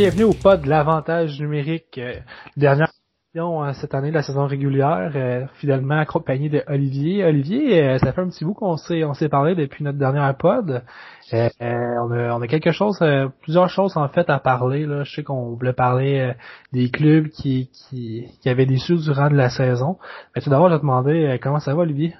bienvenue 0.00 0.24
au 0.24 0.32
pod 0.32 0.62
de 0.62 0.68
l'avantage 0.70 1.38
numérique. 1.38 1.98
Euh, 1.98 2.14
dernière 2.56 2.88
émission 3.34 3.62
euh, 3.62 3.74
cette 3.74 3.94
année 3.94 4.08
de 4.08 4.14
la 4.14 4.22
saison 4.22 4.46
régulière, 4.46 5.12
euh, 5.14 5.46
fidèlement 5.56 5.98
accompagné 5.98 6.48
de 6.48 6.64
Olivier. 6.68 7.22
Olivier, 7.22 7.98
ça 7.98 8.14
fait 8.14 8.22
un 8.22 8.30
petit 8.30 8.46
bout 8.46 8.54
qu'on 8.54 8.78
s'est 8.78 9.04
on 9.04 9.12
s'est 9.12 9.28
parlé 9.28 9.54
depuis 9.54 9.84
notre 9.84 9.98
dernière 9.98 10.34
pod. 10.38 10.82
on, 11.30 12.10
a, 12.12 12.34
on 12.34 12.40
a 12.40 12.46
quelque 12.46 12.72
chose, 12.72 12.98
plusieurs 13.42 13.68
choses 13.68 13.94
en 13.98 14.08
fait 14.08 14.30
à 14.30 14.38
parler. 14.38 14.86
Là. 14.86 15.04
Je 15.04 15.16
sais 15.16 15.22
qu'on 15.22 15.54
voulait 15.54 15.74
parler 15.74 16.32
des 16.72 16.90
clubs 16.90 17.28
qui, 17.28 17.68
qui, 17.68 18.24
qui 18.40 18.48
avaient 18.48 18.64
des 18.64 18.78
sous 18.78 18.96
durant 18.96 19.28
de 19.28 19.36
la 19.36 19.50
saison. 19.50 19.98
Mais 20.34 20.40
tout 20.40 20.48
d'abord, 20.48 20.68
je 20.70 20.76
vais 20.76 20.78
te 20.78 20.82
demander 20.82 21.38
comment 21.42 21.60
ça 21.60 21.74
va, 21.74 21.82
Olivier? 21.82 22.14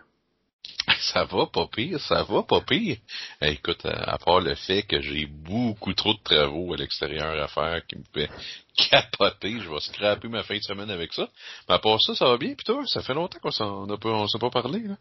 Ça 1.12 1.24
va 1.24 1.46
pas 1.46 1.66
pire, 1.66 1.98
ça 2.00 2.22
va 2.24 2.42
pas 2.42 2.60
pire. 2.60 2.98
écoute, 3.40 3.86
à 3.86 4.18
part 4.18 4.40
le 4.40 4.54
fait 4.54 4.82
que 4.82 5.00
j'ai 5.00 5.26
beaucoup 5.26 5.94
trop 5.94 6.12
de 6.12 6.22
travaux 6.22 6.74
à 6.74 6.76
l'extérieur 6.76 7.42
à 7.42 7.48
faire 7.48 7.86
qui 7.86 7.96
me 7.96 8.04
fait 8.12 8.30
capoter, 8.90 9.60
je 9.60 9.70
vais 9.70 9.80
scraper 9.80 10.28
ma 10.28 10.42
fin 10.42 10.56
de 10.56 10.62
semaine 10.62 10.90
avec 10.90 11.12
ça. 11.12 11.28
Mais 11.68 11.76
à 11.76 11.78
part 11.78 12.00
ça, 12.00 12.14
ça 12.14 12.26
va 12.26 12.36
bien, 12.36 12.54
pis 12.54 12.64
toi, 12.64 12.82
ça 12.86 13.02
fait 13.02 13.14
longtemps 13.14 13.38
qu'on 13.40 13.50
s'en 13.50 13.88
a 13.88 13.96
pas, 13.96 14.10
on 14.10 14.26
s'est 14.26 14.38
pas 14.38 14.50
parlé, 14.50 14.80
là. 14.80 14.96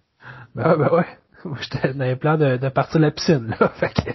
Ben, 0.56 0.76
ben 0.76 0.90
ouais. 0.90 1.18
Moi, 1.46 1.58
j'étais 1.62 1.94
dans 1.94 2.06
les 2.06 2.16
plans 2.16 2.38
de, 2.38 2.58
de 2.58 2.70
partir 2.70 3.00
de 3.00 3.06
la 3.06 3.12
piscine, 3.12 3.56
là. 3.60 3.70
Fait 3.76 3.94
que, 3.94 4.12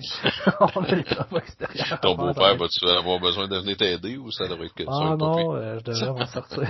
on 0.60 0.82
a 0.82 0.94
les 0.94 1.04
travaux 1.04 1.38
extérieurs. 1.38 2.00
Ton 2.00 2.14
beau-père 2.16 2.56
va-tu 2.56 2.86
avoir 2.86 3.18
besoin 3.20 3.48
de 3.48 3.56
venir 3.58 3.76
t'aider 3.76 4.16
ou 4.16 4.30
ça 4.30 4.46
devrait 4.46 4.66
être 4.66 4.74
que 4.74 4.84
ça? 4.84 4.90
Ah 4.92 5.16
non, 5.18 5.54
euh, 5.54 5.78
je 5.78 5.84
devrais 5.84 6.12
m'en 6.20 6.26
sortir. 6.26 6.62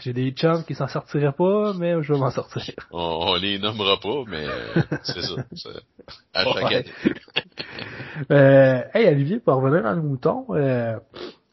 J'ai 0.00 0.12
des 0.12 0.30
chums 0.32 0.64
qui 0.64 0.74
s'en 0.74 0.88
sortiraient 0.88 1.32
pas, 1.32 1.72
mais 1.74 2.02
je 2.02 2.12
vais 2.12 2.18
m'en 2.18 2.30
sortir. 2.30 2.74
On, 2.90 3.26
on, 3.28 3.34
les 3.34 3.58
nommera 3.58 3.98
pas, 3.98 4.22
mais 4.26 4.46
euh, 4.46 4.82
c'est 5.02 5.22
ça. 5.22 5.34
À 6.34 6.44
chaque 6.44 6.64
année. 6.64 6.84
euh, 8.30 8.82
hey, 8.94 9.08
Olivier, 9.08 9.38
pour 9.40 9.54
revenir 9.56 9.82
dans 9.82 9.92
le 9.92 10.02
mouton, 10.02 10.46
euh, 10.50 10.98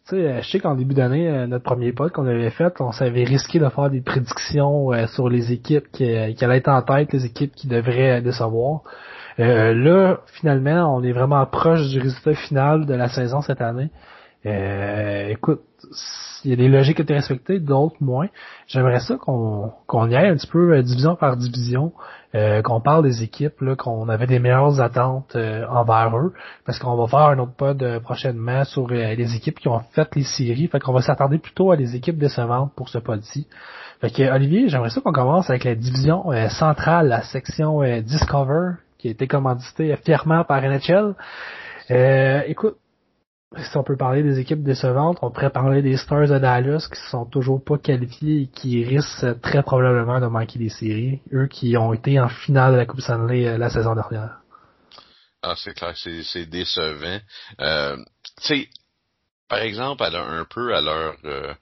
tu 0.07 0.15
sais, 0.15 0.41
je 0.41 0.49
sais 0.49 0.59
qu'en 0.59 0.75
début 0.75 0.93
d'année, 0.93 1.27
euh, 1.27 1.47
notre 1.47 1.63
premier 1.63 1.91
pod 1.91 2.11
qu'on 2.11 2.27
avait 2.27 2.51
fait, 2.51 2.79
on 2.79 2.91
s'avait 2.91 3.23
risqué 3.23 3.59
de 3.59 3.67
faire 3.69 3.89
des 3.89 4.01
prédictions 4.01 4.93
euh, 4.93 5.07
sur 5.07 5.29
les 5.29 5.51
équipes 5.51 5.91
qui, 5.91 6.05
qui, 6.35 6.45
allaient 6.45 6.57
être 6.57 6.69
en 6.69 6.81
tête, 6.83 7.11
les 7.11 7.25
équipes 7.25 7.55
qui 7.55 7.67
devraient 7.67 8.21
décevoir. 8.21 8.81
Euh, 9.39 9.73
là, 9.73 10.19
finalement, 10.39 10.95
on 10.95 11.03
est 11.03 11.11
vraiment 11.11 11.45
proche 11.45 11.89
du 11.89 11.99
résultat 11.99 12.35
final 12.35 12.85
de 12.85 12.93
la 12.93 13.09
saison 13.09 13.41
cette 13.41 13.61
année. 13.61 13.89
Euh, 14.45 15.29
écoute, 15.29 15.61
il 16.43 16.51
y 16.51 16.53
a 16.53 16.55
des 16.55 16.67
logiques 16.67 16.97
qui 16.97 17.01
été 17.01 17.15
respectées, 17.15 17.59
d'autres 17.59 17.95
moins. 17.99 18.27
J'aimerais 18.67 18.99
ça 18.99 19.17
qu'on 19.17 19.71
qu'on 19.87 20.09
y 20.09 20.15
aille 20.15 20.29
un 20.29 20.35
petit 20.35 20.47
peu 20.47 20.73
euh, 20.73 20.83
division 20.83 21.15
par 21.15 21.35
division, 21.35 21.91
euh, 22.35 22.61
qu'on 22.61 22.81
parle 22.81 23.03
des 23.03 23.23
équipes, 23.23 23.61
là, 23.61 23.75
qu'on 23.75 24.07
avait 24.09 24.27
des 24.27 24.39
meilleures 24.39 24.79
attentes 24.81 25.35
envers 25.35 26.17
eux, 26.17 26.33
parce 26.65 26.77
qu'on 26.77 26.95
va 26.95 27.07
faire 27.07 27.29
un 27.29 27.39
autre 27.39 27.53
pod 27.55 27.99
prochainement 28.03 28.63
sur 28.65 28.87
les 28.87 29.35
équipes 29.35 29.59
qui 29.59 29.67
ont 29.67 29.79
fait 29.93 30.13
les 30.15 30.23
séries, 30.23 30.67
fait 30.67 30.79
qu'on 30.79 30.93
va 30.93 31.01
s'attarder 31.01 31.37
plutôt 31.37 31.71
à 31.71 31.77
des 31.77 31.95
équipes 31.95 32.17
décevantes 32.17 32.73
pour 32.75 32.89
ce 32.89 32.97
pod-ci. 32.97 33.47
Fait 34.01 34.11
que 34.11 34.23
Olivier, 34.31 34.67
j'aimerais 34.67 34.89
ça 34.89 35.01
qu'on 35.01 35.13
commence 35.13 35.49
avec 35.49 35.63
la 35.63 35.75
division 35.75 36.25
centrale, 36.49 37.07
la 37.07 37.23
section 37.23 37.81
Discover, 38.01 38.73
qui 38.97 39.07
a 39.07 39.11
été 39.11 39.27
commanditée 39.27 39.95
fièrement 40.03 40.43
par 40.43 40.61
NHL. 40.61 41.15
écoute, 42.47 42.75
si 43.57 43.77
on 43.77 43.83
peut 43.83 43.97
parler 43.97 44.23
des 44.23 44.39
équipes 44.39 44.63
décevantes, 44.63 45.17
on 45.21 45.31
pourrait 45.31 45.49
parler 45.49 45.81
des 45.81 45.97
Stars 45.97 46.27
de 46.27 46.37
Dallas 46.39 46.87
qui 46.91 46.99
sont 47.09 47.25
toujours 47.25 47.63
pas 47.63 47.77
qualifiés 47.77 48.41
et 48.41 48.47
qui 48.47 48.83
risquent 48.83 49.39
très 49.41 49.63
probablement 49.63 50.19
de 50.19 50.27
manquer 50.27 50.59
des 50.59 50.69
séries. 50.69 51.21
Eux 51.33 51.47
qui 51.47 51.77
ont 51.77 51.93
été 51.93 52.19
en 52.19 52.29
finale 52.29 52.73
de 52.73 52.77
la 52.77 52.85
Coupe 52.85 53.01
Stanley 53.01 53.47
euh, 53.47 53.57
la 53.57 53.69
saison 53.69 53.95
dernière. 53.95 54.39
Ah, 55.41 55.53
c'est 55.55 55.73
clair, 55.73 55.93
c'est 55.95 56.45
décevant. 56.47 57.19
Euh, 57.61 57.97
tu 58.41 58.47
sais, 58.47 58.69
par 59.47 59.59
exemple, 59.59 60.03
un 60.03 60.45
peu 60.45 60.75
à 60.75 60.81
leur 60.81 61.15
euh, 61.25 61.53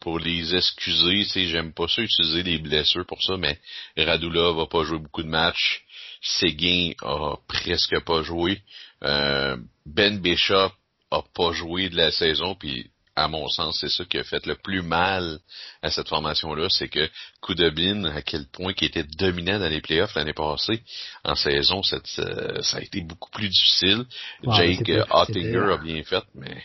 pour 0.00 0.18
les 0.18 0.54
excuser, 0.54 1.24
tu 1.24 1.30
sais, 1.30 1.46
j'aime 1.46 1.72
pas 1.72 1.86
ça 1.86 2.02
utiliser 2.02 2.42
les 2.42 2.58
blessures 2.58 3.06
pour 3.06 3.22
ça, 3.22 3.36
mais 3.36 3.58
Radula 3.96 4.52
va 4.52 4.66
pas 4.66 4.84
jouer 4.84 4.98
beaucoup 4.98 5.22
de 5.22 5.28
matchs. 5.28 5.84
Seguin 6.22 6.92
a 7.02 7.36
presque 7.46 8.00
pas 8.04 8.22
joué. 8.22 8.62
Euh, 9.04 9.56
ben 9.84 10.18
Bishop 10.18 10.72
a 11.10 11.22
pas 11.34 11.52
joué 11.52 11.88
de 11.88 11.96
la 11.96 12.10
saison, 12.10 12.54
puis 12.54 12.90
à 13.16 13.28
mon 13.28 13.48
sens, 13.48 13.78
c'est 13.80 13.88
ça 13.88 14.04
qui 14.04 14.18
a 14.18 14.24
fait 14.24 14.44
le 14.44 14.56
plus 14.56 14.82
mal 14.82 15.38
à 15.82 15.90
cette 15.90 16.08
formation-là, 16.08 16.68
c'est 16.68 16.88
que 16.88 17.08
Kudobin, 17.40 18.04
à 18.04 18.20
quel 18.20 18.46
point 18.46 18.74
qui 18.74 18.84
était 18.84 19.04
dominant 19.18 19.58
dans 19.58 19.70
les 19.70 19.80
playoffs 19.80 20.14
l'année 20.14 20.34
passée, 20.34 20.82
en 21.24 21.34
saison, 21.34 21.82
cette, 21.82 22.06
euh, 22.18 22.60
ça 22.60 22.76
a 22.76 22.80
été 22.82 23.00
beaucoup 23.00 23.30
plus 23.30 23.48
difficile. 23.48 24.04
Jake 24.42 24.90
Ottinger 25.10 25.72
a 25.72 25.78
bien 25.78 26.02
fait, 26.02 26.24
mais... 26.34 26.62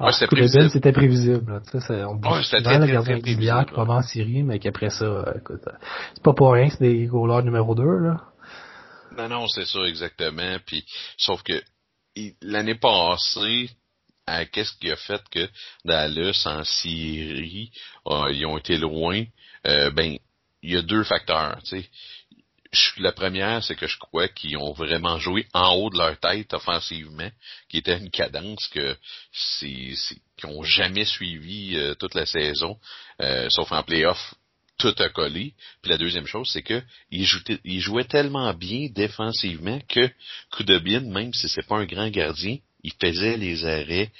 Ah, 0.00 0.10
c'était 0.10 0.26
prévisible. 0.26 0.70
c'était 0.70 0.92
prévisible. 0.92 1.62
Tu 1.70 1.80
sais, 1.80 2.02
on 2.02 2.16
ouais, 2.16 2.42
c'était 2.42 2.62
très, 2.62 2.78
très, 2.80 3.00
très, 3.00 3.20
prévisible. 3.20 3.66
qui 3.66 3.74
en 3.76 4.02
Syrie, 4.02 4.42
mais 4.42 4.58
qu'après 4.58 4.90
ça, 4.90 5.04
euh, 5.04 5.38
écoute, 5.38 5.60
c'est 6.14 6.22
pas 6.24 6.32
pour 6.32 6.52
rien 6.52 6.66
que 6.66 6.74
c'est 6.74 6.84
des 6.84 7.06
goalers 7.06 7.44
numéro 7.44 7.76
2, 7.76 7.84
là. 7.84 8.20
Non, 9.16 9.28
non, 9.28 9.46
c'est 9.46 9.66
ça, 9.66 9.78
exactement. 9.86 10.56
Puis, 10.66 10.84
sauf 11.16 11.44
que 11.44 11.62
l'année 12.42 12.76
passée, 12.76 13.70
qu'est-ce 14.52 14.76
qui 14.78 14.90
a 14.90 14.96
fait 14.96 15.22
que 15.30 15.48
Dallas 15.84 16.42
en 16.46 16.64
Syrie, 16.64 17.70
euh, 18.06 18.32
ils 18.32 18.46
ont 18.46 18.58
été 18.58 18.76
loin, 18.76 19.24
euh, 19.66 19.90
ben 19.90 20.16
il 20.62 20.72
y 20.72 20.76
a 20.76 20.82
deux 20.82 21.04
facteurs. 21.04 21.60
Tu 21.64 21.82
sais. 21.82 21.90
La 22.96 23.12
première, 23.12 23.62
c'est 23.62 23.76
que 23.76 23.86
je 23.86 23.98
crois 23.98 24.26
qu'ils 24.26 24.56
ont 24.56 24.72
vraiment 24.72 25.18
joué 25.18 25.46
en 25.52 25.74
haut 25.74 25.90
de 25.90 25.98
leur 25.98 26.18
tête 26.18 26.52
offensivement, 26.54 27.30
qui 27.68 27.76
était 27.76 27.98
une 27.98 28.10
cadence 28.10 28.66
que 28.68 28.96
c'est, 29.32 29.94
qu'ils 30.36 30.48
ont 30.48 30.64
jamais 30.64 31.04
suivi 31.04 31.76
euh, 31.76 31.94
toute 31.94 32.14
la 32.14 32.26
saison, 32.26 32.76
sauf 33.48 33.70
en 33.70 33.84
playoff, 33.84 34.34
tout 34.78 34.94
a 34.98 35.08
collé. 35.08 35.54
Puis 35.82 35.90
la 35.90 35.98
deuxième 35.98 36.26
chose, 36.26 36.50
c'est 36.52 36.62
que 36.62 36.82
il 37.10 37.24
jouait, 37.24 37.58
il 37.64 37.80
jouait 37.80 38.04
tellement 38.04 38.52
bien 38.54 38.88
défensivement 38.90 39.80
que 39.88 40.10
Kudobin, 40.52 41.00
même 41.00 41.32
si 41.32 41.48
c'est 41.48 41.66
pas 41.66 41.78
un 41.78 41.86
grand 41.86 42.08
gardien, 42.10 42.58
il 42.82 42.92
faisait 43.00 43.36
les 43.36 43.64
arrêts 43.64 44.10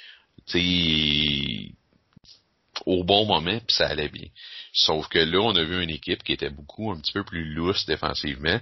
au 2.85 3.03
bon 3.03 3.25
moment, 3.25 3.59
puis 3.59 3.75
ça 3.75 3.87
allait 3.87 4.09
bien. 4.09 4.27
Sauf 4.73 5.07
que 5.07 5.19
là, 5.19 5.39
on 5.39 5.55
a 5.55 5.63
vu 5.63 5.81
une 5.81 5.89
équipe 5.89 6.23
qui 6.23 6.33
était 6.33 6.49
beaucoup 6.49 6.91
un 6.91 6.99
petit 6.99 7.13
peu 7.13 7.23
plus 7.23 7.53
lousse 7.53 7.85
défensivement, 7.85 8.59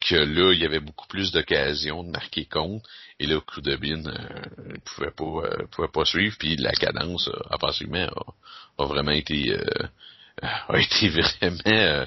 que 0.00 0.16
là, 0.16 0.52
il 0.52 0.60
y 0.60 0.64
avait 0.64 0.80
beaucoup 0.80 1.06
plus 1.06 1.30
d'occasions 1.30 2.02
de 2.02 2.10
marquer 2.10 2.44
compte, 2.44 2.82
et 3.20 3.26
là, 3.26 3.40
Kudobin 3.40 4.04
euh, 4.06 4.74
pouvait 4.84 5.12
pas 5.12 5.24
euh, 5.24 5.66
pouvait 5.70 5.92
pas 5.92 6.04
suivre, 6.04 6.36
puis 6.38 6.56
la 6.56 6.72
cadence, 6.72 7.28
euh, 7.28 7.38
offensivement, 7.50 8.08
a, 8.78 8.84
vraiment 8.84 9.12
été 9.12 9.52
euh, 9.52 9.62
a 10.68 10.78
été 10.78 11.08
vraiment 11.08 12.06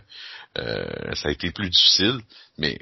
ça 0.56 1.30
a 1.30 1.32
été 1.32 1.52
plus 1.52 1.70
difficile, 1.70 2.20
mais 2.58 2.80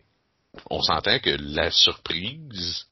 on 0.70 0.82
s'entend 0.82 1.20
que 1.20 1.36
la 1.40 1.72
surprise 1.72 2.86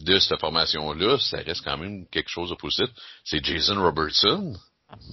de 0.00 0.18
cette 0.18 0.40
formation-là, 0.40 1.18
ça 1.18 1.38
reste 1.38 1.62
quand 1.64 1.76
même 1.76 2.06
quelque 2.10 2.30
chose 2.30 2.50
de 2.50 2.56
positif. 2.56 2.88
C'est 3.24 3.44
Jason 3.44 3.80
Robertson. 3.80 4.54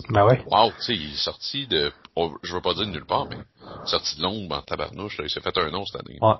Ben 0.10 0.26
ouais. 0.26 0.44
Wow, 0.50 0.72
tu 0.72 0.82
sais, 0.82 0.96
il 0.96 1.14
est 1.14 1.24
sorti 1.24 1.68
de, 1.68 1.92
oh, 2.16 2.36
je 2.44 2.54
veux 2.54 2.62
pas 2.62 2.74
dire 2.74 2.86
de 2.86 2.92
nulle 2.92 3.06
part, 3.06 3.28
mais 3.30 3.38
sorti 3.86 4.18
de 4.18 4.24
l'ombre 4.24 4.56
en 4.56 4.62
tabarnouche, 4.62 5.20
il 5.22 5.30
s'est 5.30 5.42
fait 5.42 5.58
un 5.58 5.72
nom 5.72 5.86
cette 5.86 6.02
année. 6.02 6.20
Ouais. 6.22 6.36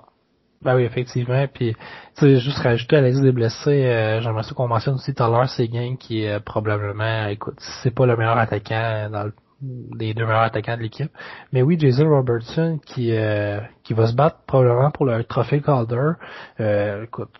Ben 0.62 0.76
oui, 0.76 0.84
effectivement. 0.84 1.44
Puis, 1.48 1.74
tu 2.16 2.20
sais, 2.20 2.38
juste 2.38 2.58
rajouter 2.58 2.96
à 2.96 3.00
la 3.00 3.08
liste 3.08 3.22
des 3.22 3.32
blessés, 3.32 3.84
euh, 3.84 4.20
j'aimerais 4.20 4.44
ça 4.44 4.54
qu'on 4.54 4.68
mentionne 4.68 4.94
aussi 4.94 5.12
Taylor 5.12 5.48
Seguin, 5.48 5.96
qui 5.96 6.22
est 6.22 6.38
probablement, 6.38 7.26
écoute, 7.26 7.56
c'est 7.82 7.90
pas 7.92 8.06
le 8.06 8.16
meilleur 8.16 8.38
attaquant 8.38 9.10
dans 9.10 9.24
le, 9.24 9.32
les 9.98 10.14
deux 10.14 10.24
meilleurs 10.24 10.42
attaquants 10.42 10.76
de 10.76 10.82
l'équipe. 10.82 11.10
Mais 11.52 11.62
oui, 11.62 11.78
Jason 11.78 12.08
Robertson, 12.08 12.80
qui 12.84 13.12
euh, 13.12 13.60
qui 13.84 13.94
va 13.94 14.06
se 14.06 14.14
battre 14.14 14.38
probablement 14.46 14.90
pour 14.90 15.06
le 15.06 15.22
trophée 15.24 15.60
Calder. 15.60 16.12
Euh, 16.60 17.04
écoute, 17.04 17.30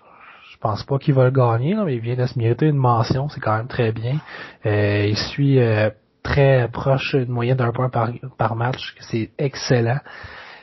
je 0.53 0.57
pense 0.59 0.85
pas 0.85 0.99
qu'il 0.99 1.15
va 1.15 1.25
le 1.25 1.31
gagner, 1.31 1.75
mais 1.75 1.97
il 1.97 2.01
vient 2.01 2.17
de 2.17 2.27
se 2.27 2.39
mériter 2.39 2.67
une 2.67 2.77
mention, 2.77 3.29
c'est 3.29 3.41
quand 3.41 3.57
même 3.57 3.69
très 3.69 3.93
bien. 3.93 4.19
Euh, 4.67 5.07
il 5.09 5.17
suit 5.17 5.59
euh, 5.59 5.91
très 6.23 6.69
proche 6.73 7.17
d'une 7.17 7.33
moyenne 7.33 7.57
d'un 7.57 7.73
point 7.73 7.89
par, 7.89 8.11
par 8.39 8.55
match, 8.55 8.95
c'est 9.01 9.31
excellent. 9.39 9.99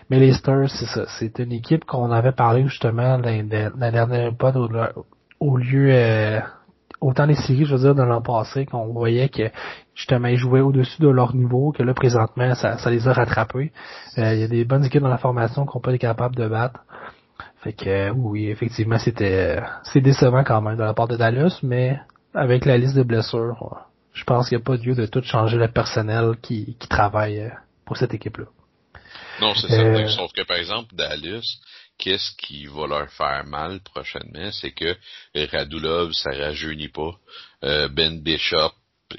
Mais 0.09 0.19
les 0.19 0.33
Stars, 0.33 0.69
c'est 0.69 0.85
ça, 0.85 1.05
c'est 1.19 1.37
une 1.39 1.51
équipe 1.51 1.85
qu'on 1.85 2.11
avait 2.11 2.31
parlé 2.31 2.63
justement 2.63 3.17
la, 3.17 3.69
la 3.77 3.91
dernière 3.91 4.33
pod 4.35 4.55
au, 4.55 4.69
au 5.39 5.57
lieu 5.57 5.89
euh, 5.91 6.39
autant 7.01 7.25
les 7.25 7.35
séries, 7.35 7.65
je 7.65 7.75
veux 7.75 7.81
dire, 7.81 7.95
de 7.95 8.03
l'an 8.03 8.21
passé, 8.21 8.65
qu'on 8.65 8.87
voyait 8.87 9.29
que 9.29 9.51
justement 9.95 10.27
ils 10.27 10.37
jouaient 10.37 10.61
au-dessus 10.61 11.01
de 11.01 11.09
leur 11.09 11.35
niveau, 11.35 11.71
que 11.71 11.83
là 11.83 11.93
présentement 11.93 12.53
ça, 12.55 12.77
ça 12.77 12.89
les 12.89 13.07
a 13.07 13.13
rattrapés. 13.13 13.71
Il 14.17 14.39
y 14.39 14.43
a 14.43 14.47
des 14.47 14.65
bonnes 14.65 14.85
équipes 14.85 15.01
dans 15.01 15.09
la 15.09 15.17
formation 15.17 15.65
qu'on 15.65 15.79
peut 15.79 15.93
être 15.93 16.01
capable 16.01 16.35
de 16.35 16.47
battre. 16.47 16.81
Fait 17.63 17.73
que 17.73 17.89
euh, 17.89 18.11
oui, 18.15 18.49
effectivement, 18.49 18.97
c'était 18.97 19.59
euh, 19.59 19.61
c'est 19.83 20.01
décevant 20.01 20.43
quand 20.43 20.61
même 20.61 20.77
de 20.77 20.83
la 20.83 20.93
part 20.93 21.07
de 21.07 21.17
Dallas, 21.17 21.59
mais 21.61 21.99
avec 22.33 22.65
la 22.65 22.77
liste 22.77 22.95
de 22.95 23.03
blessures, 23.03 23.85
je 24.13 24.23
pense 24.23 24.47
qu'il 24.47 24.57
n'y 24.57 24.63
a 24.63 24.65
pas 24.65 24.75
lieu 24.77 24.95
de 24.95 25.05
tout 25.05 25.21
changer 25.23 25.57
le 25.57 25.67
personnel 25.67 26.35
qui, 26.41 26.77
qui 26.79 26.87
travaille 26.87 27.41
euh, 27.41 27.49
pour 27.85 27.97
cette 27.97 28.13
équipe-là. 28.13 28.45
Non, 29.41 29.53
c'est 29.55 29.67
certain. 29.67 30.07
Sauf 30.07 30.31
que 30.31 30.43
par 30.43 30.57
exemple, 30.57 30.95
Dallas, 30.95 31.59
qu'est-ce 31.99 32.31
qui 32.37 32.65
va 32.65 32.87
leur 32.87 33.11
faire 33.11 33.45
mal 33.45 33.81
prochainement, 33.81 34.51
c'est 34.51 34.71
que 34.71 34.97
Radulov, 35.35 36.13
ça 36.13 36.31
rajeunit 36.31 36.89
pas. 36.89 37.19
Euh, 37.63 37.87
ben 37.89 38.21
Bishop, 38.21 38.73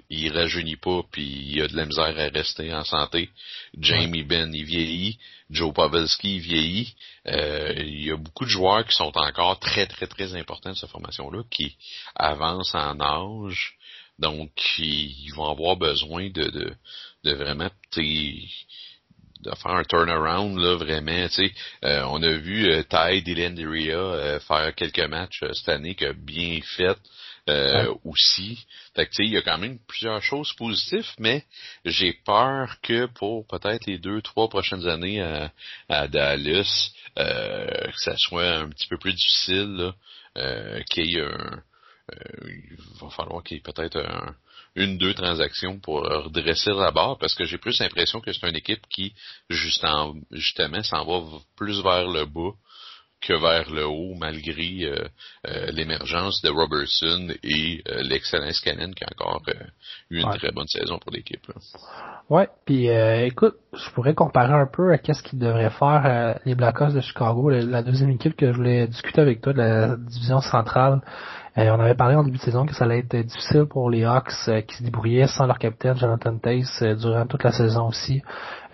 il 0.08 0.32
rajeunit 0.32 0.76
pas, 0.76 1.02
puis 1.10 1.24
il 1.24 1.62
a 1.62 1.68
de 1.68 1.76
la 1.76 1.86
misère 1.86 2.18
à 2.18 2.28
rester 2.28 2.72
en 2.72 2.84
santé. 2.84 3.30
Jamie 3.78 4.24
Ben, 4.24 4.52
il 4.54 4.64
vieillit. 4.64 5.18
Joe 5.50 5.74
Pavelski, 5.74 6.36
il 6.36 6.40
vieillit. 6.40 6.94
Euh, 7.26 7.74
il 7.76 8.04
y 8.04 8.12
a 8.12 8.16
beaucoup 8.16 8.44
de 8.44 8.50
joueurs 8.50 8.86
qui 8.86 8.94
sont 8.94 9.12
encore 9.16 9.58
très, 9.58 9.86
très, 9.86 10.06
très 10.06 10.34
importants 10.34 10.70
de 10.70 10.76
cette 10.76 10.90
formation-là, 10.90 11.42
qui 11.50 11.76
avancent 12.14 12.74
en 12.74 13.00
âge. 13.00 13.74
Donc, 14.18 14.50
ils, 14.78 15.32
vont 15.34 15.50
avoir 15.50 15.76
besoin 15.76 16.30
de, 16.30 16.44
de, 16.44 16.74
de 17.24 17.32
vraiment 17.32 17.70
de 19.42 19.50
faire 19.56 19.72
un 19.72 19.84
turnaround 19.84 20.58
là 20.58 20.76
vraiment 20.76 21.28
tu 21.28 21.34
sais 21.34 21.52
euh, 21.84 22.02
on 22.08 22.22
a 22.22 22.32
vu 22.32 22.70
euh, 22.70 22.82
Ty 22.82 23.22
Dylan 23.22 23.58
euh, 23.58 24.40
faire 24.40 24.74
quelques 24.74 25.08
matchs 25.08 25.42
euh, 25.42 25.52
cette 25.52 25.68
année 25.68 25.94
qui 25.94 26.04
a 26.04 26.12
bien 26.12 26.60
fait 26.76 26.98
euh, 27.48 27.94
aussi. 28.04 28.64
Fait 28.94 29.06
que, 29.06 29.22
il 29.22 29.30
y 29.30 29.36
a 29.36 29.42
quand 29.42 29.58
même 29.58 29.78
plusieurs 29.88 30.22
choses 30.22 30.52
positives, 30.52 31.10
mais 31.18 31.44
j'ai 31.84 32.12
peur 32.12 32.76
que 32.82 33.06
pour 33.06 33.46
peut-être 33.46 33.86
les 33.86 33.98
deux, 33.98 34.20
trois 34.22 34.48
prochaines 34.48 34.86
années 34.86 35.20
à, 35.20 35.50
à 35.88 36.06
Dallas, 36.06 36.90
euh, 37.18 37.66
que 37.66 37.98
ça 37.98 38.14
soit 38.18 38.58
un 38.58 38.68
petit 38.68 38.86
peu 38.88 38.98
plus 38.98 39.14
difficile, 39.14 39.92
euh, 40.36 40.80
qu'il 40.90 41.06
y 41.06 41.16
ait 41.16 41.22
un, 41.22 41.62
il 42.46 42.76
va 43.00 43.10
falloir 43.10 43.42
qu'il 43.42 43.56
y 43.56 43.60
ait 43.60 43.62
peut-être 43.62 43.98
un, 43.98 44.34
une, 44.76 44.98
deux 44.98 45.14
transactions 45.14 45.78
pour 45.80 46.02
redresser 46.02 46.72
la 46.72 46.90
barre 46.90 47.18
parce 47.18 47.34
que 47.34 47.44
j'ai 47.44 47.58
plus 47.58 47.78
l'impression 47.80 48.20
que 48.20 48.32
c'est 48.32 48.48
une 48.48 48.56
équipe 48.56 48.86
qui, 48.88 49.14
justement, 49.48 50.14
s'en 50.82 51.04
va 51.04 51.38
plus 51.56 51.82
vers 51.82 52.08
le 52.08 52.24
bas 52.24 52.52
que 53.20 53.34
vers 53.34 53.70
le 53.70 53.86
haut 53.86 54.14
malgré 54.18 54.84
euh, 54.84 54.96
euh, 55.46 55.70
l'émergence 55.72 56.40
de 56.42 56.48
Robertson 56.48 57.28
et 57.42 57.82
euh, 57.88 58.02
l'excellent 58.02 58.50
Scannon 58.52 58.92
qui 58.92 59.04
a 59.04 59.08
encore 59.12 59.42
eu 60.10 60.20
une 60.20 60.30
très 60.30 60.50
bonne 60.50 60.66
saison 60.66 60.98
pour 60.98 61.12
l'équipe. 61.12 61.46
Ouais, 62.30 62.48
puis 62.64 62.86
écoute, 62.86 63.56
je 63.72 63.90
pourrais 63.90 64.14
comparer 64.14 64.52
un 64.52 64.66
peu 64.66 64.92
à 64.92 64.98
qu'est-ce 64.98 65.22
qu'ils 65.22 65.38
devraient 65.38 65.70
faire 65.70 66.38
les 66.44 66.54
Blackhawks 66.54 66.94
de 66.94 67.00
Chicago, 67.00 67.50
la, 67.50 67.82
deuxième 67.82 68.10
équipe 68.10 68.36
que 68.36 68.52
je 68.52 68.56
voulais 68.56 68.86
discuter 68.86 69.20
avec 69.20 69.40
toi 69.40 69.52
de 69.52 69.58
la 69.58 69.96
division 69.96 70.40
centrale. 70.40 71.00
On 71.56 71.80
avait 71.80 71.94
parlé 71.94 72.14
en 72.14 72.24
début 72.24 72.38
de 72.38 72.42
saison 72.42 72.66
que 72.66 72.74
ça 72.74 72.84
allait 72.84 73.00
être 73.00 73.16
difficile 73.16 73.64
pour 73.64 73.90
les 73.90 74.04
Hawks 74.04 74.32
qui 74.66 74.76
se 74.76 74.82
débrouillaient 74.82 75.26
sans 75.26 75.46
leur 75.46 75.58
capitaine 75.58 75.96
Jonathan 75.96 76.36
Tace 76.38 76.82
durant 76.98 77.26
toute 77.26 77.42
la 77.44 77.52
saison 77.52 77.88
aussi. 77.88 78.22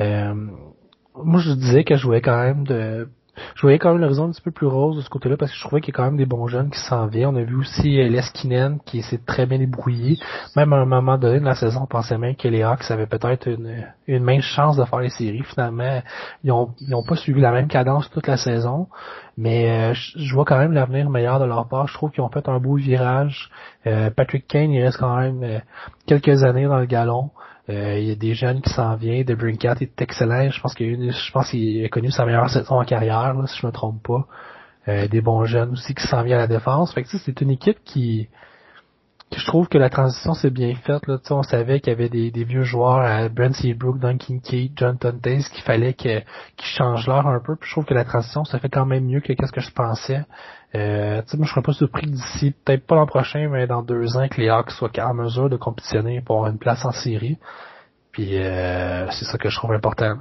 moi, 0.01 1.41
je 1.41 1.53
disais 1.53 1.85
que 1.85 1.97
je 1.97 2.21
quand 2.21 2.39
même 2.39 2.65
de 2.65 3.09
je 3.55 3.63
voyais 3.63 3.79
quand 3.79 3.93
même 3.93 4.01
l'horizon 4.01 4.27
un 4.27 4.31
petit 4.31 4.41
peu 4.41 4.51
plus 4.51 4.67
rose 4.67 4.97
de 4.97 5.03
ce 5.03 5.09
côté-là 5.09 5.37
parce 5.37 5.51
que 5.51 5.57
je 5.57 5.63
trouvais 5.63 5.81
qu'il 5.81 5.93
y 5.93 5.97
a 5.97 5.99
quand 5.99 6.05
même 6.05 6.17
des 6.17 6.27
bons 6.27 6.47
jeunes 6.47 6.71
qui 6.71 6.79
s'en 6.79 7.07
viennent. 7.07 7.29
On 7.29 7.37
a 7.37 7.43
vu 7.43 7.57
aussi 7.57 8.01
euh, 8.01 8.09
Leskinen 8.09 8.79
qui 8.85 9.03
s'est 9.03 9.21
très 9.25 9.47
bien 9.47 9.59
débrouillé. 9.59 10.19
Même 10.57 10.73
à 10.73 10.77
un 10.77 10.85
moment 10.85 11.19
donné 11.19 11.41
de 11.41 11.45
la 11.45 11.55
saison, 11.55 11.81
on 11.83 11.87
pensait 11.87 12.19
même 12.19 12.37
que 12.37 12.49
les 12.49 12.63
Hawks 12.63 12.91
avaient 12.91 13.07
peut-être 13.07 13.49
une, 13.49 13.87
une 14.07 14.41
chance 14.41 14.77
de 14.77 14.85
faire 14.85 15.01
les 15.01 15.11
séries. 15.11 15.43
Finalement, 15.43 16.03
ils 16.45 16.53
ont, 16.53 16.75
ils 16.81 16.95
ont 16.95 17.05
pas 17.05 17.17
suivi 17.17 17.41
la 17.41 17.53
même 17.53 17.69
cadence 17.69 18.11
toute 18.11 18.27
la 18.27 18.37
saison. 18.37 18.89
Mais 19.37 19.91
euh, 19.91 19.95
je 19.95 20.35
vois 20.35 20.45
quand 20.45 20.59
même 20.59 20.73
l'avenir 20.73 21.11
meilleur 21.11 21.39
de 21.39 21.45
leur 21.45 21.69
part. 21.69 21.89
Je 21.89 21.95
trouve 21.95 22.11
qu'ils 22.11 22.23
ont 22.23 22.31
fait 22.31 22.49
un 22.49 22.59
beau 22.59 22.77
virage. 22.77 23.51
Euh, 23.87 24.11
Patrick 24.11 24.47
Kane, 24.47 24.71
il 24.71 24.83
reste 24.83 24.99
quand 24.99 25.17
même 25.17 25.61
quelques 26.07 26.43
années 26.43 26.67
dans 26.67 26.79
le 26.79 26.87
galon. 26.87 27.31
Euh, 27.69 27.99
il 27.99 28.09
y 28.09 28.13
a 28.13 28.15
des 28.15 28.35
jeunes 28.35 28.61
qui 28.61 28.71
s'en 28.71 28.95
viennent. 28.97 29.25
De 29.25 29.35
Brinkat 29.35 29.77
est 29.81 30.01
excellent. 30.01 30.51
Je 30.51 30.61
pense 30.61 30.75
qu'il 30.75 31.85
a 31.85 31.89
connu 31.89 32.11
sa 32.11 32.25
meilleure 32.25 32.51
saison 32.51 32.81
en 32.81 32.85
carrière, 32.85 33.35
si 33.47 33.61
je 33.61 33.67
me 33.67 33.73
trompe 33.73 34.03
pas. 34.03 34.27
Euh, 34.89 35.09
des 35.09 35.21
bons 35.21 35.45
jeunes 35.47 35.73
aussi 35.73 35.95
qui 35.95 36.07
s'en 36.07 36.23
viennent 36.23 36.39
à 36.39 36.43
la 36.43 36.47
défense. 36.47 36.95
Fait 36.95 37.03
que 37.03 37.09
c'est 37.19 37.41
une 37.41 37.51
équipe 37.51 37.79
qui, 37.85 38.29
je 39.35 39.45
trouve 39.45 39.69
que 39.69 39.79
la 39.79 39.91
transition 39.91 40.35
s'est 40.35 40.51
bien 40.51 40.75
faite. 40.77 41.07
Là. 41.09 41.19
on 41.31 41.43
savait 41.43 41.81
qu'il 41.81 41.93
y 41.93 41.97
avait 41.97 42.09
des, 42.09 42.45
vieux 42.45 42.63
joueurs 42.63 43.01
à 43.01 43.29
Brent 43.29 43.55
Seabrook, 43.55 43.99
Duncan 43.99 44.39
Key, 44.39 44.71
John 44.77 44.97
Tontes 44.99 45.21
qu'il 45.21 45.63
fallait 45.65 45.95
qu'ils 45.95 46.23
changent 46.59 47.09
l'heure 47.09 47.27
un 47.27 47.41
peu. 47.41 47.57
Puis 47.57 47.69
je 47.69 47.75
trouve 47.75 47.85
que 47.85 47.95
la 47.95 48.05
transition 48.05 48.45
se 48.45 48.57
fait 48.57 48.69
quand 48.69 48.87
même 48.87 49.05
mieux 49.05 49.21
que 49.21 49.33
ce 49.35 49.53
que 49.53 49.61
je 49.61 49.73
pensais. 49.73 50.25
Euh, 50.75 51.23
moi, 51.35 51.47
je 51.47 51.51
serais 51.51 51.63
pas 51.63 51.73
surpris 51.73 52.07
d'ici, 52.07 52.53
peut-être 52.65 52.87
pas 52.87 52.97
l'an 52.97 53.07
prochain, 53.07 53.49
mais 53.49 53.67
dans 53.67 53.83
deux 53.83 54.17
ans, 54.17 54.29
que 54.29 54.41
les 54.41 54.49
Hawks 54.49 54.73
soient 54.73 54.91
en 54.99 55.15
mesure 55.15 55.49
de 55.49 55.57
compétitionner 55.57 56.21
pour 56.21 56.37
avoir 56.37 56.51
une 56.51 56.59
place 56.59 56.85
en 56.85 56.93
série. 56.93 57.39
Puis 58.13 58.37
euh, 58.39 59.11
c'est 59.11 59.25
ça 59.25 59.39
que 59.39 59.49
je 59.49 59.57
trouve 59.57 59.73
important. 59.73 60.17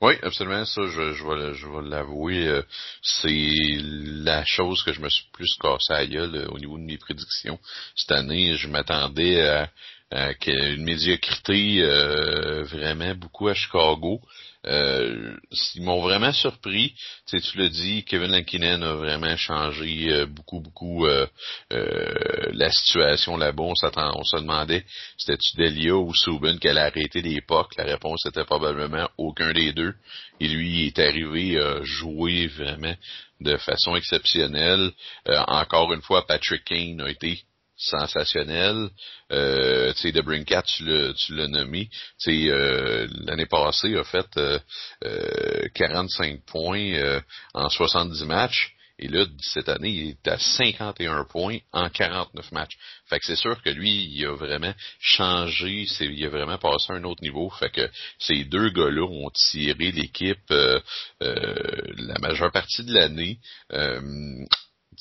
Oui, 0.00 0.14
absolument. 0.22 0.64
Ça, 0.64 0.82
je, 0.82 1.12
je 1.12 1.24
vais, 1.24 1.54
je 1.54 1.66
vais 1.66 1.88
l'avouer. 1.88 2.46
Euh, 2.46 2.62
c'est 3.00 3.54
la 3.80 4.44
chose 4.44 4.82
que 4.82 4.92
je 4.92 5.00
me 5.00 5.08
suis 5.08 5.26
plus 5.32 5.56
cassé 5.60 5.92
à 5.92 6.06
gueule 6.06 6.34
euh, 6.34 6.48
au 6.48 6.58
niveau 6.58 6.76
de 6.78 6.82
mes 6.82 6.98
prédictions. 6.98 7.58
Cette 7.96 8.12
année, 8.12 8.54
je 8.56 8.68
m'attendais 8.68 9.46
à, 9.46 9.70
à, 10.10 10.32
une 10.46 10.84
médiocrité 10.84 11.82
euh, 11.82 12.64
vraiment 12.64 13.14
beaucoup 13.14 13.48
à 13.48 13.54
Chicago. 13.54 14.20
Euh, 14.66 15.36
ils 15.74 15.82
m'ont 15.82 16.00
vraiment 16.00 16.32
surpris. 16.32 16.94
Tu, 17.26 17.38
sais, 17.38 17.40
tu 17.40 17.58
l'as 17.58 17.68
dit, 17.68 18.04
Kevin 18.04 18.32
Lankinen 18.32 18.82
a 18.82 18.94
vraiment 18.94 19.36
changé 19.36 20.10
euh, 20.10 20.26
beaucoup, 20.26 20.60
beaucoup 20.60 21.06
euh, 21.06 21.26
la 21.70 22.70
situation 22.70 23.36
là-bas. 23.36 23.62
On, 23.62 23.72
on 23.72 24.24
se 24.24 24.36
demandait 24.36 24.84
c'était-tu 25.18 25.56
Delia 25.56 25.94
ou 25.94 26.14
Subban 26.14 26.56
qui 26.58 26.68
allait 26.68 26.80
arrêter 26.80 27.20
l'époque. 27.22 27.72
La 27.76 27.84
réponse 27.84 28.24
était 28.26 28.44
probablement 28.44 29.08
aucun 29.18 29.52
des 29.52 29.72
deux. 29.72 29.94
Et 30.40 30.48
lui 30.48 30.84
il 30.84 30.86
est 30.86 30.98
arrivé 30.98 31.58
à 31.58 31.82
jouer 31.82 32.46
vraiment 32.48 32.94
de 33.40 33.56
façon 33.58 33.96
exceptionnelle. 33.96 34.90
encore 35.26 35.92
une 35.92 36.02
fois, 36.02 36.26
Patrick 36.26 36.64
Kane 36.64 37.00
a 37.02 37.10
été 37.10 37.42
sensationnel. 37.84 38.90
Euh, 39.32 39.92
tu 39.94 40.00
sais, 40.00 40.12
The 40.12 40.22
Brinkat, 40.22 40.62
tu 40.62 40.84
l'as, 40.84 41.48
nommé. 41.48 41.88
Tu 42.20 42.46
sais, 42.46 42.50
euh, 42.50 43.06
l'année 43.26 43.46
passée, 43.46 43.96
a 43.96 44.04
fait 44.04 44.26
euh, 44.36 45.68
45 45.74 46.32
euh, 46.32 46.38
points 46.46 46.94
euh, 46.94 47.20
en 47.54 47.68
70 47.68 48.24
matchs. 48.24 48.74
Et 48.98 49.08
là, 49.08 49.26
cette 49.40 49.68
année, 49.68 49.90
il 49.90 50.08
est 50.10 50.28
à 50.28 50.38
51 50.38 51.24
points 51.24 51.58
en 51.72 51.90
49 51.90 52.52
matchs. 52.52 52.78
Fait 53.06 53.18
que 53.18 53.26
c'est 53.26 53.34
sûr 53.34 53.60
que 53.60 53.70
lui, 53.70 53.90
il 53.90 54.24
a 54.24 54.36
vraiment 54.36 54.72
changé, 55.00 55.84
il 56.00 56.24
a 56.24 56.28
vraiment 56.28 56.58
passé 56.58 56.92
à 56.92 56.96
un 56.96 57.04
autre 57.04 57.22
niveau. 57.22 57.50
Fait 57.50 57.70
que 57.70 57.90
ces 58.20 58.44
deux 58.44 58.70
gars-là 58.70 59.02
ont 59.02 59.30
tiré 59.30 59.90
l'équipe 59.90 60.48
euh, 60.52 60.80
la 61.20 62.18
majeure 62.20 62.52
partie 62.52 62.84
de 62.84 62.94
l'année. 62.94 63.40
Euh, 63.72 64.46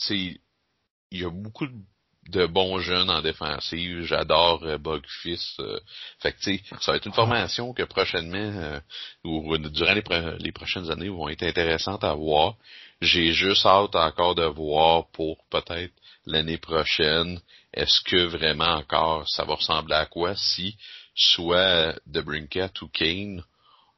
il 0.09 0.39
y 1.11 1.23
a 1.23 1.29
beaucoup 1.29 1.67
de 1.67 1.73
de 2.29 2.45
bons 2.45 2.79
jeunes 2.79 3.09
en 3.09 3.21
défensive. 3.21 4.03
J'adore 4.03 4.63
euh. 4.63 4.77
Euh, 4.85 5.79
fait 6.19 6.31
que, 6.33 6.39
tu 6.39 6.57
sais, 6.57 6.63
ça 6.81 6.91
va 6.91 6.97
être 6.97 7.05
une 7.05 7.13
formation 7.13 7.73
que 7.73 7.83
prochainement, 7.83 8.37
euh, 8.37 8.79
ou 9.23 9.57
durant 9.57 9.93
les, 9.93 10.03
les, 10.39 10.51
prochaines 10.51 10.89
années, 10.89 11.09
vont 11.09 11.29
être 11.29 11.43
intéressantes 11.43 12.03
à 12.03 12.13
voir. 12.13 12.55
J'ai 13.01 13.33
juste 13.33 13.65
hâte 13.65 13.95
encore 13.95 14.35
de 14.35 14.45
voir 14.45 15.09
pour 15.11 15.37
peut-être 15.49 15.93
l'année 16.25 16.57
prochaine, 16.57 17.39
est-ce 17.73 18.01
que 18.01 18.25
vraiment 18.27 18.75
encore 18.75 19.27
ça 19.27 19.43
va 19.43 19.55
ressembler 19.55 19.95
à 19.95 20.05
quoi 20.05 20.35
si 20.35 20.77
soit 21.15 21.93
The 22.11 22.19
Brinket 22.19 22.81
ou 22.81 22.87
Kane 22.87 23.43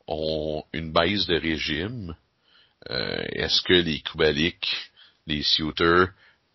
ont 0.08 0.64
une 0.74 0.92
baisse 0.92 1.28
de 1.28 1.36
régime. 1.40 2.16
est-ce 2.90 3.62
que 3.62 3.74
les 3.74 4.02
Kubalik, 4.02 4.66
les 5.28 5.44
Suter, 5.44 6.06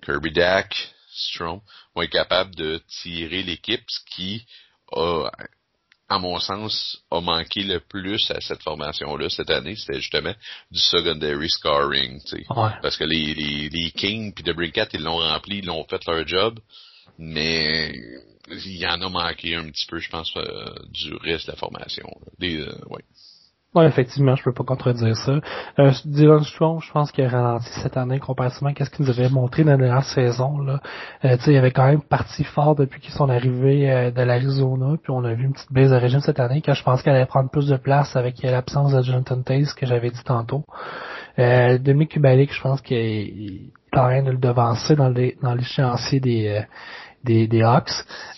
Kirby 0.02 0.32
Dack, 0.32 0.74
Strom 1.20 1.60
vont 1.94 2.02
être 2.02 2.10
capables 2.10 2.54
de 2.54 2.80
tirer 3.02 3.42
l'équipe, 3.42 3.84
ce 3.88 4.00
qui 4.14 4.44
a, 4.92 5.28
à 6.10 6.18
mon 6.18 6.40
sens, 6.40 6.98
a 7.10 7.20
manqué 7.20 7.62
le 7.62 7.78
plus 7.80 8.30
à 8.32 8.40
cette 8.40 8.62
formation-là 8.62 9.30
cette 9.30 9.50
année, 9.50 9.76
c'était 9.76 10.00
justement 10.00 10.34
du 10.70 10.80
secondary 10.80 11.48
scoring, 11.48 12.20
tu 12.22 12.38
sais. 12.38 12.44
Parce 12.82 12.96
que 12.96 13.04
les, 13.04 13.32
les, 13.34 13.68
les 13.68 13.90
Kings 13.92 14.34
puis 14.34 14.42
The 14.42 14.54
ils 14.94 15.02
l'ont 15.02 15.18
rempli, 15.18 15.58
ils 15.58 15.66
l'ont 15.66 15.84
fait 15.84 16.04
leur 16.06 16.26
job, 16.26 16.58
mais 17.16 17.92
il 18.48 18.76
y 18.76 18.86
en 18.86 19.00
a 19.02 19.08
manqué 19.08 19.54
un 19.54 19.70
petit 19.70 19.86
peu, 19.86 19.98
je 19.98 20.10
pense, 20.10 20.32
euh, 20.36 20.74
du 20.88 21.14
reste 21.14 21.46
de 21.46 21.52
la 21.52 21.56
formation. 21.56 22.08
Des, 22.38 22.56
euh, 22.56 22.74
ouais. 22.88 23.04
Oui, 23.72 23.84
effectivement, 23.84 24.34
je 24.34 24.42
peux 24.42 24.52
pas 24.52 24.64
contredire 24.64 25.16
ça. 25.16 25.38
Euh, 25.78 25.92
Dylan 26.04 26.42
Strong, 26.42 26.82
je 26.82 26.90
pense 26.90 27.12
qu'il 27.12 27.24
a 27.24 27.28
ralenti 27.28 27.68
cette 27.84 27.96
année 27.96 28.18
comparativement 28.18 28.72
à 28.76 28.84
ce 28.84 28.90
qu'il 28.90 29.04
nous 29.04 29.10
avait 29.12 29.28
montré 29.28 29.62
dans 29.62 29.70
la 29.70 29.76
dernière 29.76 30.04
saison. 30.04 30.58
Là. 30.58 30.80
Euh, 31.24 31.36
il 31.46 31.56
avait 31.56 31.70
quand 31.70 31.86
même 31.86 32.02
parti 32.02 32.42
fort 32.42 32.74
depuis 32.74 33.00
qu'ils 33.00 33.14
sont 33.14 33.30
arrivés 33.30 33.88
euh, 33.88 34.10
de 34.10 34.22
l'Arizona, 34.22 34.96
puis 35.00 35.12
on 35.12 35.22
a 35.22 35.34
vu 35.34 35.44
une 35.44 35.52
petite 35.52 35.72
baisse 35.72 35.90
de 35.90 35.94
régime 35.94 36.18
cette 36.18 36.40
année, 36.40 36.62
que 36.62 36.74
je 36.74 36.82
pense 36.82 37.00
qu'elle 37.02 37.14
allait 37.14 37.26
prendre 37.26 37.48
plus 37.48 37.68
de 37.68 37.76
place 37.76 38.16
avec 38.16 38.42
l'absence 38.42 38.92
de 38.92 39.02
Jonathan 39.02 39.40
Taze 39.40 39.72
que 39.74 39.86
j'avais 39.86 40.10
dit 40.10 40.24
tantôt. 40.24 40.64
Euh, 41.38 41.78
Demi 41.78 42.08
Kubalik, 42.08 42.52
je 42.52 42.60
pense 42.60 42.80
qu'il 42.80 42.96
est 42.98 43.96
en 43.96 44.02
train 44.02 44.24
de 44.24 44.32
le 44.32 44.38
devancer 44.38 44.96
dans 44.96 45.10
les 45.10 45.36
dans 45.42 45.54
l'échéancier 45.54 46.18
des 46.18 46.48
euh, 46.48 46.62
des, 47.24 47.46
des 47.46 47.62
Hawks. 47.62 47.90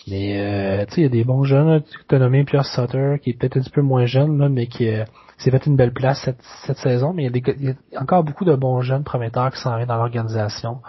Mais 0.07 0.39
euh, 0.39 0.85
tu 0.85 0.95
sais, 0.95 1.01
il 1.01 1.03
y 1.03 1.07
a 1.07 1.09
des 1.09 1.23
bons 1.23 1.43
jeunes. 1.43 1.83
Tu 2.07 2.15
as 2.15 2.19
nommé 2.19 2.43
Pierre 2.43 2.65
Sutter, 2.65 3.15
qui 3.21 3.31
est 3.31 3.33
peut-être 3.33 3.57
un 3.57 3.61
petit 3.61 3.69
peu 3.69 3.81
moins 3.81 4.05
jeune, 4.05 4.37
là, 4.37 4.49
mais 4.49 4.67
qui, 4.67 4.89
euh, 4.89 5.05
s'est 5.37 5.51
fait 5.51 5.65
une 5.65 5.75
belle 5.75 5.93
place 5.93 6.21
cette, 6.23 6.41
cette 6.65 6.77
saison, 6.77 7.13
mais 7.13 7.23
il 7.23 7.25
y, 7.25 7.29
a 7.29 7.31
des, 7.31 7.55
il 7.59 7.75
y 7.93 7.95
a 7.97 8.01
encore 8.01 8.23
beaucoup 8.23 8.45
de 8.45 8.55
bons 8.55 8.81
jeunes 8.81 9.03
prometteurs 9.03 9.51
qui 9.51 9.59
s'en 9.59 9.75
viennent 9.75 9.87
dans 9.87 9.97
l'organisation. 9.97 10.79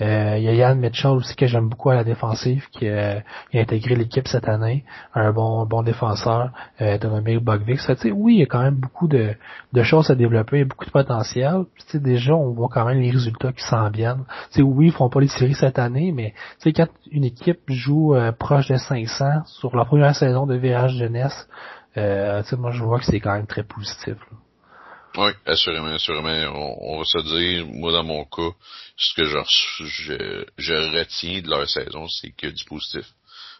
Euh, 0.00 0.36
il 0.38 0.44
y 0.44 0.48
a 0.48 0.54
Yann 0.54 0.78
Mitchell 0.78 1.10
aussi 1.10 1.34
que 1.34 1.46
j'aime 1.46 1.68
beaucoup 1.68 1.90
à 1.90 1.96
la 1.96 2.04
défensive, 2.04 2.68
qui, 2.70 2.86
euh, 2.86 3.18
a 3.18 3.58
intégré 3.58 3.96
l'équipe 3.96 4.28
cette 4.28 4.48
année, 4.48 4.84
un 5.14 5.32
bon 5.32 5.66
bon 5.66 5.82
défenseur, 5.82 6.52
euh, 6.80 6.98
de 6.98 7.38
Bugvix. 7.40 7.90
oui, 8.12 8.34
il 8.34 8.38
y 8.40 8.42
a 8.42 8.46
quand 8.46 8.62
même 8.62 8.76
beaucoup 8.76 9.08
de, 9.08 9.34
de 9.72 9.82
choses 9.82 10.10
à 10.10 10.14
développer, 10.14 10.64
beaucoup 10.64 10.84
de 10.84 10.90
potentiel. 10.90 11.64
Puis, 11.74 11.98
déjà, 11.98 12.34
on 12.34 12.52
voit 12.52 12.68
quand 12.70 12.84
même 12.84 13.00
les 13.00 13.10
résultats 13.10 13.52
qui 13.52 13.64
s'en 13.64 13.90
viennent. 13.90 14.24
T'sais, 14.50 14.62
oui, 14.62 14.86
ils 14.86 14.92
feront 14.92 15.08
pas 15.08 15.20
les 15.20 15.28
séries 15.28 15.54
cette 15.54 15.78
année, 15.78 16.12
mais 16.12 16.32
quand 16.64 16.88
une 17.10 17.24
équipe 17.24 17.60
joue 17.68 18.14
euh, 18.14 18.30
proche 18.30 18.68
de 18.68 18.76
500 18.76 19.44
sur 19.46 19.74
la 19.74 19.84
première 19.84 20.14
saison 20.14 20.46
de 20.46 20.54
virage 20.54 20.96
jeunesse, 20.96 21.48
euh, 21.96 22.42
moi 22.52 22.70
je 22.72 22.82
vois 22.82 22.98
que 23.00 23.06
c'est 23.06 23.20
quand 23.20 23.34
même 23.34 23.46
très 23.46 23.64
positif. 23.64 24.16
Oui, 25.16 25.30
assurément, 25.46 25.86
assurément. 25.86 26.76
On, 26.80 26.98
va 26.98 27.04
se 27.04 27.18
dire, 27.18 27.66
moi 27.66 27.92
dans 27.92 28.04
mon 28.04 28.24
cas, 28.24 28.50
ce 28.96 29.14
que 29.14 29.24
je, 29.24 29.38
je, 29.84 30.44
je 30.58 30.74
retiens 30.96 31.40
de 31.40 31.48
leur 31.48 31.68
saison, 31.68 32.06
c'est 32.08 32.30
que 32.30 32.46
du 32.46 32.64
positif. 32.64 33.06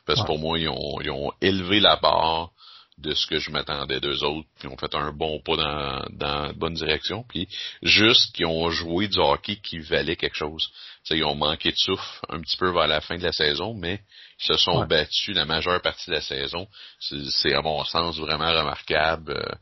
Parce 0.06 0.20
que 0.20 0.26
pour 0.26 0.38
moi, 0.38 0.58
ils 0.58 0.68
ont, 0.68 1.00
ils 1.00 1.10
ont 1.10 1.32
élevé 1.40 1.80
la 1.80 1.96
barre 1.96 2.50
de 2.98 3.14
ce 3.14 3.26
que 3.26 3.38
je 3.38 3.50
m'attendais 3.50 4.00
d'eux 4.00 4.24
autres, 4.24 4.48
puis 4.58 4.68
ont 4.68 4.76
fait 4.76 4.94
un 4.94 5.12
bon 5.12 5.40
pas 5.40 5.56
dans, 5.56 6.06
dans 6.10 6.42
la 6.46 6.52
bonne 6.52 6.74
direction, 6.74 7.24
puis 7.28 7.48
juste 7.82 8.34
qu'ils 8.34 8.46
ont 8.46 8.70
joué 8.70 9.08
du 9.08 9.18
hockey 9.18 9.56
qui 9.56 9.78
valait 9.78 10.16
quelque 10.16 10.36
chose. 10.36 10.68
T'sais, 11.04 11.18
ils 11.18 11.24
ont 11.24 11.36
manqué 11.36 11.70
de 11.70 11.76
souffle 11.76 12.20
un 12.28 12.40
petit 12.40 12.56
peu 12.56 12.70
vers 12.70 12.88
la 12.88 13.00
fin 13.00 13.16
de 13.16 13.22
la 13.22 13.32
saison, 13.32 13.74
mais 13.74 13.94
ils 13.94 14.27
se 14.38 14.56
sont 14.56 14.86
battus 14.86 15.34
la 15.34 15.44
majeure 15.44 15.82
partie 15.82 16.10
de 16.10 16.14
la 16.14 16.20
saison. 16.20 16.68
C'est 17.00 17.54
à 17.54 17.60
mon 17.60 17.84
sens 17.84 18.18
vraiment 18.18 18.50
remarquable 18.52 19.32
euh, 19.32 19.54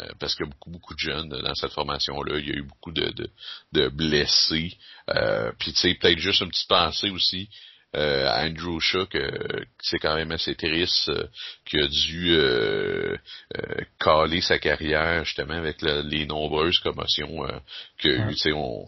euh, 0.00 0.08
parce 0.18 0.34
qu'il 0.34 0.44
y 0.44 0.48
a 0.48 0.50
beaucoup, 0.50 0.70
beaucoup 0.70 0.94
de 0.94 0.98
jeunes 0.98 1.28
dans 1.28 1.54
cette 1.54 1.72
formation-là. 1.72 2.38
Il 2.38 2.48
y 2.48 2.52
a 2.52 2.56
eu 2.56 2.62
beaucoup 2.62 2.92
de, 2.92 3.10
de, 3.10 3.30
de 3.72 3.88
blessés. 3.88 4.76
Euh, 5.10 5.52
puis 5.58 5.72
tu 5.72 5.78
sais, 5.78 5.94
peut-être 5.94 6.18
juste 6.18 6.40
une 6.40 6.48
petite 6.48 6.68
pensée 6.68 7.10
aussi 7.10 7.48
euh, 7.96 8.28
Andrew 8.28 8.80
Shaw, 8.80 9.06
que, 9.06 9.64
c'est 9.80 9.98
quand 9.98 10.14
même 10.14 10.32
assez 10.32 10.54
triste, 10.54 11.08
euh, 11.08 11.26
qui 11.64 11.78
a 11.78 11.86
dû 11.86 12.32
euh, 12.32 13.16
euh, 13.56 13.74
caler 14.00 14.40
sa 14.40 14.58
carrière 14.58 15.24
justement 15.24 15.54
avec 15.54 15.80
les 15.82 16.26
nombreuses 16.26 16.78
commotions 16.78 17.46
euh, 17.46 17.58
que 17.98 18.30
tu 18.30 18.36
sais, 18.36 18.52
on, 18.52 18.86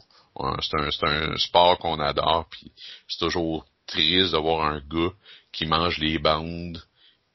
c'est 0.61 0.77
un, 0.79 0.91
c'est 0.91 1.07
un 1.07 1.37
sport 1.37 1.79
qu'on 1.79 2.01
adore, 2.01 2.47
puis 2.51 2.73
c'est 3.09 3.19
toujours 3.19 3.65
triste 3.87 4.33
d'avoir 4.33 4.67
un 4.67 4.81
gars 4.81 5.13
qui 5.53 5.67
mange 5.67 5.99
les 5.99 6.19
bandes, 6.19 6.83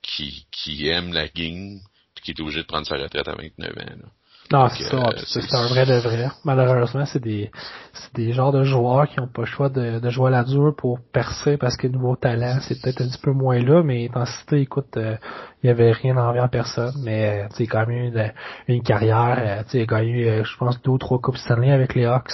qui, 0.01 0.45
qui 0.51 0.87
aime 0.87 1.13
la 1.13 1.27
game, 1.27 1.79
puis 2.15 2.23
qui 2.23 2.31
est 2.31 2.41
obligé 2.41 2.61
de 2.61 2.67
prendre 2.67 2.87
sa 2.87 2.95
retraite 2.95 3.27
à 3.27 3.35
29 3.35 3.69
ans. 3.71 3.97
Là. 4.03 4.09
Non, 4.51 4.67
c'est 4.67 4.83
ça. 4.83 4.97
Euh, 4.97 5.11
c'est 5.25 5.55
un 5.55 5.67
vrai 5.67 5.85
de 5.85 5.99
vrai. 5.99 6.29
Malheureusement, 6.43 7.05
c'est 7.05 7.21
des, 7.21 7.51
c'est 7.93 8.13
des 8.15 8.33
genres 8.33 8.51
de 8.51 8.63
joueurs 8.63 9.07
qui 9.07 9.19
ont 9.21 9.27
pas 9.27 9.43
le 9.43 9.47
choix 9.47 9.69
de, 9.69 9.99
de 9.99 10.09
jouer 10.09 10.27
à 10.27 10.31
la 10.31 10.43
dure 10.43 10.75
pour 10.75 10.99
percer 11.13 11.57
parce 11.57 11.77
que 11.77 11.87
nouveau 11.87 12.17
talent, 12.17 12.57
c'est 12.61 12.81
peut-être 12.81 13.01
un 13.01 13.07
petit 13.07 13.21
peu 13.21 13.31
moins 13.31 13.59
là, 13.59 13.81
mais 13.81 14.05
intensité, 14.05 14.59
écoute, 14.59 14.97
euh, 14.97 15.15
il 15.63 15.67
y 15.67 15.69
avait 15.69 15.91
rien 15.91 16.17
envers 16.17 16.49
personne, 16.49 16.93
mais 17.01 17.47
c'est 17.51 17.67
quand 17.67 17.87
même 17.87 18.13
une, 18.13 18.33
une 18.67 18.83
carrière. 18.83 19.37
Euh, 19.39 19.63
tu 19.63 19.69
sais, 19.69 19.77
il 19.79 19.81
a 19.83 19.85
gagné, 19.85 20.43
je 20.43 20.57
pense, 20.57 20.81
deux 20.81 20.91
ou 20.91 20.97
trois 20.97 21.19
coupes 21.19 21.37
Stanley 21.37 21.71
avec 21.71 21.95
les 21.95 22.05
Hawks. 22.05 22.33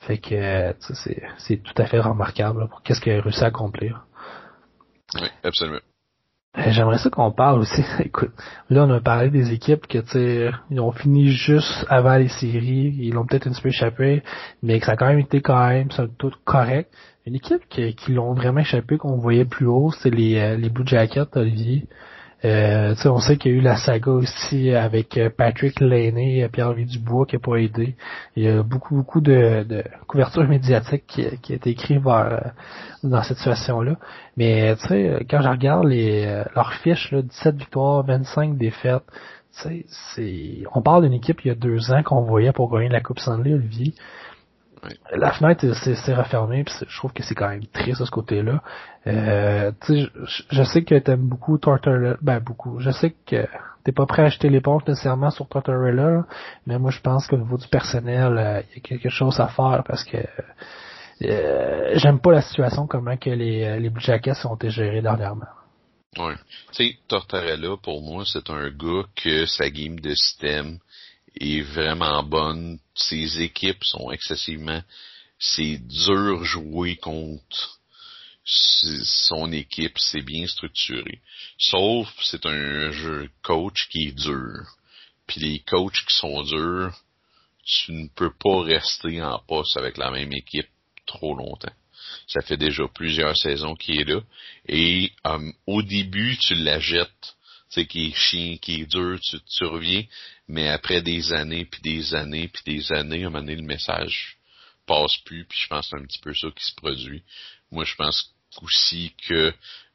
Fait 0.00 0.18
que 0.18 0.74
c'est, 0.80 1.22
c'est 1.38 1.56
tout 1.62 1.74
à 1.76 1.86
fait 1.86 2.00
remarquable 2.00 2.68
pour 2.68 2.82
qu'est-ce 2.82 3.00
qu'il 3.00 3.12
a 3.12 3.20
réussi 3.20 3.42
à 3.42 3.48
accomplir. 3.48 4.06
Oui, 5.14 5.28
absolument. 5.42 5.80
Euh, 6.56 6.70
j'aimerais 6.70 6.98
ça 6.98 7.10
qu'on 7.10 7.30
parle 7.30 7.60
aussi. 7.60 7.82
Écoute, 8.04 8.32
là 8.70 8.84
on 8.84 8.90
a 8.90 9.00
parlé 9.00 9.30
des 9.30 9.52
équipes 9.52 9.86
que 9.86 9.98
tu 9.98 10.54
ils 10.70 10.80
ont 10.80 10.92
fini 10.92 11.28
juste 11.28 11.86
avant 11.88 12.16
les 12.16 12.28
séries, 12.28 12.94
ils 12.98 13.12
l'ont 13.12 13.26
peut-être 13.26 13.46
un 13.46 13.52
petit 13.52 13.62
peu 13.62 13.68
échappé, 13.68 14.22
mais 14.62 14.80
que 14.80 14.86
ça 14.86 14.92
a 14.92 14.96
quand 14.96 15.08
même 15.08 15.18
été 15.18 15.40
quand 15.40 15.68
même 15.68 15.90
ça 15.90 16.06
tout 16.18 16.32
correct. 16.44 16.90
Une 17.26 17.34
équipe 17.34 17.68
qui, 17.68 17.94
qui 17.94 18.12
l'ont 18.12 18.32
vraiment 18.32 18.60
échappé 18.60 18.96
qu'on 18.96 19.18
voyait 19.18 19.44
plus 19.44 19.66
haut, 19.66 19.90
c'est 20.00 20.10
les, 20.10 20.38
euh, 20.38 20.56
les 20.56 20.70
Blue 20.70 20.86
Jackets, 20.86 21.36
Olivier. 21.36 21.86
Euh, 22.44 22.94
on 23.04 23.18
sait 23.18 23.36
qu'il 23.36 23.50
y 23.50 23.54
a 23.54 23.58
eu 23.58 23.60
la 23.60 23.76
saga 23.76 24.12
aussi 24.12 24.70
avec 24.70 25.16
euh, 25.18 25.28
Patrick 25.28 25.80
Laney 25.80 26.38
et 26.38 26.48
Pierre-Louis 26.48 26.84
Dubois 26.84 27.26
qui 27.26 27.34
n'a 27.34 27.40
pas 27.40 27.56
aidé. 27.56 27.96
Il 28.36 28.44
y 28.44 28.48
a 28.48 28.62
beaucoup, 28.62 28.94
beaucoup 28.94 29.20
de, 29.20 29.64
de 29.64 29.82
couverture 30.06 30.46
médiatique 30.46 31.04
qui, 31.08 31.26
qui 31.38 31.52
a 31.52 31.56
été 31.56 31.70
écrite 31.70 32.00
euh, 32.06 32.38
dans 33.02 33.22
cette 33.24 33.38
situation-là. 33.38 33.96
Mais 34.36 34.76
tu 34.76 34.86
sais, 34.86 35.26
quand 35.28 35.42
je 35.42 35.48
regarde 35.48 35.86
les 35.86 36.26
euh, 36.26 36.44
leurs 36.54 36.74
fiches, 36.74 37.10
là, 37.10 37.22
17 37.22 37.56
victoires, 37.56 38.04
25 38.04 38.56
défaites, 38.56 39.02
c'est 39.50 40.62
on 40.72 40.82
parle 40.82 41.02
d'une 41.02 41.14
équipe 41.14 41.44
il 41.44 41.48
y 41.48 41.50
a 41.50 41.56
deux 41.56 41.90
ans 41.90 42.04
qu'on 42.04 42.22
voyait 42.22 42.52
pour 42.52 42.70
gagner 42.72 42.88
la 42.88 43.00
Coupe 43.00 43.18
Stanley, 43.18 43.54
Olivier. 43.54 43.94
La 45.12 45.32
fenêtre 45.32 45.72
s'est 45.74 46.14
refermée, 46.14 46.64
puis 46.64 46.74
je 46.86 46.96
trouve 46.98 47.12
que 47.12 47.22
c'est 47.22 47.34
quand 47.34 47.48
même 47.48 47.66
triste 47.66 48.00
de 48.00 48.06
ce 48.06 48.10
côté-là. 48.10 48.62
Euh, 49.06 49.72
je, 49.88 50.06
je 50.50 50.62
sais 50.62 50.82
que 50.84 50.96
t'aimes 50.98 51.28
beaucoup 51.28 51.58
Tortorella, 51.58 52.16
ben 52.20 52.40
beaucoup. 52.40 52.78
Je 52.80 52.90
sais 52.90 53.14
que 53.26 53.46
t'es 53.84 53.92
pas 53.92 54.06
prêt 54.06 54.22
à 54.22 54.26
acheter 54.26 54.48
l'éponge 54.50 54.82
nécessairement 54.86 55.30
sur 55.30 55.48
Tortorella, 55.48 56.26
mais 56.66 56.78
moi 56.78 56.90
je 56.90 57.00
pense 57.00 57.26
qu'au 57.26 57.38
niveau 57.38 57.56
du 57.56 57.68
personnel, 57.68 58.36
euh, 58.36 58.62
il 58.70 58.74
y 58.74 58.78
a 58.78 58.80
quelque 58.80 59.08
chose 59.08 59.40
à 59.40 59.48
faire 59.48 59.82
parce 59.86 60.04
que 60.04 60.18
euh, 61.22 61.90
j'aime 61.94 62.20
pas 62.20 62.32
la 62.32 62.42
situation 62.42 62.86
comment 62.86 63.16
que 63.16 63.30
les, 63.30 63.64
euh, 63.64 63.78
les 63.78 63.90
Blue 63.90 64.02
Jackets 64.02 64.44
ont 64.44 64.54
été 64.54 64.70
gérés 64.70 65.02
dernièrement. 65.02 65.46
Ouais. 66.16 66.34
Tu 66.72 66.90
sais, 66.90 66.96
Tortorella, 67.08 67.76
pour 67.82 68.02
moi, 68.02 68.24
c'est 68.26 68.50
un 68.50 68.68
gars 68.70 69.04
que 69.16 69.46
sa 69.46 69.70
game 69.70 69.98
de 70.00 70.14
système 70.14 70.78
est 71.40 71.62
vraiment 71.62 72.22
bonne. 72.22 72.78
Ses 72.94 73.42
équipes 73.42 73.84
sont 73.84 74.10
excessivement... 74.10 74.82
C'est 75.40 75.78
dur 75.78 76.44
jouer 76.44 76.96
contre 76.96 77.78
son 78.44 79.52
équipe, 79.52 79.96
c'est 79.98 80.22
bien 80.22 80.48
structuré. 80.48 81.20
Sauf, 81.58 82.12
c'est 82.22 82.44
un 82.44 82.90
jeu 82.90 83.30
coach 83.42 83.88
qui 83.88 84.08
est 84.08 84.18
dur. 84.18 84.66
Puis 85.28 85.40
les 85.40 85.60
coachs 85.60 86.04
qui 86.06 86.14
sont 86.14 86.42
durs, 86.42 86.92
tu 87.64 87.92
ne 87.92 88.08
peux 88.08 88.32
pas 88.32 88.62
rester 88.62 89.22
en 89.22 89.38
poste 89.46 89.76
avec 89.76 89.96
la 89.96 90.10
même 90.10 90.32
équipe 90.32 90.68
trop 91.06 91.36
longtemps. 91.36 91.72
Ça 92.26 92.40
fait 92.40 92.56
déjà 92.56 92.88
plusieurs 92.88 93.36
saisons 93.36 93.76
qu'il 93.76 94.00
est 94.00 94.04
là. 94.04 94.22
Et 94.66 95.12
euh, 95.26 95.52
au 95.66 95.82
début, 95.82 96.36
tu 96.38 96.56
la 96.56 96.80
jettes 96.80 97.36
sais, 97.68 97.86
qui 97.86 98.08
est 98.08 98.14
chien, 98.14 98.56
qui 98.56 98.80
est 98.80 98.86
dur, 98.86 99.18
tu, 99.20 99.38
tu 99.40 99.64
reviens, 99.64 100.04
mais 100.48 100.68
après 100.68 101.02
des 101.02 101.32
années, 101.32 101.66
puis 101.66 101.80
des 101.82 102.14
années, 102.14 102.48
puis 102.48 102.62
des 102.64 102.92
années, 102.92 103.24
à 103.24 103.26
un 103.26 103.30
moment 103.30 103.40
donné, 103.40 103.56
le 103.56 103.62
message 103.62 104.38
passe 104.86 105.16
plus, 105.24 105.44
puis 105.44 105.58
je 105.62 105.68
pense 105.68 105.86
que 105.86 105.90
c'est 105.90 106.02
un 106.02 106.06
petit 106.06 106.20
peu 106.20 106.34
ça 106.34 106.48
qui 106.56 106.64
se 106.64 106.74
produit. 106.74 107.22
Moi, 107.70 107.84
je 107.84 107.94
pense 107.94 108.34
aussi 108.62 109.14
que 109.28 109.52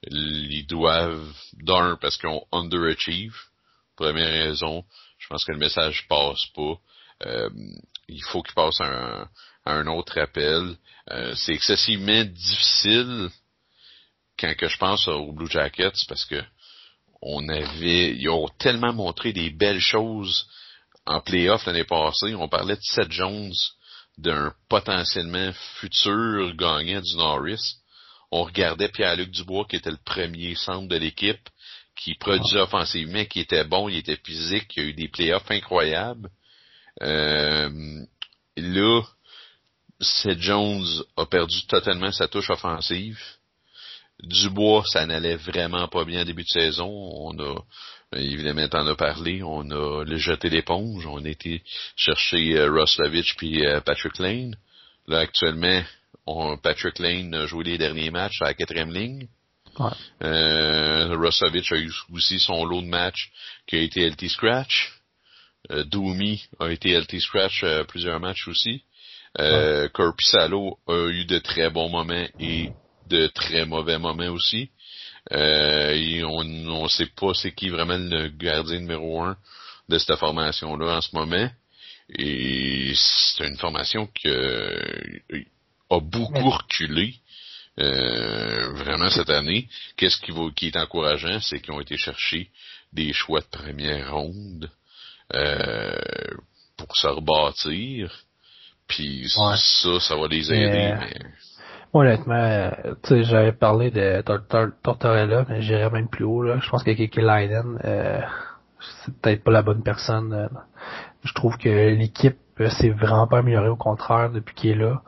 ils 0.10 0.66
doivent, 0.68 1.34
d'un, 1.54 1.98
parce 2.00 2.18
qu'ils 2.18 2.30
ont 2.30 2.46
underachieve, 2.52 3.36
première 3.96 4.32
raison, 4.32 4.86
je 5.18 5.28
pense 5.28 5.46
que 5.46 5.52
le 5.52 5.58
message 5.58 6.06
passe 6.08 6.46
pas. 6.54 6.76
Euh, 7.26 7.50
il 8.08 8.24
faut 8.26 8.44
qu'il 8.44 8.54
passe 8.54 8.80
à 8.82 9.28
un, 9.66 9.88
autre 9.88 10.20
appel. 10.20 10.76
Euh, 11.12 11.34
c'est 11.36 11.54
excessivement 11.54 12.26
difficile 12.26 13.30
quand 14.38 14.56
que 14.58 14.68
je 14.68 14.78
pense 14.78 15.08
aux 15.08 15.32
Blue 15.32 15.50
Jackets 15.50 16.06
parce 16.08 16.26
que 16.26 16.44
on 17.26 17.48
avait, 17.48 18.16
ils 18.16 18.30
ont 18.30 18.50
tellement 18.60 18.94
montré 18.94 19.32
des 19.32 19.50
belles 19.50 19.80
choses 19.80 20.46
en 21.06 21.22
playoff 21.22 21.66
l'année 21.66 21.86
passée. 21.86 22.36
On 22.36 22.50
parlait 22.50 22.76
de 22.76 22.82
Seth 22.82 23.12
Jones, 23.12 23.54
d'un 24.18 24.54
potentiellement 24.70 25.52
futur 25.80 26.54
gagnant 26.56 27.02
du 27.02 27.16
Norris. 27.16 27.78
On 28.32 28.44
regardait 28.44 28.90
Pierre-Luc 28.90 29.32
Dubois, 29.32 29.66
qui 29.70 29.78
était 29.78 29.92
le 29.92 29.98
premier 30.04 30.56
centre 30.56 30.88
de 30.88 30.98
l'équipe, 30.98 31.50
qui 31.96 32.16
produisait 32.16 32.60
ah. 32.60 32.64
offensivement, 32.64 33.26
qui 33.26 33.40
était 33.40 33.64
bon, 33.64 33.88
il 33.88 33.98
était 33.98 34.20
physique, 34.24 34.74
il 34.76 34.84
a 34.84 34.86
eu 34.88 34.94
des 34.94 35.08
playoffs 35.08 35.50
incroyables. 35.50 36.30
Euh, 37.02 38.06
là, 38.58 39.02
Seth 40.02 40.40
Jones 40.40 40.86
a 41.16 41.26
perdu 41.26 41.66
totalement 41.68 42.12
sa 42.12 42.28
touche 42.28 42.50
offensive. 42.50 43.20
Dubois, 44.24 44.84
ça 44.86 45.06
n'allait 45.06 45.36
vraiment 45.36 45.88
pas 45.88 46.06
bien 46.06 46.22
en 46.22 46.26
début 46.26 46.44
de 46.44 46.48
saison. 46.48 46.90
On 46.90 47.38
a 47.40 47.56
évidemment 48.16 48.68
t'en 48.68 48.88
as 48.88 48.96
parlé, 48.96 49.44
on 49.44 49.70
a 49.72 50.04
le 50.04 50.18
jeté 50.18 50.50
l'éponge, 50.50 51.06
on 51.06 51.24
a 51.26 51.30
été 51.30 51.64
chercher 51.96 52.58
euh, 52.58 52.72
Roslovich 52.72 53.36
puis 53.36 53.66
euh, 53.66 53.82
Patrick 53.82 54.20
Lane. 54.20 54.56
Là 55.08 55.20
actuellement, 55.20 55.82
on, 56.26 56.58
Patrick 56.58 57.00
Lane 57.00 57.34
a 57.34 57.46
joué 57.48 57.64
les 57.66 57.78
derniers 57.78 58.12
matchs 58.12 58.42
à 58.42 58.46
la 58.46 58.54
quatrième 58.54 58.94
ligne. 58.94 59.28
Ouais. 59.80 59.90
Euh, 60.24 61.16
a 61.16 61.76
eu 61.76 61.92
aussi 62.14 62.40
son 62.40 62.64
lot 62.66 62.82
de 62.82 62.88
matchs 62.88 63.32
qui 63.68 63.76
a 63.76 63.80
été 63.80 64.08
LT 64.08 64.30
Scratch. 64.30 64.94
Euh, 65.72 65.84
Doomy 65.84 66.44
a 66.60 66.70
été 66.70 66.98
LT 66.98 67.20
Scratch 67.20 67.64
euh, 67.64 67.84
plusieurs 67.84 68.20
matchs 68.20 68.48
aussi. 68.48 68.84
Euh, 69.40 69.88
Corpissalo 69.90 70.78
a 70.88 71.08
eu 71.10 71.26
de 71.26 71.40
très 71.40 71.70
bons 71.70 71.90
moments 71.90 72.28
et 72.40 72.70
de 73.08 73.28
très 73.28 73.66
mauvais 73.66 73.98
moments 73.98 74.30
aussi. 74.30 74.70
Euh, 75.32 76.24
on 76.26 76.44
ne 76.44 76.88
sait 76.90 77.10
pas 77.16 77.34
c'est 77.34 77.54
qui 77.54 77.70
vraiment 77.70 77.98
le 77.98 78.28
gardien 78.28 78.80
numéro 78.80 79.22
un 79.22 79.38
de 79.90 79.98
cette 79.98 80.18
formation-là 80.18 80.98
en 80.98 81.02
ce 81.02 81.16
moment. 81.16 81.50
Et 82.10 82.94
c'est 82.96 83.48
une 83.48 83.58
formation 83.58 84.08
qui 84.08 84.28
a 84.30 86.00
beaucoup 86.00 86.50
reculé. 86.50 87.16
Euh, 87.80 88.72
vraiment 88.74 89.10
cette 89.10 89.32
année. 89.32 89.68
Qu'est-ce 89.98 90.18
qui, 90.18 90.32
qui 90.56 90.68
est 90.68 90.78
encourageant, 90.78 91.40
c'est 91.42 91.60
qu'ils 91.60 91.74
ont 91.74 91.82
été 91.82 91.98
chercher 91.98 92.50
des 92.92 93.14
choix 93.14 93.42
de 93.42 93.48
première 93.48 94.14
ronde 94.14 94.70
euh, 95.34 95.96
pour 96.78 96.96
se 96.96 97.08
rebâtir. 97.08 98.26
Puis 98.88 99.28
ça, 99.28 99.56
ça 100.00 100.16
va 100.16 100.28
les 100.28 100.54
aider. 100.54 100.94
Mais... 101.00 101.16
Honnêtement, 101.94 102.72
tu 103.04 103.10
sais, 103.10 103.24
j'avais 103.24 103.52
parlé 103.52 103.92
de 103.92 104.22
Tortorella, 104.82 105.46
mais 105.48 105.62
j'irais 105.62 105.92
même 105.92 106.08
plus 106.08 106.26
haut. 106.26 106.42
Là. 106.42 106.58
Je 106.60 106.68
pense 106.68 106.84
que 106.84 106.90
Kekelainen, 106.92 107.80
euh, 107.86 108.20
c'est 109.06 109.16
peut-être 109.16 109.44
pas 109.44 109.52
la 109.52 109.62
bonne 109.62 109.84
personne. 109.84 110.34
Euh. 110.34 110.48
Je 111.24 111.34
trouve 111.34 111.56
que 111.58 111.70
l'équipe 111.70 112.38
c'est 112.58 112.90
vraiment 112.90 113.26
pas 113.26 113.40
amélioré, 113.40 113.70
au 113.70 113.76
contraire, 113.76 114.30
depuis 114.30 114.54
qu'il 114.54 114.72
est 114.72 114.76
là. 114.76 115.02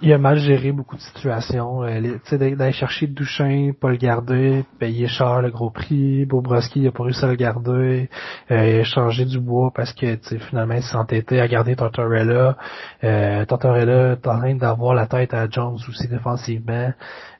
Il 0.00 0.12
a 0.12 0.18
mal 0.18 0.38
géré 0.38 0.72
beaucoup 0.72 0.96
de 0.96 1.00
situations. 1.00 1.82
Euh, 1.84 2.18
d'aller 2.32 2.72
chercher 2.72 3.06
Douchin, 3.06 3.72
pas 3.78 3.90
le 3.90 3.96
garder, 3.96 4.64
payer 4.78 5.06
cher 5.06 5.42
le 5.42 5.50
gros 5.50 5.70
prix. 5.70 6.24
Bobrovski, 6.24 6.80
il 6.80 6.88
a 6.88 6.92
pas 6.92 7.04
réussi 7.04 7.24
à 7.24 7.28
le 7.28 7.34
garder. 7.34 8.08
Euh, 8.50 8.84
changer 8.84 9.26
du 9.26 9.38
bois 9.38 9.72
parce 9.74 9.92
que 9.92 10.16
finalement, 10.48 10.74
il 10.74 10.96
entêté 10.96 11.40
à 11.40 11.48
garder 11.48 11.76
Tortorella. 11.76 12.56
Euh, 13.04 13.44
Tortorella 13.44 14.12
est 14.12 14.26
en 14.26 14.38
train 14.38 14.54
d'avoir 14.54 14.94
la 14.94 15.06
tête 15.06 15.34
à 15.34 15.48
Jones 15.48 15.78
aussi 15.88 16.08
défensivement. 16.08 16.92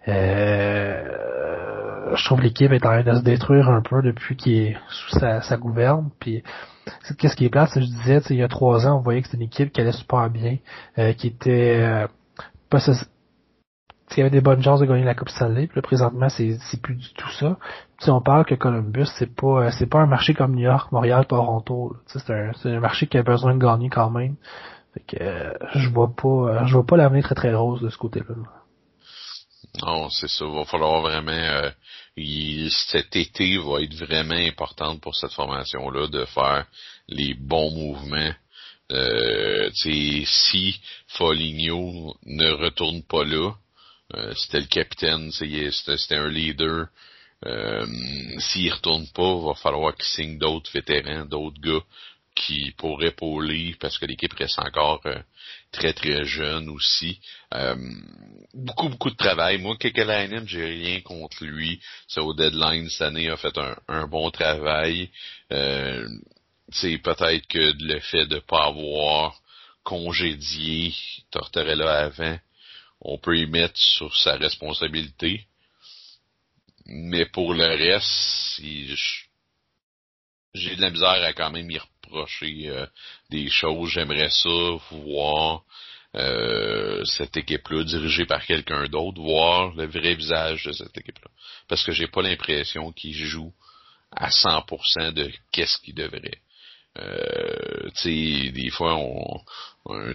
Euh, 0.08 1.02
je 2.14 2.24
trouve 2.24 2.40
l'équipe 2.40 2.70
est 2.72 2.86
en 2.86 3.02
train 3.02 3.02
de 3.02 3.14
se 3.14 3.22
détruire 3.22 3.68
un 3.68 3.82
peu 3.82 4.02
depuis 4.02 4.36
qu'il 4.36 4.52
est 4.52 4.76
sous 4.88 5.18
sa, 5.18 5.40
sa 5.40 5.56
gouverne. 5.56 6.10
Puis 6.20 6.42
qu'est-ce 7.18 7.36
qui 7.36 7.44
est 7.44 7.50
plat, 7.50 7.68
je 7.74 7.80
disais, 7.80 8.20
il 8.30 8.36
y 8.36 8.42
a 8.42 8.48
trois 8.48 8.86
ans, 8.86 8.98
on 8.98 9.00
voyait 9.00 9.22
que 9.22 9.28
c'était 9.28 9.38
une 9.38 9.44
équipe 9.44 9.72
qui 9.72 9.80
allait 9.80 9.92
super 9.92 10.30
bien, 10.30 10.58
euh, 10.98 11.12
qui 11.12 11.28
était 11.28 11.80
euh, 11.80 12.06
pas 12.70 12.78
qui 14.08 14.20
avait 14.20 14.30
des 14.30 14.40
bonnes 14.40 14.62
chances 14.62 14.78
de 14.78 14.86
gagner 14.86 15.04
la 15.04 15.16
Coupe 15.16 15.30
Stanley. 15.30 15.66
Puis 15.66 15.76
là, 15.76 15.82
présentement, 15.82 16.28
c'est, 16.28 16.56
plus 16.80 16.94
du 16.94 17.12
tout 17.14 17.30
ça. 17.32 17.56
Si 17.98 18.08
on 18.10 18.20
parle 18.20 18.44
que 18.44 18.54
Columbus, 18.54 19.06
c'est 19.18 19.34
pas 19.34 19.64
euh, 19.64 19.70
c'est 19.72 19.86
pas 19.86 19.98
un 19.98 20.06
marché 20.06 20.32
comme 20.32 20.54
New 20.54 20.62
York, 20.62 20.92
Montréal, 20.92 21.26
Toronto. 21.26 21.96
C'est 22.06 22.30
un, 22.30 22.52
un 22.64 22.80
marché 22.80 23.08
qui 23.08 23.18
a 23.18 23.24
besoin 23.24 23.54
de 23.54 23.58
gagner 23.58 23.90
quand 23.90 24.10
même. 24.10 24.36
Fait 24.94 25.18
que 25.18 25.78
je 25.78 25.88
vois 25.90 26.14
pas 26.14 26.66
je 26.66 26.74
vois 26.74 26.86
pas 26.86 26.96
l'avenir 26.96 27.24
très 27.24 27.34
très 27.34 27.52
rose 27.52 27.80
de 27.80 27.88
ce 27.88 27.98
côté-là. 27.98 28.34
Non, 29.82 30.08
c'est 30.10 30.28
ça. 30.28 30.44
Il 30.44 30.54
va 30.54 30.64
falloir 30.64 31.00
vraiment 31.00 31.32
euh, 31.32 31.70
cet 32.18 33.14
été 33.14 33.58
va 33.58 33.82
être 33.82 33.94
vraiment 33.94 34.34
important 34.34 34.98
pour 34.98 35.14
cette 35.14 35.32
formation-là 35.32 36.08
de 36.08 36.24
faire 36.24 36.66
les 37.08 37.34
bons 37.34 37.70
mouvements. 37.70 38.34
Euh, 38.92 39.68
si 39.72 40.80
Foligno 41.08 42.16
ne 42.24 42.50
retourne 42.52 43.02
pas 43.02 43.24
là, 43.24 43.52
euh, 44.14 44.32
c'était 44.34 44.60
le 44.60 44.66
capitaine, 44.66 45.30
c'était 45.32 46.16
un 46.16 46.28
leader. 46.28 46.86
Euh, 47.44 47.86
S'il 48.38 48.72
retourne 48.72 49.08
pas, 49.08 49.36
il 49.38 49.44
va 49.44 49.54
falloir 49.54 49.94
qu'il 49.94 50.04
signe 50.04 50.38
d'autres 50.38 50.70
vétérans, 50.72 51.26
d'autres 51.26 51.60
gars 51.60 51.84
qui 52.34 52.72
pourraient 52.76 53.08
épauler 53.08 53.74
parce 53.80 53.98
que 53.98 54.06
l'équipe 54.06 54.32
reste 54.34 54.58
encore 54.58 55.00
euh, 55.06 55.18
très 55.76 55.92
très 55.92 56.24
jeune 56.24 56.68
aussi. 56.70 57.20
Euh, 57.54 57.76
beaucoup 58.54 58.88
beaucoup 58.88 59.10
de 59.10 59.16
travail. 59.16 59.58
Moi, 59.58 59.76
Kekalainen, 59.76 60.48
j'ai 60.48 60.64
rien 60.64 61.00
contre 61.02 61.44
lui. 61.44 61.80
C'est 62.08 62.20
au 62.20 62.34
deadline 62.34 62.88
cette 62.88 63.02
année 63.02 63.28
a 63.28 63.36
fait 63.36 63.56
un, 63.88 64.06
bon 64.06 64.30
travail. 64.30 65.10
Euh, 65.52 66.08
c'est 66.70 66.98
peut-être 66.98 67.46
que 67.46 67.72
le 67.78 68.00
fait 68.00 68.26
de 68.26 68.38
pas 68.40 68.66
avoir 68.66 69.40
congédié 69.84 70.94
Tortorella 71.30 72.06
avant, 72.06 72.38
on 73.00 73.18
peut 73.18 73.38
y 73.38 73.46
mettre 73.46 73.78
sur 73.78 74.14
sa 74.16 74.36
responsabilité. 74.36 75.46
Mais 76.86 77.26
pour 77.26 77.52
le 77.52 77.66
reste, 77.66 78.60
j'ai 80.56 80.76
de 80.76 80.80
la 80.80 80.90
misère 80.90 81.22
à 81.22 81.32
quand 81.32 81.50
même 81.50 81.70
y 81.70 81.78
reprocher 81.78 82.68
euh, 82.68 82.86
des 83.30 83.48
choses. 83.48 83.90
J'aimerais 83.90 84.30
ça 84.30 84.78
voir 84.90 85.62
euh, 86.16 87.04
cette 87.04 87.36
équipe-là 87.36 87.84
dirigée 87.84 88.24
par 88.26 88.44
quelqu'un 88.44 88.86
d'autre, 88.86 89.20
voir 89.20 89.74
le 89.74 89.86
vrai 89.86 90.14
visage 90.14 90.64
de 90.64 90.72
cette 90.72 90.96
équipe-là. 90.96 91.30
Parce 91.68 91.84
que 91.84 91.92
j'ai 91.92 92.06
pas 92.06 92.22
l'impression 92.22 92.92
qu'ils 92.92 93.14
jouent 93.14 93.52
à 94.12 94.30
100% 94.30 95.12
de 95.12 95.30
qu'est-ce 95.52 95.78
qu'ils 95.78 95.94
devraient. 95.94 96.40
Euh, 96.98 97.90
des 98.04 98.70
fois, 98.70 98.96
on, 98.96 99.40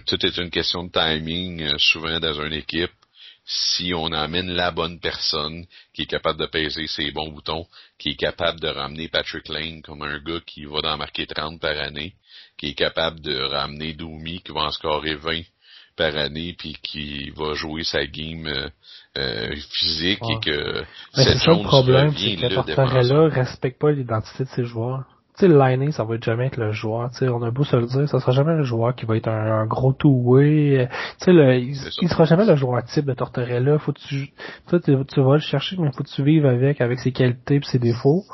tout 0.06 0.26
est 0.26 0.36
une 0.38 0.50
question 0.50 0.84
de 0.84 0.90
timing, 0.90 1.62
euh, 1.62 1.78
souvent 1.78 2.18
dans 2.18 2.42
une 2.42 2.54
équipe 2.54 2.90
si 3.44 3.92
on 3.94 4.12
amène 4.12 4.50
la 4.52 4.70
bonne 4.70 5.00
personne 5.00 5.64
qui 5.92 6.02
est 6.02 6.06
capable 6.06 6.40
de 6.40 6.46
peser 6.46 6.86
ses 6.86 7.10
bons 7.10 7.30
boutons, 7.30 7.66
qui 7.98 8.10
est 8.10 8.16
capable 8.16 8.60
de 8.60 8.68
ramener 8.68 9.08
Patrick 9.08 9.48
Lane 9.48 9.82
comme 9.82 10.02
un 10.02 10.18
gars 10.20 10.40
qui 10.46 10.64
va 10.64 10.78
en 10.84 10.96
marquer 10.96 11.26
30 11.26 11.60
par 11.60 11.76
année, 11.76 12.14
qui 12.56 12.68
est 12.68 12.74
capable 12.74 13.20
de 13.20 13.36
ramener 13.40 13.94
Doumi 13.94 14.40
qui 14.42 14.52
va 14.52 14.62
en 14.62 14.70
scorer 14.70 15.16
20 15.16 15.42
par 15.96 16.16
année 16.16 16.54
puis 16.56 16.76
qui 16.82 17.30
va 17.30 17.54
jouer 17.54 17.84
sa 17.84 18.06
game 18.06 18.46
euh, 18.46 18.68
euh, 19.18 19.56
physique 19.72 20.22
et 20.30 20.40
que 20.40 20.84
c'est 21.12 21.38
ça 21.38 21.52
le 21.52 21.64
problème, 21.64 22.14
c'est 22.16 22.36
que 22.36 22.46
là 22.46 23.28
respecte 23.28 23.78
pas 23.78 23.90
l'identité 23.90 24.44
de 24.44 24.48
ses 24.50 24.64
joueurs 24.64 25.04
sais, 25.46 25.48
le 25.48 25.90
ça 25.92 26.04
va 26.04 26.14
être 26.14 26.24
jamais 26.24 26.46
être 26.46 26.56
le 26.56 26.72
joueur. 26.72 27.10
Tu 27.10 27.18
sais, 27.18 27.28
on 27.28 27.42
a 27.42 27.50
beau 27.50 27.64
se 27.64 27.76
le 27.76 27.86
dire, 27.86 28.08
ça 28.08 28.20
sera 28.20 28.32
jamais 28.32 28.54
le 28.54 28.62
joueur 28.62 28.94
qui 28.94 29.06
va 29.06 29.16
être 29.16 29.28
un, 29.28 29.66
gros 29.66 29.92
two-way. 29.92 30.88
Tu 31.18 31.24
sais, 31.24 31.32
il, 31.32 31.74
il, 32.02 32.08
sera 32.08 32.24
jamais 32.24 32.44
le 32.44 32.56
joueur 32.56 32.82
type 32.84 33.06
de 33.06 33.14
Tortorella. 33.14 33.78
Faut 33.78 33.92
que 33.92 34.00
tu, 34.00 34.32
tu, 34.68 35.04
tu 35.06 35.20
vas 35.20 35.34
le 35.34 35.40
chercher, 35.40 35.76
mais 35.78 35.90
faut 35.92 36.02
que 36.02 36.08
tu 36.08 36.22
vives 36.22 36.46
avec, 36.46 36.80
avec 36.80 36.98
ses 36.98 37.12
qualités 37.12 37.56
et 37.56 37.60
ses 37.64 37.78
défauts. 37.78 38.24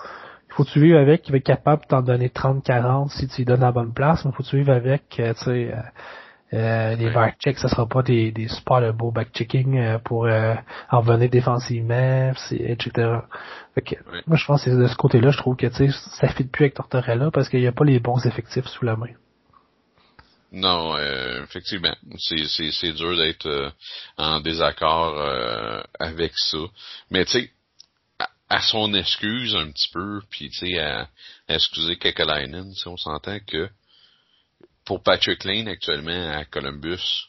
Il 0.49 0.55
faut 0.55 0.65
que 0.65 0.71
tu 0.71 0.81
vives 0.81 0.97
avec, 0.97 1.23
qui 1.23 1.31
va 1.31 1.39
être 1.39 1.45
capable 1.45 1.83
de 1.83 1.89
t'en 1.89 2.03
donner 2.03 2.29
30-40 2.29 3.11
si 3.11 3.29
tu 3.29 3.39
lui 3.39 3.45
donnes 3.45 3.61
la 3.61 3.73
bonne 3.73 3.93
place, 3.93 4.25
mais 4.25 4.33
faut 4.33 4.43
que 4.43 4.49
tu 4.49 4.57
vives 4.57 4.71
avec, 4.71 5.21
euh, 5.21 5.33
tu 5.35 5.45
sais, 5.45 5.75
euh, 6.55 6.57
euh, 6.57 6.97
les 6.97 7.11
back-checks, 7.11 7.59
ça 7.59 7.69
sera 7.69 7.87
pas 7.87 8.03
des, 8.03 8.33
des 8.33 8.49
super 8.49 8.93
beaux 8.95 9.11
back-checking 9.11 9.79
euh, 9.79 9.99
pour 9.99 10.27
euh, 10.27 10.55
en 10.91 11.01
venir 11.01 11.29
défensivement, 11.29 12.33
etc. 12.51 13.19
Moi, 14.27 14.37
je 14.37 14.47
pense 14.47 14.65
que 14.65 14.71
de 14.71 14.87
ce 14.87 14.97
côté-là, 14.97 15.31
je 15.31 15.39
trouve 15.39 15.57
que 15.57 15.71
ça 15.71 15.85
ne 16.27 16.33
fit 16.33 16.45
plus 16.45 16.65
avec 16.65 16.75
Tortorella 16.75 17.31
parce 17.31 17.49
qu'il 17.49 17.61
n'y 17.61 17.67
a 17.67 17.73
pas 17.73 17.85
les 17.85 18.01
bons 18.01 18.25
effectifs 18.27 18.67
sous 18.67 18.85
la 18.85 18.97
main. 18.97 19.13
Non, 20.51 20.97
effectivement, 21.45 21.95
c'est 22.17 22.93
dur 22.93 23.17
d'être 23.17 23.73
en 24.17 24.41
désaccord 24.41 25.15
avec 26.01 26.33
ça. 26.35 26.59
Mais 27.11 27.27
tu 27.27 27.33
sais, 27.33 27.51
à, 28.49 28.63
son 28.63 28.95
excuse 28.95 29.55
un 29.55 29.71
petit 29.71 29.91
peu, 29.93 30.23
puis 30.31 30.49
tu 30.49 30.67
sais, 30.67 30.79
à, 30.79 31.09
à 31.49 31.55
excuser 31.55 31.97
Kekalainen, 31.97 32.73
on 32.87 32.97
s'entend 32.97 33.39
que 33.47 33.69
pour 34.89 35.03
Patrick 35.03 35.45
Lane 35.45 35.69
actuellement 35.69 36.31
à 36.31 36.47
Columbus, 36.47 37.29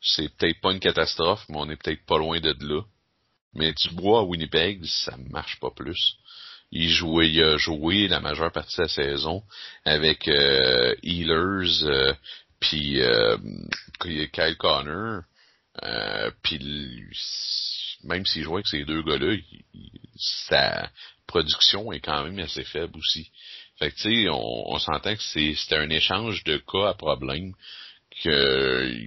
c'est 0.00 0.28
peut-être 0.36 0.60
pas 0.60 0.70
une 0.70 0.78
catastrophe, 0.78 1.44
mais 1.48 1.56
on 1.58 1.68
est 1.68 1.74
peut-être 1.74 2.06
pas 2.06 2.16
loin 2.16 2.38
de 2.38 2.54
là. 2.60 2.82
Mais 3.54 3.72
du 3.72 3.88
bois 3.90 4.20
à 4.20 4.22
Winnipeg, 4.22 4.84
ça 4.84 5.16
marche 5.30 5.58
pas 5.58 5.72
plus. 5.74 6.14
Il 6.70 6.88
jouait, 6.88 7.28
il 7.28 7.42
a 7.42 7.56
joué 7.56 8.06
la 8.06 8.20
majeure 8.20 8.52
partie 8.52 8.76
de 8.76 8.82
la 8.82 8.88
saison 8.88 9.42
avec 9.84 10.28
euh, 10.28 10.94
Healers 11.02 11.82
euh, 11.82 12.14
puis 12.60 13.00
euh, 13.00 13.36
Kyle 13.98 14.56
Connor. 14.56 15.22
Euh, 15.82 16.30
puis 16.44 17.02
même 18.04 18.24
s'il 18.26 18.44
jouait 18.44 18.58
avec 18.58 18.68
ces 18.68 18.84
deux 18.84 19.02
gars-là, 19.02 19.36
sa 20.16 20.88
production 21.26 21.90
est 21.90 22.00
quand 22.00 22.22
même 22.22 22.38
assez 22.38 22.62
faible 22.62 22.96
aussi. 22.96 23.28
Fait 23.78 23.90
que, 23.90 23.96
tu 23.96 24.24
sais, 24.24 24.28
on, 24.30 24.78
s'entend 24.78 25.14
que 25.14 25.22
c'est, 25.22 25.54
c'était 25.54 25.76
un 25.76 25.90
échange 25.90 26.44
de 26.44 26.58
cas 26.58 26.90
à 26.90 26.94
problème 26.94 27.54
que 28.22 28.98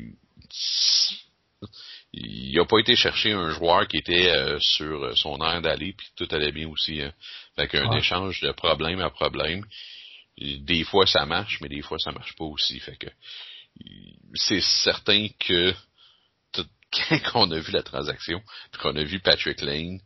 il 2.17 2.57
a 2.59 2.65
pas 2.65 2.79
été 2.79 2.95
chercher 2.95 3.33
un 3.33 3.49
joueur 3.49 3.87
qui 3.87 3.97
était 3.97 4.29
euh, 4.29 4.57
sur 4.59 5.17
son 5.17 5.37
air 5.43 5.61
d'aller 5.61 5.93
puis 5.93 6.07
tout 6.15 6.27
allait 6.31 6.51
bien 6.51 6.69
aussi. 6.69 7.01
Hein. 7.01 7.13
Fait 7.55 7.67
qu'un 7.67 7.91
échange 7.91 8.39
de 8.41 8.51
problème 8.51 9.01
à 9.01 9.09
problème. 9.09 9.65
Des 10.37 10.83
fois 10.83 11.05
ça 11.05 11.25
marche, 11.25 11.59
mais 11.61 11.69
des 11.69 11.81
fois 11.81 11.99
ça 11.99 12.11
marche 12.11 12.35
pas 12.35 12.45
aussi. 12.45 12.79
Fait 12.79 12.97
que 12.97 13.07
c'est 14.33 14.61
certain 14.61 15.27
que 15.39 15.73
quand 17.31 17.47
on 17.47 17.51
a 17.51 17.59
vu 17.59 17.71
la 17.71 17.83
transaction, 17.83 18.41
qu'on 18.81 18.95
a 18.95 19.03
vu 19.03 19.19
Patrick 19.19 19.61
Lane, 19.61 19.99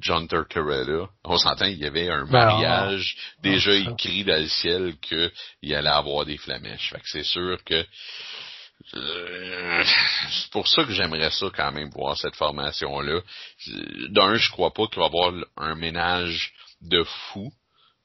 John 0.00 0.26
Tortorella, 0.26 1.08
on 1.24 1.38
s'entend, 1.38 1.66
il 1.66 1.78
y 1.78 1.86
avait 1.86 2.10
un 2.10 2.24
ben, 2.24 2.32
mariage 2.32 3.16
déjà 3.42 3.72
écrit 3.72 4.24
dans 4.24 4.40
le 4.40 4.48
ciel 4.48 4.94
qu'il 5.00 5.74
allait 5.74 5.88
avoir 5.88 6.24
des 6.24 6.38
flamèches. 6.38 6.90
Fait 6.90 6.98
que 6.98 7.08
c'est 7.08 7.24
sûr 7.24 7.62
que 7.64 7.84
euh, 8.94 9.84
c'est 10.30 10.50
pour 10.50 10.66
ça 10.66 10.84
que 10.84 10.92
j'aimerais 10.92 11.30
ça 11.30 11.46
quand 11.54 11.72
même 11.72 11.90
voir 11.90 12.16
cette 12.16 12.36
formation-là. 12.36 13.20
D'un, 14.08 14.34
je 14.34 14.50
crois 14.50 14.72
pas 14.72 14.86
qu'il 14.88 14.98
va 14.98 15.04
y 15.04 15.08
avoir 15.08 15.32
un 15.56 15.74
ménage 15.74 16.52
de 16.80 17.04
fou, 17.04 17.52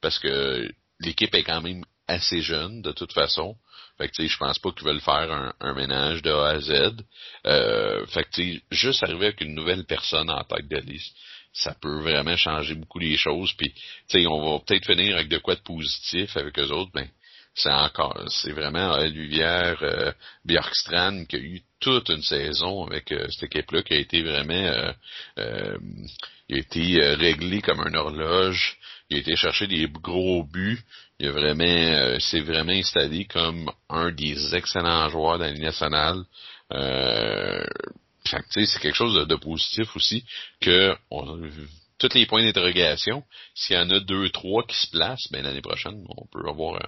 parce 0.00 0.18
que 0.18 0.70
l'équipe 1.00 1.34
est 1.34 1.42
quand 1.42 1.62
même 1.62 1.84
assez 2.06 2.40
jeune 2.40 2.80
de 2.82 2.92
toute 2.92 3.12
façon. 3.12 3.56
Fait 3.98 4.08
que 4.08 4.26
je 4.26 4.38
pense 4.38 4.58
pas 4.60 4.70
qu'ils 4.70 4.86
veulent 4.86 5.00
faire 5.00 5.52
un, 5.60 5.74
ménage 5.74 6.22
de 6.22 6.30
A 6.30 6.50
à 6.50 6.60
Z. 6.60 7.04
Euh, 7.46 8.06
fait 8.06 8.24
que 8.24 8.60
juste 8.70 9.02
arriver 9.02 9.26
avec 9.26 9.40
une 9.40 9.54
nouvelle 9.54 9.84
personne 9.84 10.30
en 10.30 10.44
tête 10.44 10.68
de 10.68 10.76
liste, 10.78 11.16
ça 11.52 11.74
peut 11.80 12.00
vraiment 12.00 12.36
changer 12.36 12.74
beaucoup 12.74 12.98
les 12.98 13.16
choses. 13.16 13.52
Puis 13.54 13.72
on 14.26 14.52
va 14.52 14.58
peut-être 14.64 14.86
finir 14.86 15.16
avec 15.16 15.28
de 15.28 15.38
quoi 15.38 15.54
de 15.54 15.60
positif 15.60 16.36
avec 16.36 16.58
eux 16.58 16.70
autres, 16.70 16.92
ben 16.92 17.08
c'est 17.58 17.72
encore 17.72 18.22
c'est 18.28 18.52
vraiment 18.52 18.94
euh, 18.94 19.08
Luvière 19.08 19.78
euh, 19.82 20.12
qui 20.46 21.36
a 21.36 21.38
eu 21.38 21.60
toute 21.80 22.08
une 22.08 22.22
saison 22.22 22.86
avec 22.86 23.10
euh, 23.12 23.26
cette 23.30 23.44
équipe-là 23.44 23.82
qui 23.82 23.94
a 23.94 23.98
été 23.98 24.22
vraiment 24.22 24.54
euh, 24.54 24.92
euh 25.38 25.78
a 26.50 26.56
été 26.56 26.98
réglé 27.16 27.60
comme 27.60 27.86
une 27.86 27.96
horloge. 27.96 28.78
Il 29.10 29.18
a 29.18 29.20
été 29.20 29.36
chercher 29.36 29.66
des 29.66 29.86
gros 29.86 30.42
buts. 30.42 30.80
Il 31.18 31.28
a 31.28 31.32
vraiment 31.32 32.18
s'est 32.20 32.40
vraiment 32.40 32.72
installé 32.72 33.26
comme 33.26 33.70
un 33.90 34.10
des 34.12 34.54
excellents 34.54 35.10
joueurs 35.10 35.38
de 35.38 35.44
la 35.44 35.50
Ligue 35.50 35.64
nationale. 35.64 36.24
C'est 38.50 38.80
quelque 38.80 38.94
chose 38.94 39.26
de, 39.26 39.36
positif 39.36 39.94
aussi 39.96 40.24
que 40.60 40.94
on, 41.10 41.40
tous 41.98 42.14
les 42.14 42.26
points 42.26 42.42
d'interrogation, 42.42 43.24
s'il 43.54 43.76
y 43.76 43.78
en 43.78 43.90
a 43.90 44.00
deux, 44.00 44.30
trois 44.30 44.64
qui 44.64 44.76
se 44.76 44.90
placent, 44.90 45.30
ben 45.32 45.42
l'année 45.42 45.60
prochaine, 45.60 46.04
on 46.08 46.26
peut 46.26 46.48
avoir 46.48 46.80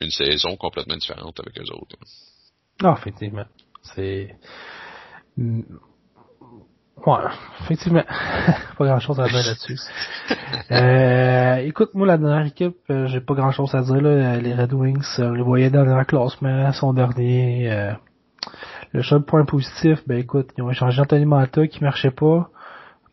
une 0.00 0.10
saison 0.10 0.56
complètement 0.56 0.96
différente 0.96 1.38
avec 1.40 1.58
eux 1.58 1.72
autres. 1.72 1.96
Ah, 2.82 2.96
effectivement. 2.98 3.46
C'est. 3.82 4.36
Mm. 5.36 5.62
Ouais, 7.06 7.24
effectivement. 7.60 8.02
pas 8.78 8.84
grand 8.84 8.98
chose 8.98 9.20
à 9.20 9.28
dire 9.28 9.36
là-dessus. 9.36 9.78
euh, 10.72 11.56
écoute, 11.58 11.90
moi, 11.94 12.06
la 12.06 12.18
dernière 12.18 12.46
équipe, 12.46 12.76
euh, 12.90 13.06
j'ai 13.06 13.20
pas 13.20 13.34
grand 13.34 13.52
chose 13.52 13.72
à 13.74 13.82
dire, 13.82 14.00
là. 14.00 14.36
Les 14.38 14.54
Red 14.54 14.72
Wings, 14.72 15.06
on 15.18 15.32
les 15.32 15.42
voyait 15.42 15.70
dans 15.70 15.84
le 15.84 16.04
classement, 16.04 16.72
son 16.72 16.92
dernier. 16.92 17.70
Euh, 17.70 17.92
le 18.92 19.02
seul 19.02 19.22
point 19.22 19.44
positif, 19.44 20.00
ben 20.06 20.18
écoute, 20.18 20.50
ils 20.56 20.62
ont 20.62 20.70
échangé 20.70 21.00
Anthony 21.00 21.26
Mata 21.26 21.66
qui 21.66 21.82
marchait 21.82 22.10
pas 22.10 22.50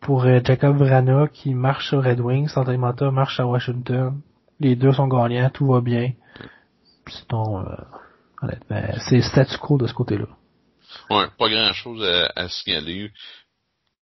pour 0.02 0.24
euh, 0.26 0.40
Jacob 0.44 0.78
Vrana 0.78 1.28
qui 1.28 1.54
marche 1.54 1.90
sur 1.90 2.04
Red 2.04 2.20
Wings. 2.20 2.52
Anthony 2.56 2.78
Mata 2.78 3.12
marche 3.12 3.40
à 3.40 3.46
Washington. 3.46 4.22
Les 4.60 4.76
deux 4.76 4.94
sont 4.94 5.08
gagnants, 5.08 5.50
tout 5.50 5.68
va 5.68 5.82
bien. 5.82 6.14
Sinon, 7.08 7.60
euh, 7.60 7.76
honnêtement, 8.42 8.82
c'est 9.10 9.22
statu 9.22 9.58
quo 9.58 9.78
de 9.78 9.88
ce 9.88 9.94
côté-là. 9.94 10.28
Ouais, 11.10 11.26
pas 11.38 11.50
grand 11.50 11.74
chose 11.74 12.04
à, 12.04 12.32
à 12.36 12.48
signaler. 12.48 13.12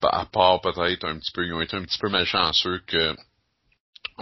À 0.03 0.27
part 0.27 0.61
peut-être 0.61 1.07
un 1.07 1.19
petit 1.19 1.33
peu, 1.33 1.47
ils 1.47 1.55
ont 1.55 1.63
été 1.63 1.77
un 1.77 1.83
petit 1.83 1.99
peu 1.99 2.11
malchanceux 2.11 2.81
que 2.87 3.17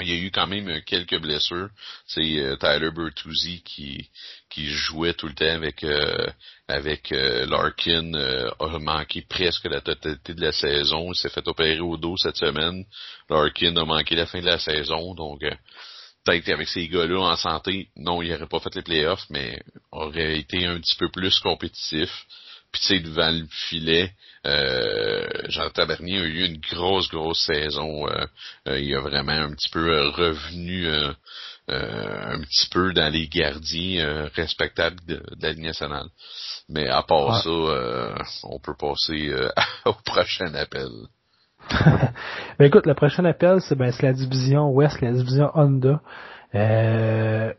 il 0.00 0.08
y 0.08 0.12
a 0.12 0.16
eu 0.16 0.30
quand 0.30 0.46
même 0.46 0.82
quelques 0.82 1.18
blessures. 1.18 1.68
C'est 2.06 2.38
euh, 2.38 2.56
Tyler 2.56 2.90
Bertuzzi 2.90 3.62
qui 3.62 4.10
qui 4.50 4.66
jouait 4.66 5.14
tout 5.14 5.28
le 5.28 5.34
temps 5.34 5.44
avec 5.46 5.84
euh, 5.84 6.26
avec 6.68 7.12
euh, 7.12 7.46
Larkin 7.46 8.12
a 8.14 8.78
manqué 8.78 9.22
presque 9.28 9.64
la 9.64 9.80
totalité 9.80 10.34
de 10.34 10.40
la 10.40 10.52
saison. 10.52 11.12
Il 11.12 11.16
s'est 11.16 11.28
fait 11.28 11.46
opérer 11.46 11.80
au 11.80 11.96
dos 11.96 12.16
cette 12.16 12.36
semaine. 12.36 12.84
Larkin 13.28 13.76
a 13.76 13.84
manqué 13.84 14.14
la 14.14 14.26
fin 14.26 14.40
de 14.40 14.46
la 14.46 14.58
saison, 14.58 15.14
donc 15.14 15.40
peut-être 16.24 16.44
qu'avec 16.44 16.68
ces 16.68 16.88
gars-là 16.88 17.20
en 17.20 17.36
santé, 17.36 17.88
non, 17.96 18.22
il 18.22 18.30
n'aurait 18.30 18.48
pas 18.48 18.60
fait 18.60 18.74
les 18.74 18.82
playoffs, 18.82 19.26
mais 19.30 19.62
aurait 19.92 20.38
été 20.38 20.64
un 20.66 20.80
petit 20.80 20.96
peu 20.96 21.10
plus 21.10 21.38
compétitif. 21.40 22.10
Puis 22.72 22.80
tu 22.80 22.86
sais, 22.88 23.00
devant 23.00 23.30
le 23.30 23.46
filet, 23.68 24.12
euh, 24.46 25.26
Jonathan 25.48 25.86
Bernier 25.86 26.18
a 26.18 26.24
eu 26.24 26.46
une 26.46 26.58
grosse, 26.58 27.08
grosse 27.08 27.44
saison. 27.46 28.06
Euh, 28.08 28.26
euh, 28.68 28.78
il 28.78 28.94
a 28.94 29.00
vraiment 29.00 29.32
un 29.32 29.50
petit 29.52 29.70
peu 29.70 29.88
euh, 29.88 30.10
revenu 30.10 30.86
un 31.66 32.40
petit 32.40 32.68
peu 32.70 32.92
dans 32.92 33.10
les 33.10 33.26
gardiens 33.26 34.28
respectables 34.34 34.98
de, 35.06 35.22
la 35.40 35.52
Ligue 35.52 35.64
nationale. 35.64 36.08
Mais 36.68 36.88
à 36.88 37.02
part 37.02 37.42
ça, 37.42 37.50
on 38.44 38.58
peut 38.58 38.74
passer 38.78 39.32
au 39.86 39.94
prochain 40.04 40.52
appel. 40.54 40.90
ben 42.58 42.66
écoute, 42.66 42.84
le 42.84 42.92
prochain 42.92 43.24
appel, 43.24 43.62
c'est 43.62 43.76
ben, 43.76 43.90
la 44.02 44.12
division 44.12 44.68
Ouest, 44.72 45.00
la 45.00 45.12
division 45.12 45.50
Honda. 45.54 46.02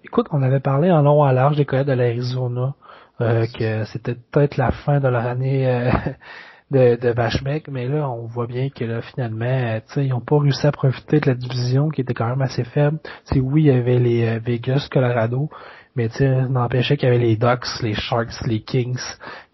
écoute, 0.04 0.28
on 0.30 0.43
avait 0.43 0.60
parlé 0.60 0.91
en 0.91 1.02
long 1.02 1.24
à 1.24 1.34
large 1.34 1.58
des 1.58 1.65
collègues 1.65 1.88
de 1.88 1.93
l'Arizona. 1.93 2.76
Euh, 3.21 3.45
que 3.48 3.86
c'était 3.86 4.15
peut-être 4.15 4.58
la 4.58 4.71
fin 4.71 5.00
de 5.00 5.08
leur 5.08 5.26
année 5.26 5.65
euh, 5.65 5.89
de, 6.71 6.95
de 6.95 7.71
mais 7.71 7.88
là, 7.88 8.10
on 8.10 8.25
voit 8.25 8.47
bien 8.47 8.69
que 8.69 8.84
là, 8.84 9.01
finalement, 9.01 9.45
euh, 9.45 9.80
ils 9.97 10.10
n'ont 10.10 10.21
pas 10.21 10.39
réussi 10.39 10.65
à 10.65 10.71
profiter 10.71 11.19
de 11.19 11.28
la 11.28 11.36
division 11.36 11.89
qui 11.89 12.01
était 12.01 12.13
quand 12.13 12.28
même 12.28 12.41
assez 12.41 12.63
faible. 12.63 12.99
c'est 13.25 13.39
oui, 13.39 13.63
il 13.63 13.67
y 13.67 13.71
avait 13.71 13.99
les 13.99 14.39
Vegas, 14.39 14.88
Colorado, 14.91 15.49
mais 15.95 16.10
tu 16.10 16.25
n'empêchait 16.25 16.97
qu'il 16.97 17.08
y 17.08 17.12
avait 17.12 17.23
les 17.23 17.38
Ducks, 17.38 17.82
les 17.82 17.93
Sharks, 17.93 18.45
les 18.47 18.62
Kings, 18.62 18.99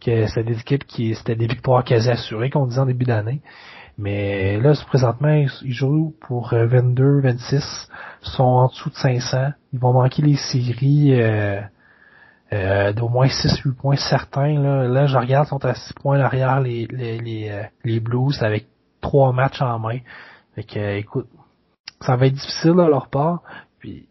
que 0.03 0.25
c'était 0.27 0.43
des 0.43 0.59
équipes 0.59 0.85
qui 0.85 1.13
c'était 1.15 1.35
des 1.35 1.47
victoires 1.47 1.83
quasi 1.83 2.09
assurées 2.09 2.49
qu'on 2.49 2.65
disait 2.65 2.81
en 2.81 2.85
début 2.85 3.05
d'année. 3.05 3.41
Mais 3.97 4.59
là, 4.59 4.73
présentement, 4.87 5.45
ils 5.63 5.73
jouent 5.73 6.15
pour 6.21 6.53
22, 6.53 7.21
26, 7.21 7.89
sont 8.21 8.43
en 8.43 8.67
dessous 8.67 8.89
de 8.89 8.95
500. 8.95 9.51
Ils 9.73 9.79
vont 9.79 9.93
manquer 9.93 10.23
les 10.23 10.37
séries 10.37 11.21
euh, 11.21 11.61
d'au 12.51 13.07
moins 13.07 13.27
6-8 13.27 13.75
points 13.75 13.95
certains. 13.95 14.59
Là. 14.59 14.87
là, 14.87 15.07
je 15.07 15.17
regarde, 15.17 15.47
sont 15.47 15.63
à 15.65 15.73
6 15.73 15.93
points 15.93 16.17
derrière 16.17 16.59
les, 16.59 16.87
les, 16.91 17.17
les, 17.17 17.49
euh, 17.49 17.63
les 17.85 17.99
Blues 17.99 18.41
avec 18.43 18.67
trois 18.99 19.31
matchs 19.31 19.61
en 19.61 19.79
main. 19.79 19.99
Fait 20.55 20.63
que, 20.63 20.79
euh, 20.79 20.97
écoute, 20.97 21.27
ça 22.01 22.15
va 22.17 22.27
être 22.27 22.33
difficile 22.33 22.71
de 22.73 22.83
leur 22.83 23.07
part. 23.07 23.41
Puis, 23.79 24.07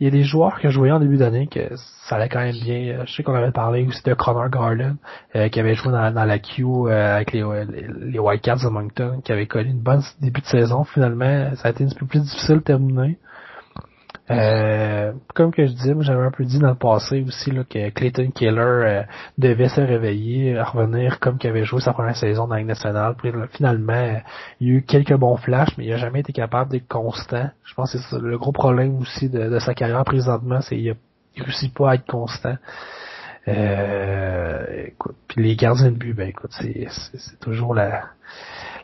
il 0.00 0.04
y 0.04 0.08
a 0.08 0.10
des 0.10 0.24
joueurs 0.24 0.58
que 0.60 0.70
je 0.70 0.78
voyais 0.78 0.92
en 0.92 0.98
début 0.98 1.18
d'année 1.18 1.46
que 1.46 1.76
ça 2.08 2.16
allait 2.16 2.28
quand 2.28 2.40
même 2.40 2.56
bien. 2.56 3.04
Je 3.06 3.12
sais 3.12 3.22
qu'on 3.22 3.34
avait 3.34 3.52
parlé 3.52 3.86
aussi 3.86 4.02
de 4.02 4.12
Connor 4.14 4.48
Garland, 4.48 4.96
qui 5.32 5.60
avait 5.60 5.76
joué 5.76 5.92
dans, 5.92 6.12
la 6.12 6.38
Q 6.40 6.90
avec 6.90 7.32
les, 7.32 7.44
les, 8.00 8.18
Whitecaps 8.18 8.64
de 8.64 8.68
Moncton, 8.70 9.20
qui 9.24 9.30
avait 9.30 9.46
connu 9.46 9.70
une 9.70 9.80
bonne 9.80 10.02
début 10.20 10.40
de 10.40 10.46
saison. 10.46 10.82
Finalement, 10.82 11.54
ça 11.54 11.68
a 11.68 11.70
été 11.70 11.84
un 11.84 11.86
petit 11.86 11.98
peu 11.98 12.06
plus 12.06 12.20
difficile 12.20 12.56
de 12.56 12.62
terminer. 12.62 13.18
Euh, 14.30 15.12
comme 15.34 15.52
que 15.52 15.66
je 15.66 15.72
disais, 15.72 15.94
j'avais 16.00 16.24
un 16.24 16.30
peu 16.30 16.44
dit 16.44 16.58
dans 16.58 16.70
le 16.70 16.74
passé 16.76 17.22
aussi 17.26 17.50
là, 17.50 17.62
que 17.64 17.90
Clayton 17.90 18.30
Keller 18.30 18.60
euh, 18.60 19.02
devait 19.36 19.68
se 19.68 19.82
réveiller, 19.82 20.58
revenir 20.58 21.20
comme 21.20 21.36
qu'il 21.36 21.50
avait 21.50 21.64
joué 21.64 21.82
sa 21.82 21.92
première 21.92 22.16
saison 22.16 22.46
dans 22.46 22.54
la 22.54 22.64
nationale. 22.64 23.16
Puis 23.18 23.30
finalement, 23.52 24.20
il 24.60 24.68
y 24.68 24.70
a 24.70 24.74
eu 24.76 24.82
quelques 24.82 25.14
bons 25.14 25.36
flashs, 25.36 25.76
mais 25.76 25.84
il 25.84 25.92
a 25.92 25.98
jamais 25.98 26.20
été 26.20 26.32
capable 26.32 26.70
d'être 26.70 26.88
constant. 26.88 27.50
Je 27.64 27.74
pense 27.74 27.92
que 27.92 27.98
c'est 27.98 28.18
le 28.18 28.38
gros 28.38 28.52
problème 28.52 28.98
aussi 28.98 29.28
de, 29.28 29.58
sa 29.58 29.74
carrière 29.74 30.04
présentement, 30.04 30.62
c'est 30.62 30.76
qu'il 30.76 30.96
ne 31.36 31.44
réussit 31.44 31.74
pas 31.74 31.90
à 31.90 31.94
être 31.96 32.06
constant. 32.06 32.56
Euh, 33.46 34.86
écoute, 34.86 35.16
puis 35.28 35.42
les 35.42 35.54
gardiens 35.54 35.90
de 35.90 35.96
but, 35.96 36.14
ben 36.14 36.28
écoute, 36.30 36.52
c'est, 36.58 36.86
c'est, 36.88 37.38
toujours 37.40 37.74
la, 37.74 38.04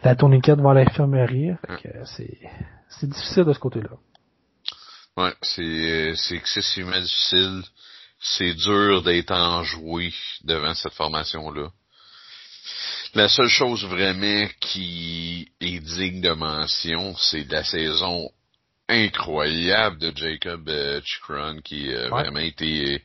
la 0.05 0.15
tourniquette 0.15 0.59
devant 0.59 0.75
l'infirmerie. 0.75 1.53
C'est, 2.05 2.37
c'est 2.89 3.09
difficile 3.09 3.45
de 3.45 3.55
ce 3.55 3.59
côté-là. 3.59 3.97
Ouais, 5.21 5.35
c'est, 5.43 6.15
c'est 6.17 6.37
excessivement 6.37 7.01
difficile. 7.01 7.63
C'est 8.21 8.55
dur 8.55 9.03
d'être 9.03 9.33
enjoué 9.33 10.13
devant 10.45 10.75
cette 10.75 10.95
formation-là. 10.95 11.71
La 13.15 13.29
seule 13.29 13.49
chose 13.49 13.85
vraiment 13.85 14.47
qui 14.61 15.51
est 15.61 15.81
digne 15.81 16.21
de 16.21 16.31
mention, 16.31 17.17
c'est 17.17 17.51
la 17.51 17.65
saison 17.65 18.31
incroyable 18.89 19.99
de 19.99 20.13
Jacob 20.17 20.69
euh, 20.69 21.01
Chikron 21.05 21.61
qui 21.63 21.93
a 21.95 22.09
vraiment 22.09 22.41
été 22.41 23.03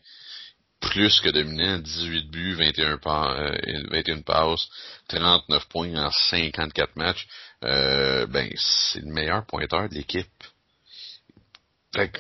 plus 0.80 1.20
que 1.20 1.30
dominant, 1.30 1.80
18 1.80 2.30
buts, 2.30 2.54
21, 2.54 2.98
pas, 2.98 3.52
21 3.92 4.22
passes, 4.22 4.68
39 5.08 5.68
points 5.70 5.96
en 5.96 6.12
54 6.12 6.96
matchs. 6.96 7.28
Euh, 7.64 8.28
ben, 8.28 8.50
c'est 8.56 9.00
le 9.00 9.12
meilleur 9.12 9.46
pointeur 9.46 9.90
de 9.90 9.96
l'équipe. 9.96 10.28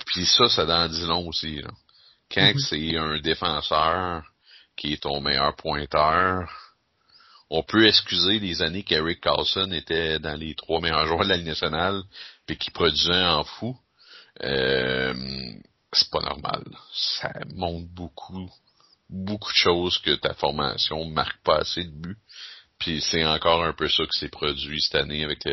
Puis 0.06 0.26
ça, 0.26 0.50
ça 0.50 0.66
en 0.66 0.88
dit 0.88 1.06
long 1.06 1.28
aussi. 1.28 1.62
Là. 1.62 1.70
Quand 2.32 2.54
mhm. 2.54 2.60
c'est 2.60 2.98
un 2.98 3.20
défenseur 3.20 4.24
qui 4.76 4.94
est 4.94 5.04
ton 5.04 5.22
meilleur 5.22 5.56
pointeur, 5.56 6.50
on 7.50 7.64
peut 7.64 7.88
excuser 7.88 8.40
les 8.40 8.62
années 8.62 8.84
qu'Eric 8.84 9.22
Carlson 9.22 9.72
était 9.72 10.20
dans 10.20 10.36
les 10.36 10.56
trois 10.56 10.82
meilleurs 10.82 11.08
joueurs 11.08 11.24
de 11.24 11.30
la 11.30 11.38
Ligue 11.38 11.48
nationale 11.48 12.02
puis 12.46 12.58
qui 12.58 12.72
produisait 12.72 13.24
en 13.24 13.44
fou. 13.44 13.78
Euh, 14.44 15.14
c'est 15.94 16.10
pas 16.10 16.22
normal. 16.22 16.64
Ça 16.94 17.32
montre 17.54 17.88
beaucoup, 17.94 18.50
beaucoup 19.10 19.52
de 19.52 19.58
choses 19.58 19.98
que 20.00 20.16
ta 20.16 20.34
formation 20.34 21.06
marque 21.06 21.42
pas 21.44 21.60
assez 21.60 21.84
de 21.84 21.92
buts. 21.92 22.18
Puis 22.80 23.02
c'est 23.02 23.26
encore 23.26 23.64
un 23.64 23.74
peu 23.74 23.88
ça 23.88 24.04
qui 24.06 24.20
s'est 24.20 24.30
produit 24.30 24.82
cette 24.82 24.96
année 24.96 25.24
avec 25.24 25.48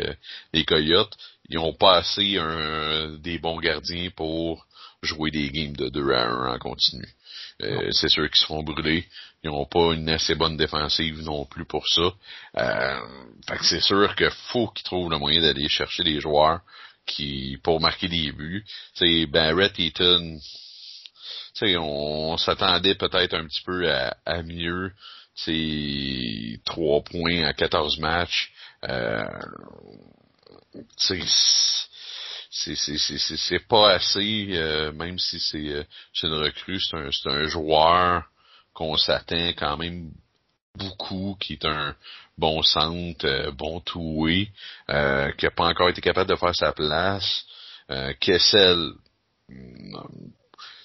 les 0.53 0.65
Coyotes. 0.65 1.15
Ils 1.49 1.57
ont 1.57 1.73
pas 1.73 1.97
assez 1.97 2.37
un, 2.37 3.17
des 3.17 3.39
bons 3.39 3.59
gardiens 3.59 4.09
pour 4.15 4.65
jouer 5.01 5.31
des 5.31 5.49
games 5.49 5.75
de 5.75 5.89
2 5.89 6.11
à 6.11 6.27
1 6.27 6.53
en 6.53 6.59
continu. 6.59 7.07
Euh, 7.61 7.91
c'est 7.91 8.09
sûr 8.09 8.29
qu'ils 8.29 8.41
se 8.41 8.45
font 8.45 8.63
brûler. 8.63 9.05
Ils 9.43 9.49
n'ont 9.49 9.65
pas 9.65 9.93
une 9.93 10.09
assez 10.09 10.35
bonne 10.35 10.57
défensive 10.57 11.21
non 11.21 11.45
plus 11.45 11.65
pour 11.65 11.87
ça. 11.87 12.13
Euh, 12.57 12.99
fait 13.47 13.57
que 13.57 13.65
c'est 13.65 13.81
sûr 13.81 14.15
qu'il 14.15 14.29
faut 14.51 14.67
qu'ils 14.69 14.83
trouvent 14.83 15.11
le 15.11 15.17
moyen 15.17 15.41
d'aller 15.41 15.67
chercher 15.67 16.03
des 16.03 16.19
joueurs 16.19 16.61
qui 17.05 17.57
pour 17.63 17.81
marquer 17.81 18.07
des 18.07 18.31
buts. 18.31 18.65
C'est 18.93 19.25
Barrett 19.25 19.77
Eaton 19.77 20.39
on, 21.61 22.33
on 22.33 22.37
s'attendait 22.37 22.95
peut-être 22.95 23.33
un 23.33 23.45
petit 23.45 23.61
peu 23.63 23.91
à, 23.91 24.15
à 24.25 24.41
mieux. 24.43 24.91
C'est 25.35 26.59
3 26.65 27.03
points 27.03 27.43
à 27.43 27.53
14 27.53 27.99
matchs. 27.99 28.51
Euh, 28.87 29.25
c'est 32.49 33.67
pas 33.67 33.93
assez, 33.93 34.47
euh, 34.51 34.91
même 34.91 35.17
si 35.17 35.39
c'est 35.39 35.69
euh, 35.69 35.83
une 36.23 36.33
recrue, 36.33 36.79
c'est 36.79 36.97
un, 36.97 37.09
un 37.31 37.47
joueur 37.47 38.23
qu'on 38.73 38.97
s'attend 38.97 39.53
quand 39.57 39.77
même 39.77 40.11
beaucoup, 40.75 41.37
qui 41.39 41.53
est 41.53 41.65
un 41.65 41.95
bon 42.37 42.61
centre, 42.63 43.25
euh, 43.25 43.51
bon 43.51 43.79
toué, 43.79 44.49
euh, 44.89 45.31
qui 45.33 45.45
n'a 45.45 45.51
pas 45.51 45.67
encore 45.67 45.89
été 45.89 46.01
capable 46.01 46.29
de 46.29 46.35
faire 46.35 46.55
sa 46.55 46.71
place. 46.71 47.45
Euh, 47.91 48.13
Kessel, 48.19 48.93
mm, 49.49 49.97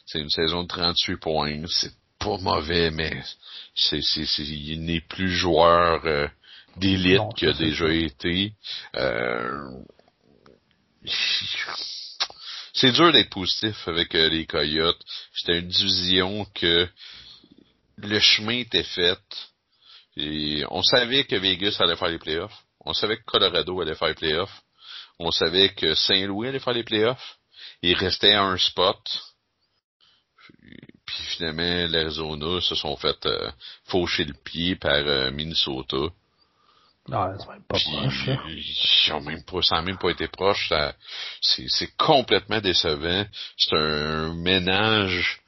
c'est 0.06 0.20
une 0.20 0.30
saison 0.30 0.62
de 0.62 0.68
38 0.68 1.16
points, 1.16 1.64
c'est 1.68 1.92
pas 2.18 2.38
mauvais, 2.38 2.90
mais 2.90 3.22
c'est, 3.74 4.02
c'est, 4.02 4.24
il 4.42 4.85
n'est 4.85 5.00
plus 5.00 5.31
joueur 5.31 6.04
euh, 6.04 6.28
d'élite 6.76 7.22
qu'il 7.37 7.48
a 7.48 7.52
déjà 7.52 7.88
été. 7.88 8.52
Euh, 8.96 9.70
c'est 12.72 12.92
dur 12.92 13.12
d'être 13.12 13.31
positif 13.31 13.76
avec 13.88 14.14
euh, 14.14 14.28
les 14.28 14.46
Coyotes. 14.46 15.02
C'était 15.35 15.59
une 15.59 15.68
division 15.68 16.44
que 16.54 16.88
le 17.96 18.20
chemin 18.20 18.59
était 18.59 18.85
fait. 18.85 19.18
Et 20.16 20.64
on 20.70 20.83
savait 20.83 21.24
que 21.24 21.37
Vegas 21.37 21.76
allait 21.78 21.96
faire 21.96 22.09
les 22.09 22.18
playoffs. 22.18 22.64
On 22.85 22.92
savait 22.92 23.16
que 23.18 23.24
Colorado 23.24 23.81
allait 23.81 23.94
faire 23.94 24.09
les 24.09 24.14
playoffs. 24.14 24.62
On 25.18 25.31
savait 25.31 25.70
que 25.70 25.94
Saint-Louis 25.94 26.48
allait 26.48 26.61
faire 26.61 26.72
les 26.74 26.85
playoffs. 26.85 27.38
Il 27.83 27.94
restait 27.96 28.35
un 28.35 28.57
spot. 28.57 28.98
Puis 31.09 31.23
finalement, 31.37 31.87
l'Arizona 31.88 32.61
se 32.61 32.75
sont 32.75 32.94
fait 32.97 33.25
euh, 33.25 33.51
faucher 33.85 34.25
le 34.25 34.35
pied 34.35 34.77
par 34.77 34.92
euh, 34.92 35.31
Minnesota. 35.31 35.97
Non, 37.09 37.33
c'est 37.38 37.49
même 37.49 37.62
pas 37.66 37.79
proche. 37.79 38.29
Ils 38.47 39.12
ont 39.14 39.23
même 39.23 39.42
pas, 39.42 39.62
ça 39.62 39.77
n'a 39.77 39.83
même 39.83 39.97
pas 39.97 40.11
été 40.11 40.29
proche. 40.29 40.71
C'est 41.40 41.97
complètement 41.97 42.61
décevant. 42.61 43.25
C'est 43.57 43.75
un 43.75 44.35
ménage. 44.35 45.40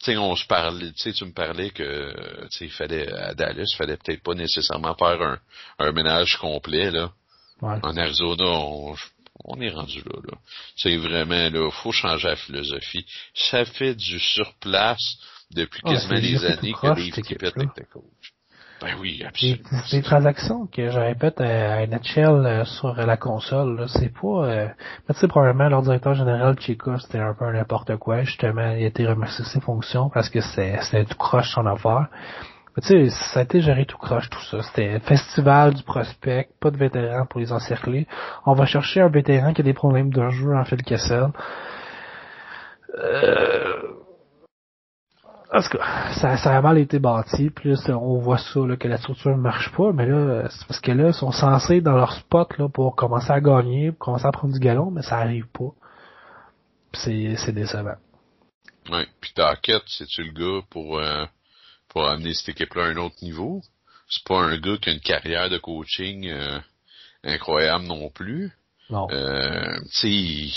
Tu 0.00 0.06
sais, 0.06 0.16
on 0.16 0.34
se 0.34 0.44
parlait, 0.44 0.90
tu 0.92 0.98
sais, 0.98 1.12
tu 1.12 1.24
me 1.24 1.32
parlais 1.32 1.70
que, 1.70 2.12
tu 2.50 2.58
sais, 2.58 2.64
il 2.64 2.72
fallait, 2.72 3.10
à 3.12 3.34
Dallas, 3.34 3.70
il 3.72 3.76
fallait 3.76 3.96
peut-être 3.96 4.24
pas 4.24 4.34
nécessairement 4.34 4.96
faire 4.96 5.22
un, 5.22 5.38
un 5.78 5.92
ménage 5.92 6.36
complet, 6.38 6.90
là. 6.90 7.12
Ouais. 7.62 7.78
En 7.82 7.96
Arizona, 7.96 8.44
on, 8.44 8.94
on 9.44 9.60
est 9.60 9.70
rendu 9.70 9.98
là, 9.98 10.20
là. 10.30 10.38
C'est 10.76 10.96
vraiment, 10.96 11.48
là, 11.50 11.70
faut 11.70 11.92
changer 11.92 12.28
la 12.28 12.36
philosophie. 12.36 13.04
Ça 13.34 13.64
fait 13.64 13.94
du 13.94 14.18
surplace 14.18 15.18
depuis 15.54 15.80
Ah, 15.84 15.90
quasiment 15.92 16.20
des 16.20 16.44
années 16.44 16.72
que 16.72 17.18
équipe-là. 17.18 17.48
était 17.50 17.84
coach. 17.92 18.02
Ben 18.82 18.94
oui, 19.00 19.24
absolument. 19.26 19.58
des 19.90 20.02
transactions 20.02 20.66
que 20.66 20.90
je 20.90 20.98
répète 20.98 21.40
à, 21.40 21.76
à 21.76 21.86
NHL 21.86 22.44
euh, 22.44 22.64
sur 22.66 22.92
la 22.92 23.16
console, 23.16 23.78
là, 23.80 23.86
c'est 23.88 24.12
pas... 24.12 24.44
Euh, 24.44 24.68
mais 25.08 25.14
tu 25.14 25.20
sais, 25.20 25.28
probablement, 25.28 25.70
leur 25.70 25.80
directeur 25.80 26.12
général, 26.14 26.60
Chico, 26.60 26.98
c'était 26.98 27.18
un 27.20 27.32
peu 27.32 27.50
n'importe 27.50 27.96
quoi. 27.96 28.22
Justement, 28.24 28.72
il 28.72 28.84
a 28.84 28.86
été 28.88 29.06
remercié 29.06 29.44
de 29.44 29.48
ses 29.48 29.60
fonctions 29.62 30.10
parce 30.10 30.28
que 30.28 30.42
c'est- 30.42 30.78
c'était 30.82 31.06
tout 31.06 31.16
croche 31.16 31.50
son 31.54 31.64
affaire. 31.64 32.08
Tu 32.82 32.88
sais, 32.88 33.08
ça 33.08 33.40
a 33.40 33.42
été 33.44 33.60
géré 33.62 33.86
tout 33.86 33.96
croche, 33.96 34.28
tout 34.28 34.42
ça. 34.50 34.62
C'était 34.62 35.00
festival 35.00 35.72
du 35.72 35.82
prospect, 35.82 36.48
pas 36.60 36.70
de 36.70 36.76
vétérans 36.76 37.24
pour 37.24 37.40
les 37.40 37.50
encercler. 37.50 38.06
On 38.44 38.52
va 38.52 38.66
chercher 38.66 39.00
un 39.00 39.08
vétéran 39.08 39.54
qui 39.54 39.62
a 39.62 39.64
des 39.64 39.72
problèmes 39.72 40.12
de 40.12 40.28
jeu 40.28 40.54
en 40.54 40.64
fait 40.64 40.82
Kessel. 40.82 41.28
Euh... 42.98 43.96
En 45.54 45.62
tout 45.62 45.78
cas, 45.78 46.12
ça, 46.12 46.56
a 46.56 46.60
mal 46.60 46.76
été 46.76 46.98
bâti, 46.98 47.50
puis 47.50 47.70
là, 47.70 47.96
on 47.96 48.18
voit 48.18 48.36
ça, 48.36 48.60
là, 48.60 48.76
que 48.76 48.88
la 48.88 48.98
structure 48.98 49.30
ne 49.30 49.40
marche 49.40 49.72
pas, 49.76 49.92
mais 49.92 50.04
là, 50.04 50.48
c'est 50.50 50.66
parce 50.66 50.80
que 50.80 50.90
là, 50.90 51.08
ils 51.08 51.14
sont 51.14 51.30
censés 51.30 51.80
dans 51.80 51.96
leur 51.96 52.12
spot 52.12 52.58
là, 52.58 52.68
pour 52.68 52.96
commencer 52.96 53.30
à 53.30 53.40
gagner, 53.40 53.92
pour 53.92 54.00
commencer 54.00 54.26
à 54.26 54.32
prendre 54.32 54.52
du 54.52 54.60
galon, 54.60 54.90
mais 54.90 55.02
ça 55.02 55.16
arrive 55.18 55.46
pas. 55.46 55.70
C'est, 56.92 57.52
décevant. 57.52 57.94
Ouais. 58.90 59.06
Puis 59.20 59.32
Tackett, 59.34 59.82
c'est-tu 59.86 60.24
le 60.24 60.32
gars 60.32 60.66
pour, 60.68 60.98
euh, 60.98 61.24
pour 61.96 62.10
amener 62.10 62.34
cette 62.34 62.50
équipe-là 62.50 62.84
à 62.84 62.88
un 62.88 62.96
autre 62.98 63.16
niveau? 63.22 63.62
C'est 64.10 64.22
pas 64.24 64.38
un 64.38 64.58
gars 64.58 64.76
qui 64.76 64.90
a 64.90 64.92
une 64.92 65.00
carrière 65.00 65.48
de 65.48 65.56
coaching 65.56 66.28
euh, 66.28 66.60
incroyable 67.24 67.86
non 67.86 68.10
plus. 68.10 68.52
Non. 68.90 69.08
Euh, 69.10 69.78
tu 69.94 70.00
sais, 70.02 70.10
il, 70.10 70.54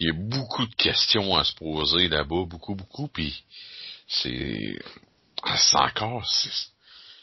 y 0.00 0.10
a 0.10 0.12
beaucoup 0.12 0.66
de 0.66 0.74
questions 0.74 1.34
à 1.36 1.44
se 1.44 1.54
poser 1.54 2.08
là-bas, 2.08 2.44
beaucoup, 2.44 2.74
beaucoup, 2.74 3.08
puis 3.08 3.42
c'est, 4.08 4.78
c'est 5.56 5.76
encore, 5.78 6.26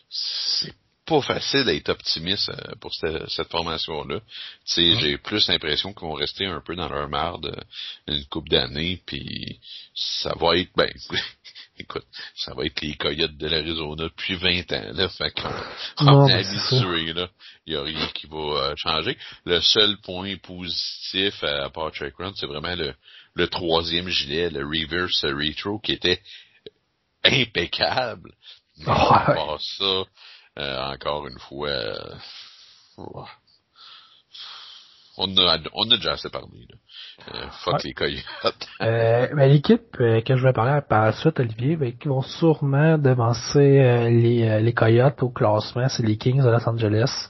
c'est, 0.10 0.73
pas 1.05 1.21
facile 1.21 1.65
d'être 1.65 1.89
optimiste 1.89 2.49
euh, 2.49 2.73
pour 2.81 2.91
cette, 2.95 3.29
cette 3.29 3.51
formation-là. 3.51 4.21
Tu 4.21 4.25
sais, 4.65 4.81
Ouais. 4.81 4.99
j'ai 5.01 5.17
plus 5.19 5.47
l'impression 5.49 5.93
qu'ils 5.93 6.08
vont 6.08 6.13
rester 6.13 6.47
un 6.47 6.62
peu 6.62 6.75
dans 6.75 6.89
leur 6.89 7.08
marde 7.10 7.45
euh, 7.45 7.62
une 8.15 8.25
couple 8.25 8.49
d'années, 8.49 9.03
puis 9.05 9.60
ça 9.93 10.34
va 10.36 10.58
être, 10.58 10.71
ben, 10.75 10.89
écoute, 11.78 12.06
ça 12.36 12.54
va 12.54 12.66
être 12.66 12.82
les 12.82 12.96
Coyotes 12.96 13.38
de 13.38 13.48
l'Arizona 13.48 14.04
depuis 14.06 14.36
20 14.36 14.72
ans, 14.74 14.92
là, 14.94 15.10
fait 15.10 15.32
qu'on 15.32 16.04
Non, 16.06 16.24
on 16.24 16.28
est 16.28 16.34
habitué, 16.34 17.14
là. 17.14 17.30
Il 17.66 17.74
y 17.74 17.78
a 17.78 17.82
rien 17.84 18.08
qui 18.14 18.28
va 18.28 18.38
euh, 18.38 18.76
changer. 18.78 19.18
Le 19.46 19.60
seul 19.62 19.98
point 20.02 20.36
positif 20.38 21.44
à, 21.44 21.66
à 21.66 21.70
Patrick 21.70 22.16
Run, 22.18 22.34
c'est 22.36 22.46
vraiment 22.48 22.76
le, 22.76 22.94
le 23.34 23.48
troisième 23.48 24.08
gilet, 24.10 24.50
le 24.50 24.66
reverse 24.66 25.24
retro, 25.26 25.80
qui 25.80 25.94
était 25.94 26.22
impeccable. 27.24 28.32
Mais 28.78 28.88
Ouais. 28.88 28.94
à 28.94 29.34
part 29.34 29.60
ça, 29.62 30.04
euh, 30.60 30.94
encore 30.94 31.28
une 31.28 31.40
fois, 31.40 31.70
euh. 31.70 32.16
On 35.17 35.36
a, 35.38 35.58
on 35.73 35.89
a 35.91 35.95
déjà 35.97 36.13
assez 36.13 36.30
parlé, 36.30 36.67
là. 36.69 36.75
Euh, 37.34 37.47
fuck 37.63 37.73
Ouais. 37.75 37.80
les 37.86 37.93
Coyotes. 37.93 38.23
Euh, 38.82 39.28
ben, 39.34 39.49
l'équipe 39.49 39.95
euh, 40.01 40.21
que 40.21 40.36
je 40.36 40.43
vais 40.43 40.51
parler 40.54 40.82
par 40.88 41.06
la 41.06 41.12
suite, 41.13 41.39
Olivier, 41.39 41.75
ben, 41.78 41.93
qui 41.97 42.08
vont 42.10 42.21
sûrement 42.21 42.97
devancer 42.97 43.80
euh, 43.80 44.10
les, 44.10 44.62
les 44.62 44.73
Coyotes 44.73 45.23
au 45.23 45.30
classement, 45.30 45.88
c'est 45.88 46.04
les 46.04 46.17
Kings 46.17 46.41
de 46.43 46.49
Los 46.49 46.67
Angeles, 46.67 47.30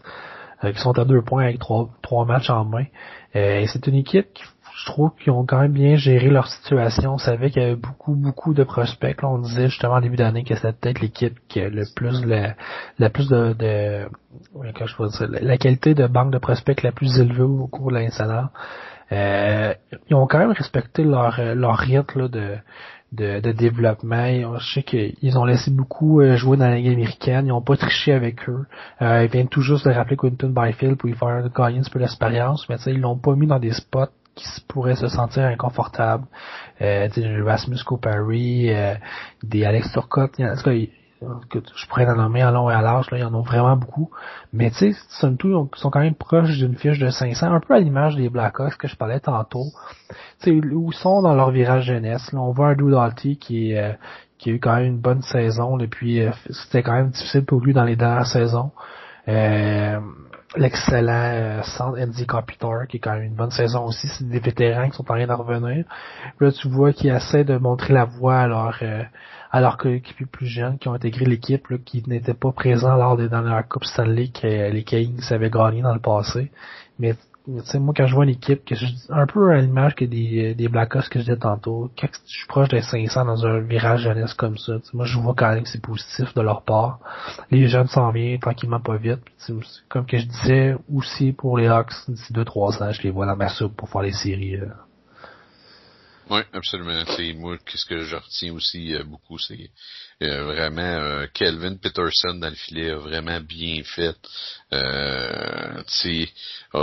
qui 0.63 0.80
sont 0.80 0.98
à 0.98 1.06
deux 1.06 1.21
points 1.21 1.43
avec 1.43 1.60
trois, 1.60 1.89
trois 2.02 2.26
matchs 2.26 2.50
en 2.50 2.65
main. 2.65 2.86
C'est 3.34 3.86
une 3.88 3.95
équipe 3.95 4.34
qui, 4.34 4.43
je 4.78 4.86
trouve, 4.88 5.12
qui 5.22 5.30
ont 5.30 5.46
quand 5.46 5.60
même 5.60 5.72
bien 5.72 5.96
géré 5.96 6.30
leur 6.30 6.48
situation. 6.48 7.14
On 7.14 7.18
savait 7.18 7.50
qu'il 7.50 7.62
y 7.62 7.66
avait 7.66 7.76
beaucoup, 7.76 8.14
beaucoup 8.14 8.54
de 8.54 8.64
prospects. 8.64 9.22
Là, 9.22 9.30
on 9.30 9.40
disait 9.40 9.70
justement 9.70 9.94
en 9.94 10.02
début 10.02 10.18
d'année 10.18 10.44
que 10.44 10.54
c'était 10.56 10.74
peut-être 10.74 11.00
l'équipe 11.00 11.38
qui 11.48 11.62
a 11.62 11.70
le 11.70 11.86
plus 11.96 12.26
la, 12.26 12.56
la 13.00 13.10
plus 13.10 13.30
de, 13.30 13.54
de 13.54 14.08
je 14.54 14.96
peux 14.98 15.08
dire, 15.08 15.28
la- 15.30 15.40
la 15.40 15.58
qualité 15.58 15.94
de 15.94 16.08
banque 16.08 16.32
de 16.32 16.40
prospects 16.40 16.82
la 16.84 16.92
plus 16.92 17.20
élevée 17.20 17.44
au 17.44 17.68
cours 17.68 17.90
de 17.90 17.96
l'année. 17.96 18.10
Euh, 19.12 19.74
ils 20.10 20.16
ont 20.16 20.28
quand 20.28 20.40
même 20.40 20.52
respecté 20.52 21.04
leur, 21.04 21.40
leur 21.56 21.78
rythme 21.78 22.22
là, 22.22 22.28
de, 22.28 22.56
de, 23.14 23.40
de 23.40 23.52
développement. 23.54 24.58
Je 24.60 24.74
sais 24.74 24.84
qu'ils 24.84 25.38
ont 25.38 25.46
laissé 25.46 25.72
beaucoup 25.72 26.20
euh, 26.22 26.36
jouer 26.36 26.58
dans 26.58 26.68
la 26.68 26.76
Ligue 26.76 26.92
américaine. 26.92 27.46
Ils 27.46 27.50
n'ont 27.50 27.62
pas 27.62 27.78
triché 27.78 28.12
avec 28.12 28.50
eux. 28.50 28.66
Euh, 29.02 29.24
ils 29.24 29.32
viennent 29.32 29.48
tout 29.48 29.62
juste 29.62 29.88
de 29.88 29.94
rappeler 29.94 30.18
Quinton 30.18 30.50
Byfield 30.50 30.98
pour 30.98 31.08
lui 31.08 31.16
faire 31.16 31.50
gagner 31.56 31.80
un 31.80 31.82
petit 31.82 31.92
peu 31.92 32.00
d'expérience, 32.00 32.68
mais 32.68 32.76
ils 32.88 33.00
l'ont 33.00 33.18
pas 33.18 33.36
mis 33.36 33.48
dans 33.48 33.60
des 33.60 33.72
spots 33.72 34.08
qui 34.36 34.45
pourraient 34.67 34.95
se 34.95 35.08
sentir 35.08 35.43
inconfortables. 35.45 36.26
Euh, 36.82 37.08
Rasmus 37.45 37.84
Copari, 37.86 38.69
euh, 38.69 38.95
des 39.43 39.65
Alex 39.65 39.91
Turcotte, 39.91 40.39
en 40.39 40.56
tout 40.56 40.69
que 41.50 41.60
je 41.76 41.88
pourrais 41.88 42.06
en 42.08 42.15
nommer 42.15 42.43
en 42.43 42.52
long 42.52 42.69
et 42.69 42.74
à 42.74 42.82
large, 42.82 43.10
là, 43.12 43.17
il 43.17 43.21
y 43.21 43.24
en 43.24 43.34
a 43.34 43.41
vraiment 43.41 43.76
beaucoup. 43.76 44.10
Mais 44.54 44.69
tu 44.71 44.93
sais, 44.93 45.00
somme 45.10 45.38
ils 45.43 45.80
sont 45.80 45.89
quand 45.89 46.02
même 46.02 46.15
proches 46.15 46.58
d'une 46.58 46.76
fiche 46.76 47.00
de 47.00 47.10
500, 47.10 47.54
un 47.54 47.60
peu 47.60 47.74
à 47.74 47.80
l'image 47.80 48.15
des 48.15 48.30
Blackhawks 48.30 48.78
que 48.78 48.88
je 48.88 48.95
parlais 48.95 49.19
tantôt. 49.19 49.65
Tu 50.10 50.15
sais, 50.39 50.52
où 50.52 50.91
ils 50.91 50.98
sont 50.98 51.21
dans 51.21 51.34
leur 51.34 51.52
virage 51.52 51.86
jeunesse? 51.86 52.32
Là, 52.32 52.41
on 52.41 52.52
voit 52.52 52.67
un 52.69 52.76
Doudarty 52.76 53.38
qui 53.38 53.76
euh, 53.76 53.93
qui 54.38 54.50
a 54.50 54.54
eu 54.54 54.60
quand 54.60 54.76
même 54.76 54.86
une 54.86 55.00
bonne 55.00 55.21
saison, 55.21 55.80
et 55.80 55.88
puis 55.88 56.21
euh, 56.21 56.32
c'était 56.50 56.84
quand 56.84 56.93
même 56.93 57.10
difficile 57.10 57.45
pour 57.45 57.62
lui 57.62 57.74
dans 57.74 57.86
les 57.86 57.95
dernières 57.95 58.28
saisons. 58.28 58.71
Euh, 59.28 60.00
L'excellent 60.58 61.32
euh, 61.34 61.62
centre 61.63 62.00
Andy 62.00 62.26
Kopitar, 62.26 62.88
qui 62.88 62.98
est 62.98 63.00
quand 63.00 63.13
même 63.13 63.24
une 63.24 63.36
bonne 63.36 63.52
saison 63.52 63.86
aussi. 63.86 64.08
C'est 64.08 64.28
des 64.28 64.39
vétérans 64.39 64.89
qui 64.89 64.96
sont 64.96 65.04
en 65.04 65.15
train 65.15 65.28
de 65.28 65.32
revenir. 65.32 65.86
Là, 66.39 66.52
tu 66.52 66.70
vois 66.70 66.94
qu'ils 66.94 67.12
essaient 67.12 67.44
de 67.44 67.58
montrer 67.58 67.94
la 67.94 68.06
voie 68.06 68.39
à 68.39 68.48
leurs 68.48 68.80
euh, 68.82 69.04
à 69.52 69.62
leurs 69.62 69.78
coéquipiers 69.78 70.26
plus 70.26 70.48
jeunes 70.48 70.78
qui 70.78 70.88
ont 70.89 70.94
intégré 70.94 71.26
l'équipe, 71.26 71.65
qui 71.86 72.04
n'étaient 72.08 72.34
pas 72.34 72.52
présents 72.52 72.96
lors 72.96 73.15
des 73.15 73.30
dernières 73.30 73.68
Coupes 73.68 73.86
Stanley 73.86 74.30
que 74.30 74.48
euh, 74.48 74.70
les 74.70 74.84
Kings 74.84 75.22
avaient 75.32 75.50
gagné 75.50 75.82
dans 75.82 75.94
le 75.94 76.02
passé. 76.02 76.52
Mais 77.00 77.15
sais, 77.66 77.80
moi, 77.80 77.94
quand 77.96 78.08
je 78.08 78.16
vois 78.16 78.24
une 78.24 78.32
équipe, 78.32 78.66
que 78.66 78.76
je, 78.76 78.86
un 79.10 79.26
peu 79.28 79.52
à 79.52 79.62
l'image 79.62 79.96
que 79.96 80.06
des, 80.06 80.56
des 80.56 80.68
Blackhawks 80.68 81.10
que 81.10 81.20
je 81.20 81.26
disais 81.26 81.38
tantôt, 81.38 81.92
quand 82.00 82.08
je 82.26 82.32
suis 82.32 82.48
proche 82.48 82.70
des 82.70 82.82
500 82.82 83.26
dans 83.26 83.46
un 83.46 83.60
virage 83.60 84.02
jeunesse 84.02 84.34
comme 84.34 84.58
ça, 84.58 84.74
moi, 84.94 85.06
je 85.06 85.18
vois 85.20 85.34
quand 85.36 85.50
même 85.54 85.64
que 85.64 85.70
c'est 85.70 85.82
positif 85.82 86.34
de 86.34 86.42
leur 86.42 86.64
part. 86.64 87.00
Les 87.52 87.68
jeunes 87.68 87.88
s'en 87.88 88.12
viennent 88.12 88.40
tranquillement 88.40 88.80
pas 88.80 88.98
vite. 88.98 89.20
Comme 89.90 90.06
que 90.06 90.18
je 90.18 90.26
disais 90.26 90.76
aussi 90.94 91.32
pour 91.32 91.58
les 91.58 91.68
Hawks, 91.68 91.94
d'ici 92.08 92.34
2-3 92.34 92.84
ans, 92.84 92.92
je 92.92 93.02
les 93.04 93.12
vois 93.12 93.26
dans 93.26 93.36
ma 93.36 93.50
soupe 93.50 93.76
pour 93.76 93.90
faire 93.90 94.02
les 94.02 94.14
séries. 94.14 94.58
euh. 94.58 94.66
Oui, 96.30 96.42
absolument. 96.54 97.04
C'est 97.16 97.34
moi, 97.34 97.58
qu'est-ce 97.66 97.86
que 97.86 98.02
je 98.02 98.16
retiens 98.16 98.54
aussi 98.54 98.96
euh, 98.96 99.04
beaucoup, 99.04 99.38
c'est 99.38 99.70
euh, 100.24 100.44
vraiment 100.46 100.82
euh, 100.82 101.28
Kelvin 101.34 101.76
Peterson 101.76 102.34
dans 102.36 102.50
le 102.50 102.56
filet 102.56 102.90
a 102.90 102.98
vraiment 102.98 103.40
bien 103.42 103.84
fait. 103.84 104.16
Euh, 104.74 105.84
a, 106.74 106.78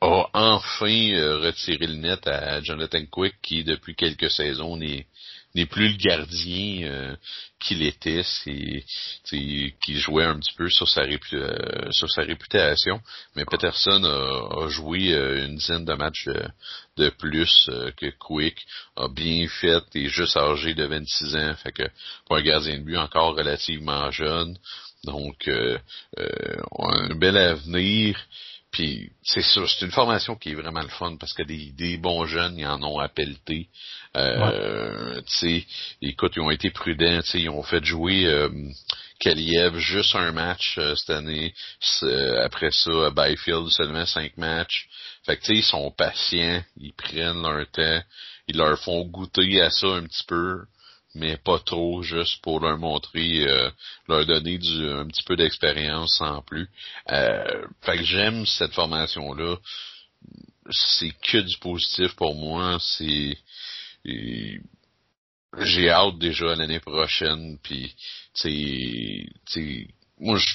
a 0.00 0.28
enfin 0.30 1.40
retiré 1.42 1.86
le 1.86 1.96
net 1.96 2.24
à 2.28 2.60
Jonathan 2.62 3.04
Quick 3.10 3.34
qui 3.42 3.64
depuis 3.64 3.96
quelques 3.96 4.30
saisons 4.30 4.76
n'est 4.76 5.06
n'est 5.54 5.66
plus 5.66 5.88
le 5.88 5.96
gardien 5.96 6.82
euh, 6.84 7.16
qu'il 7.58 7.82
était, 7.82 8.22
c'est 8.22 8.84
qui 9.30 9.98
jouait 9.98 10.24
un 10.24 10.38
petit 10.38 10.54
peu 10.54 10.68
sur 10.68 10.88
sa, 10.88 11.02
euh, 11.02 11.90
sur 11.90 12.10
sa 12.10 12.22
réputation. 12.22 13.00
Mais 13.36 13.44
Peterson 13.44 14.02
a, 14.04 14.68
joué 14.68 15.12
euh, 15.12 15.46
une 15.46 15.56
dizaine 15.56 15.84
de 15.84 15.94
matchs 15.94 16.28
de, 16.96 17.08
plus 17.10 17.70
que 17.96 18.10
Quick, 18.18 18.58
a 18.96 19.08
bien 19.08 19.46
fait 19.48 19.84
et 19.94 20.08
juste 20.08 20.36
âgé 20.36 20.74
de 20.74 20.84
26 20.84 21.36
ans, 21.36 21.54
fait 21.62 21.72
que 21.72 21.88
pour 22.26 22.36
un 22.36 22.42
gardien 22.42 22.78
de 22.78 22.84
but 22.84 22.96
encore 22.96 23.36
relativement 23.36 24.10
jeune. 24.10 24.56
Donc 25.04 25.48
un 25.48 27.14
bel 27.16 27.36
avenir. 27.36 28.16
Puis 28.72 29.12
c'est 29.22 29.42
ça, 29.42 29.60
c'est 29.68 29.84
une 29.84 29.92
formation 29.92 30.34
qui 30.34 30.50
est 30.50 30.54
vraiment 30.54 30.80
le 30.80 30.88
fun 30.88 31.16
parce 31.20 31.34
que 31.34 31.42
des, 31.42 31.72
des 31.72 31.98
bons 31.98 32.24
jeunes, 32.24 32.58
ils 32.58 32.66
en 32.66 32.82
ont 32.82 32.98
appelé. 32.98 33.68
Euh, 34.16 35.20
sais, 35.26 35.66
écoute, 36.00 36.32
ils 36.36 36.40
ont 36.40 36.50
été 36.50 36.70
prudents, 36.70 37.20
ils 37.34 37.50
ont 37.50 37.62
fait 37.62 37.84
jouer 37.84 38.24
euh, 38.24 38.48
Kaliev 39.20 39.76
juste 39.76 40.16
un 40.16 40.32
match 40.32 40.76
euh, 40.78 40.94
cette 40.96 41.10
année. 41.10 41.52
Après 42.42 42.70
ça, 42.70 42.90
à 43.06 43.10
Byfield, 43.10 43.68
seulement 43.68 44.06
cinq 44.06 44.38
matchs. 44.38 44.88
Fait 45.26 45.36
que 45.36 45.42
tu 45.42 45.48
sais, 45.48 45.56
ils 45.56 45.64
sont 45.64 45.90
patients, 45.90 46.62
ils 46.78 46.94
prennent 46.94 47.42
leur 47.42 47.70
temps, 47.70 48.02
ils 48.48 48.56
leur 48.56 48.78
font 48.78 49.04
goûter 49.04 49.60
à 49.60 49.68
ça 49.68 49.88
un 49.88 50.04
petit 50.04 50.24
peu 50.26 50.62
mais 51.14 51.36
pas 51.36 51.58
trop, 51.58 52.02
juste 52.02 52.40
pour 52.42 52.60
leur 52.60 52.78
montrer, 52.78 53.46
euh, 53.46 53.70
leur 54.08 54.26
donner 54.26 54.58
du, 54.58 54.88
un 54.88 55.06
petit 55.06 55.22
peu 55.24 55.36
d'expérience 55.36 56.16
sans 56.16 56.42
plus. 56.42 56.68
Euh, 57.10 57.66
fait 57.82 57.98
que 57.98 58.04
j'aime 58.04 58.46
cette 58.46 58.72
formation-là. 58.72 59.56
C'est 60.70 61.12
que 61.20 61.38
du 61.38 61.58
positif 61.58 62.14
pour 62.14 62.34
moi. 62.34 62.78
C'est 62.80 63.36
j'ai 65.58 65.90
hâte 65.90 66.18
déjà 66.18 66.54
l'année 66.54 66.80
prochaine. 66.80 67.58
Puis, 67.62 67.94
tu 68.34 69.88
moi 70.18 70.38
je 70.38 70.46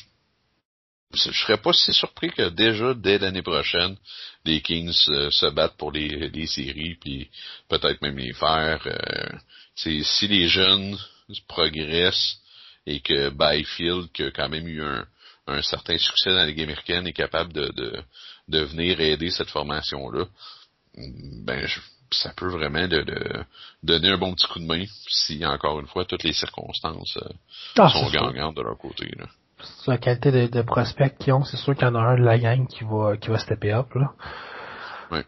je 1.14 1.32
serais 1.32 1.58
pas 1.58 1.74
si 1.74 1.94
surpris 1.94 2.32
que 2.32 2.50
déjà 2.50 2.94
dès 2.94 3.18
l'année 3.18 3.42
prochaine, 3.42 3.96
les 4.44 4.62
Kings 4.62 4.94
euh, 5.10 5.32
se 5.32 5.46
battent 5.48 5.78
pour 5.78 5.92
les, 5.92 6.30
les 6.30 6.48
séries, 6.48 6.96
puis 6.96 7.30
peut-être 7.70 8.02
même 8.02 8.18
les 8.18 8.34
faire. 8.34 8.82
Euh, 8.86 9.38
si 9.78 10.28
les 10.28 10.48
jeunes 10.48 10.98
progressent 11.48 12.40
et 12.86 13.00
que 13.00 13.30
Byfield, 13.30 14.12
qui 14.12 14.24
a 14.24 14.32
quand 14.32 14.50
même 14.50 14.68
eu 14.68 14.84
un, 14.84 15.06
un 15.48 15.62
certain 15.62 15.98
succès 15.98 16.30
dans 16.30 16.38
la 16.38 16.48
Ligue 16.48 16.62
américaine, 16.62 17.08
est 17.08 17.14
capable 17.14 17.54
de, 17.54 17.68
de, 17.76 18.04
de 18.48 18.60
venir 18.64 19.00
aider 19.00 19.30
cette 19.30 19.50
formation-là, 19.50 20.26
ben 21.44 21.68
ça 22.12 22.32
peut 22.36 22.48
vraiment 22.48 22.88
de, 22.88 23.02
de, 23.02 23.44
donner 23.84 24.12
un 24.12 24.18
bon 24.18 24.34
petit 24.34 24.48
coup 24.48 24.60
de 24.60 24.66
main 24.66 24.86
si, 25.10 25.46
encore 25.46 25.80
une 25.80 25.88
fois, 25.88 26.06
toutes 26.06 26.24
les 26.24 26.34
circonstances 26.34 27.18
euh, 27.18 27.30
ah, 27.78 27.90
sont 27.90 28.10
gagnantes 28.10 28.56
de 28.56 28.62
leur 28.62 28.78
côté. 28.78 29.12
Là. 29.18 29.26
La 29.88 29.98
qualité 29.98 30.32
de, 30.32 30.48
de 30.48 30.62
prospects 30.62 31.18
qu'ils 31.18 31.34
ont, 31.34 31.44
c'est 31.44 31.58
sûr 31.58 31.76
qu'il 31.76 31.86
y 31.86 31.90
en 31.90 31.96
a 31.96 32.00
un 32.00 32.18
de 32.18 32.24
la 32.24 32.38
gang 32.38 32.68
qui 32.68 32.84
va 32.84 33.18
qui 33.18 33.30
va 33.30 33.40
stepper 33.40 33.74
up. 33.74 33.94
Là. 33.96 34.12
Oui. 35.12 35.20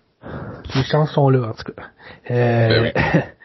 Les 0.76 0.84
chances 0.84 1.12
sont 1.12 1.30
là, 1.30 1.50
en 1.50 1.54
tout 1.54 1.74
cas. 1.74 1.90
Euh, 2.32 2.92
ben 2.94 3.24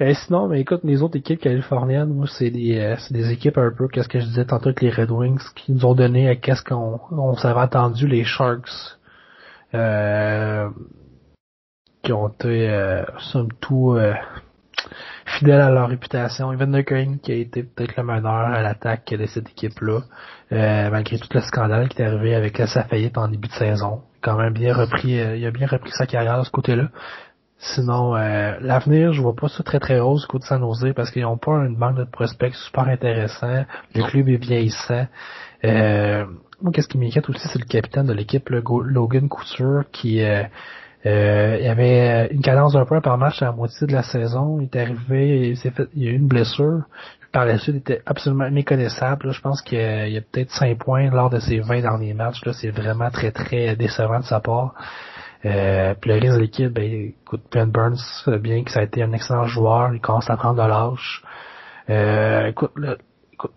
Euh, 0.00 0.14
sinon, 0.14 0.48
mais 0.48 0.60
écoute, 0.60 0.80
les 0.84 1.02
autres 1.02 1.16
équipes 1.16 1.40
californiennes, 1.40 2.12
moi, 2.12 2.26
c'est 2.28 2.50
des, 2.50 2.78
euh, 2.78 2.96
des 3.10 3.30
équipes 3.30 3.58
un 3.58 3.70
peu, 3.70 3.88
qu'est-ce 3.88 4.08
que 4.08 4.20
je 4.20 4.26
disais 4.26 4.44
tantôt 4.44 4.68
avec 4.68 4.82
les 4.82 4.90
Red 4.90 5.10
Wings, 5.10 5.40
qui 5.54 5.72
nous 5.72 5.84
ont 5.86 5.94
donné 5.94 6.28
à 6.28 6.36
qu'est-ce 6.36 6.62
qu'on 6.62 7.00
on 7.10 7.34
s'avait 7.36 7.60
attendu, 7.60 8.06
les 8.06 8.24
Sharks, 8.24 8.98
euh, 9.74 10.68
qui 12.02 12.12
ont 12.12 12.28
été, 12.28 12.68
euh, 12.68 13.04
somme 13.18 13.48
tout, 13.60 13.94
euh, 13.94 14.14
fidèles 15.24 15.60
à 15.60 15.70
leur 15.70 15.88
réputation. 15.88 16.52
Evander 16.52 16.84
Kane, 16.84 17.18
qui 17.18 17.32
a 17.32 17.34
été 17.34 17.62
peut-être 17.62 17.96
le 17.96 18.04
meneur 18.04 18.32
à 18.32 18.62
l'attaque 18.62 19.12
de 19.12 19.26
cette 19.26 19.48
équipe-là, 19.50 20.00
malgré 20.50 21.18
tout 21.18 21.28
le 21.34 21.40
scandale 21.40 21.88
qui 21.88 22.00
est 22.00 22.06
arrivé 22.06 22.34
avec 22.34 22.58
sa 22.58 22.84
faillite 22.84 23.18
en 23.18 23.28
début 23.28 23.48
de 23.48 23.52
saison. 23.54 24.02
Quand 24.22 24.36
même 24.36 24.52
bien 24.52 24.72
repris, 24.74 25.12
il 25.12 25.44
a 25.46 25.50
bien 25.50 25.66
repris 25.66 25.90
sa 25.90 26.06
carrière 26.06 26.38
de 26.38 26.44
ce 26.44 26.50
côté-là. 26.50 26.88
Sinon, 27.58 28.14
euh, 28.14 28.56
l'avenir, 28.60 29.12
je 29.12 29.22
vois 29.22 29.34
pas 29.34 29.48
ça 29.48 29.62
très 29.62 29.80
très 29.80 29.98
rose 29.98 30.26
côté 30.26 30.46
San 30.46 30.60
Jose 30.60 30.92
parce 30.94 31.10
qu'ils 31.10 31.24
ont 31.24 31.38
pas 31.38 31.52
une 31.64 31.76
banque 31.76 31.96
de 31.96 32.04
prospects 32.04 32.54
super 32.54 32.86
intéressant. 32.88 33.64
Le 33.94 34.02
club 34.02 34.28
est 34.28 34.36
vieillissant. 34.36 35.06
Euh, 35.64 36.26
moi, 36.60 36.72
qu'est-ce 36.72 36.88
qui 36.88 36.98
m'inquiète 36.98 37.28
aussi, 37.28 37.48
c'est 37.48 37.58
le 37.58 37.66
capitaine 37.66 38.06
de 38.06 38.12
l'équipe, 38.12 38.48
Logan 38.50 39.28
Couture, 39.28 39.84
qui 39.90 40.22
euh, 40.22 40.42
euh, 41.06 41.58
il 41.60 41.66
avait 41.68 42.28
une 42.32 42.42
cadence 42.42 42.72
d'un 42.72 42.84
point 42.84 43.00
par 43.00 43.16
match 43.18 43.40
à 43.42 43.46
la 43.46 43.52
moitié 43.52 43.86
de 43.86 43.92
la 43.92 44.02
saison. 44.02 44.58
Il 44.60 44.64
est 44.64 44.76
arrivé, 44.80 45.50
il 45.50 45.56
s'est 45.56 45.70
fait, 45.70 45.88
il 45.94 46.08
a 46.08 46.10
eu 46.10 46.14
une 46.14 46.26
blessure. 46.26 46.82
Par 47.32 47.44
la 47.44 47.58
suite, 47.58 47.74
il 47.76 47.78
était 47.78 48.02
absolument 48.06 48.50
méconnaissable. 48.50 49.30
je 49.30 49.40
pense 49.40 49.60
qu'il 49.62 49.78
y 49.78 50.16
a, 50.16 50.20
peut-être 50.20 50.50
5 50.50 50.78
points 50.78 51.10
lors 51.10 51.30
de 51.30 51.38
ses 51.38 51.60
20 51.60 51.82
derniers 51.82 52.14
matchs. 52.14 52.44
Là, 52.44 52.52
c'est 52.52 52.70
vraiment 52.70 53.10
très 53.10 53.30
très 53.30 53.76
décevant 53.76 54.20
de 54.20 54.24
sa 54.24 54.40
part. 54.40 54.74
Euh, 55.44 55.94
puis 55.94 56.10
le 56.10 56.18
reste 56.18 56.34
de 56.34 56.40
l'équipe, 56.40 56.72
ben, 56.72 57.12
écoute, 57.22 57.42
Ben 57.52 57.70
Burns, 57.70 57.98
bien 58.40 58.64
que 58.64 58.70
ça 58.70 58.80
a 58.80 58.82
été 58.82 59.02
un 59.02 59.12
excellent 59.12 59.46
joueur, 59.46 59.94
il 59.94 60.00
commence 60.00 60.30
à 60.30 60.36
prendre 60.36 60.62
de 60.62 60.68
l'âge. 60.68 61.22
Euh, 61.88 62.46
écoute, 62.48 62.72
le, 62.74 62.98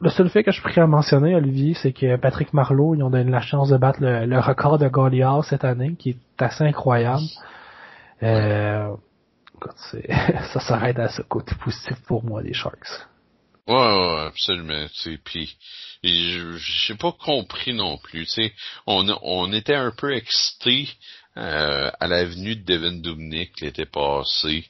le 0.02 0.10
seul 0.10 0.30
fait 0.30 0.44
que 0.44 0.52
je 0.52 0.62
pourrais 0.62 0.86
mentionner, 0.88 1.36
Olivier, 1.36 1.74
c'est 1.74 1.94
que 1.94 2.18
Patrick 2.18 2.54
Marleau, 2.54 2.96
ils 2.96 3.04
ont 3.04 3.10
donné 3.10 3.30
la 3.30 3.42
chance 3.42 3.70
de 3.70 3.78
battre 3.78 4.00
le, 4.02 4.40
record 4.40 4.78
de 4.78 4.88
Goliath 4.88 5.44
cette 5.46 5.64
année, 5.64 5.96
qui 5.98 6.12
est 6.12 6.42
assez 6.42 6.64
incroyable. 6.64 7.24
Euh, 8.24 8.90
écoute, 9.56 9.78
ça 10.54 10.60
s'arrête 10.60 11.00
à 11.00 11.10
ce 11.10 11.22
côté 11.22 11.56
positif 11.64 11.98
pour 12.08 12.24
moi, 12.24 12.42
les 12.42 12.54
Sharks. 12.54 13.08
Ouais, 13.68 13.76
ouais, 13.76 14.26
absolument. 14.28 14.86
Puis, 15.24 15.56
j'ai 16.04 16.96
pas 16.96 17.12
compris 17.12 17.74
non 17.74 17.98
plus. 17.98 18.28
on, 18.88 19.06
on 19.22 19.54
était 19.54 19.76
un 19.76 19.92
peu 19.92 20.14
excités 20.16 20.90
euh, 21.38 21.92
à 22.00 22.08
l'avenue 22.08 22.56
de 22.56 22.64
Devin 22.64 23.00
Dubnik 23.00 23.60
l'été 23.62 23.86
passé 23.86 24.66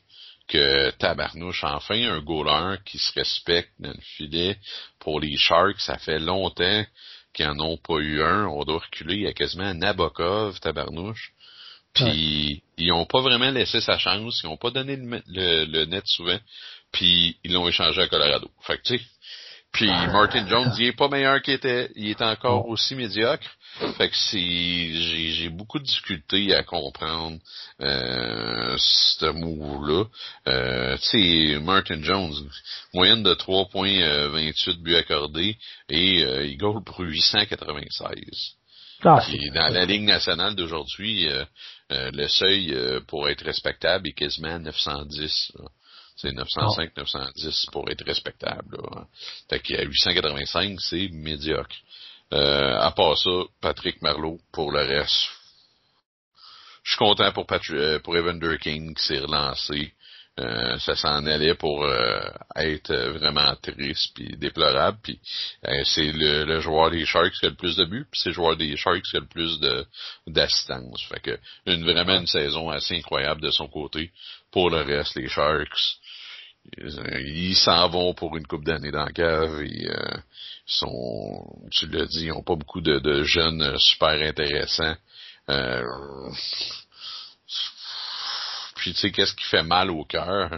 que 0.48 0.90
tabarnouche, 0.92 1.64
enfin 1.64 1.96
un 1.96 2.22
goaler 2.22 2.78
qui 2.84 2.98
se 2.98 3.14
respecte 3.14 3.72
dans 3.80 3.92
le 3.92 4.02
filet. 4.18 4.58
Pour 5.00 5.20
les 5.20 5.38
Sharks, 5.38 5.80
ça 5.80 5.98
fait 5.98 6.20
longtemps 6.20 6.86
qu'ils 7.34 7.46
n'en 7.46 7.60
ont 7.60 7.78
pas 7.78 8.00
eu 8.00 8.24
un. 8.24 8.48
On 8.48 8.64
doit 8.64 8.80
reculer. 8.80 9.16
Il 9.16 9.22
y 9.22 9.28
a 9.28 9.34
quasiment 9.34 9.74
Nabokov, 9.74 10.60
tabarnouche. 10.60 11.32
Puis 11.94 12.64
ils 12.78 12.92
ont 12.92 13.06
pas 13.06 13.22
vraiment 13.22 13.52
laissé 13.52 13.80
sa 13.82 13.98
chance. 13.98 14.42
Ils 14.44 14.48
ont 14.48 14.58
pas 14.58 14.72
donné 14.72 14.96
le, 14.98 15.86
net 15.86 16.06
souvent. 16.08 16.40
Puis 16.92 17.38
ils 17.44 17.54
l'ont 17.54 17.68
échangé 17.68 18.02
à 18.02 18.08
Colorado. 18.08 18.50
Fait 18.62 18.78
que 18.78 18.84
tu 18.84 18.98
sais, 18.98 19.04
puis 19.72 19.88
Martin 19.88 20.48
Jones, 20.48 20.74
il 20.78 20.88
est 20.88 20.98
pas 20.98 21.08
meilleur 21.08 21.42
qu'il 21.42 21.54
était, 21.54 21.92
il 21.96 22.10
est 22.10 22.22
encore 22.22 22.68
aussi 22.68 22.96
médiocre. 22.96 23.48
Fait 23.98 24.10
que 24.10 24.16
c'est, 24.16 24.40
j'ai, 24.40 25.50
beaucoup 25.50 25.80
de 25.80 25.84
difficultés 25.84 26.54
à 26.54 26.64
comprendre 26.64 27.38
euh, 27.82 28.76
ce 28.78 29.28
move-là. 29.28 30.06
Euh, 30.48 30.98
tu 30.98 31.54
sais, 31.54 31.60
Martin 31.60 32.02
Jones, 32.02 32.34
moyenne 32.94 33.24
de 33.24 33.34
3.28 33.34 34.04
euh, 34.04 34.74
buts 34.82 34.96
accordés 34.96 35.58
et 35.88 36.24
euh, 36.24 36.46
il 36.46 36.58
goal 36.58 36.84
pour 36.84 37.00
896. 37.00 38.56
Ah, 39.04 39.24
dans 39.54 39.74
la 39.74 39.86
Ligue 39.86 40.04
nationale 40.04 40.56
d'aujourd'hui, 40.56 41.30
euh, 41.30 41.46
le 41.90 42.28
seuil 42.28 42.76
pour 43.08 43.30
être 43.30 43.46
respectable 43.46 44.10
est 44.10 44.14
quasiment 44.14 44.60
910. 44.60 45.54
C'est 46.22 46.34
905, 46.34 46.98
910 46.98 47.66
pour 47.72 47.90
être 47.90 48.06
respectable. 48.06 48.78
Là. 48.78 49.06
Fait 49.50 49.60
qu'à 49.60 49.84
885, 49.84 50.80
c'est 50.82 51.08
médiocre. 51.14 51.76
Euh, 52.34 52.78
à 52.78 52.92
part 52.92 53.18
ça, 53.18 53.32
Patrick 53.62 54.02
Marleau, 54.02 54.38
pour 54.52 54.72
le 54.72 54.82
reste, 54.82 55.30
je 56.84 56.92
suis 56.92 56.98
content 56.98 57.32
pour, 57.32 57.46
euh, 57.72 58.00
pour 58.00 58.18
Evander 58.18 58.58
King 58.60 58.96
qui 58.96 59.04
s'est 59.04 59.20
relancé. 59.20 59.94
Euh, 60.40 60.80
ça 60.80 60.96
s'en 60.96 61.26
allait 61.26 61.56
pour 61.56 61.84
euh, 61.84 62.22
être 62.56 62.96
vraiment 63.20 63.54
triste 63.62 64.14
puis 64.16 64.38
déplorable. 64.38 64.98
Puis 65.04 65.20
c'est 65.84 66.12
le, 66.14 66.62
joueur 66.62 66.92
des 66.92 67.06
Sharks 67.06 67.34
qui 67.34 67.46
a 67.46 67.50
le 67.50 67.56
plus 67.56 67.76
de 67.76 67.86
buts, 67.86 68.08
puis 68.10 68.22
c'est 68.22 68.30
le 68.30 68.36
joueur 68.36 68.56
des 68.56 68.78
Sharks 68.78 69.04
qui 69.04 69.18
a 69.18 69.20
le 69.20 69.28
plus 69.28 69.60
de 69.60 69.86
d'assistance. 70.28 71.04
Fait 71.10 71.20
que 71.20 71.40
une 71.66 71.84
vraiment 71.84 72.20
une 72.20 72.28
saison 72.28 72.70
assez 72.70 72.98
incroyable 72.98 73.42
de 73.42 73.52
son 73.52 73.68
côté. 73.68 74.12
Pour 74.52 74.70
le 74.70 74.82
reste, 74.82 75.16
les 75.16 75.28
Sharks, 75.28 76.00
ils 76.78 77.56
s'en 77.56 77.90
vont 77.90 78.14
pour 78.14 78.38
une 78.38 78.46
coupe 78.46 78.66
d'années 78.66 78.92
dans 78.92 79.06
la 79.06 79.12
cave 79.12 79.62
et 79.64 79.90
euh, 79.90 80.18
sont, 80.66 81.46
tu 81.72 81.88
l'as 81.88 82.06
dit, 82.06 82.26
ils 82.26 82.30
n'ont 82.30 82.44
pas 82.44 82.56
beaucoup 82.56 82.82
de, 82.82 83.24
jeunes 83.24 83.78
super 83.80 84.22
intéressants. 84.22 84.96
Euh, 85.50 85.84
Puis 88.76 88.94
tu 88.94 89.00
sais, 89.00 89.12
qu'est-ce 89.12 89.34
qui 89.34 89.44
fait 89.46 89.64
mal 89.64 89.90
au 89.90 90.06
cœur? 90.06 90.58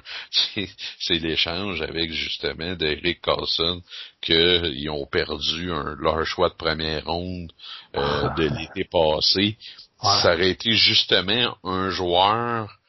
C'est 1.00 1.20
l'échange 1.20 1.82
avec 1.82 2.12
justement 2.12 2.76
d'Eric 2.76 3.22
Carlson 3.22 3.82
qu'ils 4.22 4.90
ont 4.90 5.08
perdu 5.08 5.72
un, 5.72 5.96
leur 5.98 6.26
choix 6.26 6.50
de 6.50 6.56
première 6.56 7.06
ronde 7.06 7.52
euh, 7.96 8.30
de 8.36 8.44
l'été 8.44 8.84
passé. 8.84 9.58
Ça 10.02 10.34
aurait 10.34 10.52
été 10.52 10.74
justement 10.74 11.58
un 11.64 11.90
joueur 11.90 12.81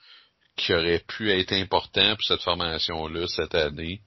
qui 0.57 0.75
aurait 0.75 1.03
pu 1.07 1.31
être 1.31 1.53
important 1.53 2.15
pour 2.15 2.25
cette 2.25 2.43
formation-là 2.43 3.27
cette 3.27 3.55
année, 3.55 4.01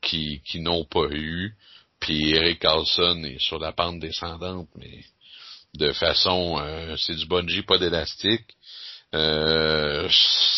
qui, 0.00 0.40
qui 0.46 0.60
n'ont 0.60 0.84
pas 0.84 1.06
eu. 1.10 1.54
Puis 2.00 2.32
Eric 2.32 2.60
Carlson 2.60 3.22
est 3.24 3.40
sur 3.40 3.58
la 3.58 3.72
pente 3.72 4.00
descendante, 4.00 4.68
mais 4.76 5.04
de 5.74 5.92
façon, 5.92 6.58
euh, 6.60 6.96
c'est 6.96 7.14
du 7.14 7.26
bungee, 7.26 7.62
pas 7.62 7.78
d'élastique. 7.78 8.46
Euh, 9.14 10.08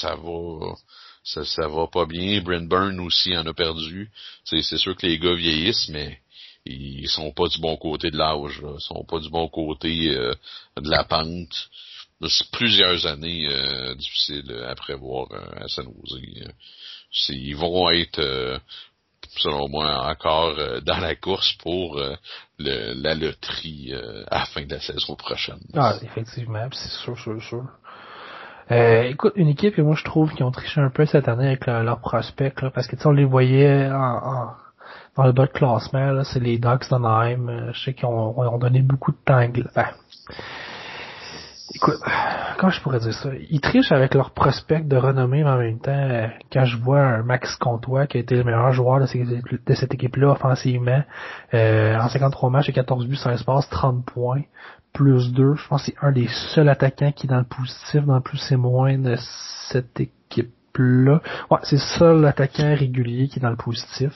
ça 0.00 0.14
va, 0.16 0.74
ça, 1.22 1.44
ça 1.44 1.68
va 1.68 1.86
pas 1.88 2.06
bien. 2.06 2.40
Brent 2.40 2.68
Byrne 2.68 3.00
aussi 3.00 3.36
en 3.36 3.46
a 3.46 3.54
perdu. 3.54 4.10
C'est 4.44 4.62
sûr 4.62 4.96
que 4.96 5.06
les 5.06 5.18
gars 5.18 5.34
vieillissent, 5.34 5.88
mais 5.88 6.18
ils 6.64 7.08
sont 7.08 7.32
pas 7.32 7.48
du 7.48 7.60
bon 7.60 7.76
côté 7.76 8.10
de 8.10 8.16
l'âge. 8.16 8.60
Ils 8.62 8.80
sont 8.80 9.04
pas 9.04 9.18
du 9.18 9.28
bon 9.28 9.48
côté 9.48 10.10
euh, 10.10 10.34
de 10.76 10.90
la 10.90 11.04
pente. 11.04 11.68
Plusieurs 12.52 13.06
années 13.06 13.48
euh, 13.48 13.94
difficiles 13.94 14.64
à 14.66 14.74
prévoir 14.74 15.28
à 15.56 15.68
San 15.68 15.86
Jose. 15.86 16.20
Ils 17.28 17.56
vont 17.56 17.90
être 17.90 18.60
selon 19.38 19.68
moi, 19.68 20.10
encore 20.10 20.54
euh, 20.58 20.80
dans 20.80 20.98
la 20.98 21.14
course 21.14 21.52
pour 21.54 21.98
euh, 21.98 22.14
le, 22.58 22.94
la 23.02 23.14
loterie 23.14 23.92
euh, 23.92 24.24
à 24.30 24.40
la 24.40 24.44
fin 24.46 24.62
de 24.62 24.70
la 24.70 24.80
saison 24.80 25.14
prochaine. 25.16 25.60
Ah, 25.74 25.94
effectivement, 26.02 26.66
c'est 26.72 26.88
sûr, 26.88 27.18
sûr, 27.18 27.42
sûr. 27.42 27.64
écoute, 28.70 29.32
une 29.36 29.48
équipe 29.48 29.74
que 29.74 29.82
moi 29.82 29.96
je 29.96 30.04
trouve 30.04 30.32
qui 30.34 30.42
ont 30.42 30.50
triché 30.50 30.80
un 30.80 30.90
peu 30.90 31.06
cette 31.06 31.28
année 31.28 31.48
avec 31.48 31.66
leurs 31.66 32.00
prospects, 32.00 32.54
parce 32.74 32.86
que 32.86 32.96
on 33.06 33.12
les 33.12 33.24
voyait 33.24 33.90
en, 33.90 34.52
dans 35.16 35.24
le 35.24 35.32
bas 35.32 35.46
de 35.46 35.52
classement, 35.52 36.22
c'est 36.24 36.40
les 36.40 36.58
Ducks 36.58 36.88
d'Anaheim. 36.90 37.72
je 37.72 37.84
sais 37.84 37.94
qu'ils 37.94 38.06
ont, 38.06 38.38
ont, 38.38 38.58
donné 38.58 38.80
beaucoup 38.80 39.12
de 39.12 39.18
temps. 39.24 39.46
Ben, 39.74 39.88
Écoute, 41.74 41.98
comment 42.56 42.70
je 42.70 42.80
pourrais 42.80 43.00
dire 43.00 43.12
ça? 43.14 43.30
Ils 43.50 43.60
trichent 43.60 43.90
avec 43.90 44.14
leurs 44.14 44.30
prospects 44.30 44.86
de 44.86 44.96
renommée, 44.96 45.42
mais 45.42 45.50
en 45.50 45.58
même 45.58 45.80
temps, 45.80 46.30
quand 46.52 46.64
je 46.64 46.76
vois 46.76 47.00
un 47.00 47.22
Max 47.24 47.56
Comtois 47.56 48.06
qui 48.06 48.16
a 48.16 48.20
été 48.20 48.36
le 48.36 48.44
meilleur 48.44 48.72
joueur 48.72 49.00
de, 49.00 49.74
cette 49.74 49.92
équipe-là 49.92 50.30
offensivement, 50.30 51.02
euh, 51.52 51.98
en 51.98 52.08
53 52.08 52.50
matchs 52.50 52.68
et 52.68 52.72
14 52.72 53.08
buts, 53.08 53.16
16 53.16 53.42
passes, 53.42 53.68
30 53.70 54.04
points, 54.04 54.42
plus 54.92 55.32
2, 55.32 55.56
je 55.56 55.68
pense 55.68 55.84
que 55.84 55.90
c'est 55.90 56.06
un 56.06 56.12
des 56.12 56.28
seuls 56.54 56.68
attaquants 56.68 57.10
qui 57.10 57.26
est 57.26 57.30
dans 57.30 57.38
le 57.38 57.44
positif, 57.44 58.04
dans 58.04 58.14
le 58.14 58.22
plus 58.22 58.52
et 58.52 58.56
moins 58.56 58.96
de 58.96 59.16
cette 59.68 59.98
équipe-là. 59.98 61.20
Ouais, 61.50 61.58
c'est 61.64 61.76
le 61.76 61.98
seul 61.98 62.24
attaquant 62.24 62.72
régulier 62.76 63.26
qui 63.26 63.40
est 63.40 63.42
dans 63.42 63.50
le 63.50 63.56
positif. 63.56 64.12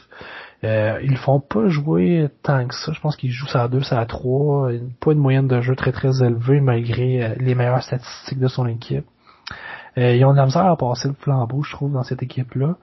Euh, 0.64 0.98
ils 1.04 1.16
font 1.16 1.40
pas 1.40 1.68
jouer 1.68 2.28
tant 2.42 2.66
que 2.66 2.74
ça. 2.74 2.92
Je 2.92 3.00
pense 3.00 3.16
qu'ils 3.16 3.30
jouent 3.30 3.46
ça 3.46 3.62
à 3.64 3.68
2, 3.68 3.82
ça 3.82 4.00
à 4.00 4.06
3. 4.06 4.70
Pas 5.00 5.12
une 5.12 5.18
moyenne 5.18 5.46
de 5.46 5.60
jeu 5.60 5.76
très 5.76 5.92
très 5.92 6.22
élevée 6.22 6.60
malgré 6.60 7.22
euh, 7.22 7.34
les 7.38 7.54
meilleures 7.54 7.82
statistiques 7.82 8.40
de 8.40 8.48
son 8.48 8.66
équipe. 8.66 9.04
Euh, 9.96 10.14
ils 10.14 10.24
ont 10.24 10.32
de 10.32 10.36
la 10.36 10.46
misère 10.46 10.66
à 10.66 10.76
passer 10.76 11.08
le 11.08 11.14
flambeau, 11.14 11.62
je 11.62 11.72
trouve, 11.72 11.92
dans 11.92 12.02
cette 12.02 12.22
équipe-là. 12.22 12.76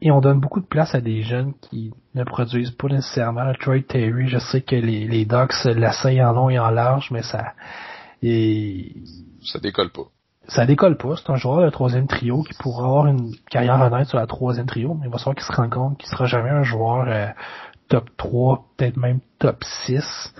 Et 0.00 0.10
on 0.10 0.20
donne 0.20 0.40
beaucoup 0.40 0.60
de 0.60 0.66
place 0.66 0.94
à 0.94 1.00
des 1.00 1.22
jeunes 1.22 1.52
qui 1.60 1.92
ne 2.14 2.24
produisent 2.24 2.72
pas 2.72 2.88
nécessairement. 2.88 3.52
Troy 3.60 3.82
Terry, 3.82 4.26
je 4.28 4.38
sais 4.38 4.62
que 4.62 4.74
les, 4.74 5.06
les 5.06 5.24
Ducks 5.26 5.66
en 5.66 6.32
long 6.32 6.50
et 6.50 6.58
en 6.58 6.70
large, 6.70 7.10
mais 7.10 7.22
ça... 7.22 7.52
Et... 8.22 8.94
Ça 9.42 9.58
décolle 9.58 9.90
pas 9.90 10.08
ça 10.48 10.66
décolle 10.66 10.96
pas. 10.96 11.14
C'est 11.16 11.30
un 11.30 11.36
joueur 11.36 11.64
de 11.64 11.70
troisième 11.70 12.06
trio 12.06 12.42
qui 12.42 12.54
pourra 12.54 12.84
avoir 12.84 13.06
une 13.06 13.34
carrière 13.50 13.80
honnête 13.80 14.08
sur 14.08 14.18
la 14.18 14.26
troisième 14.26 14.66
trio, 14.66 14.94
mais 14.94 15.06
il 15.06 15.10
va 15.10 15.18
falloir 15.18 15.36
qu'il 15.36 15.44
se 15.44 15.52
rende 15.52 15.70
compte 15.70 15.98
qu'il 15.98 16.08
sera 16.08 16.26
jamais 16.26 16.50
un 16.50 16.62
joueur 16.62 17.06
euh, 17.08 17.28
top 17.88 18.10
3, 18.16 18.64
peut-être 18.76 18.96
même 18.96 19.20
top 19.38 19.62
6. 19.64 20.34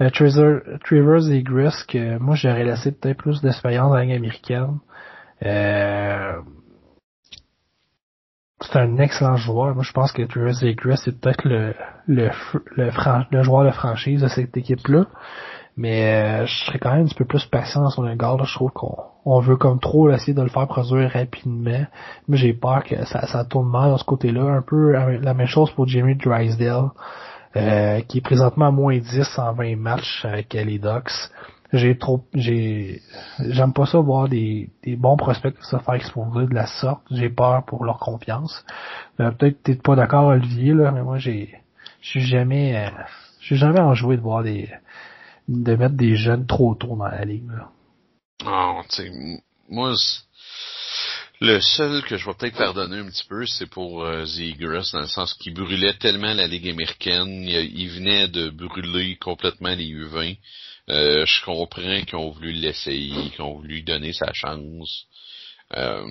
Euh, 0.00 0.10
Trevor 0.10 1.20
Zegris, 1.20 1.84
que 1.88 2.18
moi 2.18 2.34
j'aurais 2.34 2.64
laissé 2.64 2.92
peut-être 2.92 3.16
plus 3.16 3.40
d'expérience 3.40 3.90
dans 3.90 3.96
la 3.96 4.02
ligne 4.02 4.16
américaine. 4.16 4.78
Euh, 5.42 6.32
c'est 8.60 8.78
un 8.78 8.98
excellent 8.98 9.36
joueur. 9.36 9.74
Moi, 9.74 9.84
je 9.84 9.92
pense 9.92 10.12
que 10.12 10.22
Trevor 10.22 10.52
Zegris 10.52 10.98
c'est 10.98 11.18
peut-être 11.18 11.46
le, 11.46 11.74
le, 12.06 12.30
le, 12.76 12.90
le, 13.30 13.42
joueur 13.42 13.64
de 13.64 13.70
franchise 13.70 14.20
de 14.20 14.28
cette 14.28 14.56
équipe-là. 14.56 15.06
Mais 15.76 16.14
euh, 16.14 16.46
je 16.46 16.64
serais 16.64 16.78
quand 16.78 16.92
même 16.92 17.02
un 17.02 17.04
petit 17.04 17.14
peu 17.14 17.26
plus 17.26 17.44
patient 17.46 17.82
dans 17.82 17.90
son 17.90 18.08
égard. 18.08 18.42
Je 18.44 18.54
trouve 18.54 18.70
qu'on 18.72 18.96
on 19.26 19.40
veut 19.40 19.56
comme 19.56 19.78
trop 19.78 20.10
essayer 20.10 20.32
de 20.32 20.42
le 20.42 20.48
faire 20.48 20.66
produire 20.66 21.10
rapidement. 21.10 21.86
Mais 22.28 22.36
j'ai 22.36 22.54
peur 22.54 22.82
que 22.84 23.04
ça, 23.04 23.26
ça 23.26 23.44
tourne 23.44 23.68
mal 23.68 23.92
de 23.92 23.98
ce 23.98 24.04
côté-là. 24.04 24.42
Un 24.42 24.62
peu 24.62 24.92
la 24.92 25.34
même 25.34 25.46
chose 25.46 25.70
pour 25.72 25.86
Jimmy 25.86 26.14
Drysdale, 26.14 26.90
euh, 27.56 28.00
qui 28.02 28.18
est 28.18 28.22
présentement 28.22 28.66
à 28.66 28.70
moins 28.70 28.96
10 28.98 29.38
en 29.38 29.52
20 29.52 29.76
matchs 29.76 30.24
avec 30.24 30.54
les 30.54 30.78
Ducks. 30.78 31.10
J'ai 31.72 31.98
trop 31.98 32.24
j'ai 32.32 33.02
j'aime 33.40 33.72
pas 33.72 33.86
ça 33.86 33.98
voir 33.98 34.28
des, 34.28 34.70
des 34.84 34.94
bons 34.94 35.16
prospects 35.16 35.56
se 35.62 35.76
faire 35.76 35.94
exposer 35.94 36.46
de 36.46 36.54
la 36.54 36.66
sorte. 36.66 37.02
J'ai 37.10 37.28
peur 37.28 37.64
pour 37.64 37.84
leur 37.84 37.98
confiance. 37.98 38.64
Euh, 39.20 39.30
peut-être 39.32 39.62
t'es 39.62 39.74
pas 39.74 39.96
d'accord 39.96 40.26
Olivier 40.26 40.74
là, 40.74 40.92
mais 40.92 41.02
moi 41.02 41.18
j'ai 41.18 41.54
je 42.00 42.08
suis 42.08 42.20
jamais 42.20 42.76
euh, 42.76 42.90
je 43.40 43.46
suis 43.46 43.56
jamais 43.56 43.80
enjoué 43.80 44.16
de 44.16 44.22
voir 44.22 44.44
des 44.44 44.68
de 45.48 45.76
mettre 45.76 45.94
des 45.94 46.16
jeunes 46.16 46.46
trop 46.46 46.74
tôt 46.74 46.96
dans 46.96 47.08
la 47.08 47.24
ligue. 47.24 47.50
Là. 47.50 47.70
Oh, 48.44 48.82
tu 48.90 49.40
moi, 49.68 49.94
le 51.40 51.60
seul 51.60 52.02
que 52.02 52.16
je 52.16 52.26
vais 52.26 52.34
peut-être 52.34 52.56
pardonner 52.56 52.98
un 52.98 53.06
petit 53.06 53.26
peu, 53.28 53.44
c'est 53.46 53.66
pour 53.66 54.04
euh, 54.04 54.24
dans 54.24 55.00
le 55.00 55.06
sens 55.06 55.34
qu'il 55.34 55.54
brûlait 55.54 55.94
tellement 55.94 56.32
la 56.32 56.46
Ligue 56.46 56.68
américaine. 56.68 57.42
Il, 57.42 57.88
venait 57.90 58.28
de 58.28 58.48
brûler 58.50 59.16
complètement 59.16 59.74
les 59.74 59.86
U20. 59.86 60.38
Euh, 60.88 61.26
je 61.26 61.44
comprends 61.44 62.00
qu'ils 62.02 62.16
ont 62.16 62.30
voulu 62.30 62.52
l'essayer, 62.52 63.30
qu'ils 63.30 63.42
ont 63.42 63.54
voulu 63.54 63.74
lui 63.74 63.82
donner 63.82 64.12
sa 64.12 64.32
chance. 64.32 65.06
Euh, 65.74 66.06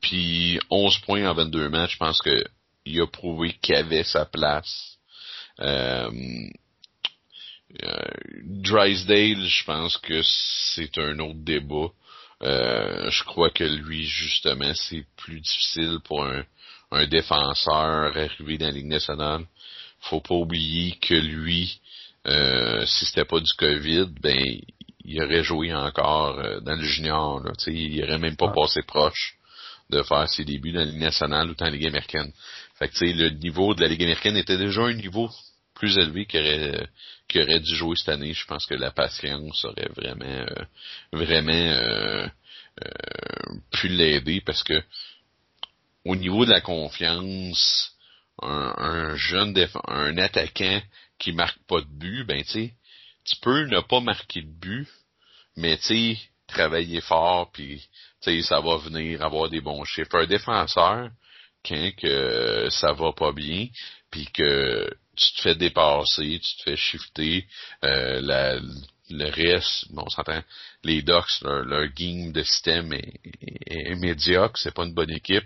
puis 0.00 0.58
11 0.70 0.98
points 0.98 1.28
en 1.28 1.34
22 1.34 1.68
matchs, 1.68 1.92
je 1.92 1.98
pense 1.98 2.20
que 2.20 2.44
il 2.84 3.00
a 3.00 3.06
prouvé 3.06 3.54
qu'il 3.62 3.76
avait 3.76 4.04
sa 4.04 4.24
place. 4.24 4.98
Euh, 5.60 6.10
Drysdale, 8.44 9.46
je 9.46 9.64
pense 9.64 9.96
que 9.98 10.20
c'est 10.22 10.98
un 10.98 11.18
autre 11.20 11.38
débat. 11.38 11.88
Euh, 12.42 13.10
je 13.10 13.24
crois 13.24 13.50
que 13.50 13.64
lui, 13.64 14.06
justement, 14.06 14.72
c'est 14.74 15.04
plus 15.16 15.40
difficile 15.40 15.98
pour 16.04 16.24
un, 16.24 16.42
un 16.90 17.06
défenseur 17.06 18.16
arrivé 18.16 18.58
dans 18.58 18.66
la 18.66 18.72
Ligue 18.72 18.86
nationale. 18.86 19.44
Faut 20.00 20.20
pas 20.20 20.34
oublier 20.34 20.96
que 21.00 21.14
lui, 21.14 21.80
euh, 22.26 22.84
si 22.86 23.06
c'était 23.06 23.26
pas 23.26 23.40
du 23.40 23.52
COVID, 23.52 24.06
ben 24.20 24.58
il 25.04 25.22
aurait 25.22 25.42
joué 25.42 25.74
encore 25.74 26.38
euh, 26.38 26.60
dans 26.60 26.76
le 26.76 26.82
junior. 26.82 27.40
Là, 27.40 27.52
il 27.66 28.02
aurait 28.04 28.18
même 28.18 28.36
pas 28.36 28.52
passé 28.52 28.80
proche 28.86 29.36
de 29.90 30.02
faire 30.02 30.28
ses 30.28 30.44
débuts 30.44 30.72
dans 30.72 30.80
la 30.80 30.86
Ligue 30.86 31.00
nationale 31.00 31.50
ou 31.50 31.54
dans 31.54 31.66
la 31.66 31.72
Ligue 31.72 31.86
américaine. 31.86 32.32
Fait 32.78 32.88
que 32.88 33.04
le 33.04 33.30
niveau 33.30 33.74
de 33.74 33.82
la 33.82 33.88
Ligue 33.88 34.02
américaine 34.02 34.36
était 34.36 34.56
déjà 34.56 34.82
un 34.82 34.94
niveau 34.94 35.28
plus 35.74 35.98
élevé 35.98 36.26
qu'il 36.26 36.40
aurait, 36.40 36.88
aurait 37.38 37.60
dû 37.60 37.74
jouer 37.74 37.96
cette 37.96 38.08
année. 38.08 38.32
Je 38.32 38.44
pense 38.46 38.66
que 38.66 38.74
la 38.74 38.90
patience 38.90 39.64
aurait 39.64 39.88
vraiment, 39.94 40.24
euh, 40.24 40.64
vraiment 41.12 41.52
euh, 41.52 42.26
euh, 42.84 43.54
pu 43.72 43.88
l'aider 43.88 44.40
parce 44.44 44.62
que 44.62 44.82
au 46.04 46.16
niveau 46.16 46.44
de 46.44 46.50
la 46.50 46.60
confiance, 46.60 47.94
un, 48.42 49.14
jeune 49.16 49.54
un 49.86 50.16
attaquant 50.16 50.80
qui 51.18 51.32
marque 51.32 51.58
pas 51.68 51.80
de 51.82 51.98
but, 51.98 52.24
ben 52.24 52.42
tu 52.42 52.72
tu 53.24 53.36
peux 53.42 53.66
ne 53.66 53.80
pas 53.80 54.00
marquer 54.00 54.40
de 54.40 54.48
but, 54.48 54.88
mais 55.56 55.76
tu 55.76 56.16
travailler 56.46 57.02
fort 57.02 57.52
puis 57.52 57.86
tu 58.22 58.42
ça 58.42 58.60
va 58.60 58.78
venir 58.78 59.22
avoir 59.22 59.50
des 59.50 59.60
bons 59.60 59.84
chiffres. 59.84 60.16
Un 60.16 60.26
défenseur, 60.26 61.10
quand 61.64 61.90
que 61.96 62.68
ça 62.70 62.92
va 62.92 63.12
pas 63.12 63.32
bien, 63.32 63.68
puis 64.10 64.26
que 64.32 64.90
tu 65.16 65.32
te 65.34 65.42
fais 65.42 65.54
dépasser, 65.54 66.40
tu 66.40 66.56
te 66.56 66.62
fais 66.62 66.76
shifter, 66.76 67.46
euh, 67.84 68.20
la, 68.20 68.60
le 69.10 69.30
reste, 69.30 69.90
bon, 69.90 70.04
on 70.06 70.10
s'entend, 70.10 70.42
les 70.84 71.02
Ducks, 71.02 71.40
leur, 71.42 71.88
game 71.88 72.32
de 72.32 72.42
système 72.42 72.92
est, 72.92 73.14
est, 73.66 73.94
médiocre, 73.96 74.58
c'est 74.58 74.74
pas 74.74 74.84
une 74.84 74.94
bonne 74.94 75.10
équipe, 75.10 75.44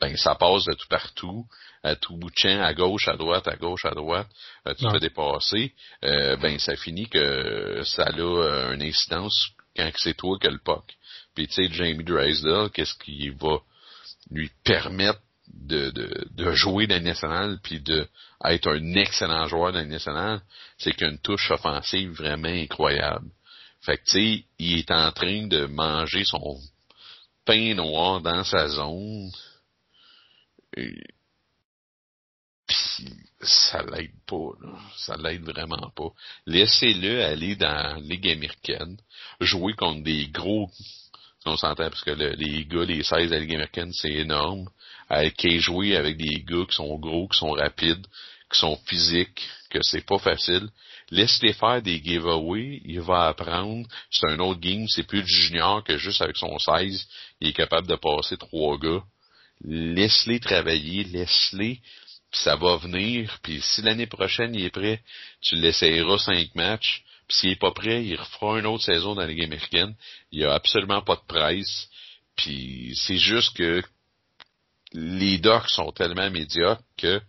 ben 0.00 0.16
ça 0.16 0.34
passe 0.34 0.64
de 0.64 0.74
tout 0.74 0.88
partout, 0.88 1.46
à 1.82 1.96
tout 1.96 2.16
bout 2.16 2.30
de 2.30 2.36
champ, 2.36 2.62
à 2.62 2.74
gauche, 2.74 3.08
à 3.08 3.16
droite, 3.16 3.48
à 3.48 3.56
gauche, 3.56 3.84
à 3.84 3.92
droite, 3.92 4.28
euh, 4.66 4.74
tu 4.74 4.84
te 4.84 4.90
fais 4.90 5.00
dépasser, 5.00 5.72
euh, 6.04 6.36
ben 6.36 6.58
ça 6.58 6.76
finit 6.76 7.08
que 7.08 7.82
ça 7.84 8.04
a 8.04 8.18
euh, 8.18 8.72
une 8.74 8.82
incidence 8.82 9.50
quand 9.76 9.90
c'est 9.96 10.14
toi 10.14 10.38
qui 10.40 10.46
as 10.46 10.50
le 10.50 10.58
puck. 10.58 10.84
Puis 11.34 11.48
tu 11.48 11.54
sais, 11.54 11.72
Jamie 11.72 12.04
Drysdale, 12.04 12.70
qu'est-ce 12.70 12.94
qui 12.94 13.30
va 13.30 13.58
lui 14.30 14.50
permettre 14.64 15.20
de, 15.48 15.90
de, 15.90 16.26
de 16.30 16.52
jouer 16.52 16.86
dans 16.86 16.96
le 16.96 17.02
national 17.02 17.58
puis 17.62 17.80
de 17.80 18.08
être 18.44 18.68
un 18.68 18.94
excellent 18.94 19.46
joueur 19.46 19.72
dans 19.72 19.80
le 19.80 19.86
national, 19.86 20.40
c'est 20.78 20.92
qu'il 20.92 21.06
a 21.06 21.10
une 21.10 21.18
touche 21.18 21.50
offensive 21.50 22.10
vraiment 22.12 22.48
incroyable. 22.48 23.28
Fait 23.80 23.98
que 23.98 24.04
tu 24.04 24.10
sais, 24.10 24.44
il 24.58 24.78
est 24.78 24.90
en 24.90 25.12
train 25.12 25.46
de 25.46 25.66
manger 25.66 26.24
son 26.24 26.58
pain 27.44 27.74
noir 27.74 28.20
dans 28.20 28.44
sa 28.44 28.68
zone. 28.68 29.30
Puis 30.72 31.02
ça 33.40 33.82
l'aide 33.82 34.10
pas, 34.26 34.50
là. 34.60 34.78
ça 34.96 35.16
l'aide 35.16 35.44
vraiment 35.44 35.90
pas. 35.94 36.08
Laissez-le 36.46 37.24
aller 37.24 37.54
dans 37.56 37.94
la 37.94 38.00
Ligue 38.00 38.28
américaine, 38.28 38.96
jouer 39.40 39.74
contre 39.74 40.02
des 40.02 40.28
gros, 40.28 40.70
on 41.44 41.56
s'entend 41.56 41.88
parce 41.88 42.02
que 42.02 42.10
les 42.10 42.64
gars, 42.64 42.84
les 42.84 43.02
16 43.02 43.30
de 43.30 43.34
la 43.34 43.40
Ligue 43.40 43.54
américaine, 43.54 43.92
c'est 43.92 44.12
énorme. 44.12 44.68
Qui 45.38 45.60
jouer 45.60 45.96
avec 45.96 46.16
des 46.16 46.42
gars 46.42 46.64
qui 46.68 46.74
sont 46.74 46.98
gros, 46.98 47.28
qui 47.28 47.38
sont 47.38 47.52
rapides, 47.52 48.06
qui 48.52 48.58
sont 48.58 48.78
physiques, 48.86 49.46
que 49.70 49.78
c'est 49.82 50.04
pas 50.04 50.18
facile. 50.18 50.68
Laisse-les 51.10 51.52
faire 51.52 51.80
des 51.82 52.02
giveaways, 52.02 52.82
il 52.84 53.00
va 53.00 53.28
apprendre. 53.28 53.86
C'est 54.10 54.28
un 54.28 54.38
autre 54.40 54.60
game, 54.60 54.88
c'est 54.88 55.06
plus 55.06 55.22
du 55.22 55.32
junior 55.32 55.84
que 55.84 55.96
juste 55.96 56.22
avec 56.22 56.36
son 56.36 56.58
16, 56.58 57.06
il 57.40 57.48
est 57.48 57.52
capable 57.52 57.86
de 57.86 57.94
passer 57.94 58.36
trois 58.36 58.78
gars. 58.78 59.02
Laisse-les 59.64 60.40
travailler, 60.40 61.04
laisse-les 61.04 61.80
puis 62.30 62.40
ça 62.40 62.56
va 62.56 62.76
venir, 62.76 63.38
puis 63.42 63.60
si 63.62 63.82
l'année 63.82 64.06
prochaine 64.06 64.54
il 64.54 64.64
est 64.64 64.70
prêt, 64.70 65.00
tu 65.40 65.54
l'essayeras 65.56 66.18
cinq 66.18 66.54
matchs, 66.54 67.04
puis 67.28 67.36
s'il 67.36 67.50
est 67.50 67.60
pas 67.60 67.72
prêt, 67.72 68.04
il 68.04 68.16
refera 68.16 68.58
une 68.58 68.66
autre 68.66 68.84
saison 68.84 69.14
dans 69.14 69.22
la 69.22 69.28
Ligue 69.28 69.44
américaine. 69.44 69.94
Il 70.32 70.40
y 70.40 70.44
a 70.44 70.54
absolument 70.54 71.02
pas 71.02 71.16
de 71.16 71.26
presse, 71.26 71.88
puis 72.36 72.94
c'est 72.96 73.18
juste 73.18 73.56
que 73.56 73.82
les 74.92 75.38
docs 75.38 75.68
sont 75.68 75.92
tellement 75.92 76.30
médiocres 76.30 76.82
que 76.96 77.20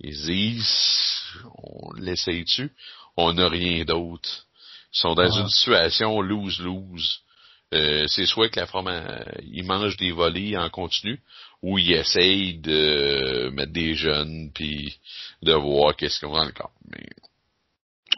ils 0.00 0.26
disent, 0.26 1.22
on 1.56 1.92
l'essaye-tu? 1.94 2.72
On 3.16 3.32
n'a 3.32 3.48
rien 3.48 3.84
d'autre. 3.84 4.46
Ils 4.92 4.98
sont 4.98 5.14
dans 5.14 5.30
une 5.30 5.48
situation 5.48 6.20
lose-lose. 6.20 7.20
Euh, 7.72 8.06
c'est 8.08 8.26
soit 8.26 8.48
que 8.48 8.60
la 8.60 8.66
forme, 8.66 8.88
euh, 8.88 9.24
ils 9.42 9.64
mangent 9.64 9.96
des 9.96 10.12
volets 10.12 10.56
en 10.56 10.68
continu, 10.70 11.20
ou 11.62 11.78
ils 11.78 11.92
essayent 11.92 12.58
de 12.58 13.50
mettre 13.52 13.72
des 13.72 13.94
jeunes, 13.94 14.50
puis 14.54 14.98
de 15.42 15.52
voir 15.52 15.96
qu'est-ce 15.96 16.20
qu'on 16.20 16.34
a 16.34 16.40
dans 16.40 16.44
le 16.44 16.52
corps. 16.52 16.72
Mais, 16.90 17.06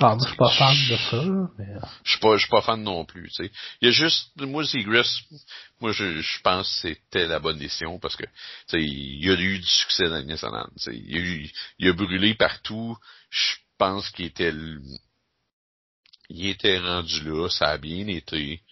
je 0.01 0.29
suis 0.29 0.37
pas 0.37 0.51
fan 0.51 0.77
de 0.91 0.97
ça, 0.97 1.25
mais... 1.59 1.75
Euh. 1.75 1.81
Je 2.05 2.11
suis 2.11 2.21
pas, 2.21 2.37
je 2.37 2.41
suis 2.41 2.51
pas 2.51 2.63
fan 2.63 2.83
non 2.83 3.05
plus, 3.05 3.29
tu 3.31 3.45
sais. 3.45 3.51
Il 3.81 3.87
y 3.87 3.89
a 3.89 3.93
juste, 3.93 4.31
moi, 4.37 4.65
Seagrass, 4.65 5.21
moi, 5.81 5.93
je, 5.93 6.21
je 6.21 6.41
pense 6.43 6.69
que 6.69 6.89
c'était 6.89 7.27
la 7.27 7.39
bonne 7.39 7.59
décision 7.59 7.99
parce 7.99 8.17
que, 8.17 8.25
tu 8.25 8.31
sais, 8.69 8.83
il 8.83 9.25
y 9.25 9.31
a 9.31 9.35
eu 9.35 9.59
du 9.59 9.67
succès 9.67 10.09
dans 10.09 10.19
le 10.19 10.25
national, 10.25 10.69
tu 10.77 10.85
sais. 10.85 10.97
Il 10.97 11.17
a 11.17 11.21
eu, 11.21 11.51
il 11.79 11.89
a 11.89 11.93
brûlé 11.93 12.35
partout. 12.35 12.97
Je 13.31 13.57
pense 13.79 14.11
qu'il 14.11 14.27
était, 14.27 14.53
il 16.29 16.47
était 16.47 16.79
rendu 16.79 17.23
là, 17.25 17.49
ça 17.49 17.69
a 17.69 17.79
bien 17.79 18.07
été. 18.09 18.63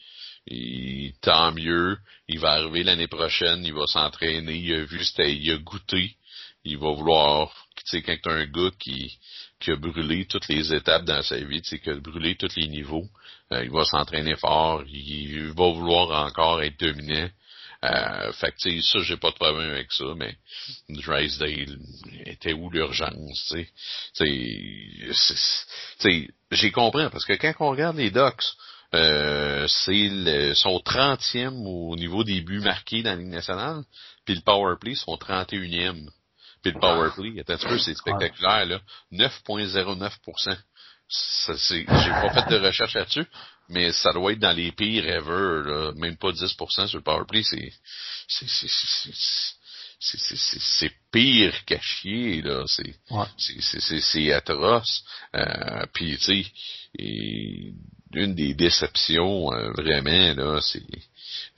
Et 0.46 1.14
tant 1.22 1.52
mieux. 1.52 1.96
Il 2.28 2.38
va 2.38 2.52
arriver 2.52 2.84
l'année 2.84 3.08
prochaine, 3.08 3.64
il 3.64 3.72
va 3.72 3.86
s'entraîner, 3.86 4.56
il 4.56 4.74
a 4.74 4.84
vu, 4.84 5.00
il 5.18 5.50
a 5.52 5.56
goûté. 5.58 6.16
Il 6.64 6.78
va 6.78 6.92
vouloir, 6.92 7.66
tu 7.76 7.82
sais, 7.86 8.02
quand 8.02 8.16
t'as 8.22 8.32
un 8.32 8.46
gars 8.46 8.70
qui, 8.78 9.18
qui 9.60 9.70
a 9.70 9.76
brûlé 9.76 10.26
toutes 10.26 10.48
les 10.48 10.72
étapes 10.72 11.04
dans 11.04 11.22
sa 11.22 11.38
vie, 11.38 11.62
qui 11.62 11.90
a 11.90 11.94
brûlé 11.94 12.36
tous 12.36 12.54
les 12.56 12.68
niveaux, 12.68 13.08
euh, 13.52 13.64
il 13.64 13.70
va 13.70 13.84
s'entraîner 13.84 14.36
fort, 14.36 14.82
il 14.86 15.52
va 15.52 15.70
vouloir 15.70 16.26
encore 16.26 16.62
être 16.62 16.78
dominant. 16.78 17.28
Euh, 17.84 18.32
fait 18.32 18.52
que, 18.52 18.80
ça, 18.80 19.00
j'ai 19.00 19.16
pas 19.18 19.30
de 19.30 19.36
problème 19.36 19.70
avec 19.70 19.92
ça, 19.92 20.04
mais 20.16 20.34
Drysdale, 20.88 21.78
était 22.24 22.54
où 22.54 22.70
l'urgence, 22.70 23.54
j'ai 26.50 26.70
compris, 26.72 27.08
parce 27.10 27.26
que 27.26 27.34
quand 27.34 27.52
on 27.60 27.70
regarde 27.70 27.96
les 27.96 28.10
docs, 28.10 28.42
euh, 28.94 29.66
c'est 29.68 30.54
son 30.54 30.78
30e 30.78 31.66
au 31.66 31.96
niveau 31.96 32.24
des 32.24 32.40
buts 32.40 32.60
marqués 32.60 33.02
dans 33.02 33.10
la 33.10 33.16
Ligue 33.16 33.26
nationale, 33.28 33.82
puis 34.24 34.34
le 34.34 34.40
power 34.40 34.76
play 34.80 34.94
son 34.94 35.16
31e. 35.16 36.08
Puis 36.64 36.72
le 36.72 36.80
power 36.80 37.10
play, 37.14 37.44
un 37.46 37.58
peu, 37.58 37.78
c'est 37.78 37.94
spectaculaire, 37.94 38.64
là. 38.64 38.80
9.09%. 39.12 40.56
J'ai 41.68 41.84
pas 41.84 42.32
fait 42.32 42.50
de 42.50 42.66
recherche 42.66 42.94
là-dessus, 42.94 43.26
mais 43.68 43.92
ça 43.92 44.12
doit 44.12 44.32
être 44.32 44.38
dans 44.38 44.56
les 44.56 44.72
pires 44.72 45.06
ever, 45.06 45.62
là. 45.68 45.92
Même 45.96 46.16
pas 46.16 46.30
10% 46.30 46.88
sur 46.88 46.96
le 46.96 47.04
power 47.04 47.24
play, 47.28 47.42
c'est, 47.42 47.70
c'est, 48.28 48.46
c'est 50.00 50.92
pire 51.12 51.64
qu'à 51.66 51.80
chier, 51.80 52.40
là. 52.40 52.64
C'est 52.66 52.94
ouais. 53.10 54.00
c'est 54.00 54.32
atroce. 54.32 55.04
Euh, 55.34 55.84
Puis, 55.92 56.16
tu 56.16 56.44
sais, 56.44 56.46
une 58.14 58.34
des 58.34 58.54
déceptions, 58.54 59.52
euh, 59.52 59.70
vraiment, 59.72 60.34
là, 60.34 60.60
c'est 60.62 60.82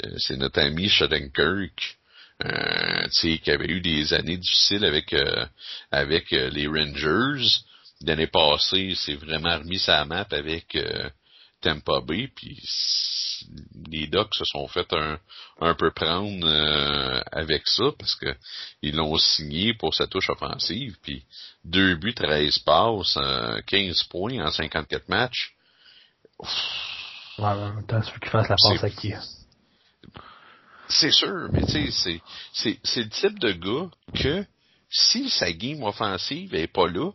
euh, 0.05 0.15
c'est 0.19 0.37
notre 0.37 0.61
ami 0.61 0.89
Shattenkirk. 0.89 1.96
Euh, 2.45 3.09
qui 3.09 3.51
avait 3.51 3.71
eu 3.71 3.81
des 3.81 4.13
années 4.13 4.37
difficiles 4.37 4.85
avec 4.85 5.13
euh, 5.15 5.47
avec 5.91 6.31
les 6.33 6.67
Rangers. 6.67 7.61
L'année 8.03 8.27
passée, 8.27 8.95
c'est 8.95 9.15
vraiment 9.15 9.57
remis 9.57 9.79
sa 9.79 10.05
map 10.05 10.27
avec 10.31 10.77
Tampa 11.63 12.01
Bay, 12.07 12.29
puis 12.35 12.61
les 13.89 14.07
Ducks 14.07 14.35
se 14.35 14.45
sont 14.45 14.69
fait 14.69 14.93
un, 14.93 15.19
un 15.61 15.75
peu 15.75 15.91
prendre 15.91 16.47
euh, 16.47 17.21
avec 17.33 17.67
ça 17.67 17.85
parce 17.99 18.15
que 18.15 18.35
ils 18.83 18.95
l'ont 18.97 19.17
signé 19.17 19.75
pour 19.75 19.95
sa 19.95 20.07
touche 20.07 20.31
offensive, 20.31 20.97
puis 21.03 21.25
deux 21.65 21.97
buts, 21.97 22.15
13 22.15 22.59
passes, 22.61 23.19
15 23.67 24.03
points 24.05 24.45
en 24.45 24.51
54 24.51 25.09
matchs. 25.09 25.55
Ouais, 27.39 27.45
en 27.45 27.75
même 27.75 27.87
temps, 27.87 28.01
qu'il 28.01 28.31
fasse 28.31 28.49
la 28.49 28.57
passe 28.57 28.85
à 28.85 28.91
qui? 28.91 29.15
C'est 30.89 31.11
sûr, 31.11 31.49
mais 31.53 31.65
tu 31.67 31.91
sais, 31.91 32.21
c'est, 32.53 32.79
c'est, 32.83 33.03
le 33.03 33.09
type 33.09 33.39
de 33.39 33.53
gars 33.53 33.91
que 34.15 34.47
si 34.89 35.29
sa 35.31 35.53
game 35.53 35.83
offensive 35.83 36.55
est 36.55 36.69
pas 36.69 36.87
là, 36.87 37.11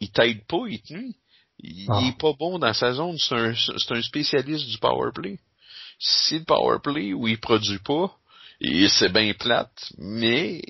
il 0.00 0.10
t'aide 0.10 0.44
pas, 0.46 0.62
il 0.68 0.80
te 0.80 0.92
nuit. 0.94 1.16
Il, 1.60 1.86
ah. 1.90 2.00
est 2.04 2.18
pas 2.18 2.32
bon 2.32 2.58
dans 2.58 2.72
sa 2.72 2.92
zone, 2.94 3.18
c'est 3.18 3.34
un, 3.34 3.54
c'est 3.54 3.92
un 3.92 4.02
spécialiste 4.02 4.66
du 4.68 4.78
power 4.78 5.10
play. 5.12 5.38
Si 5.98 6.38
le 6.38 6.44
power 6.44 6.78
play 6.82 7.12
où 7.12 7.26
il 7.26 7.40
produit 7.40 7.80
pas, 7.80 8.16
c'est 8.60 9.12
bien 9.12 9.32
plate, 9.34 9.92
mais 9.98 10.62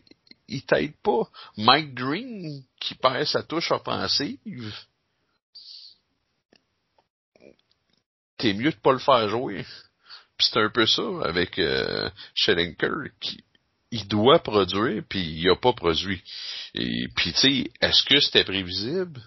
il 0.48 0.62
t'aide 0.62 0.96
pas. 1.02 1.28
Mike 1.56 1.94
Green, 1.94 2.62
qui 2.80 2.94
perd 2.94 3.26
sa 3.26 3.42
touche 3.42 3.70
offensive, 3.70 4.74
t'es 8.38 8.54
mieux 8.54 8.72
de 8.72 8.76
pas 8.76 8.92
le 8.92 8.98
faire 8.98 9.28
jouer. 9.28 9.66
Puis 10.38 10.48
c'est 10.50 10.60
un 10.60 10.70
peu 10.70 10.86
ça 10.86 11.02
avec 11.24 11.58
euh, 11.58 12.08
Schellenker, 12.34 13.10
qui 13.20 13.42
il 13.90 14.06
doit 14.06 14.38
produire, 14.40 15.02
puis 15.08 15.20
il 15.20 15.48
a 15.48 15.56
pas 15.56 15.72
produit. 15.72 16.22
Et 16.74 17.08
puis 17.16 17.32
tu 17.32 17.38
sais, 17.38 17.70
est-ce 17.80 18.02
que 18.04 18.20
c'était 18.20 18.44
prévisible? 18.44 19.20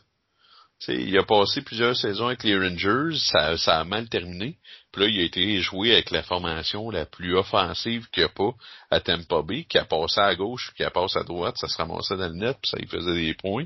il 0.88 1.16
a 1.18 1.24
passé 1.24 1.62
plusieurs 1.62 1.96
saisons 1.96 2.28
avec 2.28 2.44
les 2.44 2.58
Rangers, 2.58 3.16
ça, 3.20 3.56
ça 3.58 3.80
a 3.80 3.84
mal 3.84 4.10
terminé. 4.10 4.58
Puis 4.92 5.04
là, 5.04 5.08
il 5.10 5.20
a 5.20 5.24
été 5.24 5.62
joué 5.62 5.94
avec 5.94 6.10
la 6.10 6.24
formation 6.24 6.90
la 6.90 7.06
plus 7.06 7.38
offensive 7.38 8.08
qu'il 8.12 8.24
n'y 8.24 8.30
a 8.30 8.30
pas 8.30 8.52
à 8.90 9.00
Tampa 9.00 9.44
Bay, 9.44 9.66
qui 9.66 9.78
a 9.78 9.86
passé 9.86 10.20
à 10.20 10.34
gauche, 10.36 10.74
qui 10.76 10.84
a 10.84 10.90
passé 10.90 11.20
à 11.20 11.24
droite, 11.24 11.56
ça 11.58 11.68
se 11.68 11.78
ramassait 11.78 12.18
dans 12.18 12.28
le 12.28 12.34
net, 12.34 12.58
puis 12.62 12.72
ça 12.72 12.80
y 12.80 12.88
faisait 12.88 13.14
des 13.14 13.34
points. 13.36 13.66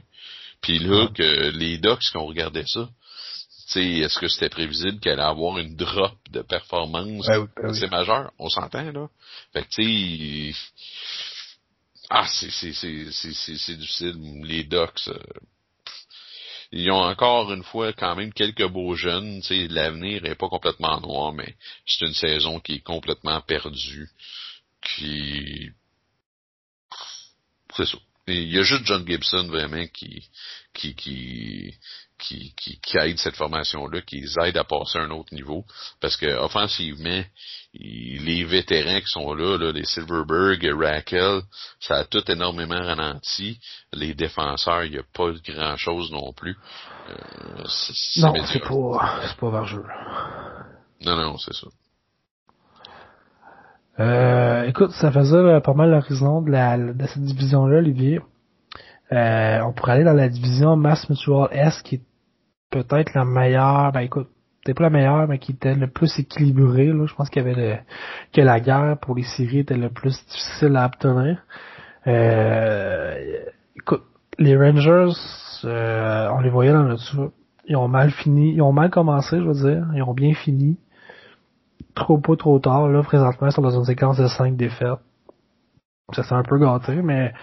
Puis 0.62 0.80
là, 0.80 1.08
que 1.14 1.52
les 1.52 1.78
Ducks 1.78 2.00
qui 2.00 2.18
ont 2.18 2.26
regardé 2.26 2.64
ça, 2.66 2.90
est-ce 3.76 4.20
que 4.20 4.28
c'était 4.28 4.50
prévisible 4.50 5.00
qu'elle 5.00 5.14
allait 5.14 5.30
avoir 5.30 5.58
une 5.58 5.76
drop 5.76 6.18
de 6.32 6.42
performance? 6.42 7.26
Ben 7.28 7.48
ben 7.56 7.74
C'est 7.74 7.90
majeur, 7.90 8.32
on 8.40 8.50
s'entend 8.50 8.92
là. 8.92 9.10
Fait 9.54 9.64
que 9.64 9.70
tu 9.70 10.54
sais, 10.54 10.60
ah 12.10 12.28
c'est 12.28 12.52
c'est 12.52 12.74
c'est 12.74 13.12
c'est 13.12 13.76
difficile. 13.76 14.16
Les 14.44 14.64
Ducks, 14.64 15.08
euh, 15.08 15.20
ils 16.72 16.92
ont 16.92 17.04
encore 17.04 17.52
une 17.52 17.64
fois 17.64 17.94
quand 17.94 18.16
même 18.16 18.34
quelques 18.34 18.68
beaux 18.68 18.96
jeunes. 18.96 19.42
L'avenir 19.50 20.26
est 20.26 20.36
pas 20.36 20.50
complètement 20.50 21.00
noir, 21.02 21.34
mais 21.34 21.56
c'est 21.86 22.06
une 22.06 22.14
saison 22.14 22.60
qui 22.60 22.76
est 22.76 22.84
complètement 22.84 23.42
perdue. 23.42 24.10
Qui 24.82 25.72
c'est 27.76 27.86
ça. 27.86 27.98
Il 28.28 28.50
y 28.52 28.60
a 28.60 28.64
juste 28.64 28.86
John 28.86 29.06
Gibson 29.08 29.48
vraiment 29.48 29.86
qui 29.88 30.28
qui 30.74 30.96
qui 30.96 31.74
qui, 32.18 32.54
qui, 32.56 32.80
qui 32.80 32.98
aide 32.98 33.18
cette 33.18 33.36
formation-là, 33.36 34.02
qui 34.02 34.22
les 34.22 34.48
aide 34.48 34.58
à 34.58 34.64
passer 34.64 35.00
à 35.00 35.04
un 35.04 35.12
autre 35.12 35.34
niveau. 35.34 35.66
Parce 36.02 36.18
que 36.18 36.26
offensivement, 36.38 37.24
les 37.74 38.44
vétérans 38.46 39.00
qui 39.00 39.08
sont 39.08 39.34
là, 39.34 39.58
là 39.58 39.72
les 39.72 39.86
Silverberg, 39.86 40.66
Raquel, 40.80 41.42
ça 41.80 41.98
a 41.98 42.06
tout 42.06 42.24
énormément 42.32 42.82
ralenti. 42.82 43.60
Les 43.94 44.14
défenseurs, 44.14 44.84
il 44.84 44.92
n'y 44.92 45.00
a 45.00 45.04
pas 45.14 45.32
grand 45.46 45.78
chose 45.78 46.12
non 46.12 46.34
plus. 46.34 46.58
Euh, 47.10 47.64
non, 48.18 48.34
c'est 48.46 48.60
pas, 48.60 49.22
c'est 49.28 49.38
pas 49.38 49.50
vargeux. 49.50 49.86
Non, 51.02 51.16
non, 51.16 51.38
c'est 51.38 51.54
ça. 51.54 51.68
Euh, 54.00 54.64
écoute, 54.64 54.92
ça 54.92 55.12
faisait 55.12 55.62
pas 55.62 55.74
mal 55.74 55.92
l'horizon 55.92 56.42
de, 56.42 56.52
la, 56.52 56.78
de 56.78 57.08
cette 57.08 57.24
division-là, 57.24 57.78
Olivier. 57.78 58.20
Euh, 59.12 59.62
on 59.62 59.74
pourrait 59.74 59.94
aller 59.94 60.04
dans 60.04 60.14
la 60.14 60.30
division 60.30 60.76
Mass 60.76 61.10
Mutual 61.10 61.48
S 61.52 61.82
qui 61.84 61.96
est 61.96 62.04
peut-être 62.72 63.14
la 63.14 63.26
meilleure. 63.26 63.92
Ben 63.92 64.02
écoute, 64.02 64.30
c'était 64.60 64.74
pas 64.74 64.84
la 64.84 64.90
meilleure, 64.90 65.28
mais 65.28 65.38
qui 65.38 65.52
était 65.52 65.76
le 65.76 65.88
plus 65.88 66.18
équilibrée. 66.18 66.88
Là. 66.88 67.06
Je 67.06 67.14
pense 67.14 67.30
qu'il 67.30 67.44
y 67.44 67.46
avait 67.46 67.56
le, 67.56 67.78
que 68.34 68.42
la 68.42 68.60
guerre 68.60 68.98
pour 69.00 69.16
les 69.16 69.24
séries 69.24 69.60
était 69.60 69.78
le 69.78 69.90
plus 69.90 70.26
difficile 70.26 70.76
à 70.76 70.88
obtenir. 70.88 71.44
Euh, 72.08 73.44
écoute, 73.76 74.04
les 74.40 74.58
Rangers, 74.58 75.14
euh, 75.66 76.30
on 76.34 76.40
les 76.40 76.50
voyait 76.50 76.74
dans 76.74 76.84
le 76.84 76.96
Ils 77.68 77.76
ont 77.76 77.88
mal 77.88 78.10
fini, 78.12 78.54
ils 78.54 78.62
ont 78.62 78.74
mal 78.74 78.90
commencé, 78.90 79.38
je 79.38 79.44
veux 79.44 79.70
dire. 79.70 79.88
Ils 79.94 80.02
ont 80.02 80.14
bien 80.14 80.34
fini. 80.34 80.78
Trop 81.94 82.18
pas 82.18 82.36
trop 82.36 82.60
tard, 82.60 82.90
là, 82.90 83.04
présentement, 83.04 83.48
ils 83.48 83.54
sont 83.54 83.62
dans 83.62 83.78
une 83.78 83.86
séquence 83.86 84.18
de 84.18 84.28
5 84.28 84.56
défaites. 84.56 85.00
Ça 86.14 86.24
s'est 86.24 86.34
un 86.34 86.44
peu 86.44 86.58
gâté, 86.60 87.02
mais 87.02 87.34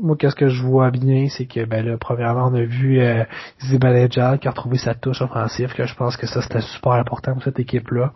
moi, 0.00 0.16
qu'est-ce 0.16 0.34
que 0.34 0.48
je 0.48 0.62
vois 0.62 0.90
bien, 0.90 1.28
c'est 1.28 1.46
que, 1.46 1.64
ben 1.64 1.86
là, 1.86 1.96
premièrement, 1.98 2.48
on 2.48 2.54
a 2.54 2.64
vu 2.64 3.00
euh, 3.00 3.24
qui 3.60 3.76
a 3.76 4.50
retrouvé 4.50 4.76
sa 4.76 4.94
touche 4.94 5.22
offensive, 5.22 5.72
que 5.72 5.86
je 5.86 5.94
pense 5.94 6.16
que 6.16 6.26
ça, 6.26 6.42
c'était 6.42 6.60
super 6.60 6.92
important 6.92 7.34
pour 7.34 7.44
cette 7.44 7.60
équipe-là. 7.60 8.12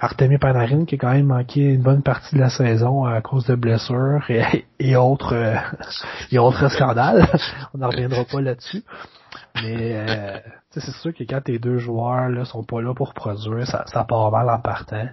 Artemi 0.00 0.36
Panarin, 0.36 0.84
qui 0.84 0.96
a 0.96 0.98
quand 0.98 1.12
même 1.12 1.26
manqué 1.26 1.60
une 1.74 1.82
bonne 1.82 2.02
partie 2.02 2.34
de 2.34 2.40
la 2.40 2.50
saison 2.50 3.04
à 3.04 3.22
cause 3.22 3.46
de 3.46 3.54
blessures 3.54 4.22
et, 4.28 4.66
et 4.78 4.96
autres 4.96 5.34
euh, 5.34 5.56
et 6.30 6.38
autres 6.38 6.68
scandales. 6.68 7.26
on 7.74 7.78
n'en 7.78 7.88
reviendra 7.88 8.24
pas 8.24 8.42
là-dessus. 8.42 8.82
Mais 9.62 9.96
euh, 9.96 10.38
c'est 10.72 10.90
sûr 10.90 11.14
que 11.14 11.24
quand 11.24 11.40
tes 11.42 11.58
deux 11.58 11.78
joueurs 11.78 12.28
là 12.28 12.44
sont 12.44 12.64
pas 12.64 12.82
là 12.82 12.92
pour 12.92 13.14
produire, 13.14 13.66
ça, 13.66 13.84
ça 13.86 14.04
part 14.04 14.30
mal 14.30 14.50
en 14.50 14.58
partant. 14.58 15.08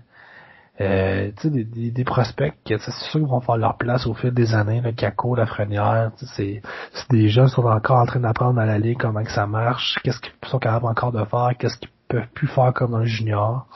Euh, 0.82 1.32
des, 1.44 1.64
des, 1.64 1.92
des, 1.92 2.04
prospects, 2.04 2.54
c'est 2.66 2.80
sûr 2.80 3.20
qu'ils 3.20 3.28
vont 3.28 3.42
faire 3.42 3.58
leur 3.58 3.78
place 3.78 4.08
au 4.08 4.14
fil 4.14 4.34
des 4.34 4.56
années, 4.56 4.82
le 4.82 4.94
Caco, 4.94 5.36
la 5.36 5.46
Frenière, 5.46 6.12
c'est 6.36 6.62
des 7.10 7.28
qui 7.28 7.50
sont 7.50 7.66
encore 7.66 8.00
en 8.00 8.06
train 8.06 8.20
d'apprendre 8.20 8.60
à 8.60 8.66
la 8.66 8.80
comment 8.96 9.24
que 9.24 9.32
ça 9.32 9.46
marche, 9.46 10.00
qu'est-ce 10.04 10.20
qu'ils 10.20 10.32
sont 10.48 10.60
capables 10.60 10.88
encore 10.88 11.12
de 11.12 11.24
faire, 11.26 11.52
qu'est-ce 11.60 11.78
qu'ils 11.78 11.90
peuvent 12.08 12.28
plus 12.34 12.48
faire 12.48 12.74
comme 12.74 12.96
un 12.96 13.04
junior. 13.04 13.68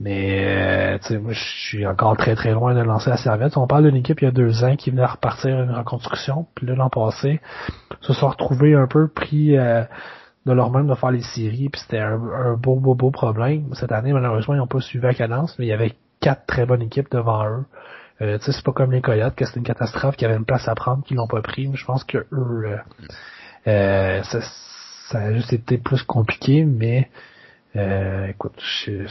Mais 0.00 0.44
euh, 0.46 0.98
tu 0.98 1.08
sais, 1.08 1.18
moi 1.18 1.32
je 1.32 1.44
suis 1.68 1.86
encore 1.86 2.16
très 2.16 2.36
très 2.36 2.52
loin 2.52 2.74
de 2.74 2.80
lancer 2.80 3.10
la 3.10 3.16
serviette. 3.16 3.56
On 3.56 3.66
parle 3.66 3.84
d'une 3.84 3.96
équipe 3.96 4.22
il 4.22 4.26
y 4.26 4.28
a 4.28 4.30
deux 4.30 4.64
ans 4.64 4.76
qui 4.76 4.90
venait 4.90 5.04
repartir 5.04 5.60
une 5.60 5.72
reconstruction, 5.72 6.46
puis 6.54 6.66
l'an 6.66 6.88
passé, 6.88 7.40
se 8.00 8.12
sont 8.14 8.28
retrouvés 8.28 8.74
un 8.74 8.86
peu 8.86 9.08
pris 9.08 9.58
euh, 9.58 9.82
de 10.46 10.52
leur 10.52 10.70
même 10.70 10.86
de 10.86 10.94
faire 10.94 11.10
les 11.10 11.22
séries, 11.22 11.68
puis 11.68 11.80
c'était 11.80 11.98
un, 11.98 12.54
beau, 12.54 12.76
beau, 12.76 12.94
beau 12.94 13.10
problème. 13.10 13.74
Cette 13.74 13.92
année, 13.92 14.12
malheureusement, 14.12 14.54
ils 14.54 14.58
n'ont 14.58 14.66
pas 14.66 14.80
suivi 14.80 15.04
la 15.04 15.14
cadence, 15.14 15.58
mais 15.58 15.66
il 15.66 15.68
y 15.68 15.72
avait 15.72 15.94
quatre 16.20 16.46
très 16.46 16.66
bonnes 16.66 16.82
équipes 16.82 17.10
devant 17.10 17.46
eux. 17.46 17.64
Euh, 18.20 18.38
c'est 18.40 18.64
pas 18.64 18.72
comme 18.72 18.92
les 18.92 19.00
Coyotes, 19.00 19.34
que 19.34 19.44
c'était 19.44 19.60
une 19.60 19.66
catastrophe, 19.66 20.16
qu'il 20.16 20.26
y 20.26 20.30
avait 20.30 20.38
une 20.38 20.44
place 20.44 20.66
à 20.66 20.74
prendre, 20.74 21.04
qu'ils 21.04 21.16
l'ont 21.16 21.28
pas 21.28 21.42
pris. 21.42 21.68
Mais 21.68 21.76
je 21.76 21.84
pense 21.84 22.02
que 22.04 22.18
eux, 22.32 22.62
euh, 22.64 22.76
euh, 23.66 24.22
ça, 24.24 24.40
ça, 25.10 25.18
a 25.18 25.32
juste 25.34 25.52
été 25.52 25.78
plus 25.78 26.02
compliqué, 26.02 26.64
mais 26.64 27.08
euh, 27.76 28.26
écoute, 28.26 28.58
je, 28.58 29.06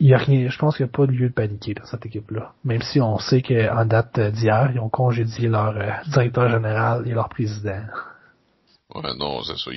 il 0.00 0.08
y 0.08 0.14
a 0.14 0.18
rien, 0.18 0.48
je 0.48 0.58
pense 0.58 0.76
qu'il 0.76 0.86
n'y 0.86 0.90
a 0.90 0.96
pas 0.96 1.06
de 1.06 1.12
lieu 1.12 1.28
de 1.28 1.34
paniquer 1.34 1.74
dans 1.74 1.84
cette 1.84 2.04
équipe-là. 2.06 2.52
Même 2.64 2.82
si 2.82 3.00
on 3.00 3.18
sait 3.18 3.42
qu'en 3.42 3.84
date 3.84 4.18
d'hier, 4.18 4.70
ils 4.74 4.80
ont 4.80 4.88
congédié 4.88 5.48
leur 5.48 5.74
directeur 6.08 6.48
général 6.48 7.06
et 7.06 7.12
leur 7.12 7.28
président. 7.28 7.82
Ouais, 8.96 9.14
non, 9.14 9.42
c'est 9.44 9.58
ça. 9.58 9.70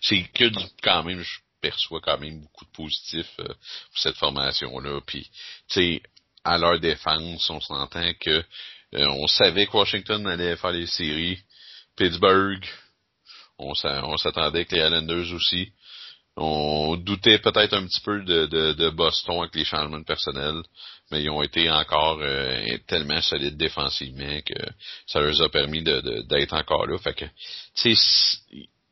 C'est 0.00 0.22
que 0.34 0.44
quand 0.82 1.02
même, 1.04 1.22
je 1.22 1.38
perçois 1.60 2.00
quand 2.00 2.18
même 2.18 2.40
beaucoup 2.40 2.64
de 2.64 2.70
positifs 2.70 3.40
euh, 3.40 3.46
pour 3.46 3.98
cette 3.98 4.16
formation-là. 4.16 5.00
Puis, 5.06 5.24
tu 5.68 5.80
sais, 5.80 6.02
à 6.44 6.58
leur 6.58 6.78
défense, 6.78 7.48
on 7.50 7.60
s'entend 7.60 8.12
que 8.20 8.44
euh, 8.94 9.08
on 9.08 9.26
savait 9.26 9.66
que 9.66 9.76
Washington 9.76 10.26
allait 10.26 10.56
faire 10.56 10.72
les 10.72 10.86
séries. 10.86 11.38
Pittsburgh, 11.96 12.64
on 13.58 13.74
s'attendait 13.74 14.64
que 14.64 14.74
les 14.74 14.82
Islanders 14.82 15.32
aussi. 15.32 15.72
On 16.36 16.96
doutait 16.96 17.38
peut-être 17.38 17.72
un 17.72 17.86
petit 17.86 18.00
peu 18.02 18.22
de, 18.22 18.44
de, 18.46 18.72
de, 18.74 18.90
Boston 18.90 19.40
avec 19.40 19.54
les 19.54 19.64
changements 19.64 19.98
de 19.98 20.04
personnel, 20.04 20.62
mais 21.10 21.22
ils 21.22 21.30
ont 21.30 21.42
été 21.42 21.70
encore 21.70 22.18
euh, 22.20 22.78
tellement 22.86 23.20
solides 23.20 23.56
défensivement 23.56 24.40
que 24.44 24.54
ça 25.06 25.20
leur 25.20 25.40
a 25.40 25.48
permis 25.48 25.82
d'être 25.82 26.54
encore 26.54 26.86
là. 26.86 26.98
Fait 26.98 27.14
que, 27.14 27.24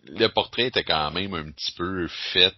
le 0.07 0.29
portrait 0.29 0.67
était 0.67 0.85
quand 0.85 1.11
même 1.13 1.35
un 1.35 1.51
petit 1.51 1.73
peu 1.73 2.07
fait 2.33 2.55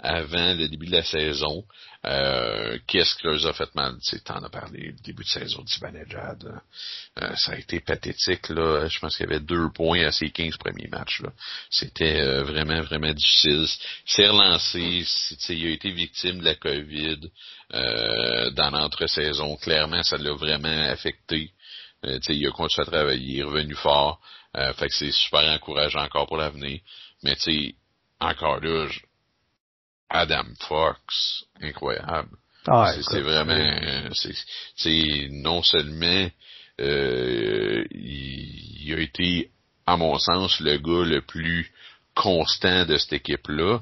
avant 0.00 0.54
le 0.54 0.68
début 0.68 0.86
de 0.86 0.92
la 0.92 1.02
saison. 1.02 1.64
Euh, 2.06 2.78
Qu'est-ce 2.86 3.16
qui 3.16 3.26
leur 3.26 3.44
a 3.46 3.52
fait 3.52 3.74
mal? 3.74 3.96
Tu 4.02 4.16
en 4.28 4.42
as 4.44 4.48
parlé, 4.48 4.92
le 4.92 5.02
début 5.02 5.24
de 5.24 5.28
saison 5.28 5.62
d'Ibanejad. 5.62 6.60
Euh, 7.20 7.34
ça 7.34 7.52
a 7.52 7.56
été 7.56 7.80
pathétique. 7.80 8.48
là. 8.50 8.86
Je 8.88 8.98
pense 9.00 9.16
qu'il 9.16 9.26
y 9.26 9.28
avait 9.28 9.40
deux 9.40 9.70
points 9.74 10.06
à 10.06 10.12
ses 10.12 10.30
15 10.30 10.56
premiers 10.56 10.88
matchs. 10.88 11.22
C'était 11.70 12.20
euh, 12.20 12.44
vraiment, 12.44 12.80
vraiment 12.82 13.12
difficile. 13.12 13.66
Il 14.06 14.12
s'est 14.12 14.28
relancé. 14.28 15.04
Il 15.48 15.66
a 15.66 15.70
été 15.70 15.90
victime 15.90 16.38
de 16.38 16.44
la 16.44 16.54
COVID 16.54 17.30
euh, 17.74 18.50
dans 18.50 18.70
l'entre-saison. 18.70 19.56
Clairement, 19.56 20.02
ça 20.04 20.16
l'a 20.16 20.32
vraiment 20.32 20.88
affecté. 20.88 21.50
Euh, 22.06 22.20
il 22.28 22.46
a 22.46 22.50
continué 22.52 22.86
à 22.86 22.90
travailler, 22.90 23.34
il 23.34 23.40
est 23.40 23.44
revenu 23.44 23.74
fort. 23.74 24.20
fait 24.54 24.88
que 24.88 24.94
c'est 24.94 25.10
super 25.10 25.42
encourageant 25.50 26.04
encore 26.04 26.28
pour 26.28 26.36
l'avenir. 26.36 26.78
Mais 27.24 27.34
tu 27.34 27.42
sais, 27.42 27.74
encore 28.20 28.60
là, 28.60 28.86
je, 28.86 29.00
Adam 30.10 30.46
Fox, 30.60 31.44
incroyable. 31.60 32.30
Ah, 32.66 32.92
c'est 33.00 33.20
vraiment, 33.20 34.10
c'est 34.76 35.28
non 35.30 35.62
seulement 35.62 36.28
euh, 36.80 37.84
il, 37.90 38.94
a 38.94 39.00
été, 39.00 39.50
à 39.86 39.96
mon 39.96 40.18
sens, 40.18 40.60
le 40.60 40.76
gars 40.78 41.04
le 41.04 41.22
plus 41.22 41.70
constant 42.14 42.84
de 42.84 42.98
cette 42.98 43.14
équipe-là. 43.14 43.80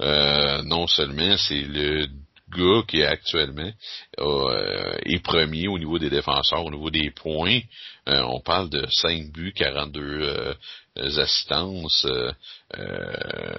Euh, 0.00 0.62
non 0.62 0.86
seulement 0.86 1.36
c'est 1.36 1.62
le 1.62 2.06
gars 2.50 2.82
qui 2.86 3.00
est 3.00 3.06
actuellement 3.06 3.70
euh, 4.18 4.96
est 5.04 5.22
premier 5.22 5.68
au 5.68 5.78
niveau 5.78 5.98
des 5.98 6.10
défenseurs, 6.10 6.64
au 6.64 6.70
niveau 6.70 6.90
des 6.90 7.10
points. 7.10 7.60
Euh, 8.08 8.22
on 8.22 8.40
parle 8.40 8.68
de 8.70 8.86
5 8.90 9.30
buts, 9.32 9.52
42 9.54 10.00
euh, 10.00 10.54
assistances 10.96 12.06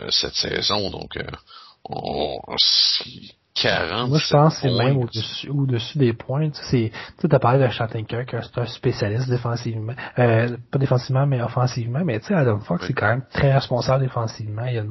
cette 0.10 0.36
saison. 0.36 0.90
Donc 0.90 1.18
Oh, 1.90 2.40
40. 3.56 4.10
Moi, 4.10 4.18
je 4.18 4.32
pense 4.32 4.56
que 4.56 4.62
c'est 4.62 4.72
même 4.72 4.98
au-dessus, 4.98 5.50
au-dessus 5.50 5.98
des 5.98 6.14
points. 6.14 6.50
Tu 6.50 6.92
as 7.32 7.40
parlé 7.40 7.64
de 7.64 7.70
Chattinker, 7.70 8.26
que 8.26 8.42
c'est 8.42 8.58
un 8.58 8.66
spécialiste 8.66 9.30
défensivement. 9.30 9.94
Euh, 10.18 10.58
pas 10.72 10.80
défensivement, 10.80 11.28
mais 11.28 11.42
offensivement. 11.42 12.04
Mais 12.04 12.20
tu 12.20 12.28
sais, 12.28 12.34
Adam 12.34 12.60
Fox, 12.60 12.88
c'est 12.88 12.94
quand 12.94 13.08
même 13.08 13.26
très 13.32 13.54
responsable 13.54 14.04
défensivement. 14.04 14.66
Il 14.66 14.76
y 14.76 14.80
a 14.80 14.86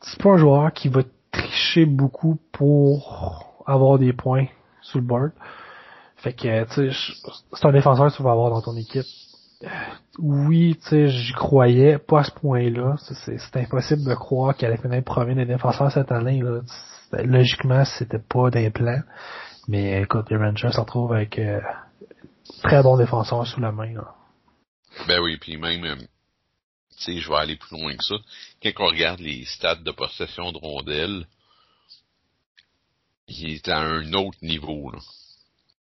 C'est 0.00 0.22
pas 0.22 0.30
un 0.30 0.36
joueur 0.36 0.72
qui 0.72 0.88
va 0.88 1.02
tricher 1.32 1.86
beaucoup 1.86 2.38
pour 2.52 3.62
avoir 3.66 3.98
des 3.98 4.12
points 4.12 4.46
sur 4.80 5.00
le 5.00 5.04
board. 5.04 5.32
Fait 6.16 6.32
que, 6.32 6.64
tu 6.64 6.92
sais, 6.92 7.14
c'est 7.52 7.66
un 7.66 7.72
défenseur 7.72 8.10
que 8.10 8.16
tu 8.16 8.22
vas 8.22 8.32
avoir 8.32 8.50
dans 8.50 8.62
ton 8.62 8.76
équipe 8.76 9.06
oui, 10.18 10.76
tu 10.82 10.88
sais, 10.88 11.08
j'y 11.08 11.32
croyais, 11.32 11.98
pas 11.98 12.20
à 12.20 12.24
ce 12.24 12.30
point-là. 12.32 12.96
C'est 12.98 13.56
impossible 13.56 14.04
de 14.04 14.14
croire 14.14 14.56
qu'elle 14.56 14.72
allait 14.72 14.80
finir 14.80 15.02
premier 15.04 15.34
des 15.34 15.46
défenseurs 15.46 15.90
cette 15.90 16.12
année. 16.12 16.40
Là. 16.42 16.60
Logiquement, 17.24 17.84
c'était 17.84 18.18
pas 18.20 18.50
d'un 18.50 18.70
plan. 18.70 19.00
Mais 19.66 20.02
écoute, 20.02 20.30
les 20.30 20.36
Rangers 20.36 20.72
se 20.72 20.80
retrouvent 20.80 21.12
avec 21.12 21.38
euh, 21.38 21.60
très 22.62 22.82
bons 22.82 22.96
défenseurs 22.96 23.46
sous 23.46 23.60
la 23.60 23.72
main. 23.72 23.94
Ben 25.06 25.20
oui, 25.20 25.36
puis 25.38 25.56
même, 25.56 25.84
euh, 25.84 25.96
tu 25.96 27.14
sais, 27.14 27.20
je 27.20 27.28
vais 27.28 27.36
aller 27.36 27.56
plus 27.56 27.78
loin 27.78 27.96
que 27.96 28.04
ça. 28.04 28.16
Quand 28.62 28.70
on 28.78 28.86
regarde 28.86 29.20
les 29.20 29.44
stats 29.44 29.76
de 29.76 29.90
possession 29.90 30.52
de 30.52 30.58
rondelles, 30.58 31.26
il 33.28 33.50
est 33.50 33.68
à 33.68 33.78
un 33.78 34.12
autre 34.14 34.38
niveau. 34.42 34.92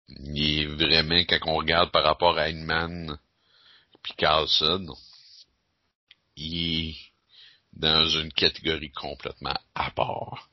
Il 0.08 0.60
est 0.60 0.66
vraiment, 0.66 1.20
quand 1.28 1.38
on 1.46 1.56
regarde 1.56 1.90
par 1.90 2.04
rapport 2.04 2.36
à 2.36 2.48
Edman, 2.48 3.16
puis 4.02 4.14
Carlson, 4.16 4.86
il 6.36 6.90
est 6.90 6.96
dans 7.72 8.08
une 8.08 8.32
catégorie 8.32 8.92
complètement 8.92 9.58
à 9.74 9.90
part. 9.90 10.48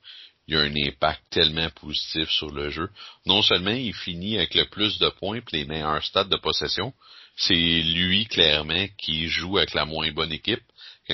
Il 0.46 0.56
a 0.56 0.60
un 0.60 0.74
impact 0.74 1.22
tellement 1.30 1.68
positif 1.70 2.30
sur 2.30 2.50
le 2.50 2.70
jeu. 2.70 2.88
Non 3.26 3.42
seulement 3.42 3.70
il 3.70 3.94
finit 3.94 4.38
avec 4.38 4.54
le 4.54 4.64
plus 4.66 4.98
de 4.98 5.10
points 5.10 5.38
et 5.38 5.42
les 5.52 5.64
meilleurs 5.66 6.02
stats 6.02 6.24
de 6.24 6.36
possession, 6.36 6.94
c'est 7.36 7.54
lui 7.54 8.26
clairement 8.26 8.86
qui 8.96 9.28
joue 9.28 9.58
avec 9.58 9.74
la 9.74 9.84
moins 9.84 10.10
bonne 10.12 10.32
équipe 10.32 10.62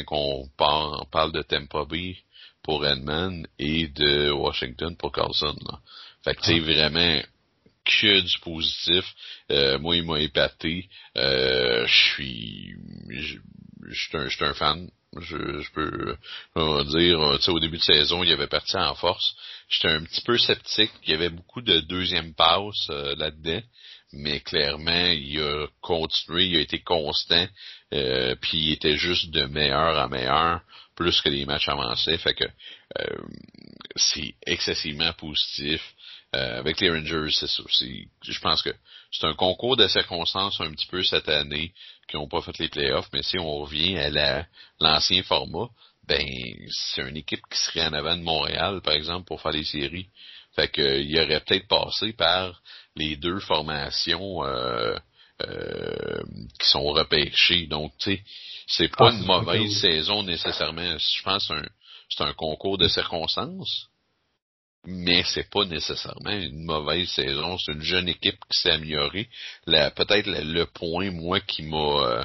quand 0.02 0.04
on 0.10 0.48
parle 1.10 1.32
de 1.32 1.42
Tampa 1.42 1.84
Bay 1.84 2.16
pour 2.62 2.86
Edmond 2.86 3.44
et 3.58 3.88
de 3.88 4.30
Washington 4.30 4.96
pour 4.96 5.12
Carlson. 5.12 5.56
Fait 6.24 6.34
que 6.34 6.44
c'est 6.44 6.60
ah. 6.60 6.64
vraiment 6.64 7.22
que 7.84 8.20
du 8.20 8.38
positif. 8.40 9.04
Euh, 9.50 9.78
moi, 9.78 9.96
il 9.96 10.04
m'a 10.04 10.20
épaté. 10.20 10.88
Euh, 11.16 11.86
je 11.86 12.12
suis, 12.12 12.74
je 13.10 13.94
suis 13.94 14.16
un, 14.16 14.48
un, 14.48 14.54
fan. 14.54 14.90
Je, 15.20 15.60
je 15.60 15.70
peux 15.72 16.16
dire, 16.98 17.36
tu 17.36 17.42
sais, 17.42 17.50
au 17.50 17.60
début 17.60 17.76
de 17.76 17.82
saison, 17.82 18.24
il 18.24 18.32
avait 18.32 18.48
parti 18.48 18.76
en 18.76 18.94
force. 18.94 19.36
J'étais 19.68 19.88
un 19.88 20.02
petit 20.02 20.22
peu 20.22 20.36
sceptique. 20.38 20.90
Il 21.04 21.10
y 21.10 21.14
avait 21.14 21.30
beaucoup 21.30 21.60
de 21.60 21.80
deuxième 21.80 22.34
passe 22.34 22.88
là-dedans 22.88 23.62
mais 24.16 24.40
clairement, 24.40 25.06
il 25.12 25.40
a 25.40 25.66
continué, 25.80 26.46
il 26.46 26.56
a 26.56 26.60
été 26.60 26.80
constant, 26.80 27.46
euh, 27.92 28.34
puis 28.40 28.58
il 28.58 28.72
était 28.72 28.96
juste 28.96 29.30
de 29.30 29.44
meilleur 29.44 29.98
à 29.98 30.08
meilleur, 30.08 30.60
plus 30.94 31.20
que 31.20 31.28
les 31.28 31.44
matchs 31.44 31.68
avançaient, 31.68 32.18
fait 32.18 32.34
que 32.34 32.44
euh, 32.44 33.22
c'est 33.96 34.34
excessivement 34.46 35.12
positif. 35.14 35.82
Euh, 36.34 36.58
avec 36.58 36.80
les 36.80 36.90
Rangers, 36.90 37.30
c'est 37.30 37.46
ça. 37.46 37.62
Je 37.70 38.40
pense 38.40 38.62
que 38.62 38.74
c'est 39.12 39.26
un 39.26 39.34
concours 39.34 39.76
de 39.76 39.86
circonstances 39.86 40.60
un 40.60 40.72
petit 40.72 40.86
peu 40.86 41.02
cette 41.04 41.28
année 41.28 41.72
qui 42.08 42.16
n'ont 42.16 42.28
pas 42.28 42.42
fait 42.42 42.58
les 42.58 42.68
playoffs, 42.68 43.08
mais 43.12 43.22
si 43.22 43.38
on 43.38 43.58
revient 43.58 43.96
à 43.98 44.46
l'ancien 44.80 45.22
format, 45.22 45.68
ben 46.08 46.26
c'est 46.70 47.02
une 47.02 47.16
équipe 47.16 47.42
qui 47.50 47.58
serait 47.58 47.86
en 47.86 47.92
avant 47.92 48.16
de 48.16 48.22
Montréal, 48.22 48.80
par 48.82 48.94
exemple, 48.94 49.26
pour 49.26 49.40
faire 49.40 49.52
les 49.52 49.64
séries. 49.64 50.08
Fait 50.56 50.68
que 50.68 51.00
il 51.00 51.16
aurait 51.18 51.40
peut-être 51.40 51.68
passé 51.68 52.12
par 52.12 52.60
les 52.96 53.16
deux 53.16 53.40
formations 53.40 54.44
euh, 54.44 54.96
euh, 55.42 56.22
qui 56.60 56.68
sont 56.68 56.84
repêchées. 56.84 57.66
Donc, 57.66 57.92
tu 57.98 58.16
sais, 58.16 58.22
c'est 58.66 58.96
pas 58.96 59.10
ah, 59.10 59.12
une 59.12 59.24
mauvaise 59.24 59.80
saison 59.80 60.22
nécessairement. 60.22 60.96
Je 60.98 61.22
pense 61.22 61.48
que 61.48 61.54
c'est 62.08 62.24
un, 62.24 62.32
concours 62.34 62.78
de 62.78 62.88
circonstances, 62.88 63.88
mais 64.86 65.22
c'est 65.24 65.48
pas 65.50 65.64
nécessairement 65.64 66.30
une 66.30 66.64
mauvaise 66.64 67.08
saison. 67.08 67.56
C'est 67.58 67.72
une 67.72 67.82
jeune 67.82 68.08
équipe 68.08 68.38
qui 68.50 68.58
s'est 68.58 68.70
améliorée. 68.70 69.28
Peut-être 69.66 70.26
le, 70.26 70.64
point, 70.64 71.10
moi, 71.10 71.40
qui 71.40 71.62
m'a 71.62 72.24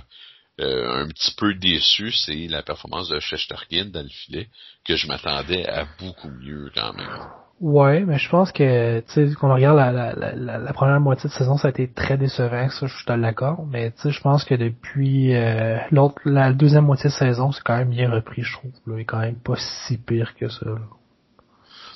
euh, 0.59 1.03
un 1.03 1.07
petit 1.07 1.33
peu 1.37 1.53
déçu, 1.53 2.11
c'est 2.11 2.47
la 2.47 2.63
performance 2.63 3.09
de 3.09 3.19
Shesterkin 3.19 3.85
dans 3.85 4.03
le 4.03 4.09
filet, 4.09 4.47
que 4.85 4.95
je 4.95 5.07
m'attendais 5.07 5.65
à 5.67 5.85
beaucoup 5.99 6.29
mieux 6.29 6.69
quand 6.75 6.93
même. 6.93 7.27
Ouais, 7.61 8.05
mais 8.05 8.17
je 8.17 8.29
pense 8.29 8.53
que, 8.53 9.01
tu 9.01 9.29
sais, 9.29 9.35
qu'on 9.35 9.53
regarde 9.53 9.77
la, 9.77 9.91
la, 9.91 10.13
la, 10.13 10.57
la, 10.57 10.73
première 10.73 10.99
moitié 11.01 11.29
de 11.29 11.33
saison, 11.33 11.57
ça 11.57 11.67
a 11.67 11.71
été 11.71 11.91
très 11.91 12.17
décevant, 12.17 12.69
ça, 12.69 12.87
je 12.87 12.95
suis 12.95 13.05
d'accord. 13.05 13.65
Mais, 13.69 13.91
tu 13.91 14.01
sais, 14.01 14.11
je 14.11 14.21
pense 14.21 14.45
que 14.45 14.55
depuis 14.55 15.35
euh, 15.35 15.77
l'autre, 15.91 16.15
la 16.23 16.53
deuxième 16.53 16.85
moitié 16.85 17.09
de 17.09 17.15
saison, 17.15 17.51
c'est 17.51 17.63
quand 17.63 17.77
même 17.77 17.89
bien 17.89 18.09
repris, 18.09 18.43
je 18.43 18.53
trouve. 18.53 18.71
Là. 18.87 18.93
Il 18.95 19.01
est 19.01 19.05
quand 19.05 19.19
même 19.19 19.39
pas 19.41 19.57
si 19.57 19.97
pire 19.97 20.35
que 20.35 20.47
ça. 20.47 20.65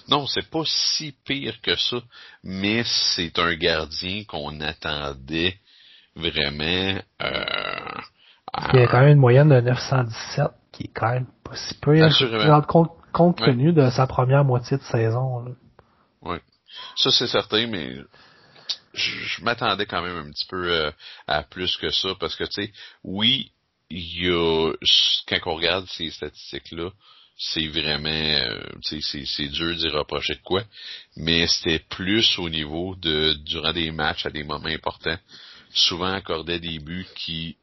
Non, 0.10 0.28
c'est 0.28 0.50
pas 0.50 0.64
si 0.66 1.16
pire 1.26 1.60
que 1.62 1.76
ça, 1.76 1.98
mais 2.44 2.84
c'est 2.86 3.40
un 3.40 3.54
gardien 3.56 4.24
qu'on 4.26 4.60
attendait 4.62 5.58
vraiment. 6.16 7.00
Euh, 7.22 7.46
Il 8.74 8.80
y 8.80 8.84
a 8.84 8.88
quand 8.88 9.00
même 9.00 9.14
une 9.14 9.20
moyenne 9.20 9.50
de 9.50 9.62
917 9.62 10.48
qui 10.72 10.84
est 10.84 10.92
quand 10.94 11.12
même 11.12 11.28
pas 11.44 11.56
si 11.56 11.74
pire. 11.76 12.10
Compte, 12.68 12.92
compte 13.12 13.38
tenu 13.38 13.72
de 13.72 13.90
sa 13.90 14.08
première 14.08 14.44
moitié 14.44 14.78
de 14.78 14.84
saison. 14.84 15.56
Oui. 16.22 16.38
Ça, 16.96 17.12
c'est 17.12 17.28
certain, 17.28 17.68
mais 17.68 17.98
je, 18.94 19.44
m'attendais 19.44 19.86
quand 19.86 20.02
même 20.02 20.18
un 20.18 20.32
petit 20.32 20.46
peu 20.46 20.72
euh, 20.72 20.92
à 21.28 21.44
plus 21.44 21.78
que 21.78 21.90
ça, 21.92 22.10
parce 22.20 22.36
que, 22.36 22.44
tu 22.44 22.64
sais, 22.64 22.74
oui, 23.04 23.52
il 23.90 24.24
y 24.24 24.30
a, 24.30 24.72
quand 25.28 25.52
on 25.52 25.56
regarde 25.56 25.86
ces 25.88 26.10
statistiques-là, 26.10 26.90
c'est 27.38 27.68
vraiment, 27.68 28.10
euh, 28.10 28.64
c'est 28.82 29.48
dur 29.48 29.76
d'y 29.76 29.90
reprocher 29.90 30.36
de 30.36 30.42
quoi, 30.42 30.64
mais 31.16 31.48
c'était 31.48 31.80
plus 31.80 32.38
au 32.38 32.50
niveau 32.50 32.96
de, 32.96 33.34
durant 33.46 33.74
des 33.74 33.92
matchs, 33.92 34.26
à 34.26 34.30
des 34.30 34.44
moments 34.44 34.68
importants, 34.68 35.18
souvent 35.74 36.14
accordait 36.14 36.60
des 36.60 36.80
buts 36.80 37.08
qui 37.16 37.58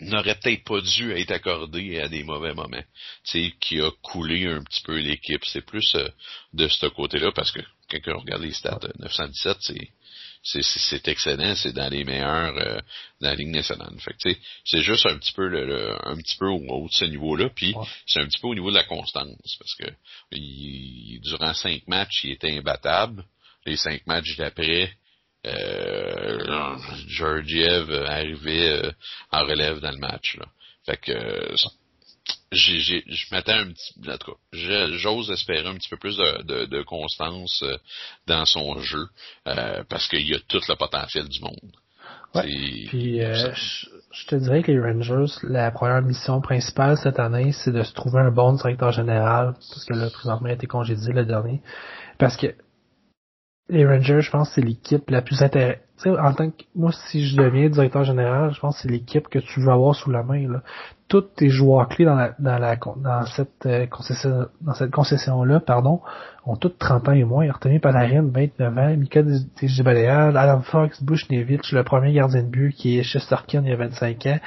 n'aurait 0.00 0.36
peut-être 0.36 0.64
pas 0.64 0.80
dû 0.80 1.12
être 1.12 1.30
accordé 1.32 1.98
à 2.00 2.08
des 2.08 2.22
mauvais 2.22 2.54
moments, 2.54 2.84
tu 3.24 3.52
qui 3.60 3.80
a 3.80 3.90
coulé 4.02 4.46
un 4.46 4.62
petit 4.62 4.82
peu 4.82 4.98
l'équipe. 4.98 5.44
C'est 5.44 5.64
plus 5.64 5.94
euh, 5.94 6.08
de 6.52 6.68
ce 6.68 6.86
côté-là, 6.86 7.32
parce 7.32 7.50
que 7.50 7.60
on 8.06 8.20
regarde 8.20 8.42
les 8.42 8.52
stats, 8.52 8.78
917, 8.98 9.56
c'est 9.60 9.90
c'est 10.42 11.06
excellent, 11.08 11.54
c'est 11.54 11.72
dans 11.72 11.88
les 11.88 12.04
meilleurs 12.04 12.56
euh, 12.56 12.80
dans 13.20 13.28
la 13.28 13.34
Ligue 13.34 13.54
nationale. 13.54 13.94
Fait 14.00 14.36
c'est 14.64 14.80
juste 14.80 15.06
un 15.06 15.18
petit 15.18 15.32
peu 15.32 15.48
le, 15.48 15.94
un 16.06 16.16
petit 16.16 16.36
peu 16.36 16.46
au 16.46 16.60
haut 16.68 16.88
de 16.88 16.92
ce 16.92 17.04
niveau-là, 17.04 17.50
puis 17.54 17.74
c'est 18.06 18.20
un 18.20 18.26
petit 18.26 18.40
peu 18.40 18.48
au 18.48 18.54
niveau 18.54 18.70
de 18.70 18.76
la 18.76 18.84
constance, 18.84 19.56
parce 19.58 19.74
que 19.74 19.86
il, 20.32 21.20
durant 21.22 21.54
cinq 21.54 21.86
matchs, 21.86 22.24
il 22.24 22.32
était 22.32 22.56
imbattable. 22.56 23.24
Les 23.66 23.76
cinq 23.76 24.06
matchs 24.06 24.36
d'après, 24.36 24.90
euh, 25.46 26.78
Georgiev 27.08 27.90
arrivait 28.06 28.70
euh, 28.70 28.92
en 29.30 29.44
relève 29.44 29.80
dans 29.80 29.90
le 29.90 29.98
match. 29.98 30.36
Là. 30.38 30.46
Fait 30.86 30.96
que 30.96 31.54
je 32.52 33.34
m'attends 33.34 33.52
un 33.52 33.72
petit 33.72 33.94
en 34.08 34.18
tout 34.18 34.32
cas, 34.32 34.86
j'ose 34.92 35.30
espérer 35.30 35.66
un 35.66 35.74
petit 35.74 35.88
peu 35.88 35.96
plus 35.96 36.16
de, 36.16 36.66
de, 36.66 36.82
constance 36.82 37.62
euh, 37.62 37.76
dans 38.26 38.44
son 38.44 38.78
jeu 38.78 39.06
euh, 39.46 39.84
parce 39.88 40.08
qu'il 40.08 40.28
y 40.28 40.34
a 40.34 40.38
tout 40.48 40.60
le 40.68 40.76
potentiel 40.76 41.28
du 41.28 41.40
monde. 41.40 41.72
Ouais. 42.34 42.42
Puis 42.88 43.22
euh, 43.22 43.52
je, 43.54 44.26
te 44.26 44.36
dirais 44.36 44.62
que 44.62 44.70
les 44.70 44.80
Rangers, 44.80 45.32
la 45.42 45.70
première 45.70 46.02
mission 46.02 46.40
principale 46.40 46.96
cette 46.96 47.18
année, 47.18 47.52
c'est 47.52 47.72
de 47.72 47.82
se 47.82 47.92
trouver 47.92 48.20
un 48.20 48.30
bon 48.30 48.52
directeur 48.52 48.92
général, 48.92 49.54
parce 49.54 49.84
que 49.84 49.94
là, 49.94 50.10
présentement, 50.10 50.46
il 50.48 50.52
a 50.52 50.54
été 50.54 50.66
congédié 50.66 51.12
le 51.12 51.24
dernier. 51.24 51.60
Parce 52.18 52.36
que 52.36 52.54
les 53.68 53.86
Rangers, 53.86 54.20
je 54.20 54.30
pense 54.30 54.50
c'est 54.54 54.60
l'équipe 54.60 55.08
la 55.10 55.22
plus 55.22 55.42
intéressante. 56.00 56.26
En 56.26 56.34
tant 56.34 56.50
que 56.50 56.62
moi, 56.74 56.90
si 56.92 57.26
je 57.26 57.36
deviens 57.36 57.68
directeur 57.68 58.04
général, 58.04 58.52
je 58.54 58.60
pense 58.60 58.76
que 58.76 58.82
c'est 58.82 58.88
l'équipe 58.88 59.28
que 59.28 59.38
tu 59.38 59.60
veux 59.60 59.70
avoir 59.70 59.94
sous 59.94 60.10
la 60.10 60.22
main. 60.22 60.48
Là. 60.48 60.62
Tous 61.08 61.22
tes 61.22 61.48
joueurs 61.48 61.88
clés 61.88 62.04
dans 62.04 62.14
la 62.14 62.34
dans 62.38 62.58
la 62.58 62.76
dans 62.76 63.26
cette 63.26 63.66
euh, 63.66 63.86
concession 63.86 64.46
dans 64.60 64.74
cette 64.74 64.90
concession 64.90 65.42
là, 65.44 65.60
pardon, 65.60 66.00
ont 66.46 66.56
tous 66.56 66.70
30 66.78 67.08
ans 67.08 67.12
et 67.12 67.24
moins. 67.24 67.48
Artemi 67.48 67.78
Panarin, 67.78 68.22
29 68.22 68.78
ans, 68.78 68.96
Mika 68.96 69.22
Zibanejad, 69.62 70.36
Adam 70.36 70.60
Fox, 70.62 71.02
Nevich, 71.30 71.72
le 71.72 71.84
premier 71.84 72.12
gardien 72.12 72.42
de 72.42 72.48
but 72.48 72.72
qui 72.72 72.98
est 72.98 73.02
Chesterkin 73.02 73.62
il 73.64 73.70
y 73.70 73.72
a 73.72 73.76
25 73.76 74.26
ans. 74.26 74.38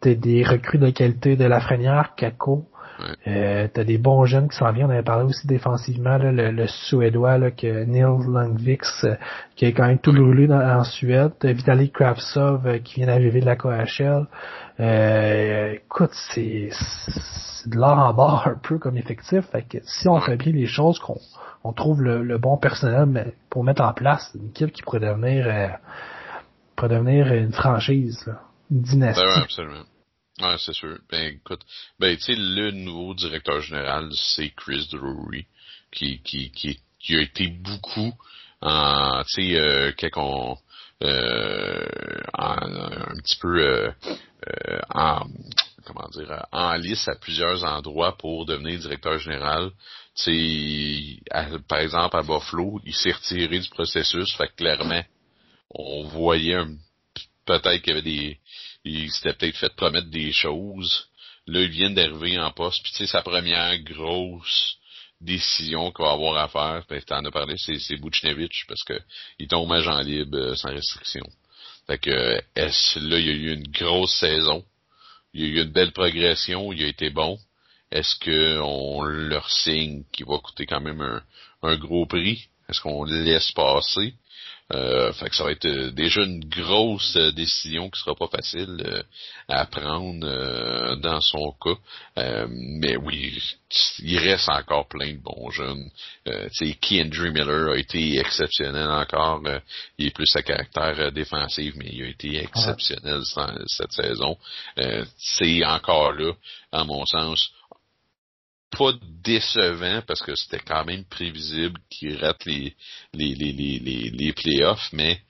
T'as 0.00 0.14
des 0.14 0.44
recrues 0.44 0.78
de 0.78 0.90
qualité 0.90 1.36
de 1.36 1.44
Lafrenière, 1.44 2.14
Kako, 2.16 2.66
euh, 3.26 3.68
t'as 3.72 3.84
des 3.84 3.98
bons 3.98 4.24
jeunes 4.24 4.48
qui 4.48 4.56
s'en 4.56 4.70
viennent. 4.72 4.86
On 4.86 4.90
avait 4.90 5.02
parlé 5.02 5.24
aussi 5.24 5.46
défensivement, 5.46 6.18
le, 6.18 6.50
le, 6.50 6.66
Suédois, 6.66 7.38
là, 7.38 7.50
que 7.50 7.84
Neil 7.84 8.02
Langvix, 8.02 9.04
euh, 9.04 9.16
qui 9.56 9.66
est 9.66 9.72
quand 9.72 9.86
même 9.86 9.98
tout 9.98 10.12
roulé 10.12 10.50
en 10.52 10.84
Suède. 10.84 11.32
T'as 11.38 11.52
Vitaly 11.52 11.90
Kravtsov, 11.90 12.66
euh, 12.66 12.78
qui 12.78 12.96
vient 12.96 13.06
d'arriver 13.06 13.40
de 13.40 13.46
la 13.46 13.56
KHL. 13.56 14.26
écoute, 15.76 16.12
c'est, 16.32 16.70
de 17.66 17.76
l'or 17.76 17.98
en 17.98 18.14
barre 18.14 18.48
un 18.48 18.58
peu 18.62 18.78
comme 18.78 18.96
effectif. 18.96 19.44
Fait 19.46 19.62
que 19.62 19.78
si 19.82 20.08
on 20.08 20.20
fait 20.20 20.36
bien 20.36 20.52
les 20.52 20.66
choses, 20.66 20.98
qu'on 20.98 21.18
on 21.64 21.72
trouve 21.72 22.02
le, 22.02 22.38
bon 22.38 22.58
personnel 22.58 23.32
pour 23.48 23.64
mettre 23.64 23.82
en 23.82 23.92
place 23.92 24.30
une 24.34 24.48
équipe 24.48 24.72
qui 24.72 24.82
pourrait 24.82 25.00
devenir, 25.00 25.78
pourrait 26.76 26.90
devenir 26.90 27.32
une 27.32 27.52
franchise, 27.52 28.30
une 28.70 28.82
dynastie. 28.82 29.22
Ben 29.24 29.42
absolument. 29.42 29.84
Ouais, 30.40 30.56
c'est 30.58 30.72
sûr. 30.72 30.98
Ben 31.10 31.34
écoute, 31.34 31.62
ben 31.98 32.16
tu 32.16 32.22
sais, 32.22 32.34
le 32.36 32.72
nouveau 32.72 33.14
directeur 33.14 33.60
général, 33.60 34.10
c'est 34.14 34.50
Chris 34.50 34.88
Drury, 34.90 35.46
qui, 35.92 36.20
qui, 36.22 36.50
qui, 36.50 36.80
qui 36.98 37.16
a 37.16 37.20
été 37.20 37.46
beaucoup 37.48 38.12
en, 38.60 39.22
tu 39.24 39.52
sais, 39.52 39.56
euh, 39.60 39.92
euh, 41.02 41.84
un 42.34 43.16
petit 43.22 43.36
peu 43.40 43.58
euh, 43.60 43.92
euh, 44.48 44.80
en 44.92 45.26
comment 45.84 46.08
dire 46.12 46.46
en 46.50 46.74
lice 46.74 47.06
à 47.08 47.14
plusieurs 47.14 47.62
endroits 47.64 48.16
pour 48.16 48.46
devenir 48.46 48.80
directeur 48.80 49.18
général. 49.18 49.70
Tu 50.16 51.18
sais, 51.30 51.58
par 51.68 51.78
exemple 51.78 52.16
à 52.16 52.22
Buffalo, 52.22 52.80
il 52.84 52.94
s'est 52.94 53.12
retiré 53.12 53.58
du 53.60 53.68
processus, 53.68 54.34
fait 54.34 54.48
que 54.48 54.56
clairement, 54.56 55.04
on 55.70 56.04
voyait 56.04 56.64
peut-être 57.46 57.82
qu'il 57.82 57.94
y 57.94 57.96
avait 57.98 58.02
des 58.02 58.38
il 58.84 59.10
s'était 59.10 59.32
peut-être 59.32 59.56
fait 59.56 59.74
promettre 59.74 60.08
des 60.08 60.32
choses. 60.32 61.08
Là, 61.46 61.60
il 61.60 61.70
vient 61.70 61.90
d'arriver 61.90 62.38
en 62.38 62.50
poste, 62.50 62.82
puis 62.82 62.92
tu 62.92 62.98
sais, 62.98 63.06
sa 63.06 63.22
première 63.22 63.78
grosse 63.78 64.76
décision 65.20 65.90
qu'il 65.90 66.04
va 66.04 66.12
avoir 66.12 66.36
à 66.36 66.48
faire, 66.48 66.84
ben, 66.88 67.02
en 67.10 67.24
as 67.24 67.30
parlé, 67.30 67.54
c'est, 67.56 67.78
c'est 67.78 67.98
parce 68.68 68.84
que 68.84 69.00
il 69.38 69.48
tombe 69.48 69.72
agent 69.72 70.00
libre 70.00 70.36
euh, 70.36 70.54
sans 70.54 70.70
restriction. 70.70 71.24
Fait 71.86 71.98
que 71.98 72.10
est 72.54 72.96
là, 72.96 73.18
il 73.18 73.26
y 73.26 73.30
a 73.30 73.32
eu 73.32 73.52
une 73.52 73.68
grosse 73.68 74.14
saison. 74.14 74.64
Il 75.32 75.40
y 75.40 75.44
a 75.44 75.48
eu 75.48 75.62
une 75.62 75.72
belle 75.72 75.92
progression, 75.92 76.72
il 76.72 76.82
a 76.84 76.88
été 76.88 77.10
bon. 77.10 77.38
Est-ce 77.90 78.16
qu'on 78.18 79.02
leur 79.02 79.50
signe 79.50 80.04
qu'il 80.12 80.26
va 80.26 80.38
coûter 80.38 80.66
quand 80.66 80.80
même 80.80 81.00
un, 81.00 81.22
un 81.62 81.76
gros 81.76 82.06
prix? 82.06 82.48
Est-ce 82.68 82.80
qu'on 82.80 83.04
le 83.04 83.22
laisse 83.22 83.52
passer? 83.52 84.14
Euh, 84.72 85.12
fait 85.12 85.28
que 85.28 85.36
ça 85.36 85.44
va 85.44 85.50
être 85.50 85.66
euh, 85.66 85.90
déjà 85.90 86.22
une 86.22 86.42
grosse 86.48 87.16
euh, 87.16 87.30
décision 87.32 87.90
qui 87.90 88.00
sera 88.00 88.14
pas 88.14 88.28
facile 88.28 89.04
à 89.46 89.66
prendre 89.66 90.96
dans 90.96 91.20
son 91.20 91.54
cas. 91.62 92.46
mais 92.48 92.96
oui, 92.96 93.38
il 93.98 94.18
reste 94.18 94.48
encore 94.48 94.88
plein 94.88 95.12
de 95.12 95.22
bons 95.22 95.50
jeunes. 95.50 95.90
Euh, 96.28 96.48
Kendry 96.80 97.30
Miller 97.30 97.72
a 97.72 97.76
été 97.76 98.18
exceptionnel 98.18 98.88
encore. 98.88 99.42
il 99.98 100.06
est 100.06 100.14
plus 100.14 100.34
à 100.34 100.42
caractère 100.42 101.12
défensif, 101.12 101.74
mais 101.76 101.90
il 101.92 102.02
a 102.02 102.08
été 102.08 102.38
exceptionnel 102.38 103.20
cette 103.66 103.92
saison. 103.92 104.38
c'est 105.18 105.62
encore 105.66 106.12
là, 106.12 106.32
à 106.72 106.84
mon 106.84 107.04
sens, 107.04 107.50
pas 108.74 108.92
décevant 109.22 110.02
parce 110.06 110.20
que 110.20 110.34
c'était 110.34 110.60
quand 110.60 110.84
même 110.84 111.04
prévisible 111.04 111.78
qu'il 111.90 112.16
rate 112.16 112.44
les, 112.44 112.74
les, 113.12 113.34
les, 113.34 113.52
les, 113.52 114.10
les 114.10 114.32
playoffs, 114.32 114.88
mais 114.92 115.20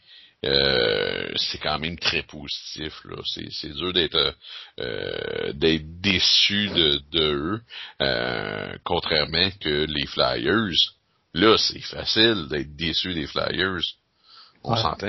euh, 0.44 1.32
c'est 1.36 1.58
quand 1.58 1.78
même 1.78 1.98
très 1.98 2.22
positif. 2.22 2.92
Là. 3.04 3.16
C'est, 3.24 3.50
c'est 3.50 3.72
dur 3.72 3.92
d'être 3.92 4.34
euh, 4.80 5.52
d'être 5.54 6.00
déçu 6.00 6.68
de, 6.68 7.00
de 7.12 7.32
eux, 7.34 7.60
euh, 8.02 8.76
contrairement 8.84 9.50
que 9.60 9.86
les 9.86 10.06
Flyers. 10.06 10.92
Là, 11.32 11.56
c'est 11.58 11.80
facile 11.80 12.46
d'être 12.48 12.76
déçu 12.76 13.14
des 13.14 13.26
Flyers. 13.26 13.80
On 14.62 14.76
s'entend 14.76 15.06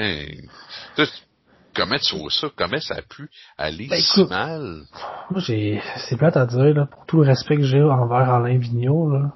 comment 1.76 1.97
tu 1.97 2.17
vois 2.17 2.32
ça? 2.32 2.47
Comment 2.55 2.80
ça 2.80 2.95
a 2.95 3.01
pu 3.01 3.30
aller 3.57 3.88
ben, 3.88 3.99
si 3.99 4.23
mal? 4.26 4.82
Moi, 5.30 5.41
j'ai, 5.41 5.82
c'est 5.97 6.17
plate 6.17 6.38
à 6.38 6.45
dire, 6.45 6.73
là, 6.73 6.86
pour 6.86 7.05
tout 7.05 7.17
le 7.21 7.28
respect 7.28 7.57
que 7.57 7.63
j'ai 7.63 7.84
envers 7.84 8.30
Alain 8.34 8.57
Vigneault, 8.57 9.11
là. 9.11 9.32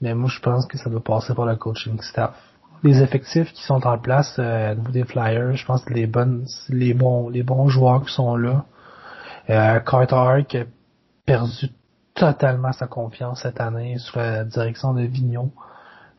Mais 0.00 0.14
moi, 0.14 0.30
je 0.32 0.40
pense 0.40 0.66
que 0.66 0.78
ça 0.78 0.88
doit 0.90 1.02
passer 1.02 1.34
par 1.34 1.46
le 1.46 1.56
coaching 1.56 2.00
staff. 2.00 2.34
Les 2.84 3.02
effectifs 3.02 3.52
qui 3.52 3.62
sont 3.64 3.84
en 3.86 3.98
place 3.98 4.36
euh, 4.38 4.72
au 4.72 4.76
niveau 4.76 4.92
des 4.92 5.04
Flyers, 5.04 5.56
je 5.56 5.66
pense 5.66 5.84
que 5.84 5.92
les 5.92 6.06
bonnes, 6.06 6.46
les 6.68 6.94
bons, 6.94 7.28
les 7.28 7.42
bons 7.42 7.68
joueurs 7.68 8.04
qui 8.04 8.12
sont 8.12 8.36
là. 8.36 8.64
Euh, 9.50 9.80
Carter 9.80 10.44
qui 10.46 10.58
a 10.58 10.64
perdu 11.26 11.70
totalement 12.14 12.72
sa 12.72 12.86
confiance 12.86 13.42
cette 13.42 13.60
année 13.60 13.98
sur 13.98 14.18
la 14.18 14.44
direction 14.44 14.94
de 14.94 15.02
Vigneault. 15.02 15.52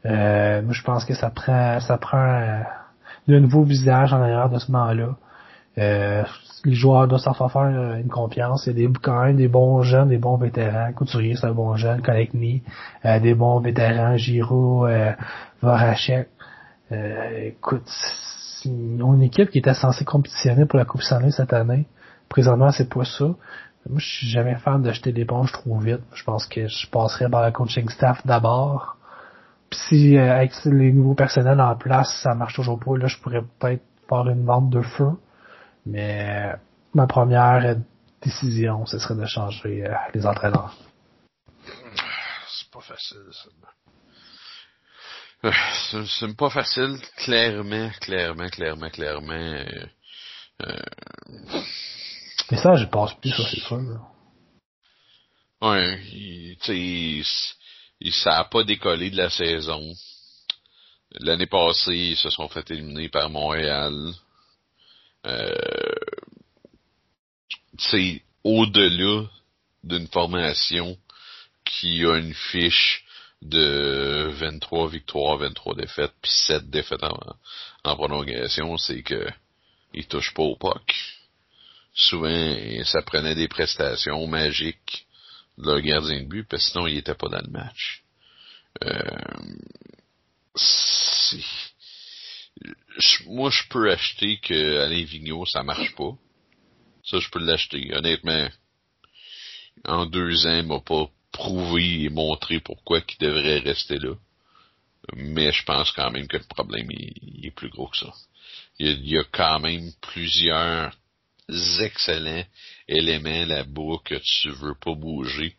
Euh, 0.05 0.61
moi, 0.61 0.73
je 0.73 0.83
pense 0.83 1.05
que 1.05 1.13
ça 1.13 1.29
prend, 1.29 1.79
ça 1.79 1.97
prend 1.97 2.17
euh, 2.17 2.61
de 3.27 3.39
nouveaux 3.39 3.63
visages 3.63 4.13
en 4.13 4.21
arrière 4.21 4.49
de 4.49 4.59
ce 4.59 4.71
moment-là. 4.71 5.15
Euh, 5.80 6.23
les 6.65 6.73
joueurs 6.73 7.07
doivent 7.07 7.21
s'en 7.21 7.34
faire 7.34 7.61
euh, 7.61 7.95
une 7.95 8.09
confiance. 8.09 8.65
Il 8.67 8.80
y 8.80 8.86
a 8.86 8.88
des, 8.88 8.93
quand 9.01 9.23
même 9.23 9.38
des 9.38 9.47
bons 9.47 9.82
jeunes, 9.82 10.09
des 10.09 10.17
bons 10.17 10.38
vétérans. 10.38 10.91
Couturier, 10.93 11.36
c'est 11.36 11.47
un 11.47 11.53
bon 11.53 11.75
jeune. 11.75 12.01
Konechny, 12.01 12.63
euh, 13.05 13.19
des 13.19 13.34
bons 13.34 13.59
vétérans. 13.59 14.17
Giro, 14.17 14.86
euh, 14.86 15.13
Voracek. 15.61 16.27
Euh, 16.91 17.47
écoute, 17.47 17.88
une 18.65 19.21
équipe 19.21 19.51
qui 19.51 19.59
était 19.59 19.73
censée 19.73 20.03
compétitionner 20.03 20.65
pour 20.65 20.80
la 20.80 20.86
Coupe 20.86 21.01
Stanley 21.01 21.32
cette 21.32 21.53
année. 21.53 21.88
Présentement, 22.27 22.71
c'est 22.71 22.89
pas 22.89 23.05
ça. 23.05 23.25
Moi, 23.89 23.99
je 23.99 24.05
suis 24.05 24.27
jamais 24.27 24.55
fan 24.55 24.82
de 24.82 24.91
jeter 24.91 25.11
l'éponge 25.11 25.51
trop 25.51 25.77
vite. 25.80 26.01
Je 26.13 26.23
pense 26.23 26.45
que 26.45 26.67
je 26.67 26.89
passerai 26.89 27.30
par 27.30 27.41
la 27.41 27.51
coaching 27.51 27.88
staff 27.89 28.25
d'abord. 28.25 28.97
Puis 29.69 29.80
si 29.88 30.17
avec 30.17 30.51
les 30.65 30.91
nouveaux 30.91 31.13
personnels 31.13 31.61
en 31.61 31.75
place, 31.75 32.19
ça 32.21 32.34
marche 32.34 32.55
toujours 32.55 32.80
pas, 32.80 32.97
là, 32.97 33.07
je 33.07 33.17
pourrais 33.19 33.41
peut-être 33.59 33.84
faire 34.09 34.27
une 34.27 34.43
vente 34.45 34.69
de 34.69 34.82
feu. 34.82 35.11
Mais 35.86 36.53
ma 36.93 37.07
première 37.07 37.77
décision, 38.21 38.86
ce 38.86 38.99
serait 38.99 39.15
de 39.15 39.25
changer 39.25 39.86
euh, 39.86 39.95
les 40.13 40.25
entraîneurs. 40.25 40.75
C'est 42.47 42.69
pas 42.71 42.82
facile, 42.82 43.17
ça. 43.32 43.49
Euh, 45.45 46.05
c'est 46.05 46.36
pas 46.36 46.49
facile, 46.49 46.99
clairement, 47.17 47.89
clairement, 48.01 48.49
clairement, 48.49 48.89
clairement. 48.89 49.63
Euh. 50.61 50.75
Mais 52.51 52.57
ça, 52.57 52.75
je 52.75 52.86
pense 52.86 53.13
plus, 53.19 53.32
ça, 53.32 53.43
c'est 53.49 53.61
sûr. 53.61 53.80
Ouais, 55.61 55.99
tu 56.61 57.23
sais, 57.23 58.11
ça 58.11 58.39
a 58.39 58.45
pas 58.45 58.63
décollé 58.63 59.11
de 59.11 59.17
la 59.17 59.30
saison. 59.30 59.93
L'année 61.19 61.47
passée, 61.47 61.95
ils 61.95 62.17
se 62.17 62.30
sont 62.30 62.49
fait 62.49 62.69
éliminer 62.71 63.09
par 63.09 63.30
Montréal 63.30 63.93
c'est 67.78 68.22
au-delà 68.43 69.28
d'une 69.84 70.07
formation 70.07 70.97
qui 71.65 72.05
a 72.05 72.17
une 72.17 72.34
fiche 72.34 73.05
de 73.41 74.30
23 74.34 74.89
victoires, 74.89 75.38
23 75.38 75.76
défaites, 75.76 76.13
puis 76.22 76.32
7 76.32 76.70
défaites 76.70 77.03
en, 77.03 77.95
prolongation, 77.95 78.78
c'est 78.78 79.01
que 79.01 79.28
il 79.93 80.07
touche 80.07 80.34
pas 80.34 80.43
au 80.43 80.55
POC. 80.55 80.95
Souvent, 81.93 82.55
ça 82.84 83.01
prenait 83.01 83.36
des 83.36 83.47
prestations 83.47 84.28
magiques 84.28 85.07
de 85.57 85.72
leur 85.72 85.82
gardien 85.82 86.22
de 86.22 86.28
but, 86.28 86.47
parce 86.47 86.65
que 86.65 86.72
sinon, 86.72 86.88
il 86.88 86.97
était 86.97 87.15
pas 87.15 87.30
dans 87.30 87.41
le 87.41 87.51
match. 87.51 88.03
Euh, 88.84 88.99
moi, 93.27 93.49
je 93.49 93.63
peux 93.69 93.91
acheter 93.91 94.37
que 94.37 94.79
Alain 94.79 95.03
Vigneault, 95.03 95.45
ça 95.45 95.63
marche 95.63 95.95
pas. 95.95 96.11
Ça, 97.03 97.19
je 97.19 97.29
peux 97.29 97.39
l'acheter. 97.39 97.93
Honnêtement, 97.93 98.49
en 99.85 100.05
deux 100.05 100.45
ans, 100.45 100.57
il 100.57 100.67
m'a 100.67 100.81
pas 100.81 101.09
prouvé 101.31 102.03
et 102.03 102.09
montré 102.09 102.59
pourquoi 102.59 102.99
il 102.99 103.17
devrait 103.25 103.59
rester 103.59 103.97
là. 103.97 104.15
Mais 105.15 105.51
je 105.51 105.63
pense 105.63 105.91
quand 105.91 106.11
même 106.11 106.27
que 106.27 106.37
le 106.37 106.43
problème 106.43 106.89
est, 106.91 107.51
plus 107.55 107.69
gros 107.69 107.87
que 107.87 107.97
ça. 107.97 108.13
Il 108.77 109.07
y, 109.07 109.17
a, 109.17 109.23
quand 109.31 109.59
même 109.59 109.91
plusieurs 110.01 110.93
excellents 111.79 112.45
éléments 112.87 113.45
là-bas 113.45 113.97
que 114.05 114.15
tu 114.15 114.49
veux 114.49 114.75
pas 114.75 114.93
bouger 114.93 115.55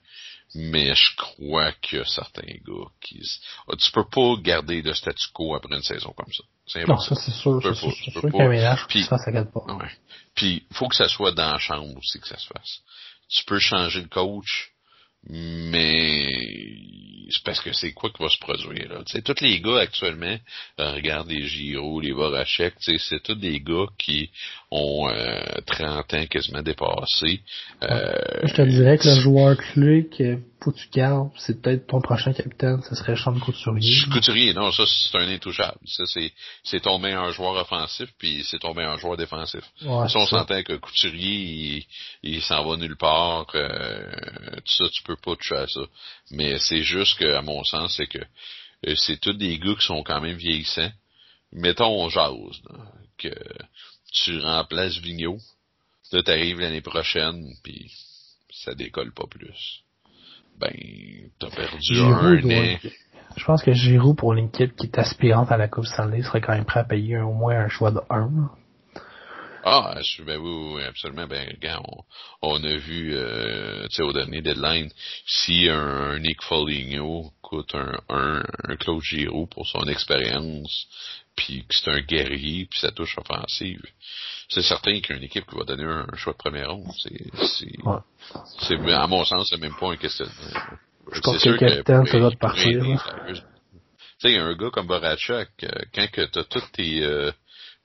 mais 0.54 0.94
je 0.94 1.16
crois 1.16 1.72
qu'il 1.72 1.98
y 1.98 2.00
a 2.00 2.04
certains 2.04 2.42
gars 2.42 2.90
qui... 3.00 3.22
Ah, 3.68 3.76
tu 3.76 3.90
peux 3.92 4.08
pas 4.08 4.34
garder 4.42 4.82
le 4.82 4.94
statu 4.94 5.26
quo 5.32 5.54
après 5.54 5.76
une 5.76 5.82
saison 5.82 6.12
comme 6.16 6.32
ça. 6.32 6.42
C'est 6.72 6.86
non, 6.86 6.98
ça 6.98 7.16
c'est 7.16 7.32
sûr. 7.32 7.60
C'est 7.62 7.74
sûr, 7.74 7.92
sûr 7.92 8.22
qu'un 8.30 8.48
ménage, 8.48 8.86
Puis, 8.88 9.02
ça, 9.02 9.18
ça 9.18 9.32
pas. 9.44 9.74
Ouais. 9.74 9.90
Puis, 10.36 10.62
faut 10.72 10.86
que 10.86 10.94
ça 10.94 11.08
soit 11.08 11.32
dans 11.32 11.52
la 11.52 11.58
chambre 11.58 11.96
aussi 11.98 12.20
que 12.20 12.28
ça 12.28 12.38
se 12.38 12.46
fasse. 12.46 12.80
Tu 13.28 13.44
peux 13.44 13.58
changer 13.58 14.02
le 14.02 14.08
coach, 14.08 14.70
mais 15.28 16.76
c'est 17.30 17.42
parce 17.44 17.60
que 17.60 17.72
c'est 17.72 17.92
quoi 17.92 18.10
qui 18.10 18.22
va 18.22 18.28
se 18.28 18.38
produire 18.38 18.88
là. 18.88 19.02
Tu 19.04 19.12
sais, 19.12 19.22
tous 19.22 19.40
les 19.40 19.60
gars 19.60 19.80
actuellement, 19.80 20.36
euh, 20.78 20.92
regarde 20.92 21.28
les 21.28 21.46
Giro, 21.46 22.00
les 22.00 22.12
Voracek, 22.12 22.74
tu 22.78 22.92
sais, 22.92 23.04
c'est 23.08 23.22
tous 23.22 23.34
des 23.34 23.60
gars 23.60 23.86
qui 23.98 24.30
ont 24.70 25.08
euh, 25.08 25.40
30 25.66 26.14
ans 26.14 26.26
quasiment 26.26 26.62
dépassés. 26.62 27.40
Euh, 27.82 28.12
Je 28.44 28.54
te 28.54 28.62
dirais 28.62 28.96
que 28.96 29.08
le 29.08 29.20
joueur 29.20 29.56
clé 29.56 30.08
que 30.08 30.38
faut 30.62 30.72
que 30.72 30.78
tu 30.78 30.88
gardes, 30.90 31.30
c'est 31.36 31.60
peut-être 31.60 31.86
ton 31.86 32.00
prochain 32.00 32.32
capitaine, 32.32 32.82
ce 32.82 32.94
serait 32.94 33.16
Sean 33.16 33.38
Couturier. 33.38 34.04
Couturier, 34.12 34.52
non, 34.52 34.70
ça 34.72 34.84
c'est 34.86 35.16
un 35.18 35.28
intouchable. 35.28 35.78
Ça 35.86 36.04
c'est 36.06 36.32
c'est 36.62 36.80
ton 36.80 36.98
meilleur 36.98 37.32
joueur 37.32 37.54
offensif 37.54 38.10
puis 38.18 38.44
c'est 38.44 38.58
ton 38.58 38.74
meilleur 38.74 38.98
joueur 38.98 39.16
défensif. 39.16 39.64
Ouais, 39.82 40.08
si 40.08 40.16
on 40.16 40.26
s'entend 40.26 40.62
que 40.62 40.74
Couturier 40.74 41.86
il, 42.22 42.42
s'en 42.42 42.64
va 42.64 42.76
nulle 42.76 42.96
part, 42.96 43.46
euh, 43.54 44.10
tout 44.56 44.84
ça 44.84 44.88
tu 44.90 45.02
peux 45.02 45.16
pas 45.16 45.34
toucher 45.36 45.56
à 45.56 45.66
ça. 45.66 45.80
Mais 46.30 46.58
c'est 46.58 46.82
juste 46.82 47.18
que 47.18 47.34
à 47.34 47.42
mon 47.42 47.64
sens 47.64 47.94
c'est 47.96 48.06
que 48.06 48.22
euh, 48.86 48.94
c'est 48.96 49.18
tous 49.18 49.32
des 49.32 49.58
gars 49.58 49.74
qui 49.74 49.86
sont 49.86 50.02
quand 50.02 50.20
même 50.20 50.36
vieillissants. 50.36 50.92
Mettons 51.52 52.02
on 52.02 52.08
jase 52.10 52.60
que 53.18 53.34
tu 54.12 54.38
remplaces 54.40 54.98
Vigneault, 54.98 55.38
là 56.12 56.22
t'arrives 56.22 56.60
l'année 56.60 56.82
prochaine 56.82 57.46
puis 57.62 57.90
ça 58.50 58.74
décolle 58.74 59.14
pas 59.14 59.26
plus 59.26 59.82
ben, 60.60 61.30
t'as 61.38 61.50
perdu 61.50 62.00
un 62.00 62.38
an. 62.38 62.78
Je 63.36 63.44
pense 63.44 63.62
que 63.62 63.72
Giroud, 63.72 64.16
pour 64.16 64.32
une 64.34 64.46
équipe 64.46 64.76
qui 64.76 64.86
est 64.86 64.98
aspirante 64.98 65.50
à 65.52 65.56
la 65.56 65.68
Coupe 65.68 65.86
Stanley, 65.86 66.22
serait 66.22 66.40
quand 66.40 66.52
même 66.52 66.64
prêt 66.64 66.80
à 66.80 66.84
payer 66.84 67.18
au 67.18 67.32
moins 67.32 67.58
un 67.58 67.68
choix 67.68 67.90
de 67.90 68.00
1. 68.10 68.50
Ah, 69.62 69.94
ben 70.26 70.38
oui, 70.38 70.74
oui, 70.74 70.82
absolument. 70.82 71.26
Ben, 71.26 71.46
regarde, 71.48 71.84
on, 72.40 72.64
a 72.64 72.76
vu, 72.76 73.14
euh, 73.14 73.86
tu 73.88 73.96
sais, 73.96 74.02
au 74.02 74.12
dernier 74.12 74.40
deadline, 74.40 74.90
si 75.26 75.68
un, 75.68 76.18
Nick 76.18 76.42
Foligno 76.42 77.30
coûte 77.42 77.74
un, 77.74 78.00
un, 78.08 78.42
un 78.68 78.76
Claude 78.76 79.02
Giroux 79.02 79.46
pour 79.46 79.66
son 79.66 79.84
expérience, 79.84 80.86
puis 81.40 81.64
que 81.66 81.74
c'est 81.74 81.90
un 81.90 82.00
guerrier, 82.00 82.66
puis 82.66 82.78
sa 82.78 82.90
touche 82.90 83.16
offensive, 83.16 83.82
c'est 84.50 84.62
certain 84.62 85.00
qu'il 85.00 85.10
y 85.10 85.12
a 85.14 85.16
une 85.16 85.24
équipe 85.24 85.46
qui 85.48 85.56
va 85.56 85.64
donner 85.64 85.84
un, 85.84 86.06
choix 86.16 86.34
de 86.34 86.38
première 86.38 86.70
ronde. 86.70 86.92
C'est, 87.02 87.30
c'est, 88.66 88.92
à 88.92 89.06
mon 89.06 89.24
sens, 89.24 89.48
c'est 89.48 89.60
même 89.60 89.74
pas 89.80 89.92
un 89.92 89.96
questionnement. 89.96 90.34
Je 91.12 91.20
pense 91.20 91.42
que 91.42 91.48
le 91.48 91.56
capitaine, 91.56 92.06
ça 92.06 92.18
doit 92.18 92.30
partir. 92.32 93.04
Tu 94.20 94.28
sais, 94.28 94.36
un 94.36 94.54
gars 94.54 94.68
comme 94.70 94.86
Borachak, 94.86 95.48
euh, 95.62 95.68
quand 95.94 96.10
que 96.10 96.26
t'as 96.26 96.44
tous 96.44 96.70
tes, 96.72 97.02
euh, 97.02 97.32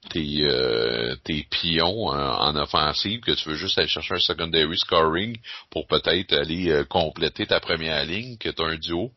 tes, 0.10 0.44
euh, 0.44 1.16
tes 1.24 1.48
pions 1.50 2.08
en, 2.08 2.56
offensive, 2.58 3.22
que 3.22 3.32
tu 3.32 3.50
veux 3.50 3.56
juste 3.56 3.78
aller 3.78 3.88
chercher 3.88 4.16
un 4.16 4.20
secondary 4.20 4.78
scoring 4.78 5.38
pour 5.70 5.88
peut-être 5.88 6.34
aller 6.34 6.84
compléter 6.90 7.48
ta 7.48 7.62
première 7.62 8.04
ligne, 8.04 8.38
que 8.38 8.50
tu 8.50 8.62
as 8.62 8.66
un 8.66 8.76
duo, 8.76 9.12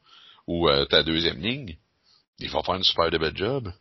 ou 0.47 0.69
ta 0.89 1.03
deuxième 1.03 1.41
ligne, 1.41 1.77
il 2.39 2.51
va 2.51 2.63
faire 2.63 2.77
une 2.77 2.85
super 2.85 3.11
de 3.11 3.19
belle 3.19 3.37
job. 3.37 3.73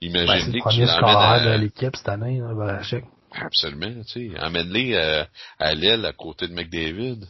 Ben, 0.00 0.08
Imagine-les 0.24 0.58
le 0.58 0.64
que 0.64 0.68
tu 0.70 0.80
l'emmènes 1.00 1.16
à... 1.16 1.56
de 1.56 1.60
l'équipe 1.62 1.96
cette 1.96 2.08
année, 2.08 2.38
là. 2.38 2.82
Absolument, 3.32 4.02
tu 4.04 4.30
sais. 4.30 4.40
Emmène-les 4.40 4.96
à, 4.96 5.28
à 5.58 5.74
l'aile 5.74 6.04
à 6.06 6.12
côté 6.12 6.48
de 6.48 6.52
McDavid. 6.54 7.24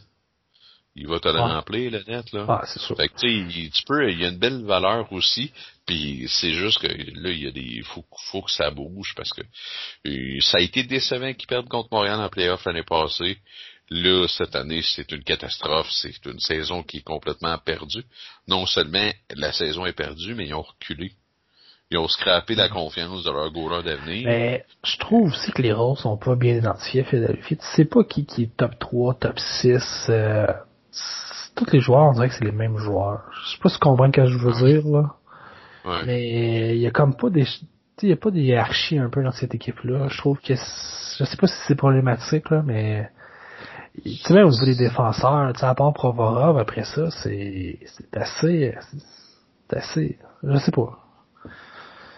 Il 0.95 1.07
va 1.07 1.19
te 1.19 1.27
le 1.27 1.39
remplir, 1.39 1.91
le 1.91 2.03
net, 2.03 2.31
là. 2.33 2.45
Ah, 2.47 2.63
c'est 2.65 2.79
sûr. 2.79 2.95
Fait 2.97 3.07
que, 3.09 3.13
tu 3.19 3.27
sais, 3.27 3.33
il- 3.59 3.71
tu 3.71 3.83
peux, 3.85 4.11
il 4.11 4.19
y 4.19 4.25
a 4.25 4.29
une 4.29 4.37
belle 4.39 4.63
valeur 4.65 5.11
aussi, 5.13 5.51
puis 5.85 6.25
c'est 6.29 6.51
juste 6.53 6.79
que 6.79 6.87
là, 6.87 7.29
il 7.29 7.43
y 7.43 7.47
a 7.47 7.51
des, 7.51 7.81
faut, 7.83 8.03
faut 8.31 8.41
que 8.41 8.51
ça 8.51 8.69
bouge 8.71 9.13
parce 9.15 9.31
que 9.31 9.41
euh, 10.07 10.39
ça 10.41 10.57
a 10.57 10.61
été 10.61 10.83
décevant 10.83 11.33
qu'ils 11.33 11.47
perdent 11.47 11.69
contre 11.69 11.89
Montréal 11.91 12.19
en 12.19 12.29
playoff 12.29 12.65
l'année 12.65 12.83
passée. 12.83 13.37
Là, 13.91 14.27
cette 14.27 14.55
année, 14.55 14.81
c'est 14.83 15.11
une 15.11 15.23
catastrophe. 15.23 15.89
C'est 15.91 16.25
une 16.25 16.39
saison 16.39 16.83
qui 16.83 16.97
est 16.97 17.03
complètement 17.03 17.57
perdue. 17.57 18.03
Non 18.47 18.65
seulement 18.65 19.09
la 19.31 19.51
saison 19.51 19.85
est 19.85 19.93
perdue, 19.93 20.35
mais 20.35 20.47
ils 20.47 20.53
ont 20.53 20.61
reculé. 20.63 21.11
Ils 21.91 21.97
ont 21.97 22.07
scrappé 22.07 22.53
la 22.53 22.69
confiance 22.69 23.23
de 23.23 23.31
leur 23.31 23.51
goaler 23.51 23.81
d'avenir. 23.81 24.27
Mais 24.27 24.65
je 24.83 24.97
trouve 24.99 25.31
aussi 25.31 25.51
que 25.51 25.63
les 25.63 25.73
rôles 25.73 25.97
sont 25.97 26.17
pas 26.17 26.35
bien 26.35 26.55
identifiés 26.55 27.01
à 27.01 27.03
Philadelphie. 27.05 27.57
Tu 27.57 27.65
sais 27.75 27.85
pas 27.85 28.03
qui, 28.03 28.27
qui 28.27 28.43
est 28.43 28.55
top 28.55 28.77
3, 28.77 29.15
top 29.15 29.39
6. 29.39 30.05
Euh, 30.09 30.45
tous 31.55 31.71
les 31.71 31.79
joueurs, 31.79 32.09
on 32.09 32.11
dirait 32.11 32.29
que 32.29 32.35
c'est 32.35 32.45
les 32.45 32.51
mêmes 32.51 32.77
joueurs. 32.77 33.23
Je 33.31 33.51
sais 33.51 33.57
pas 33.59 33.69
si 33.69 33.75
tu 33.75 33.79
comprends 33.79 34.05
ce 34.05 34.11
que 34.11 34.25
je 34.27 34.37
veux 34.37 34.53
dire, 34.67 34.87
là. 34.87 35.15
Ouais. 35.83 36.05
Mais 36.05 36.75
il 36.75 36.81
y 36.81 36.85
a 36.85 36.91
comme 36.91 37.15
pas 37.15 37.31
des... 37.31 37.45
Tu 37.45 37.49
sais, 37.49 37.65
il 38.03 38.09
y 38.09 38.13
a 38.13 38.17
pas 38.17 38.29
des 38.29 38.41
hiérarchies 38.41 38.99
un 38.99 39.09
peu 39.09 39.23
dans 39.23 39.31
cette 39.31 39.55
équipe-là. 39.55 40.09
Je 40.09 40.17
trouve 40.19 40.39
que... 40.39 40.53
Je 40.53 41.23
sais 41.23 41.37
pas 41.37 41.47
si 41.47 41.55
c'est 41.67 41.75
problématique, 41.75 42.51
là, 42.51 42.61
mais... 42.63 43.09
Tu 44.03 44.11
sais, 44.11 44.33
même 44.35 44.45
au 44.45 44.51
niveau 44.51 44.65
des 44.65 44.75
défenseurs, 44.75 45.51
tu 45.53 45.59
sais, 45.59 45.65
à 45.65 45.73
part 45.73 45.91
Provorov, 45.91 46.59
après 46.59 46.83
ça, 46.83 47.09
c'est 47.09 47.79
c'est 47.85 48.15
assez... 48.15 48.75
C'est 49.67 49.77
assez... 49.77 50.19
Je 50.43 50.57
sais 50.57 50.71
pas. 50.71 51.08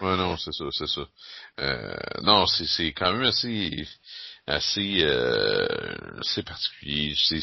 Ouais, 0.02 0.16
non, 0.16 0.36
c'est 0.36 0.52
ça, 0.52 0.64
c'est 0.72 0.88
ça. 0.88 1.06
Euh, 1.60 1.94
non, 2.22 2.46
c'est, 2.46 2.66
c'est 2.66 2.92
quand 2.92 3.12
même 3.12 3.22
assez, 3.22 3.86
assez, 4.48 4.96
euh, 5.02 6.20
assez 6.20 6.42
particulier. 6.42 7.14
C'est, 7.16 7.40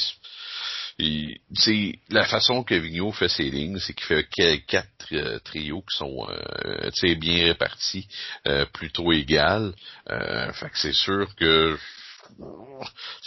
c'est 1.55 1.99
la 2.09 2.25
façon 2.25 2.63
que 2.65 2.75
Vigneault 2.75 3.13
fait 3.13 3.29
ses 3.29 3.49
lignes, 3.49 3.79
c'est 3.79 3.93
qu'il 3.93 4.05
fait 4.05 4.27
quatre 4.67 4.89
euh, 5.13 5.39
trios 5.39 5.81
qui 5.89 5.95
sont, 5.97 6.27
euh, 6.29 7.15
bien 7.15 7.45
répartis, 7.45 8.07
euh, 8.47 8.65
plutôt 8.73 9.13
égales. 9.13 9.73
Euh, 10.09 10.51
fait 10.51 10.69
que 10.69 10.77
c'est 10.79 10.93
sûr 10.93 11.33
que 11.35 11.77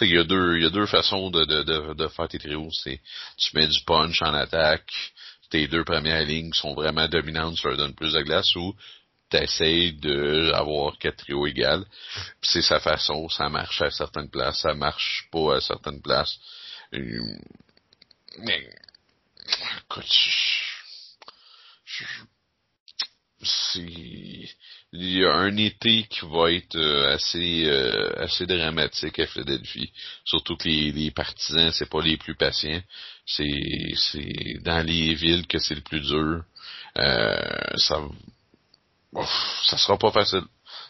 il 0.03 0.11
y 0.15 0.19
a 0.19 0.25
deux, 0.25 0.59
il 0.59 0.63
y 0.63 0.67
a 0.67 0.71
deux 0.71 0.87
façons 0.87 1.31
de, 1.31 1.45
de, 1.45 1.63
de, 1.63 1.95
de 1.95 2.09
faire 2.09 2.29
tes 2.29 2.39
trios. 2.39 2.69
C'est, 2.85 3.01
tu 3.39 3.57
mets 3.57 3.67
du 3.67 3.81
punch 3.87 4.21
en 4.21 4.35
attaque, 4.35 4.93
tes 5.51 5.67
deux 5.69 5.85
premières 5.85 6.25
lignes 6.25 6.53
sont 6.53 6.75
vraiment 6.75 7.09
dominantes, 7.09 7.57
tu 7.57 7.67
leur 7.67 7.79
donnes 7.79 7.95
plus 7.95 8.13
de 8.13 8.21
glace, 8.23 8.55
ou 8.57 8.75
t'essayes 9.33 9.93
d'avoir 9.95 10.99
quatre 10.99 11.17
trios 11.25 11.47
égales. 11.47 11.85
C'est 12.43 12.63
sa 12.63 12.81
façon, 12.81 13.29
ça 13.29 13.49
marche 13.49 13.81
à 13.83 13.91
certaines 13.91 14.31
places, 14.31 14.61
ça 14.61 14.75
marche 14.75 15.29
pas 15.33 15.57
à 15.57 15.61
certaines 15.61 16.03
places. 16.03 16.39
Euh, 16.95 17.21
Mais, 18.39 18.63
écoute, 19.85 20.07
je- 20.07 22.05
je- 22.05 22.25
c'est, 23.45 23.81
il 24.93 25.19
y 25.19 25.25
a 25.25 25.33
un 25.35 25.57
été 25.57 26.05
qui 26.05 26.21
va 26.27 26.51
être 26.53 26.77
euh, 26.77 27.15
assez, 27.15 27.65
euh, 27.67 28.13
assez 28.25 28.47
dramatique 28.47 29.19
à 29.19 29.27
Philadelphie. 29.27 29.91
Surtout 30.25 30.57
que 30.57 30.69
les, 30.69 30.93
les 30.93 31.11
partisans, 31.11 31.73
c'est 31.73 31.91
pas 31.91 32.01
les 32.03 32.17
plus 32.17 32.37
patients. 32.37 32.83
C'est, 33.27 33.95
c'est 33.97 34.59
dans 34.63 34.87
les 34.87 35.15
villes 35.15 35.47
que 35.47 35.59
c'est 35.59 35.75
le 35.75 35.81
plus 35.83 36.01
dur. 36.01 36.45
Euh, 36.99 37.77
ça, 37.77 37.97
ça 39.65 39.77
sera 39.77 39.99
pas 39.99 40.11
facile. 40.11 40.43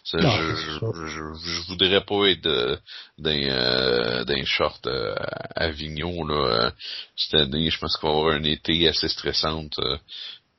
Ça, 0.04 0.18
Non, 0.18 0.30
je, 0.30 0.54
c'est 0.54 0.62
je, 0.62 0.78
sûr. 0.78 0.92
je, 1.06 1.34
je 1.44 1.66
voudrais 1.68 2.00
pas 2.04 2.26
être 2.28 2.46
euh, 2.46 2.76
d'un 3.18 3.42
euh, 3.48 4.24
d'un 4.24 4.44
short 4.44 4.84
euh, 4.86 5.14
à 5.16 5.64
Avignon 5.64 6.24
là 6.24 6.34
euh, 6.66 6.70
cette 7.16 7.40
année. 7.40 7.70
Je 7.70 7.78
pense 7.78 7.96
qu'il 7.96 8.08
va 8.08 8.14
y 8.14 8.18
avoir 8.18 8.34
un 8.34 8.44
été 8.44 8.88
assez 8.88 9.08
stressant 9.08 9.66
euh, 9.78 9.96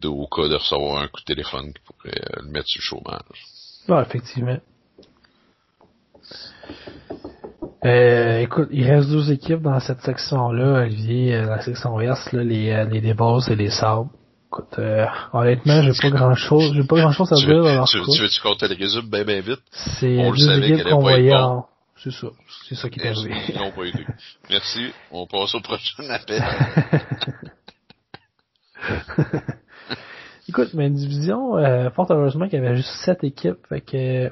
de, 0.01 0.07
au 0.07 0.28
cas 0.28 0.47
de 0.47 0.55
recevoir 0.55 1.01
un 1.03 1.07
coup 1.07 1.22
de 1.22 1.26
téléphone 1.26 1.74
qui 1.74 1.82
pourrait 1.86 2.22
euh, 2.22 2.41
le 2.43 2.49
mettre 2.51 2.68
sur 2.68 2.80
le 2.80 2.84
chômage. 3.01 3.45
Ouais, 3.89 4.01
effectivement. 4.01 4.59
Euh, 7.86 8.39
écoute, 8.39 8.70
il 8.72 8.89
reste 8.89 9.09
deux 9.09 9.30
équipes 9.32 9.61
dans 9.61 9.80
cette 9.82 10.01
section-là, 10.01 10.84
Olivier, 10.84 11.36
euh, 11.36 11.47
la 11.47 11.61
section 11.61 11.95
ouest, 11.95 12.32
là, 12.32 12.43
les, 12.43 12.72
euh, 12.72 12.86
les 12.86 13.01
Devils 13.01 13.51
et 13.51 13.55
les 13.57 13.70
Sabres. 13.70 14.09
Écoute, 14.54 14.78
euh, 14.78 15.08
honnêtement, 15.34 15.82
j'ai 15.82 15.93
pas 15.99 16.12
grand 16.16 16.36
chose, 16.36 16.74
j'ai 16.76 16.84
pas 16.84 16.97
grand 16.97 17.12
chose 17.12 17.34
à 17.34 17.38
Tu 17.38 17.47
dire 17.47 17.56
veux, 17.64 17.72
tu, 17.88 17.97
cas. 17.97 18.04
tu 18.16 18.22
veux-tu 18.22 18.39
qu'on 18.41 18.54
te 18.56 18.66
le 18.66 18.76
résume 18.76 19.10
bien 19.10 19.24
bien 19.24 19.41
vite? 19.41 19.62
C'est 19.99 20.16
on 20.20 20.30
le 20.32 20.38
savait 20.38 20.84
qu'on 20.84 20.99
voyait 20.99 21.32
bon. 21.32 21.38
en... 21.38 21.66
C'est 22.04 22.12
ça, 22.12 22.28
c'est 22.70 22.76
ça 22.76 22.88
qui 22.89 22.99
est 22.99 23.08
arrivé. 23.08 23.34
Ils 23.49 23.58
n'ont 23.58 23.72
pas 23.72 23.86
été. 23.86 24.06
Merci. 24.51 24.91
On 25.12 25.26
passe 25.26 25.56
au 25.56 25.62
prochain 25.62 26.04
appel. 26.08 26.43
Écoute, 30.49 30.70
mais 30.76 30.86
une 30.86 30.95
division, 30.95 31.58
euh, 31.58 31.89
fort 31.89 32.12
heureusement 32.12 32.47
qu'il 32.47 32.62
y 32.62 32.66
avait 32.66 32.76
juste 32.76 32.93
sept 33.06 33.24
équipes, 33.24 33.58
fait 33.70 33.82
que 33.82 34.32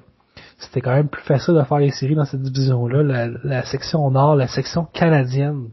c'était 0.59 0.81
quand 0.81 0.93
même 0.93 1.09
plus 1.09 1.23
facile 1.23 1.55
de 1.55 1.63
faire 1.63 1.79
les 1.79 1.89
séries 1.89 2.13
dans 2.13 2.25
cette 2.25 2.43
division-là. 2.43 3.01
La, 3.01 3.27
la 3.43 3.65
section 3.65 4.11
nord, 4.11 4.35
la 4.35 4.47
section 4.47 4.85
canadienne. 4.85 5.69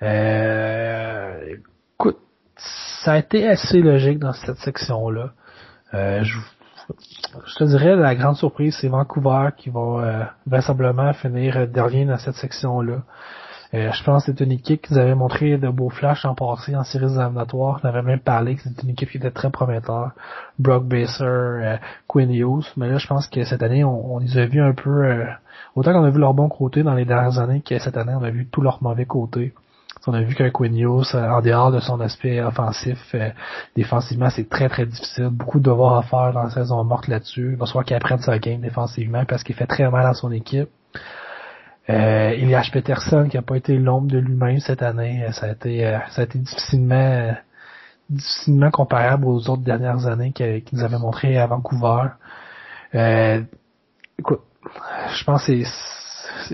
Euh, 0.00 1.56
écoute, 1.98 2.18
ça 3.04 3.12
a 3.12 3.18
été 3.18 3.46
assez 3.46 3.80
logique 3.82 4.18
dans 4.18 4.32
cette 4.32 4.56
section-là. 4.56 5.32
Euh, 5.92 6.24
je, 6.24 6.38
je 7.46 7.54
te 7.56 7.64
dirais, 7.64 7.96
la 7.96 8.14
grande 8.14 8.36
surprise, 8.36 8.76
c'est 8.80 8.88
Vancouver 8.88 9.50
qui 9.56 9.68
va 9.68 9.80
euh, 9.80 10.24
vraisemblablement 10.46 11.12
finir 11.12 11.68
dernier 11.68 12.06
dans 12.06 12.16
cette 12.16 12.36
section-là. 12.36 13.02
Euh, 13.74 13.90
je 13.92 14.04
pense 14.04 14.24
que 14.24 14.32
c'est 14.32 14.44
une 14.44 14.52
équipe 14.52 14.82
qui 14.82 14.94
nous 14.94 15.00
avait 15.00 15.14
montré 15.14 15.58
de 15.58 15.68
beaux 15.68 15.90
flashs 15.90 16.24
en 16.24 16.34
passé 16.34 16.74
en 16.76 16.84
séries 16.84 17.12
éliminatoires. 17.14 17.80
On 17.82 17.88
avait 17.88 18.02
même 18.02 18.20
parlé 18.20 18.54
que 18.54 18.62
c'était 18.62 18.82
une 18.82 18.90
équipe 18.90 19.10
qui 19.10 19.18
était 19.18 19.32
très 19.32 19.50
prometteur. 19.50 20.12
Brock 20.58 20.84
Baser, 20.84 21.24
euh, 21.24 21.76
Quinn 22.06 22.32
Hughes. 22.32 22.72
Mais 22.76 22.88
là, 22.88 22.96
je 22.96 23.06
pense 23.06 23.26
que 23.26 23.44
cette 23.44 23.62
année, 23.62 23.84
on, 23.84 24.14
on 24.14 24.18
les 24.18 24.38
a 24.38 24.46
vus 24.46 24.62
un 24.62 24.72
peu... 24.72 25.04
euh, 25.04 25.26
autant 25.74 25.92
qu'on 25.92 26.04
a 26.04 26.10
vu 26.10 26.20
leur 26.20 26.32
bon 26.32 26.48
côté 26.48 26.82
dans 26.82 26.94
les 26.94 27.04
dernières 27.04 27.38
années 27.38 27.60
que 27.60 27.78
cette 27.78 27.98
année, 27.98 28.14
on 28.14 28.22
a 28.22 28.30
vu 28.30 28.46
tout 28.46 28.62
leur 28.62 28.82
mauvais 28.82 29.04
côté. 29.06 29.52
On 30.06 30.12
a 30.12 30.20
vu 30.20 30.34
qu'un 30.34 30.50
euh, 30.50 31.30
en 31.30 31.40
dehors 31.40 31.72
de 31.72 31.80
son 31.80 31.98
aspect 32.00 32.40
offensif, 32.42 32.98
euh, 33.14 33.30
défensivement, 33.74 34.28
c'est 34.28 34.48
très 34.48 34.68
très 34.68 34.84
difficile. 34.84 35.28
Beaucoup 35.30 35.58
de 35.58 35.64
devoirs 35.64 35.96
à 35.96 36.02
faire 36.02 36.32
dans 36.32 36.42
la 36.42 36.50
saison 36.50 36.84
morte 36.84 37.08
là-dessus. 37.08 37.52
Il 37.52 37.56
va 37.56 37.66
falloir 37.66 37.84
qu'il 37.84 37.96
apprenne 37.96 38.18
sa 38.18 38.38
game 38.38 38.60
défensivement 38.60 39.24
parce 39.24 39.42
qu'il 39.42 39.54
fait 39.54 39.66
très 39.66 39.90
mal 39.90 40.04
à 40.04 40.12
son 40.12 40.30
équipe. 40.30 40.68
Euh, 41.90 42.30
Elias 42.30 42.70
Peterson 42.72 43.28
qui 43.30 43.36
a 43.36 43.42
pas 43.42 43.56
été 43.56 43.76
l'ombre 43.76 44.08
de 44.08 44.18
lui-même 44.18 44.58
cette 44.58 44.82
année, 44.82 45.22
euh, 45.22 45.32
ça 45.32 45.46
a 45.46 45.52
été 45.52 45.86
euh, 45.86 45.98
ça 46.08 46.22
a 46.22 46.24
été 46.24 46.38
difficilement 46.38 46.94
euh, 46.94 47.32
difficilement 48.08 48.70
comparable 48.70 49.26
aux 49.26 49.50
autres 49.50 49.62
dernières 49.62 50.06
années 50.06 50.32
qu'il 50.32 50.62
nous 50.72 50.82
avait 50.82 50.98
montré 50.98 51.36
à 51.36 51.46
Vancouver. 51.46 52.08
Euh, 52.94 53.42
écoute, 54.18 54.40
je 55.14 55.24
pense 55.24 55.46
que 55.46 55.62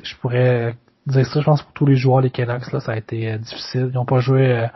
je 0.03 0.17
pourrais 0.17 0.75
dire 1.11 1.27
ça, 1.27 1.41
je 1.41 1.45
pense 1.45 1.63
pour 1.63 1.73
tous 1.73 1.87
les 1.87 1.97
joueurs 1.97 2.21
les 2.21 2.31
Canucks 2.31 2.73
là, 2.73 2.81
ça 2.81 2.93
a 2.93 2.97
été 2.97 3.33
euh, 3.33 3.39
difficile. 3.39 3.89
Ils 3.91 3.95
n'ont 3.95 4.05
pas 4.05 4.21
joué 4.21 4.53
euh, 4.53 4.67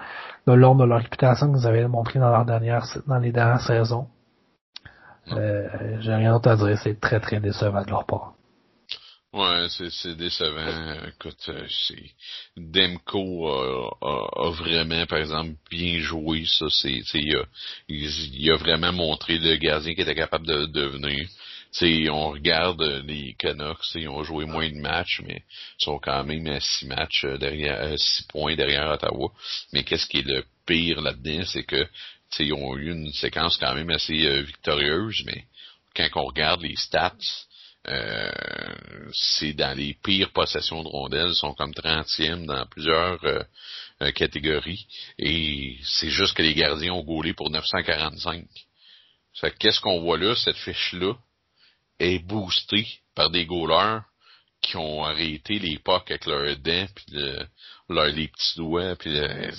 de 0.46 0.52
l'ombre 0.52 0.82
de 0.84 0.88
leur 0.88 1.00
réputation 1.00 1.52
qu'ils 1.52 1.66
avaient 1.66 1.86
montré 1.88 2.18
dans 2.18 2.30
leur 2.30 2.44
dernière 2.44 2.84
dans 3.06 3.18
les 3.18 3.32
dernières 3.32 3.60
saisons. 3.60 4.06
Euh, 5.32 5.68
J'ai 6.00 6.14
rien 6.14 6.32
d'autre 6.32 6.50
à 6.50 6.56
dire, 6.56 6.78
c'est 6.78 7.00
très 7.00 7.20
très 7.20 7.40
décevant 7.40 7.82
de 7.82 7.90
leur 7.90 8.04
part. 8.04 8.34
Ouais, 9.32 9.66
c'est, 9.68 10.16
décevant. 10.16 10.94
Écoute, 11.08 11.50
c'est 11.68 12.12
Demko 12.56 13.48
a, 13.48 13.90
a- 14.00 14.46
a 14.46 14.50
vraiment, 14.50 15.04
par 15.06 15.18
exemple, 15.18 15.54
bien 15.68 15.98
joué. 15.98 16.44
Ça, 16.46 16.66
c'est, 16.70 16.88
tu 17.00 17.04
sais, 17.04 17.18
il 17.18 17.36
a, 17.36 17.42
il, 17.88 18.08
il 18.32 18.52
a 18.52 18.56
vraiment 18.56 18.92
montré 18.92 19.38
le 19.38 19.56
gardien 19.56 19.92
qui 19.94 20.02
était 20.02 20.14
capable 20.14 20.46
de 20.46 20.66
devenir. 20.66 21.26
Tu 21.74 22.04
sais, 22.04 22.08
on 22.08 22.30
regarde 22.30 22.80
euh, 22.82 23.02
les 23.02 23.34
Canucks, 23.34 23.96
ils 23.96 24.08
ont 24.08 24.22
joué 24.22 24.44
moins 24.44 24.68
de 24.68 24.76
matchs, 24.76 25.20
mais 25.26 25.42
ils 25.80 25.84
sont 25.84 25.98
quand 25.98 26.22
même 26.22 26.46
à 26.46 26.60
six 26.60 26.86
matchs 26.86 27.24
euh, 27.24 27.36
derrière, 27.36 27.80
euh, 27.80 27.96
six 27.96 28.22
points 28.28 28.54
derrière 28.54 28.88
Ottawa. 28.90 29.32
Mais 29.72 29.82
qu'est-ce 29.82 30.06
qui 30.06 30.18
est 30.18 30.26
le 30.26 30.44
pire 30.66 31.00
là-dedans, 31.00 31.44
c'est 31.44 31.64
que, 31.64 31.84
ils 32.38 32.52
ont 32.52 32.76
eu 32.76 32.92
une 32.92 33.12
séquence 33.12 33.56
quand 33.56 33.74
même 33.74 33.90
assez 33.90 34.42
victorieuse, 34.42 35.22
mais 35.24 35.44
quand 35.94 36.08
on 36.16 36.24
regarde 36.24 36.62
les 36.62 36.74
stats, 36.74 37.14
c'est 39.12 39.52
dans 39.52 39.76
les 39.76 39.94
pires 40.02 40.32
possessions 40.32 40.82
de 40.82 40.88
rondelles, 40.88 41.28
ils 41.28 41.36
sont 41.36 41.54
comme 41.54 41.70
30e 41.70 42.46
dans 42.46 42.66
plusieurs 42.66 43.20
catégories, 44.16 44.84
et 45.16 45.76
c'est 45.84 46.10
juste 46.10 46.34
que 46.34 46.42
les 46.42 46.54
gardiens 46.54 46.94
ont 46.94 47.04
gaulé 47.04 47.34
pour 47.34 47.50
945. 47.50 48.44
Fait 49.34 49.52
que 49.52 49.58
qu'est-ce 49.58 49.80
qu'on 49.80 50.00
voit 50.00 50.18
là, 50.18 50.34
cette 50.34 50.56
fiche-là? 50.56 51.14
Est 51.98 52.18
boostée 52.18 52.86
par 53.14 53.30
des 53.30 53.46
goalers 53.46 54.02
qui 54.62 54.76
ont 54.76 55.04
arrêté 55.04 55.58
les 55.58 55.78
pucks 55.78 56.10
avec 56.10 56.26
leurs 56.26 56.56
dents, 56.56 56.86
puis 56.94 57.04
le- 57.12 57.46
leurs 57.88 58.06
les 58.06 58.28
petits 58.28 58.56
doigts, 58.56 58.96
puis 58.96 59.12
le- 59.12 59.50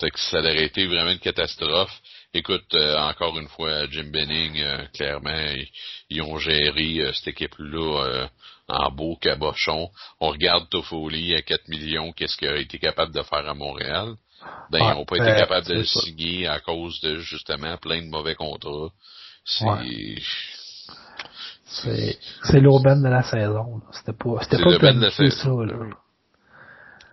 que 0.00 0.18
ça 0.18 0.38
aurait 0.38 0.64
été 0.64 0.86
vraiment 0.86 1.10
une 1.10 1.18
catastrophe. 1.18 2.00
écoute, 2.32 2.72
euh, 2.74 2.96
encore 2.96 3.36
une 3.38 3.48
fois, 3.48 3.86
Jim 3.90 4.08
Benning, 4.12 4.60
euh, 4.60 4.86
clairement, 4.94 5.52
ils, 6.08 6.22
ont 6.22 6.38
géré 6.38 7.10
cette 7.12 7.28
équipe-là 7.28 8.28
en 8.68 8.90
beau 8.92 9.16
cabochon. 9.16 9.90
On 10.20 10.28
regarde 10.30 10.68
Toffoli 10.70 11.34
à 11.34 11.42
4 11.42 11.68
millions, 11.68 12.12
qu'est-ce 12.12 12.36
qu'il 12.36 12.48
a 12.48 12.56
été 12.56 12.78
capable 12.78 13.12
de 13.12 13.22
faire 13.22 13.46
à 13.48 13.54
Montréal? 13.54 14.14
Ben, 14.70 14.78
ils 14.78 14.94
n'ont 14.94 15.04
pas 15.04 15.16
été 15.16 15.26
capables 15.40 15.66
de 15.66 15.74
le 15.74 15.84
signer 15.84 16.46
à 16.46 16.60
cause 16.60 17.00
de, 17.00 17.18
justement, 17.18 17.76
plein 17.78 18.00
de 18.00 18.08
mauvais 18.08 18.36
contrats. 18.36 18.90
C'est... 19.44 19.64
C'est, 19.84 20.22
c'est 21.70 22.60
l'urbaine 22.60 23.02
de 23.02 23.08
la 23.08 23.22
saison. 23.22 23.80
C'était 23.92 24.12
pas, 24.12 24.42
c'était 24.42 24.62
pas 24.62 24.92
de 24.92 25.00
la 25.00 25.10
saison. 25.10 25.60
Ça, 25.60 25.66
là. 25.66 25.86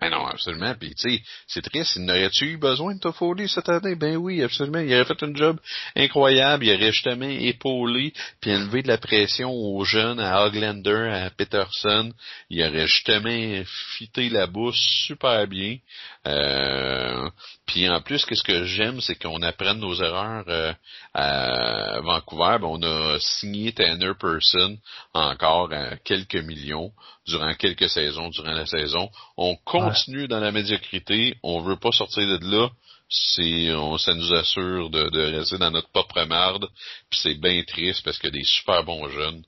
Ben 0.00 0.10
non, 0.10 0.26
absolument. 0.26 0.74
Puis 0.78 0.94
tu 0.94 1.10
sais, 1.10 1.22
c'est 1.46 1.62
triste. 1.62 1.96
N'aurais-tu 1.96 2.52
eu 2.52 2.56
besoin 2.56 2.94
de 2.94 3.00
Toffoli 3.00 3.48
cette 3.48 3.68
année? 3.68 3.96
Ben 3.96 4.16
oui, 4.16 4.42
absolument. 4.42 4.78
Il 4.78 4.94
aurait 4.94 5.04
fait 5.04 5.22
un 5.22 5.34
job 5.34 5.58
incroyable. 5.96 6.64
Il 6.64 6.74
aurait 6.74 6.92
justement 6.92 7.28
épaulé 7.28 8.12
puis 8.40 8.54
enlevé 8.54 8.82
de 8.82 8.88
la 8.88 8.98
pression 8.98 9.50
aux 9.50 9.84
jeunes, 9.84 10.20
à 10.20 10.44
Hoglander, 10.44 11.10
à 11.12 11.30
Peterson. 11.30 12.12
Il 12.48 12.62
aurait 12.62 12.86
justement 12.86 13.64
fité 13.96 14.28
la 14.28 14.46
bouche 14.46 14.78
super 15.06 15.46
bien. 15.48 15.78
Euh, 16.26 17.28
puis 17.66 17.88
en 17.88 18.00
plus, 18.00 18.24
qu'est-ce 18.24 18.42
que 18.42 18.64
j'aime, 18.64 19.00
c'est 19.00 19.16
qu'on 19.16 19.42
apprenne 19.42 19.78
nos 19.78 19.94
erreurs 19.94 20.44
euh, 20.48 20.72
à 21.14 22.00
Vancouver. 22.00 22.58
Ben, 22.60 22.68
on 22.68 22.82
a 22.82 23.18
signé 23.18 23.72
Tanner 23.72 24.12
Person 24.18 24.78
encore 25.12 25.72
à 25.72 25.96
quelques 25.96 26.36
millions 26.36 26.92
durant 27.26 27.52
quelques 27.54 27.88
saisons, 27.90 28.30
durant 28.30 28.52
la 28.52 28.66
saison. 28.66 29.10
On 29.36 29.56
continue 29.90 30.28
dans 30.28 30.40
la 30.40 30.52
médiocrité. 30.52 31.36
On 31.42 31.60
veut 31.60 31.78
pas 31.78 31.92
sortir 31.92 32.26
de 32.38 32.50
là. 32.50 32.70
C'est, 33.08 33.72
on, 33.72 33.96
ça 33.96 34.14
nous 34.14 34.32
assure 34.34 34.90
de, 34.90 35.08
de 35.08 35.36
rester 35.36 35.58
dans 35.58 35.70
notre 35.70 35.90
propre 35.90 36.22
marde. 36.24 36.66
Puis 37.10 37.20
c'est 37.22 37.40
bien 37.40 37.62
triste 37.64 38.02
parce 38.04 38.18
qu'il 38.18 38.30
y 38.30 38.36
a 38.36 38.38
des 38.38 38.44
super 38.44 38.84
bons 38.84 39.08
jeunes, 39.08 39.42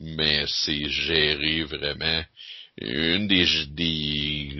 mais 0.00 0.44
c'est 0.48 0.88
géré 0.88 1.62
vraiment 1.64 2.22
une 2.78 3.28
des, 3.28 3.46
des 3.68 4.58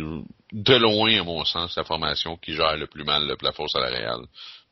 de 0.53 0.75
loin, 0.77 1.21
à 1.21 1.25
mon 1.25 1.45
sens, 1.45 1.75
la 1.77 1.85
formation 1.85 2.37
qui 2.37 2.55
gère 2.55 2.77
le 2.77 2.87
plus 2.87 3.03
mal 3.03 3.27
le 3.27 3.37
plafond 3.37 3.67
salarial. 3.67 4.21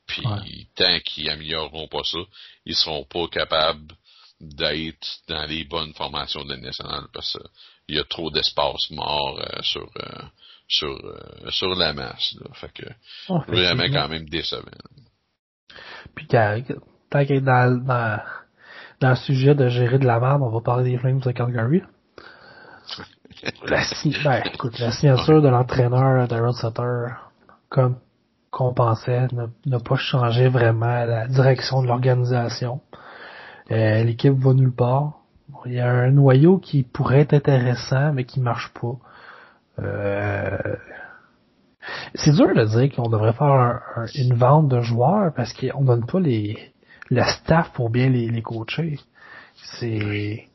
Puis 0.06 0.68
tant 0.76 1.00
qu'ils 1.00 1.28
amélioreront 1.28 1.88
pas 1.88 2.04
ça, 2.04 2.18
ils 2.66 2.76
seront 2.76 3.04
pas 3.04 3.26
capables 3.28 3.92
d'être 4.40 5.06
dans 5.28 5.44
les 5.46 5.64
bonnes 5.64 5.94
formations 5.94 6.44
de 6.44 6.56
nationale 6.56 7.06
parce 7.12 7.38
qu'il 7.86 7.96
y 7.96 7.98
a 7.98 8.04
trop 8.04 8.30
d'espace 8.30 8.90
mort 8.90 9.40
euh, 9.40 9.62
sur 9.62 9.88
euh, 9.96 10.22
sur 10.72 10.88
euh, 10.88 11.50
sur 11.50 11.74
la 11.74 11.92
masse. 11.92 12.34
Là. 12.40 12.46
Fait 12.54 12.72
que 12.72 12.86
vraiment 13.48 13.84
quand 13.92 14.08
même 14.08 14.28
décevant. 14.28 14.62
Puis 16.14 16.26
tant 16.26 16.62
qu'être 17.24 17.44
dans, 17.44 17.84
dans, 17.84 18.20
dans 19.00 19.10
le 19.10 19.16
sujet 19.16 19.54
de 19.54 19.68
gérer 19.68 19.98
de 19.98 20.06
la 20.06 20.18
merde, 20.18 20.42
on 20.42 20.50
va 20.50 20.60
parler 20.60 20.90
des 20.90 20.98
Flames 20.98 21.20
de 21.20 21.30
Calgary 21.32 21.82
la, 23.64 23.82
ben, 24.24 24.42
écoute, 24.52 24.78
la 24.78 24.92
signature 24.92 25.42
de 25.42 25.48
l'entraîneur 25.48 26.28
Darren 26.28 26.52
Sutter, 26.52 27.06
comme 27.68 27.96
qu'on 28.50 28.74
pensait, 28.74 29.28
n'a 29.66 29.80
pas 29.80 29.96
changé 29.96 30.48
vraiment 30.48 31.04
la 31.04 31.26
direction 31.26 31.82
de 31.82 31.86
l'organisation. 31.86 32.80
Euh, 33.70 34.04
l'équipe 34.04 34.34
va 34.34 34.52
nulle 34.52 34.74
part. 34.74 35.14
Il 35.64 35.72
y 35.72 35.80
a 35.80 35.88
un 35.88 36.10
noyau 36.10 36.58
qui 36.58 36.82
pourrait 36.82 37.20
être 37.20 37.34
intéressant, 37.34 38.12
mais 38.12 38.24
qui 38.24 38.40
marche 38.40 38.72
pas. 38.74 38.96
Euh, 39.78 40.76
c'est 42.14 42.32
dur 42.32 42.54
de 42.54 42.64
dire 42.64 42.94
qu'on 42.94 43.08
devrait 43.08 43.32
faire 43.32 43.80
une 44.14 44.34
vente 44.34 44.68
de 44.68 44.80
joueurs 44.80 45.32
parce 45.34 45.52
qu'on 45.52 45.82
donne 45.84 46.06
pas 46.06 46.20
les 46.20 46.72
le 47.10 47.22
staff 47.24 47.72
pour 47.72 47.90
bien 47.90 48.08
les, 48.08 48.28
les 48.28 48.42
coacher. 48.42 48.98
C'est 49.78 50.48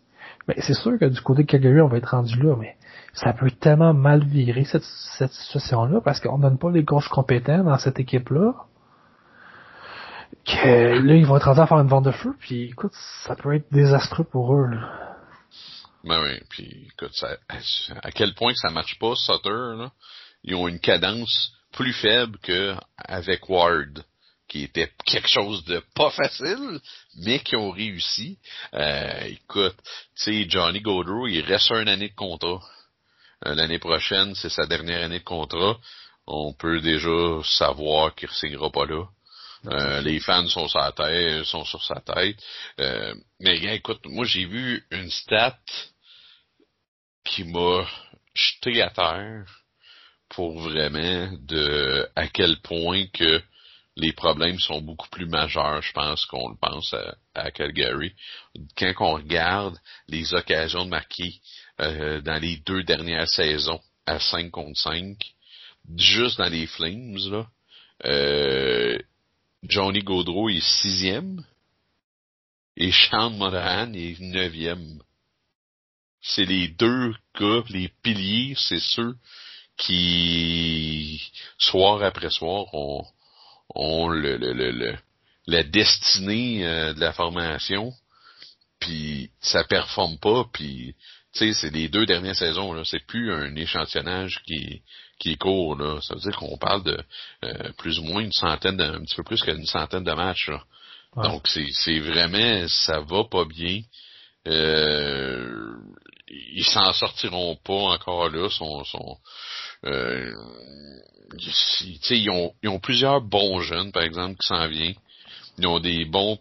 c'est 0.59 0.74
sûr 0.74 0.97
que 0.97 1.05
du 1.05 1.22
côté 1.22 1.43
de 1.43 1.47
Calgary, 1.47 1.82
on 1.82 1.88
va 1.88 1.97
être 1.97 2.11
rendu 2.11 2.41
là, 2.41 2.55
mais 2.57 2.76
ça 3.13 3.34
peut 3.34 3.51
tellement 3.51 3.93
mal 3.93 4.24
virer 4.24 4.63
cette, 4.63 4.86
cette 5.18 5.32
situation-là 5.32 6.01
parce 6.01 6.20
qu'on 6.20 6.39
donne 6.39 6.57
pas 6.57 6.72
les 6.72 6.86
coachs 6.86 7.09
compétents 7.09 7.63
dans 7.63 7.78
cette 7.78 7.99
équipe-là. 7.99 8.53
Que 10.45 11.05
là, 11.05 11.15
ils 11.15 11.26
vont 11.26 11.36
être 11.36 11.43
rendus 11.43 11.59
à 11.59 11.68
faire 11.68 11.80
une 11.80 11.88
vente 11.88 12.05
de 12.05 12.11
feu, 12.11 12.34
puis 12.39 12.70
écoute, 12.70 12.93
ça 13.26 13.36
peut 13.36 13.55
être 13.55 13.72
désastreux 13.72 14.24
pour 14.24 14.55
eux. 14.55 14.68
Là. 14.68 15.07
Ben 16.08 16.24
oui, 16.24 16.39
puis 16.49 16.88
écoute, 16.93 17.14
ça, 17.14 17.38
à 18.01 18.12
quel 18.12 18.34
point 18.34 18.53
que 18.53 18.60
ça 18.60 18.70
marche 18.70 18.97
pas, 18.97 19.14
Sutter, 19.16 19.49
là, 19.49 19.91
ils 20.43 20.55
ont 20.55 20.68
une 20.68 20.80
cadence 20.80 21.51
plus 21.74 21.93
faible 21.93 22.38
que 22.39 22.76
avec 22.97 23.49
Ward 23.49 24.03
qui 24.47 24.64
était 24.64 24.91
quelque 25.05 25.28
chose 25.28 25.66
de 25.66 25.84
pas 25.93 26.10
facile, 26.12 26.80
mais 27.18 27.39
qui 27.39 27.55
ont 27.55 27.72
réussi. 27.72 28.38
Euh, 28.74 29.20
écoute, 29.26 29.76
tu 30.16 30.24
sais, 30.24 30.49
Johnny 30.49 30.80
Gaudreau, 30.80 31.28
il 31.28 31.41
reste 31.41 31.70
une 31.72 31.89
année 31.89 32.10
de 32.10 32.16
contrat. 32.16 32.62
Euh, 33.45 33.55
l'année 33.55 33.80
prochaine, 33.80 34.34
c'est 34.36 34.49
sa 34.49 34.66
dernière 34.66 35.03
année 35.03 35.20
de 35.20 35.24
contrat. 35.26 35.78
On 36.26 36.53
peut 36.53 36.80
déjà 36.80 37.41
savoir 37.43 38.16
qu'il 38.16 38.30
ne 38.30 38.34
signera 38.34 38.72
pas 38.72 38.86
là. 38.86 39.05
Euh, 39.66 40.01
les 40.01 40.20
fans 40.20 40.47
sont 40.47 40.68
sur 40.70 40.82
sa 40.82 40.91
tête, 40.93 41.43
sont 41.43 41.66
sur 41.66 41.84
sa 41.84 41.99
tête. 41.99 42.38
mais 43.39 43.58
écoute, 43.76 43.99
moi 44.05 44.26
j'ai 44.26 44.45
vu 44.45 44.86
une 44.91 45.10
stat 45.10 45.58
qui 47.28 47.43
m'a 47.43 47.86
jeté 48.34 48.82
à 48.82 48.89
terre 48.89 49.45
pour 50.30 50.59
vraiment 50.59 51.32
de 51.41 52.07
à 52.15 52.28
quel 52.28 52.57
point 52.61 53.05
que 53.13 53.41
les 53.95 54.13
problèmes 54.13 54.59
sont 54.59 54.82
beaucoup 54.82 55.09
plus 55.09 55.25
majeurs, 55.25 55.82
je 55.82 55.91
pense, 55.91 56.25
qu'on 56.25 56.49
le 56.49 56.55
pense 56.61 56.93
à, 57.34 57.51
Calgary. 57.51 58.13
Quand 58.78 58.93
on 58.99 59.13
regarde 59.15 59.78
les 60.07 60.34
occasions 60.34 60.86
de 60.86 60.91
marquer 60.91 61.34
euh, 61.82 62.21
dans 62.21 62.39
les 62.39 62.57
deux 62.57 62.84
dernières 62.84 63.28
saisons 63.28 63.82
à 64.05 64.19
5 64.19 64.51
contre 64.51 64.80
5, 64.80 65.17
juste 65.97 66.38
dans 66.38 66.49
les 66.49 66.67
Flames, 66.67 67.17
là, 67.32 67.47
euh, 68.05 68.99
Johnny 69.63 70.03
Gaudreau 70.03 70.49
est 70.49 70.63
sixième 70.82 71.43
et 72.75 72.91
Sean 72.91 73.32
Monahan 73.32 73.91
est 73.93 74.19
neuvième. 74.19 75.01
C'est 76.30 76.45
les 76.45 76.67
deux 76.67 77.13
gars, 77.39 77.63
les 77.69 77.89
piliers, 78.03 78.55
c'est 78.57 78.80
ceux 78.80 79.15
qui, 79.78 81.21
soir 81.57 82.03
après 82.03 82.30
soir, 82.30 82.73
ont, 82.73 83.05
ont 83.75 84.09
le, 84.09 84.38
le, 84.38 84.53
le, 84.53 84.97
la 85.45 85.63
destinée 85.63 86.65
euh, 86.65 86.93
de 86.93 86.99
la 86.99 87.13
formation, 87.13 87.93
puis 88.80 89.30
ça 89.39 89.63
performe 89.63 90.17
pas, 90.19 90.45
puis 90.51 90.95
tu 91.34 91.39
sais, 91.39 91.53
c'est 91.53 91.73
les 91.73 91.88
deux 91.88 92.05
dernières 92.05 92.36
saisons, 92.36 92.73
là, 92.73 92.84
c'est 92.84 93.05
plus 93.05 93.32
un 93.32 93.55
échantillonnage 93.55 94.41
qui, 94.45 94.82
qui 95.19 95.32
est 95.34 95.38
court, 95.38 95.75
là. 95.75 95.99
Ça 96.01 96.15
veut 96.15 96.21
dire 96.21 96.36
qu'on 96.38 96.57
parle 96.57 96.84
de 96.84 96.99
euh, 97.43 97.71
plus 97.78 97.99
ou 97.99 98.03
moins 98.03 98.21
une 98.21 98.32
centaine, 98.32 98.80
un 98.82 99.03
petit 99.03 99.15
peu 99.15 99.23
plus 99.23 99.41
qu'une 99.41 99.65
centaine 99.65 100.03
de 100.03 100.13
matchs, 100.13 100.49
là. 100.49 100.63
Donc 101.15 101.47
c'est, 101.47 101.67
c'est 101.71 101.99
vraiment, 101.99 102.67
ça 102.67 102.99
va 102.99 103.23
pas 103.23 103.45
bien. 103.45 103.82
Euh, 104.47 105.73
ils 106.30 106.65
s'en 106.65 106.91
sortiront 106.93 107.55
pas 107.63 107.73
encore 107.73 108.30
là. 108.30 108.49
Sont, 108.49 108.84
euh, 109.86 110.34
ils, 112.09 112.30
ont, 112.30 112.53
ils 112.63 112.69
ont 112.69 112.80
plusieurs 112.80 113.21
bons 113.21 113.61
jeunes, 113.61 113.91
par 113.91 114.03
exemple, 114.03 114.38
qui 114.39 114.47
s'en 114.47 114.67
viennent. 114.67 114.95
Ils 115.57 115.67
ont 115.67 115.80
des 115.80 116.05
bons 116.05 116.39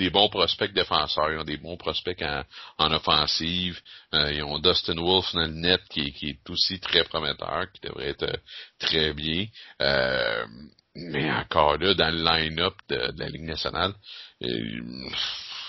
des 0.00 0.08
bons 0.08 0.30
prospects 0.30 0.72
défenseurs, 0.72 1.30
ils 1.30 1.38
ont 1.38 1.44
des 1.44 1.58
bons 1.58 1.76
prospects 1.76 2.22
en, 2.22 2.42
en 2.78 2.92
offensive. 2.92 3.78
Euh, 4.14 4.32
ils 4.32 4.42
ont 4.42 4.58
Dustin 4.58 4.96
Wolf 4.96 5.32
dans 5.34 5.40
le 5.40 5.48
net 5.48 5.82
qui, 5.90 6.12
qui, 6.12 6.30
est 6.30 6.50
aussi 6.50 6.80
très 6.80 7.04
prometteur, 7.04 7.66
qui 7.72 7.86
devrait 7.86 8.08
être 8.08 8.22
euh, 8.22 8.36
très 8.78 9.12
bien. 9.12 9.46
Euh, 9.82 10.46
mais 10.94 11.30
encore 11.30 11.76
là, 11.76 11.92
dans 11.92 12.14
le 12.14 12.22
line-up 12.24 12.74
de, 12.88 13.12
de, 13.12 13.20
la 13.20 13.28
Ligue 13.28 13.44
nationale, 13.44 13.92
il 14.40 14.82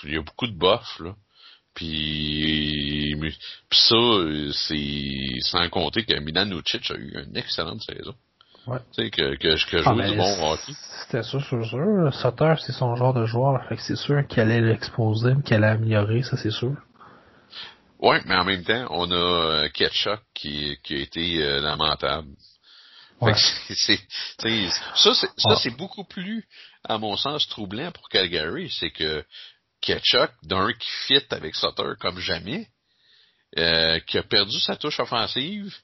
y 0.05 0.17
a 0.17 0.21
beaucoup 0.21 0.47
de 0.47 0.57
bof, 0.57 0.99
là. 0.99 1.13
Puis, 1.73 3.15
ça, 3.71 3.95
c'est 4.51 5.39
sans 5.41 5.69
compter 5.69 6.03
que 6.03 6.19
Milan 6.19 6.45
Lucic 6.45 6.91
a 6.91 6.95
eu 6.95 7.23
une 7.25 7.37
excellente 7.37 7.81
saison. 7.81 8.13
Ouais. 8.67 8.77
Tu 8.93 9.03
sais, 9.03 9.09
que, 9.09 9.35
que, 9.37 9.69
que 9.69 9.77
joue 9.81 9.99
ah, 9.99 10.09
du 10.09 10.15
bon 10.15 10.51
hockey. 10.51 10.73
C'était 11.01 11.23
sûr, 11.23 11.41
c'est 11.49 11.63
sûr. 11.63 12.13
Sutter, 12.13 12.53
c'est 12.59 12.73
son 12.73 12.95
genre 12.95 13.13
de 13.13 13.25
joueur. 13.25 13.63
Fait 13.67 13.75
que 13.75 13.81
c'est 13.81 13.95
sûr 13.95 14.25
qu'elle 14.27 14.51
allait 14.51 14.61
l'exposer, 14.61 15.33
qu'elle 15.45 15.63
allait 15.63 15.77
améliorer, 15.77 16.21
ça 16.23 16.37
c'est 16.37 16.51
sûr. 16.51 16.75
Ouais, 17.99 18.21
mais 18.25 18.35
en 18.35 18.43
même 18.43 18.63
temps, 18.63 18.87
on 18.89 19.11
a 19.11 19.15
euh, 19.15 19.69
Ketchuk 19.69 20.19
qui, 20.33 20.77
qui 20.83 20.95
a 20.95 20.97
été 20.99 21.43
euh, 21.43 21.61
lamentable. 21.61 22.27
Ouais. 23.19 23.33
c'est, 23.35 23.99
ça, 24.95 25.13
c'est, 25.13 25.29
ça, 25.37 25.55
c'est 25.57 25.77
beaucoup 25.77 26.03
plus, 26.03 26.47
à 26.83 26.97
mon 26.97 27.15
sens, 27.15 27.47
troublant 27.47 27.91
pour 27.91 28.09
Calgary. 28.09 28.71
C'est 28.79 28.89
que 28.89 29.23
Ketchuk, 29.81 30.31
d'un 30.43 30.71
qui 30.73 30.89
fit 31.07 31.25
avec 31.31 31.55
Sutter 31.55 31.93
comme 31.99 32.19
jamais, 32.19 32.67
euh, 33.57 33.99
qui 34.01 34.17
a 34.17 34.23
perdu 34.23 34.59
sa 34.59 34.75
touche 34.75 34.99
offensive, 34.99 35.75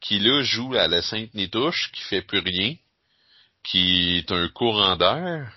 qui 0.00 0.18
là 0.18 0.42
joue 0.42 0.74
à 0.74 0.88
la 0.88 1.02
sainte 1.02 1.34
nitouche, 1.34 1.90
qui 1.92 2.02
fait 2.02 2.22
plus 2.22 2.40
rien, 2.40 2.74
qui 3.64 4.18
est 4.18 4.30
un 4.30 4.48
courant 4.48 4.96
d'air, 4.96 5.52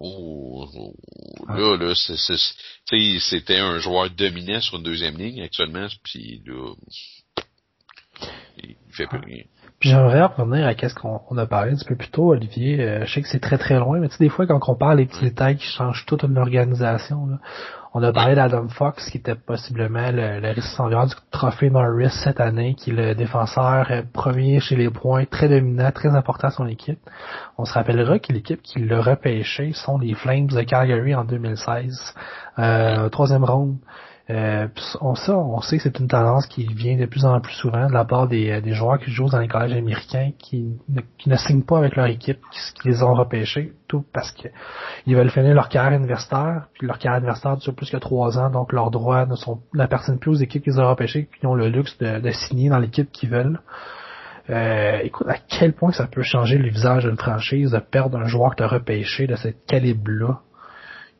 Oh, 0.00 0.68
oh, 0.74 0.94
là, 1.48 1.76
là, 1.76 1.92
c'était 3.18 3.58
un 3.58 3.78
joueur 3.80 4.10
dominant 4.10 4.60
sur 4.60 4.76
une 4.76 4.84
deuxième 4.84 5.18
ligne 5.18 5.42
actuellement, 5.42 5.88
puis 6.04 6.40
là, 6.46 6.72
il 8.62 8.76
fait 8.92 9.08
plus 9.08 9.18
rien. 9.18 9.44
Puis 9.80 9.90
j'aimerais 9.90 10.24
revenir 10.24 10.66
à 10.66 10.74
qu'est-ce 10.74 10.94
qu'on 10.94 11.38
a 11.38 11.46
parlé 11.46 11.72
un 11.72 11.76
petit 11.76 11.84
peu 11.84 11.94
plus 11.94 12.10
tôt, 12.10 12.30
Olivier. 12.32 12.80
Euh, 12.80 13.06
je 13.06 13.14
sais 13.14 13.22
que 13.22 13.28
c'est 13.28 13.40
très 13.40 13.58
très 13.58 13.78
loin, 13.78 14.00
mais 14.00 14.08
tu 14.08 14.16
sais, 14.16 14.24
des 14.24 14.30
fois 14.30 14.46
quand 14.46 14.60
on 14.68 14.74
parle 14.74 14.96
des 14.96 15.06
petits 15.06 15.24
détails 15.24 15.56
qui 15.56 15.66
changent 15.66 16.04
toute 16.06 16.24
une 16.24 16.36
organisation, 16.36 17.28
on 17.94 18.02
a 18.02 18.12
parlé 18.12 18.34
d'Adam 18.34 18.68
Fox, 18.68 19.08
qui 19.08 19.18
était 19.18 19.34
possiblement 19.34 20.10
le, 20.10 20.40
le 20.40 20.54
du 20.54 21.14
trophée 21.30 21.70
Norris 21.70 22.10
cette 22.22 22.40
année, 22.40 22.74
qui 22.74 22.90
est 22.90 22.92
le 22.92 23.14
défenseur 23.14 23.86
euh, 23.90 24.02
premier 24.12 24.60
chez 24.60 24.76
les 24.76 24.90
points, 24.90 25.24
très 25.24 25.48
dominant, 25.48 25.90
très 25.92 26.10
important 26.10 26.48
à 26.48 26.50
son 26.50 26.66
équipe. 26.66 26.98
On 27.56 27.64
se 27.64 27.72
rappellera 27.72 28.18
que 28.18 28.32
l'équipe 28.32 28.60
qui 28.62 28.80
l'a 28.80 29.00
repêché 29.00 29.72
sont 29.72 29.98
les 29.98 30.14
Flames 30.14 30.48
de 30.48 30.62
Calgary 30.62 31.14
en 31.14 31.24
2016. 31.24 32.14
Euh, 32.58 33.08
troisième 33.10 33.44
ronde. 33.44 33.76
Euh, 34.30 34.68
on, 35.00 35.14
sait 35.14 35.78
que 35.78 35.82
c'est 35.82 35.98
une 35.98 36.08
tendance 36.08 36.46
qui 36.46 36.66
vient 36.66 36.98
de 36.98 37.06
plus 37.06 37.24
en 37.24 37.40
plus 37.40 37.54
souvent 37.54 37.86
de 37.86 37.94
la 37.94 38.04
part 38.04 38.28
des, 38.28 38.50
euh, 38.50 38.74
joueurs 38.74 38.98
qui 38.98 39.10
jouent 39.10 39.30
dans 39.30 39.38
les 39.38 39.48
collèges 39.48 39.72
américains 39.72 40.32
qui 40.38 40.76
ne, 41.26 41.36
signent 41.36 41.62
pas 41.62 41.78
avec 41.78 41.96
leur 41.96 42.06
équipe, 42.06 42.38
qui, 42.52 42.88
les 42.88 43.02
ont 43.02 43.14
repêchés, 43.14 43.72
tout 43.88 44.04
parce 44.12 44.30
que 44.32 44.48
ils 45.06 45.16
veulent 45.16 45.30
finir 45.30 45.54
leur 45.54 45.70
carrière 45.70 45.98
universitaire, 45.98 46.66
puis 46.74 46.86
leur 46.86 46.98
carrière 46.98 47.20
universitaire 47.20 47.56
dure 47.56 47.74
plus 47.74 47.90
que 47.90 47.96
trois 47.96 48.38
ans, 48.38 48.50
donc 48.50 48.74
leurs 48.74 48.90
droits 48.90 49.24
ne 49.24 49.34
sont 49.34 49.62
n'appartiennent 49.72 50.18
plus 50.18 50.30
aux 50.32 50.34
équipes 50.34 50.62
qu'ils 50.62 50.78
ont 50.78 50.88
repêchées, 50.88 51.30
qui 51.40 51.46
ont 51.46 51.54
le 51.54 51.68
luxe 51.68 51.96
de, 51.96 52.20
de 52.20 52.30
signer 52.30 52.68
dans 52.68 52.78
l'équipe 52.78 53.10
qu'ils 53.10 53.30
veulent. 53.30 53.60
Euh, 54.50 54.98
écoute, 55.02 55.26
à 55.28 55.36
quel 55.38 55.74
point 55.74 55.92
ça 55.92 56.06
peut 56.06 56.22
changer 56.22 56.58
le 56.58 56.68
visage 56.70 57.04
d'une 57.04 57.18
franchise 57.18 57.70
de 57.70 57.78
perdre 57.78 58.18
un 58.18 58.26
joueur 58.26 58.50
que 58.50 58.56
tu 58.56 58.62
as 58.62 58.68
repêché 58.68 59.26
de 59.26 59.36
ce 59.36 59.48
calibre-là? 59.48 60.40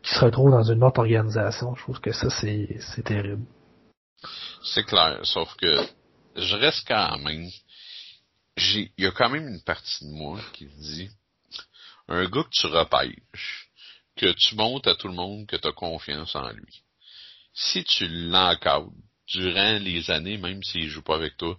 Qui 0.08 0.14
se 0.14 0.24
retrouve 0.24 0.50
dans 0.50 0.62
une 0.62 0.82
autre 0.82 1.00
organisation. 1.00 1.74
Je 1.74 1.82
trouve 1.82 2.00
que 2.00 2.12
ça, 2.12 2.30
c'est, 2.30 2.78
c'est 2.80 3.02
terrible. 3.02 3.44
C'est 4.62 4.84
clair, 4.84 5.20
sauf 5.24 5.54
que 5.56 5.86
je 6.36 6.54
reste 6.56 6.86
quand 6.88 7.18
même. 7.18 7.48
Il 8.56 8.90
y 8.98 9.06
a 9.06 9.12
quand 9.12 9.28
même 9.28 9.46
une 9.46 9.62
partie 9.62 10.04
de 10.04 10.10
moi 10.10 10.40
qui 10.52 10.66
dit, 10.66 11.10
un 12.08 12.24
gars 12.24 12.42
que 12.42 12.50
tu 12.50 12.66
repêches, 12.66 13.68
que 14.16 14.32
tu 14.32 14.56
montres 14.56 14.88
à 14.88 14.96
tout 14.96 15.08
le 15.08 15.14
monde 15.14 15.46
que 15.46 15.56
tu 15.56 15.68
as 15.68 15.72
confiance 15.72 16.34
en 16.34 16.50
lui. 16.50 16.82
Si 17.52 17.84
tu 17.84 18.08
l'encadres 18.08 18.90
durant 19.28 19.78
les 19.78 20.10
années, 20.10 20.38
même 20.38 20.62
s'il 20.62 20.88
joue 20.88 21.02
pas 21.02 21.16
avec 21.16 21.36
toi, 21.36 21.56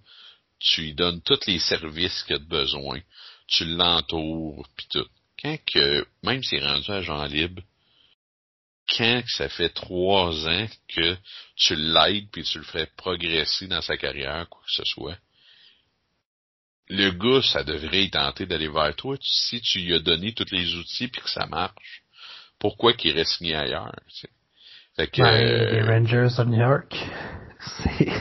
tu 0.60 0.82
lui 0.82 0.94
donnes 0.94 1.22
tous 1.22 1.46
les 1.46 1.60
services 1.60 2.24
qu'il 2.24 2.36
a 2.36 2.40
besoin, 2.40 3.00
tu 3.48 3.64
l'entoures, 3.66 4.68
puis 4.76 4.88
tout. 4.90 5.08
Quand 5.42 5.58
que, 5.72 6.06
même 6.24 6.44
s'il 6.44 6.58
est 6.58 6.68
rendu 6.68 6.92
agent 6.92 7.26
libre, 7.26 7.62
quand 8.98 9.22
ça 9.28 9.50
fait 9.50 9.70
trois 9.70 10.48
ans 10.48 10.68
que 10.88 11.16
tu 11.56 11.76
l'aides 11.76 12.30
puis 12.32 12.44
tu 12.44 12.58
le 12.58 12.64
ferais 12.64 12.88
progresser 12.98 13.68
dans 13.68 13.82
sa 13.82 13.98
carrière, 13.98 14.48
quoi 14.50 14.62
que 14.66 14.72
ce 14.72 14.84
soit, 14.86 15.18
le 16.90 17.12
gars, 17.12 17.42
ça 17.44 17.64
devrait 17.64 18.06
y 18.06 18.10
tenter 18.10 18.46
d'aller 18.46 18.68
vers 18.68 18.96
toi 18.96 19.16
si 19.22 19.62
tu 19.62 19.80
lui 19.80 19.94
as 19.94 20.00
donné 20.00 20.34
tous 20.34 20.52
les 20.52 20.74
outils 20.76 21.08
puis 21.08 21.22
que 21.22 21.30
ça 21.30 21.46
marche. 21.46 22.04
Pourquoi 22.58 22.94
qu'il 22.94 23.16
reste 23.16 23.38
signé 23.38 23.56
ailleurs? 23.56 23.94
Fait 24.96 25.08
que, 25.08 25.22
euh, 25.22 25.72
les 25.72 25.82
Rangers 25.84 26.36
de 26.38 26.44
New 26.46 26.60
York, 26.60 26.94
c'est... 27.60 28.12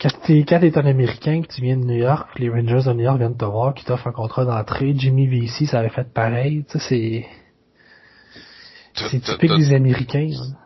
Quand 0.00 0.08
t'es, 0.26 0.44
quand 0.48 0.60
t'es 0.60 0.76
un 0.78 0.86
Américain, 0.86 1.42
que 1.42 1.54
tu 1.54 1.60
viens 1.60 1.76
de 1.76 1.84
New 1.84 1.98
York, 1.98 2.28
les 2.38 2.48
Rangers 2.48 2.88
de 2.88 2.92
New 2.94 3.04
York 3.04 3.18
viennent 3.18 3.36
te 3.36 3.44
voir, 3.44 3.74
qui 3.74 3.84
t'offrent 3.84 4.08
un 4.08 4.12
contrat 4.12 4.44
d'entrée, 4.46 4.94
Jimmy 4.96 5.26
VC, 5.26 5.66
ça 5.66 5.80
avait 5.80 5.90
fait 5.90 6.12
pareil, 6.12 6.64
tu 6.68 6.78
sais, 6.78 6.88
c'est... 6.88 7.39
C'est 8.94 9.20
typique 9.20 9.56
des 9.56 9.72
Américains. 9.72 10.30
Hein. 10.32 10.56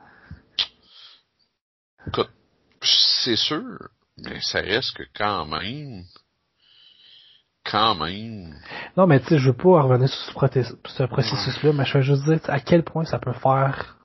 C'est 2.83 3.37
sûr, 3.37 3.89
mais 4.19 4.41
ça 4.41 4.61
reste 4.61 4.97
que 4.97 5.05
quand 5.17 5.47
même, 5.47 6.05
quand 7.65 7.95
même. 7.95 8.55
Non, 8.97 9.07
mais 9.07 9.21
tu 9.21 9.29
sais, 9.29 9.39
je 9.39 9.51
veux 9.51 9.57
pas 9.57 9.83
revenir 9.83 10.09
sur 10.09 10.25
ce, 10.87 11.05
processus-là, 11.05 11.73
mais 11.73 11.85
je 11.87 11.99
veux 11.99 12.03
juste 12.03 12.25
dire 12.25 12.41
à 12.49 12.61
quel 12.61 12.83
point 12.83 13.05
ça 13.05 13.19
peut 13.19 13.33
faire, 13.33 13.97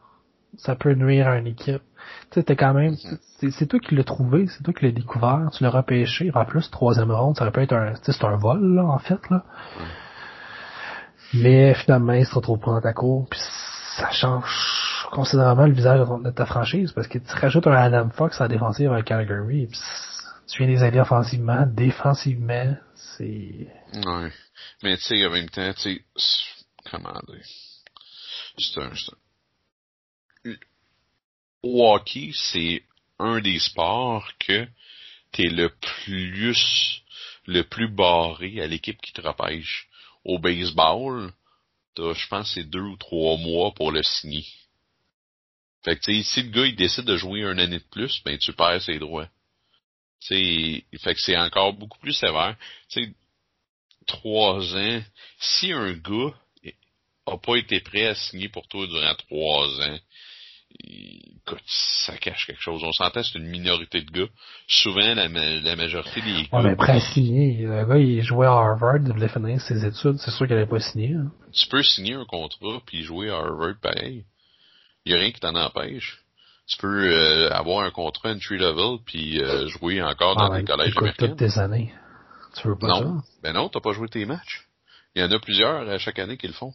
ça 0.57 0.75
peut 0.75 0.93
nuire 0.93 1.27
à 1.27 1.37
une 1.37 1.47
équipe. 1.47 1.81
Tu 2.31 2.35
sais, 2.35 2.43
t'es 2.43 2.55
quand 2.55 2.73
même, 2.73 2.93
mm-hmm. 2.93 3.51
c'est 3.51 3.67
toi 3.67 3.79
qui 3.79 3.95
l'as 3.95 4.03
trouvé, 4.03 4.47
c'est 4.47 4.63
toi 4.63 4.73
qui 4.73 4.85
l'as 4.85 4.91
découvert, 4.91 5.49
tu 5.51 5.63
l'as 5.63 5.69
repêché, 5.69 6.31
en 6.33 6.45
plus, 6.45 6.71
troisième 6.71 7.11
ronde, 7.11 7.35
ça 7.35 7.43
aurait 7.43 7.51
pu 7.51 7.61
être 7.61 7.73
un, 7.73 7.93
c'est 8.01 8.23
un 8.23 8.37
vol, 8.37 8.75
là, 8.75 8.85
en 8.85 8.99
fait, 8.99 9.19
là. 9.29 9.43
Mais 11.33 11.75
finalement, 11.75 12.13
il 12.13 12.25
se 12.25 12.33
retrouve 12.33 12.59
pas 12.59 12.71
dans 12.71 12.81
ta 12.81 12.93
cour, 12.93 13.27
puis 13.29 13.39
ça 13.97 14.11
change 14.11 15.07
considérablement 15.11 15.67
le 15.67 15.73
visage 15.73 15.99
de 15.99 16.31
ta 16.31 16.45
franchise 16.45 16.91
parce 16.91 17.07
que 17.07 17.17
tu 17.17 17.33
rajoutes 17.33 17.67
un 17.67 17.73
Adam 17.73 18.09
Fox 18.09 18.39
à 18.39 18.45
la 18.45 18.47
défensive 18.49 18.91
avec 18.91 19.05
Calgary 19.05 19.67
tu 20.49 20.63
viens 20.63 20.75
des 20.75 20.83
aider 20.83 20.99
offensivement, 20.99 21.65
défensivement, 21.67 22.75
c'est... 22.95 23.67
Ouais. 23.93 24.31
Mais 24.83 24.97
tu 24.97 25.03
sais, 25.03 25.25
en 25.25 25.29
même 25.29 25.49
temps, 25.49 25.73
tu 25.73 25.81
sais, 25.81 26.01
comment 26.89 27.19
dire, 27.27 27.45
c'est 28.57 28.81
un, 28.81 28.91
un... 30.45 30.55
Au 31.61 31.93
hockey, 31.93 32.31
c'est 32.33 32.83
un 33.19 33.41
des 33.41 33.59
sports 33.59 34.27
que 34.39 34.65
t'es 35.31 35.49
le 35.49 35.69
plus, 35.69 37.01
le 37.45 37.61
plus 37.63 37.89
barré 37.89 38.59
à 38.61 38.67
l'équipe 38.67 38.99
qui 39.01 39.13
te 39.13 39.21
repêche. 39.21 39.87
Au 40.25 40.39
baseball, 40.39 41.31
je 41.97 42.27
pense, 42.27 42.53
c'est 42.53 42.63
deux 42.63 42.81
ou 42.81 42.97
trois 42.97 43.37
mois 43.37 43.73
pour 43.73 43.91
le 43.91 44.03
signer. 44.03 44.45
Fait 45.83 45.97
que, 45.97 46.21
si 46.23 46.43
le 46.43 46.49
gars, 46.49 46.65
il 46.65 46.75
décide 46.75 47.05
de 47.05 47.17
jouer 47.17 47.43
un 47.43 47.57
année 47.57 47.79
de 47.79 47.89
plus, 47.91 48.21
ben, 48.23 48.37
tu 48.37 48.53
perds 48.53 48.81
ses 48.81 48.99
droits. 48.99 49.29
T'sais, 50.21 50.83
fait 51.01 51.15
que 51.15 51.21
c'est 51.21 51.37
encore 51.37 51.73
beaucoup 51.73 51.99
plus 51.99 52.13
sévère. 52.13 52.57
T'sais, 52.89 53.13
trois 54.05 54.75
ans, 54.75 55.01
si 55.39 55.71
un 55.71 55.93
gars 55.93 56.33
a 57.25 57.37
pas 57.37 57.55
été 57.55 57.79
prêt 57.79 58.07
à 58.07 58.15
signer 58.15 58.49
pour 58.49 58.67
toi 58.67 58.85
durant 58.87 59.15
trois 59.15 59.81
ans, 59.81 59.99
écoute, 60.79 61.63
ça 61.65 62.17
cache 62.17 62.45
quelque 62.45 62.61
chose. 62.61 62.81
On 62.83 62.91
s'entend, 62.91 63.23
c'est 63.23 63.37
une 63.37 63.47
minorité 63.47 64.01
de 64.01 64.11
gars. 64.11 64.29
Souvent, 64.67 65.15
la, 65.15 65.27
la 65.27 65.75
majorité 65.75 66.21
des 66.21 66.43
gars... 66.43 66.61
Ouais, 66.61 66.75
mais 66.75 66.89
à 66.89 66.99
signer. 66.99 67.63
Le 67.63 67.85
gars, 67.85 67.97
il 67.97 68.21
jouait 68.21 68.47
à 68.47 68.51
Harvard, 68.51 68.97
il 68.97 69.11
voulait 69.11 69.29
finir 69.29 69.59
ses 69.61 69.85
études. 69.85 70.17
C'est 70.17 70.31
sûr 70.31 70.47
qu'il 70.47 70.55
n'allait 70.55 70.69
pas 70.69 70.79
signer. 70.79 71.15
Hein. 71.15 71.31
Tu 71.51 71.67
peux 71.67 71.83
signer 71.83 72.13
un 72.13 72.25
contrat 72.25 72.79
puis 72.85 73.03
jouer 73.03 73.29
à 73.29 73.37
Harvard 73.37 73.75
pareil. 73.81 74.25
Il 75.05 75.11
n'y 75.11 75.17
a 75.17 75.21
rien 75.21 75.31
qui 75.31 75.39
t'en 75.39 75.55
empêche. 75.55 76.21
Tu 76.67 76.77
peux 76.77 77.11
euh, 77.11 77.51
avoir 77.51 77.83
un 77.83 77.89
contrat 77.89 78.29
entry 78.29 78.59
level 78.59 78.99
puis 79.03 79.41
euh, 79.41 79.67
jouer 79.67 80.03
encore 80.03 80.35
dans 80.35 80.51
ah, 80.51 80.59
des 80.59 80.65
collèges 80.65 80.95
américains. 80.95 81.27
toutes 81.27 81.37
tes 81.37 81.57
années. 81.57 81.91
Tu 82.55 82.67
veux 82.67 82.77
pas 82.77 82.87
non. 82.87 83.01
ça? 83.01 83.25
Ben 83.41 83.53
non, 83.53 83.69
t'as 83.69 83.79
pas 83.79 83.93
joué 83.93 84.07
tes 84.07 84.25
matchs. 84.25 84.67
Il 85.15 85.21
y 85.21 85.25
en 85.25 85.31
a 85.31 85.39
plusieurs 85.39 85.89
à 85.89 85.97
chaque 85.97 86.19
année 86.19 86.37
qui 86.37 86.45
le 86.45 86.53
font. 86.53 86.73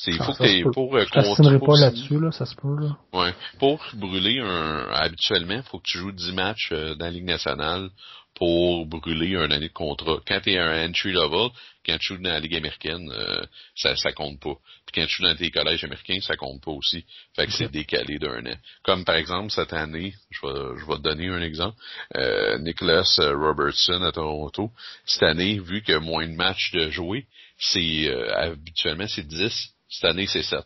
C'est 0.00 0.12
ah, 0.20 0.26
faut 0.26 0.32
que 0.32 0.70
pour 0.70 0.96
euh, 0.96 1.04
Je 1.12 1.58
pas 1.58 1.80
là-dessus 1.80 2.20
là, 2.20 2.30
ça 2.30 2.46
se 2.46 2.54
peut 2.54 2.76
là. 2.80 2.96
Ouais, 3.12 3.34
pour 3.58 3.84
brûler 3.94 4.38
un 4.38 4.86
habituellement, 4.92 5.60
faut 5.64 5.80
que 5.80 5.88
tu 5.90 5.98
joues 5.98 6.12
10 6.12 6.34
matchs 6.34 6.68
euh, 6.70 6.94
dans 6.94 7.06
la 7.06 7.10
Ligue 7.10 7.24
nationale 7.24 7.90
pour 8.36 8.86
brûler 8.86 9.34
un 9.34 9.50
année 9.50 9.66
de 9.66 9.72
contrat. 9.72 10.20
Quand 10.24 10.40
tu 10.40 10.52
es 10.52 10.58
un 10.58 10.88
entry 10.88 11.10
level, 11.10 11.50
quand 11.84 11.98
tu 11.98 12.14
joues 12.14 12.22
dans 12.22 12.30
la 12.30 12.38
Ligue 12.38 12.54
américaine, 12.54 13.10
euh, 13.12 13.42
ça 13.74 13.96
ça 13.96 14.12
compte 14.12 14.38
pas. 14.38 14.54
Puis 14.86 14.94
quand 14.94 15.06
tu 15.08 15.16
joues 15.16 15.24
dans 15.24 15.34
tes 15.34 15.50
collèges 15.50 15.82
américains, 15.82 16.20
ça 16.20 16.36
compte 16.36 16.62
pas 16.62 16.70
aussi. 16.70 17.04
Fait 17.34 17.46
que 17.46 17.52
c'est 17.52 17.68
décalé 17.72 18.20
d'un 18.20 18.46
an. 18.46 18.56
Comme 18.84 19.04
par 19.04 19.16
exemple 19.16 19.50
cette 19.50 19.72
année, 19.72 20.14
je 20.30 20.46
vais 20.46 20.78
je 20.78 20.86
vais 20.86 20.98
te 20.98 21.02
donner 21.02 21.26
un 21.26 21.42
exemple. 21.42 21.76
Euh, 22.14 22.56
Nicholas 22.60 23.18
Robertson 23.18 24.00
à 24.02 24.12
Toronto, 24.12 24.70
cette 25.04 25.24
année, 25.24 25.58
vu 25.58 25.82
qu'il 25.82 25.94
y 25.94 25.96
a 25.96 26.00
moins 26.00 26.28
de 26.28 26.36
matchs 26.36 26.70
de 26.70 26.88
jouer, 26.88 27.26
c'est 27.58 28.08
habituellement 28.36 29.08
c'est 29.08 29.26
10 29.26 29.74
cette 29.88 30.04
année, 30.04 30.26
c'est 30.26 30.42
7. 30.42 30.64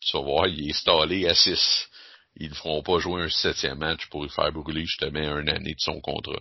Tu 0.00 0.16
vas 0.16 0.22
voir, 0.22 0.46
il 0.46 0.68
est 0.68 0.70
installé 0.70 1.26
à 1.26 1.34
6. 1.34 1.88
Ils 2.36 2.50
ne 2.50 2.54
feront 2.54 2.82
pas 2.82 2.98
jouer 2.98 3.22
un 3.22 3.28
septième 3.28 3.78
match 3.78 4.06
pour 4.06 4.22
lui 4.22 4.30
faire 4.30 4.52
brûler 4.52 4.86
justement 4.86 5.20
un 5.20 5.46
année 5.48 5.74
de 5.74 5.80
son 5.80 6.00
contrat. 6.00 6.40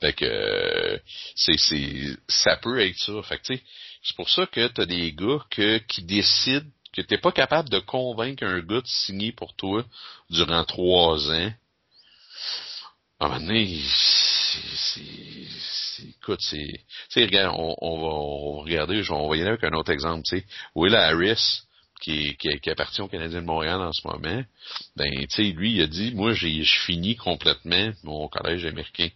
Fait 0.00 0.12
que 0.12 0.24
euh, 0.24 0.98
c'est, 1.34 1.58
c'est 1.58 2.16
ça 2.28 2.56
peut 2.56 2.80
être 2.80 2.98
ça. 2.98 3.22
Fait 3.22 3.38
que 3.38 3.54
c'est 4.02 4.16
pour 4.16 4.28
ça 4.28 4.46
que 4.46 4.68
tu 4.68 4.80
as 4.80 4.86
des 4.86 5.12
gars 5.12 5.44
que, 5.50 5.78
qui 5.78 6.02
décident 6.02 6.66
que 6.92 7.02
t'es 7.02 7.18
pas 7.18 7.32
capable 7.32 7.68
de 7.70 7.80
convaincre 7.80 8.44
un 8.44 8.60
gars 8.60 8.80
de 8.80 8.86
signer 8.86 9.32
pour 9.32 9.54
toi 9.56 9.84
durant 10.30 10.64
trois 10.64 11.30
ans. 11.30 11.52
Un 13.24 13.38
moment 13.40 13.52
écoute, 16.08 16.40
c'est, 16.42 16.66
on, 17.16 17.68
va, 17.68 17.74
on 17.80 18.56
va 18.56 18.62
regarder, 18.62 19.02
on 19.10 19.28
va 19.28 19.36
y 19.36 19.40
aller 19.40 19.50
avec 19.50 19.64
un 19.64 19.72
autre 19.72 19.92
exemple, 19.92 20.22
tu 20.28 20.38
sais. 20.38 20.46
Will 20.74 20.94
Harris, 20.94 21.62
qui, 22.02 22.36
qui, 22.36 22.60
qui 22.60 22.70
appartient 22.70 23.00
au 23.00 23.08
Canadien 23.08 23.40
de 23.40 23.46
Montréal 23.46 23.80
en 23.80 23.92
ce 23.92 24.06
moment, 24.06 24.42
ben, 24.96 25.10
tu 25.10 25.26
sais, 25.30 25.42
lui, 25.44 25.76
il 25.76 25.82
a 25.82 25.86
dit, 25.86 26.12
moi, 26.14 26.34
j'ai, 26.34 26.62
je 26.62 26.80
finis 26.80 27.16
complètement 27.16 27.92
mon 28.02 28.28
collège 28.28 28.66
américain. 28.66 29.08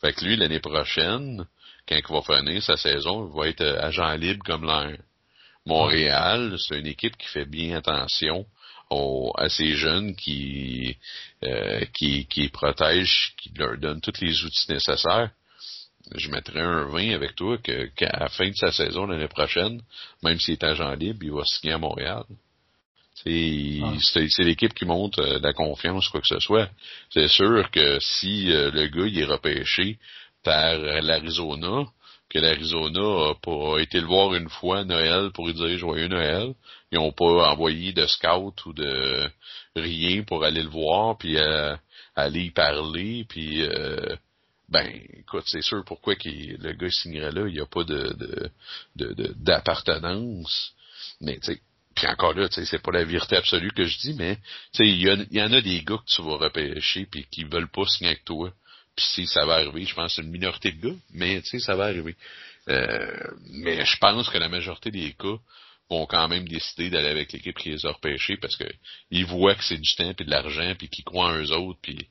Fait 0.00 0.12
que 0.12 0.24
lui, 0.24 0.36
l'année 0.36 0.60
prochaine, 0.60 1.44
quand 1.88 1.96
il 1.96 2.14
va 2.14 2.22
finir 2.22 2.62
sa 2.62 2.76
saison, 2.76 3.28
il 3.28 3.36
va 3.36 3.48
être 3.48 3.64
agent 3.80 4.14
libre 4.14 4.44
comme 4.44 4.64
l'air. 4.64 4.98
Montréal, 5.66 6.56
c'est 6.58 6.78
une 6.78 6.86
équipe 6.86 7.16
qui 7.16 7.26
fait 7.26 7.44
bien 7.44 7.76
attention 7.76 8.46
à 8.90 9.48
ces 9.48 9.76
jeunes 9.76 10.14
qui, 10.16 10.96
euh, 11.44 11.84
qui, 11.94 12.26
qui 12.26 12.48
protègent, 12.48 13.34
qui 13.36 13.50
leur 13.56 13.76
donnent 13.78 14.00
tous 14.00 14.20
les 14.20 14.44
outils 14.44 14.72
nécessaires. 14.72 15.30
Je 16.14 16.30
mettrais 16.30 16.60
un 16.60 16.86
20 16.86 17.10
avec 17.10 17.34
toi 17.34 17.58
qu'à 17.58 18.18
la 18.18 18.28
fin 18.28 18.48
de 18.48 18.54
sa 18.54 18.72
saison 18.72 19.06
l'année 19.06 19.28
prochaine, 19.28 19.82
même 20.22 20.40
s'il 20.40 20.54
est 20.54 20.64
agent 20.64 20.94
libre, 20.94 21.18
il 21.22 21.32
va 21.32 21.42
signer 21.44 21.74
à 21.74 21.78
Montréal. 21.78 22.24
C'est 23.24 24.44
l'équipe 24.44 24.72
qui 24.72 24.84
monte 24.84 25.18
euh, 25.18 25.38
la 25.42 25.52
confiance, 25.52 26.08
quoi 26.08 26.20
que 26.20 26.26
ce 26.28 26.40
soit. 26.40 26.70
C'est 27.10 27.28
sûr 27.28 27.68
que 27.70 27.98
si 28.00 28.50
euh, 28.52 28.70
le 28.70 28.86
gars 28.86 29.06
il 29.06 29.18
est 29.18 29.24
repêché 29.24 29.98
par 30.44 30.78
l'Arizona, 30.78 31.84
que 32.30 32.38
l'Arizona 32.38 33.30
a 33.30 33.34
pas 33.34 33.78
été 33.78 34.00
le 34.00 34.06
voir 34.06 34.34
une 34.34 34.48
fois 34.48 34.84
Noël 34.84 35.30
pour 35.32 35.46
lui 35.46 35.54
dire 35.54 35.78
joyeux 35.78 36.08
Noël. 36.08 36.54
Ils 36.92 36.98
ont 36.98 37.12
pas 37.12 37.50
envoyé 37.50 37.92
de 37.92 38.06
scout 38.06 38.54
ou 38.66 38.72
de 38.72 39.30
rien 39.76 40.22
pour 40.24 40.44
aller 40.44 40.62
le 40.62 40.68
voir 40.68 41.16
puis 41.18 41.36
euh, 41.36 41.74
aller 42.14 42.44
y 42.44 42.50
parler 42.50 43.24
puis 43.28 43.62
euh, 43.62 44.16
ben 44.68 44.86
écoute 45.18 45.44
c'est 45.46 45.62
sûr 45.62 45.82
pourquoi 45.84 46.14
le 46.24 46.72
gars 46.72 46.90
signerait 46.90 47.32
là 47.32 47.46
il 47.46 47.54
n'y 47.54 47.60
a 47.60 47.66
pas 47.66 47.84
de 47.84 48.50
d'appartenance 48.96 50.72
mais 51.20 51.38
tu 51.38 51.52
sais 51.52 51.60
puis 51.98 52.06
encore 52.06 52.32
là, 52.34 52.48
tu 52.48 52.54
sais, 52.54 52.64
c'est 52.64 52.78
pas 52.78 52.92
la 52.92 53.02
vérité 53.02 53.34
absolue 53.34 53.72
que 53.72 53.82
je 53.82 53.98
dis, 53.98 54.14
mais 54.14 54.36
tu 54.36 54.42
sais, 54.74 54.86
il 54.86 55.02
y, 55.02 55.36
y, 55.36 55.42
en 55.42 55.52
a 55.52 55.60
des 55.60 55.82
gars 55.82 55.96
que 55.96 56.14
tu 56.14 56.22
vas 56.22 56.36
repêcher 56.36 57.06
puis 57.06 57.26
qui 57.28 57.42
veulent 57.42 57.70
pas 57.70 57.86
signer 57.86 58.10
avec 58.10 58.24
toi. 58.24 58.52
Si 58.98 59.26
ça 59.26 59.44
va 59.44 59.54
arriver, 59.54 59.84
je 59.84 59.94
pense 59.94 60.12
que 60.12 60.16
c'est 60.16 60.26
une 60.26 60.32
minorité 60.32 60.72
de 60.72 60.88
gars, 60.88 60.96
mais 61.12 61.40
tu 61.42 61.48
sais, 61.48 61.58
ça 61.58 61.74
va 61.74 61.84
arriver. 61.84 62.16
Euh, 62.68 63.30
mais 63.50 63.84
je 63.84 63.96
pense 63.98 64.28
que 64.28 64.38
la 64.38 64.48
majorité 64.48 64.90
des 64.90 65.12
cas 65.12 65.38
vont 65.88 66.06
quand 66.06 66.28
même 66.28 66.46
décider 66.46 66.90
d'aller 66.90 67.08
avec 67.08 67.32
l'équipe 67.32 67.56
qui 67.56 67.70
les 67.70 67.86
a 67.86 67.92
repêchés 67.92 68.36
parce 68.36 68.56
que 68.56 68.68
ils 69.10 69.24
voient 69.24 69.54
que 69.54 69.64
c'est 69.64 69.80
du 69.80 69.94
temps 69.94 70.12
et 70.18 70.24
de 70.24 70.30
l'argent 70.30 70.74
puis 70.76 70.88
qu'ils 70.88 71.04
croient 71.04 71.32
en 71.32 71.38
eux 71.38 71.52
autres 71.52 71.78
puis 71.80 72.08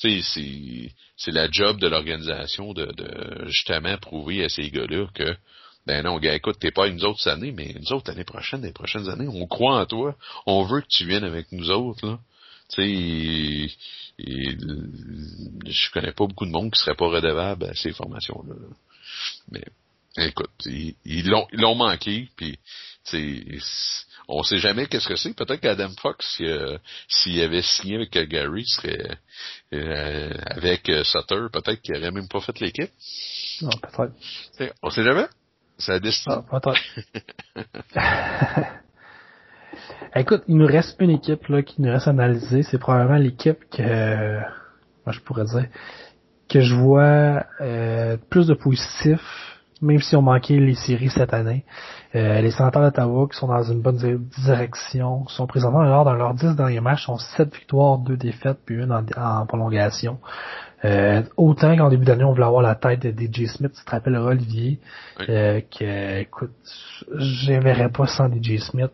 tu 0.00 0.20
sais 0.20 0.92
c'est 1.16 1.30
la 1.30 1.48
job 1.48 1.78
de 1.78 1.86
l'organisation 1.86 2.72
de, 2.72 2.86
de 2.86 3.48
justement 3.48 3.96
prouver 3.98 4.42
à 4.42 4.48
ces 4.48 4.68
gars-là 4.70 5.06
que 5.14 5.36
ben 5.86 6.04
non, 6.04 6.18
gars, 6.18 6.34
écoute, 6.34 6.58
t'es 6.60 6.70
pas 6.70 6.88
une 6.88 7.02
autres 7.04 7.26
années, 7.28 7.52
mais 7.52 7.74
nous 7.80 7.92
autres, 7.92 8.10
l'année 8.10 8.24
prochaine, 8.24 8.62
les 8.62 8.72
prochaines 8.72 9.08
années, 9.08 9.26
on 9.28 9.46
croit 9.46 9.80
en 9.80 9.86
toi. 9.86 10.14
On 10.46 10.62
veut 10.64 10.82
que 10.82 10.88
tu 10.88 11.06
viennes 11.06 11.24
avec 11.24 11.50
nous 11.52 11.70
autres, 11.70 12.06
là. 12.06 12.18
Tu 12.72 13.68
sais, 13.68 13.76
je 14.18 15.90
connais 15.92 16.12
pas 16.12 16.26
beaucoup 16.26 16.46
de 16.46 16.50
monde 16.50 16.72
qui 16.72 16.80
serait 16.80 16.94
pas 16.94 17.08
redevable 17.08 17.64
à 17.64 17.74
ces 17.74 17.92
formations-là. 17.92 18.54
Mais 19.50 19.64
écoute, 20.16 20.50
ils 20.66 21.28
l'ont 21.28 21.46
ils 21.52 21.60
l'ont 21.60 21.74
manqué, 21.74 22.28
puis 22.36 22.58
on 24.28 24.42
sait 24.42 24.58
jamais 24.58 24.86
qu'est-ce 24.86 25.08
que 25.08 25.16
c'est. 25.16 25.34
Peut-être 25.34 25.60
qu'Adam 25.60 25.90
Fox, 26.00 26.40
s'il 27.08 27.40
avait 27.40 27.62
signé 27.62 27.96
avec 27.96 28.12
Gary, 28.28 28.64
serait 28.66 29.18
euh, 29.72 30.32
avec 30.46 30.88
euh, 30.88 31.02
Sutter, 31.04 31.46
peut-être 31.52 31.80
qu'il 31.82 31.96
aurait 31.96 32.10
même 32.10 32.28
pas 32.28 32.40
fait 32.40 32.58
l'équipe. 32.60 32.90
Non, 33.62 33.70
peut-être. 33.70 34.74
On 34.82 34.90
sait 34.90 35.04
jamais. 35.04 35.26
Ça 35.78 35.94
a 35.94 35.98
décidé. 35.98 36.30
Ah, 36.30 36.60
peut-être. 36.60 36.80
Écoute, 40.14 40.42
il 40.48 40.56
nous 40.56 40.66
reste 40.66 40.96
une 41.00 41.10
équipe 41.10 41.46
là 41.48 41.62
qui 41.62 41.80
nous 41.82 41.90
reste 41.90 42.08
à 42.08 42.10
analyser. 42.10 42.62
C'est 42.62 42.78
probablement 42.78 43.18
l'équipe 43.18 43.58
que 43.70 44.38
moi 45.06 45.12
je 45.12 45.20
pourrais 45.20 45.44
dire 45.44 45.66
que 46.50 46.60
je 46.60 46.74
vois 46.74 47.44
euh, 47.60 48.16
plus 48.28 48.48
de 48.48 48.54
positifs, 48.54 49.60
même 49.80 50.00
si 50.00 50.16
on 50.16 50.22
manquait 50.22 50.58
les 50.58 50.74
séries 50.74 51.08
cette 51.08 51.32
année. 51.32 51.64
Euh, 52.16 52.40
les 52.40 52.50
sénateurs 52.50 52.82
d'Ottawa 52.82 53.28
qui 53.30 53.38
sont 53.38 53.46
dans 53.46 53.62
une 53.62 53.80
bonne 53.80 54.26
direction 54.44 55.26
sont 55.28 55.46
présentement 55.46 55.80
alors 55.80 56.04
dans 56.04 56.14
leurs 56.14 56.34
10 56.34 56.56
derniers 56.56 56.80
matchs, 56.80 57.06
sont 57.06 57.18
7 57.18 57.54
victoires, 57.54 57.98
2 57.98 58.16
défaites, 58.16 58.58
puis 58.66 58.82
une 58.82 58.92
en 58.92 59.46
prolongation. 59.46 60.18
Euh, 60.84 61.22
autant 61.36 61.76
qu'en 61.76 61.90
début 61.90 62.04
d'année, 62.04 62.24
on 62.24 62.32
voulait 62.32 62.46
avoir 62.46 62.62
la 62.62 62.74
tête 62.74 63.00
de 63.00 63.10
DJ 63.10 63.46
Smith, 63.46 63.72
tu 63.76 63.84
te 63.84 63.90
rappelleras, 63.90 64.30
Olivier, 64.30 64.78
euh, 65.28 65.60
que, 65.60 66.20
écoute, 66.20 66.50
j'aimerais 67.16 67.90
pas 67.90 68.06
sans 68.06 68.28
DJ 68.28 68.58
Smith. 68.58 68.90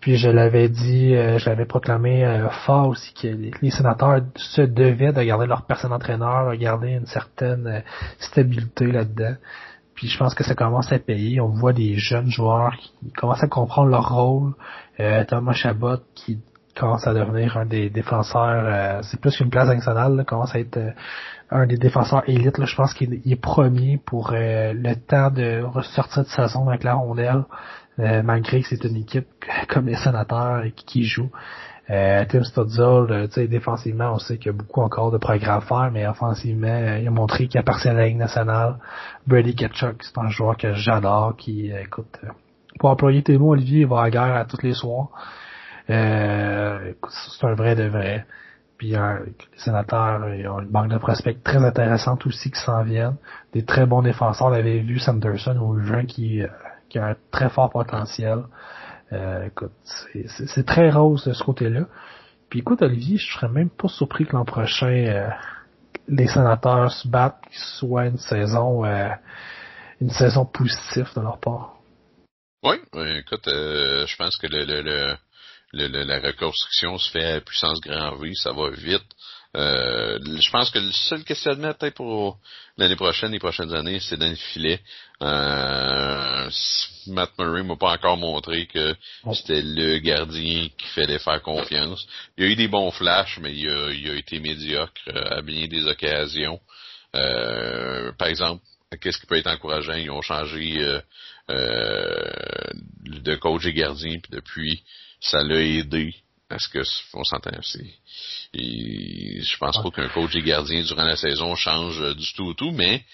Puis 0.00 0.16
je 0.16 0.28
l'avais 0.28 0.68
dit, 0.68 1.14
euh, 1.14 1.38
je 1.38 1.48
l'avais 1.48 1.66
proclamé 1.66 2.24
euh, 2.24 2.48
fort 2.48 2.88
aussi 2.88 3.12
que 3.14 3.28
les, 3.28 3.70
sénateurs 3.70 4.22
se 4.36 4.62
devaient 4.62 5.12
de 5.12 5.22
garder 5.22 5.46
leur 5.46 5.62
personne 5.62 5.92
entraîneur, 5.92 6.50
de 6.50 6.56
garder 6.56 6.92
une 6.92 7.06
certaine 7.06 7.66
euh, 7.66 7.80
stabilité 8.18 8.86
là-dedans. 8.86 9.34
Puis 9.94 10.08
je 10.08 10.18
pense 10.18 10.34
que 10.34 10.44
ça 10.44 10.54
commence 10.54 10.92
à 10.92 10.98
payer. 10.98 11.40
On 11.40 11.48
voit 11.48 11.72
des 11.72 11.96
jeunes 11.96 12.30
joueurs 12.30 12.76
qui 12.76 13.12
commencent 13.12 13.42
à 13.42 13.48
comprendre 13.48 13.88
leur 13.88 14.14
rôle. 14.14 14.52
Thomas 15.28 15.54
Chabot 15.54 15.96
qui 16.14 16.38
commence 16.76 17.06
à 17.06 17.14
devenir 17.14 17.56
un 17.56 17.66
des 17.66 17.90
défenseurs, 17.90 18.64
euh, 18.64 19.00
c'est 19.02 19.20
plus 19.20 19.36
qu'une 19.36 19.50
place 19.50 19.68
nationale, 19.68 20.24
commence 20.26 20.54
à 20.54 20.60
être 20.60 20.76
euh, 20.76 20.90
un 21.50 21.66
des 21.66 21.78
défenseurs 21.78 22.22
élites. 22.28 22.64
Je 22.64 22.76
pense 22.76 22.94
qu'il 22.94 23.14
est 23.14 23.40
premier 23.40 23.98
pour 24.04 24.32
euh, 24.32 24.72
le 24.72 24.94
temps 24.94 25.30
de 25.30 25.62
ressortir 25.62 26.24
de 26.24 26.28
saison 26.28 26.68
avec 26.68 26.84
la 26.84 26.94
rondelle, 26.94 27.44
malgré 27.98 28.60
que 28.60 28.68
c'est 28.68 28.84
une 28.84 28.96
équipe 28.96 29.26
comme 29.68 29.86
les 29.86 29.96
sénateurs 29.96 30.64
et 30.64 30.72
qui, 30.72 31.04
joue. 31.04 31.30
Tim 31.88 32.42
Stutzel, 32.42 33.28
défensivement, 33.48 34.14
on 34.14 34.18
sait 34.18 34.38
qu'il 34.38 34.46
y 34.46 34.54
a 34.54 34.58
beaucoup 34.58 34.82
encore 34.82 35.12
de 35.12 35.18
progrès 35.18 35.52
à 35.52 35.60
faire, 35.60 35.90
mais 35.92 36.06
offensivement, 36.06 36.98
il 37.00 37.06
a 37.06 37.10
montré 37.10 37.46
qu'il 37.46 37.60
appartient 37.60 37.88
à 37.88 37.94
la 37.94 38.08
Ligue 38.08 38.18
nationale. 38.18 38.76
Brady 39.26 39.54
Ketchuk, 39.54 40.02
c'est 40.02 40.18
un 40.18 40.28
joueur 40.28 40.56
que 40.56 40.74
j'adore, 40.74 41.36
qui, 41.36 41.70
écoute, 41.70 42.18
pour 42.80 42.90
employer 42.90 43.22
tes 43.22 43.38
mots, 43.38 43.52
Olivier, 43.52 43.82
il 43.82 43.86
va 43.86 44.00
à 44.00 44.04
la 44.04 44.10
guerre 44.10 44.36
à 44.36 44.44
tous 44.44 44.60
les 44.62 44.74
soirs. 44.74 45.10
Euh, 45.90 46.92
c'est 47.08 47.46
un 47.46 47.54
vrai 47.54 47.74
de 47.76 47.84
vrai. 47.84 48.26
Puis 48.78 48.94
euh, 48.94 49.18
les 49.24 49.58
sénateurs, 49.58 50.34
ils 50.34 50.46
ont 50.48 50.60
une 50.60 50.68
banque 50.68 50.90
de 50.90 50.98
prospects 50.98 51.42
très 51.42 51.64
intéressante 51.64 52.26
aussi 52.26 52.50
qui 52.50 52.60
s'en 52.60 52.82
viennent. 52.82 53.16
Des 53.52 53.64
très 53.64 53.86
bons 53.86 54.02
défenseurs. 54.02 54.48
On 54.48 54.52
avait 54.52 54.80
vu 54.80 54.98
Sanderson 54.98 55.56
ou 55.56 55.80
jeune 55.80 56.06
qui, 56.06 56.42
euh, 56.42 56.48
qui 56.88 56.98
a 56.98 57.08
un 57.08 57.16
très 57.30 57.48
fort 57.48 57.70
potentiel. 57.70 58.44
Euh, 59.12 59.46
écoute, 59.46 59.72
c'est 59.84 60.66
très 60.66 60.90
rose 60.90 61.24
de 61.24 61.32
ce 61.32 61.42
côté-là. 61.42 61.86
Puis 62.50 62.60
écoute, 62.60 62.82
Olivier, 62.82 63.16
je 63.16 63.32
serais 63.32 63.48
même 63.48 63.70
pas 63.70 63.88
surpris 63.88 64.26
que 64.26 64.36
l'an 64.36 64.44
prochain 64.44 64.86
euh, 64.88 65.28
les 66.08 66.26
sénateurs 66.26 66.92
se 66.92 67.08
battent, 67.08 67.40
qu'il 67.50 67.58
soit 67.58 68.06
une 68.06 68.18
saison 68.18 68.84
une 70.00 70.10
saison 70.10 70.44
positive 70.44 71.08
de 71.16 71.20
leur 71.20 71.38
part. 71.38 71.74
Oui, 72.62 72.76
écoute, 72.94 73.44
je 73.46 74.16
pense 74.16 74.36
que 74.36 74.46
le, 74.46 74.64
le, 74.64 74.82
le 74.82 75.16
la 75.72 76.20
reconstruction 76.20 76.98
se 76.98 77.10
fait 77.10 77.32
à 77.32 77.40
puissance 77.40 77.80
grand 77.80 78.16
V, 78.16 78.32
ça 78.34 78.52
va 78.52 78.70
vite. 78.70 79.06
Euh, 79.56 80.18
je 80.22 80.50
pense 80.50 80.70
que 80.70 80.78
le 80.78 80.92
seul 80.92 81.24
questionnement 81.24 81.72
peut-être 81.72 81.94
pour 81.94 82.38
l'année 82.76 82.96
prochaine, 82.96 83.32
les 83.32 83.38
prochaines 83.38 83.72
années, 83.72 84.00
c'est 84.00 84.18
dans 84.18 84.28
le 84.28 84.34
filet. 84.34 84.80
Euh, 85.22 86.50
Matt 87.06 87.30
Murray 87.38 87.62
m'a 87.62 87.76
pas 87.76 87.92
encore 87.92 88.18
montré 88.18 88.66
que 88.66 88.94
c'était 89.32 89.62
le 89.62 89.98
gardien 89.98 90.68
qui 90.76 90.86
fallait 90.94 91.18
faire 91.18 91.40
confiance. 91.40 92.06
Il 92.36 92.44
y 92.44 92.48
a 92.48 92.50
eu 92.50 92.56
des 92.56 92.68
bons 92.68 92.90
flashs, 92.90 93.38
mais 93.40 93.56
il 93.56 93.66
a, 93.68 93.92
il 93.92 94.10
a 94.10 94.14
été 94.14 94.40
médiocre 94.40 95.00
à 95.14 95.40
bien 95.40 95.66
des 95.68 95.86
occasions. 95.86 96.60
Euh, 97.14 98.12
par 98.18 98.28
exemple, 98.28 98.62
qu'est-ce 99.00 99.18
qui 99.18 99.26
peut 99.26 99.36
être 99.36 99.50
encourageant? 99.50 99.94
Ils 99.94 100.10
ont 100.10 100.22
changé 100.22 100.78
euh, 100.80 101.00
euh, 101.50 102.72
de 103.04 103.36
coach 103.36 103.64
et 103.66 103.72
gardien, 103.72 104.18
puis 104.18 104.30
depuis, 104.30 104.82
ça 105.20 105.42
l'a 105.42 105.60
aidé. 105.62 106.14
Est-ce 106.50 106.68
que 106.68 106.82
on 107.14 107.24
s'entend 107.24 107.50
et 108.54 109.42
je 109.42 109.58
pense 109.58 109.76
pas 109.82 109.90
qu'un 109.90 110.08
coach 110.08 110.34
et 110.34 110.42
gardien 110.42 110.82
durant 110.82 111.04
la 111.04 111.16
saison 111.16 111.54
change 111.56 112.00
euh, 112.00 112.14
du 112.14 112.32
tout 112.34 112.44
au 112.44 112.54
tout, 112.54 112.70
mais 112.70 113.04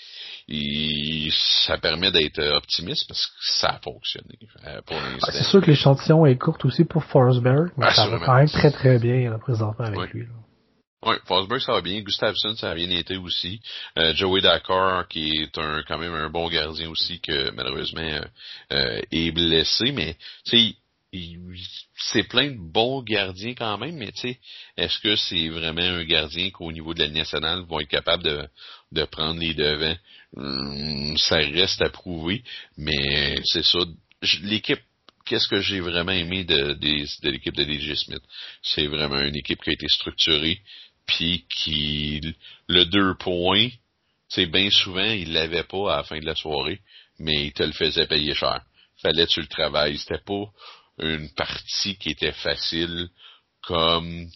ça 1.65 1.79
permet 1.79 2.11
d'être 2.11 2.43
optimiste 2.55 3.07
parce 3.09 3.27
que 3.27 3.33
ça 3.41 3.69
a 3.71 3.79
fonctionné 3.79 4.39
euh, 4.67 4.81
pour 4.87 4.97
l'instant. 4.97 5.33
c'est 5.33 5.45
sûr 5.45 5.61
que 5.61 5.71
l'échantillon 5.71 6.27
est 6.27 6.37
court 6.37 6.59
aussi 6.65 6.85
pour 6.85 7.05
Forsberg, 7.05 7.71
mais 7.77 7.91
ça 7.93 8.09
va 8.09 8.19
quand 8.19 8.35
même 8.35 8.49
très 8.49 8.71
très 8.71 8.99
bien 8.99 9.31
là, 9.31 9.39
présentement 9.39 9.87
avec 9.87 10.13
lui. 10.13 10.27
Oui, 11.05 11.17
Forsberg 11.27 11.61
ça 11.61 11.73
va 11.73 11.81
bien, 11.81 12.01
Gustafsson 12.01 12.55
ça 12.55 12.71
a 12.71 12.75
bien 12.75 12.91
été 12.91 13.17
aussi, 13.17 13.61
euh, 13.99 14.15
Joey 14.15 14.41
Dakar 14.41 15.09
qui 15.09 15.43
est 15.43 15.59
un 15.59 15.83
quand 15.89 15.99
même 15.99 16.15
un 16.15 16.29
bon 16.29 16.49
gardien 16.49 16.91
aussi 16.91 17.21
que 17.21 17.51
malheureusement 17.53 18.21
est 18.71 19.31
blessé, 19.33 19.91
mais 19.93 20.17
tu 20.45 20.59
sais 20.59 20.75
c'est 22.13 22.23
plein 22.25 22.51
de 22.51 22.59
bons 22.59 23.03
gardiens 23.03 23.55
quand 23.55 23.77
même, 23.79 23.97
mais 23.97 24.13
tu 24.13 24.21
sais, 24.21 24.39
est-ce 24.77 24.99
que 24.99 25.15
c'est 25.17 25.49
vraiment 25.49 25.83
un 25.83 26.05
gardien 26.05 26.51
qu'au 26.51 26.73
niveau 26.73 26.95
de 26.95 27.01
la 27.01 27.09
nationale 27.09 27.61
vont 27.61 27.81
être 27.81 27.89
capables 27.89 28.23
de, 28.23 28.49
de 28.93 29.05
prendre 29.05 29.39
les 29.39 29.55
devants? 29.55 29.97
Hum, 30.37 31.17
ça 31.19 31.37
reste 31.37 31.83
à 31.83 31.91
prouver, 31.91 32.43
mais 32.79 33.37
c'est 33.45 33.65
ça. 33.65 33.79
L'équipe, 34.43 34.81
qu'est-ce 35.27 35.49
que 35.49 35.61
j'ai 35.61 35.81
vraiment 35.81 36.13
aimé 36.13 36.45
de, 36.45 36.73
de, 36.75 37.29
l'équipe 37.29 37.55
de 37.55 37.65
DJ 37.65 37.95
Smith? 37.95 38.23
C'est 38.63 38.87
vraiment 38.87 39.21
une 39.21 39.37
équipe 39.37 39.63
qui 39.63 39.71
a 39.71 39.75
été 39.75 39.89
structurée, 39.89 40.61
puis 41.07 41.45
qui, 41.55 42.21
le 42.69 42.85
deux 42.87 43.15
points, 43.19 43.69
c'est 44.29 44.47
bien 44.47 44.71
souvent, 44.71 45.11
il 45.11 45.35
l'avait 45.35 45.65
pas 45.65 45.93
à 45.93 45.97
la 45.99 46.05
fin 46.05 46.19
de 46.19 46.25
la 46.25 46.35
soirée, 46.35 46.81
mais 47.19 47.47
il 47.47 47.53
te 47.53 47.63
le 47.63 47.73
faisait 47.73 48.07
payer 48.07 48.35
cher. 48.35 48.63
fallait 49.03 49.27
tu 49.27 49.41
le 49.41 49.47
travailles. 49.47 49.99
C'était 49.99 50.25
pas 50.25 50.47
une 51.03 51.29
partie 51.31 51.97
qui 51.97 52.11
était 52.11 52.33
facile 52.33 53.09
comme 53.63 54.29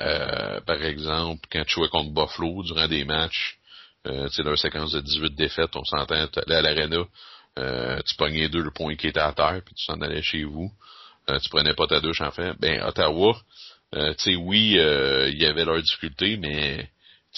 euh, 0.00 0.60
par 0.62 0.82
exemple 0.82 1.46
quand 1.50 1.64
tu 1.64 1.74
jouais 1.74 1.88
contre 1.88 2.12
Buffalo 2.12 2.62
durant 2.62 2.88
des 2.88 3.04
matchs. 3.04 3.58
Euh, 4.06 4.28
tu 4.28 4.34
sais, 4.34 4.42
leur 4.42 4.58
séquence 4.58 4.92
de 4.92 5.00
18 5.00 5.34
défaites, 5.34 5.74
on 5.74 5.84
s'entend, 5.84 6.14
à 6.14 6.62
l'arena, 6.62 7.04
euh, 7.58 8.00
tu 8.06 8.14
pognais 8.16 8.48
deux 8.48 8.70
points 8.70 8.94
qui 8.94 9.08
étaient 9.08 9.18
à 9.18 9.32
terre, 9.32 9.60
puis 9.64 9.74
tu 9.74 9.84
s'en 9.84 10.00
allais 10.00 10.22
chez 10.22 10.44
vous. 10.44 10.70
Euh, 11.28 11.40
tu 11.40 11.48
prenais 11.50 11.74
pas 11.74 11.88
ta 11.88 12.00
douche 12.00 12.20
en 12.20 12.30
fait. 12.30 12.54
Ben, 12.60 12.80
Ottawa, 12.82 13.36
euh, 13.94 14.14
tu 14.14 14.30
sais, 14.30 14.36
oui, 14.36 14.78
euh, 14.78 15.28
il 15.28 15.40
y 15.40 15.46
avait 15.46 15.64
leurs 15.64 15.82
difficultés, 15.82 16.36
mais 16.36 16.88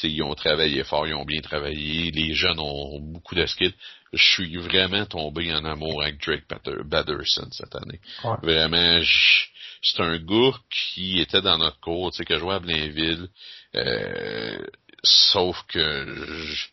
ils 0.02 0.22
ont 0.22 0.34
travaillé 0.34 0.84
fort, 0.84 1.06
ils 1.06 1.14
ont 1.14 1.24
bien 1.24 1.40
travaillé. 1.40 2.10
Les 2.10 2.34
jeunes 2.34 2.60
ont 2.60 3.00
beaucoup 3.00 3.34
de 3.34 3.46
skills. 3.46 3.74
Je 4.12 4.22
suis 4.22 4.56
vraiment 4.56 5.04
tombé 5.06 5.52
en 5.52 5.64
amour 5.64 6.02
avec 6.02 6.20
Drake 6.24 6.44
Batterson 6.84 7.48
cette 7.52 7.74
année. 7.74 8.00
Vraiment, 8.42 9.02
c'est 9.82 10.00
un 10.02 10.18
gars 10.18 10.58
qui 10.70 11.20
était 11.20 11.42
dans 11.42 11.58
notre 11.58 11.80
cours, 11.80 12.10
tu 12.10 12.18
sais, 12.18 12.24
que 12.24 12.38
jouait 12.38 12.54
à 12.54 12.58
Blainville. 12.60 13.28
Euh, 13.74 14.58
sauf 15.02 15.62
que 15.68 16.06
je, 16.06 16.66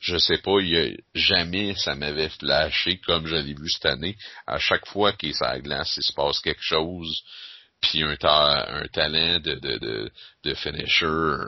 je 0.00 0.18
sais 0.18 0.38
pas, 0.38 0.58
il 0.60 0.98
jamais 1.14 1.74
ça 1.76 1.94
m'avait 1.94 2.28
flashé 2.28 2.98
comme 2.98 3.26
je 3.26 3.36
l'ai 3.36 3.54
vu 3.54 3.68
cette 3.70 3.86
année. 3.86 4.16
À 4.46 4.58
chaque 4.58 4.86
fois 4.86 5.12
qu'il 5.12 5.30
est 5.30 5.34
sur 5.34 5.46
la 5.46 5.60
glace, 5.60 5.94
il 5.96 6.02
se 6.02 6.12
passe 6.12 6.40
quelque 6.40 6.62
chose. 6.62 7.22
Puis 7.80 8.02
un, 8.02 8.16
un 8.20 8.86
talent 8.92 9.40
de, 9.40 9.54
de, 9.54 9.78
de, 9.78 10.10
de 10.44 10.54
finisher 10.54 11.46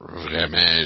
vraiment, 0.00 0.84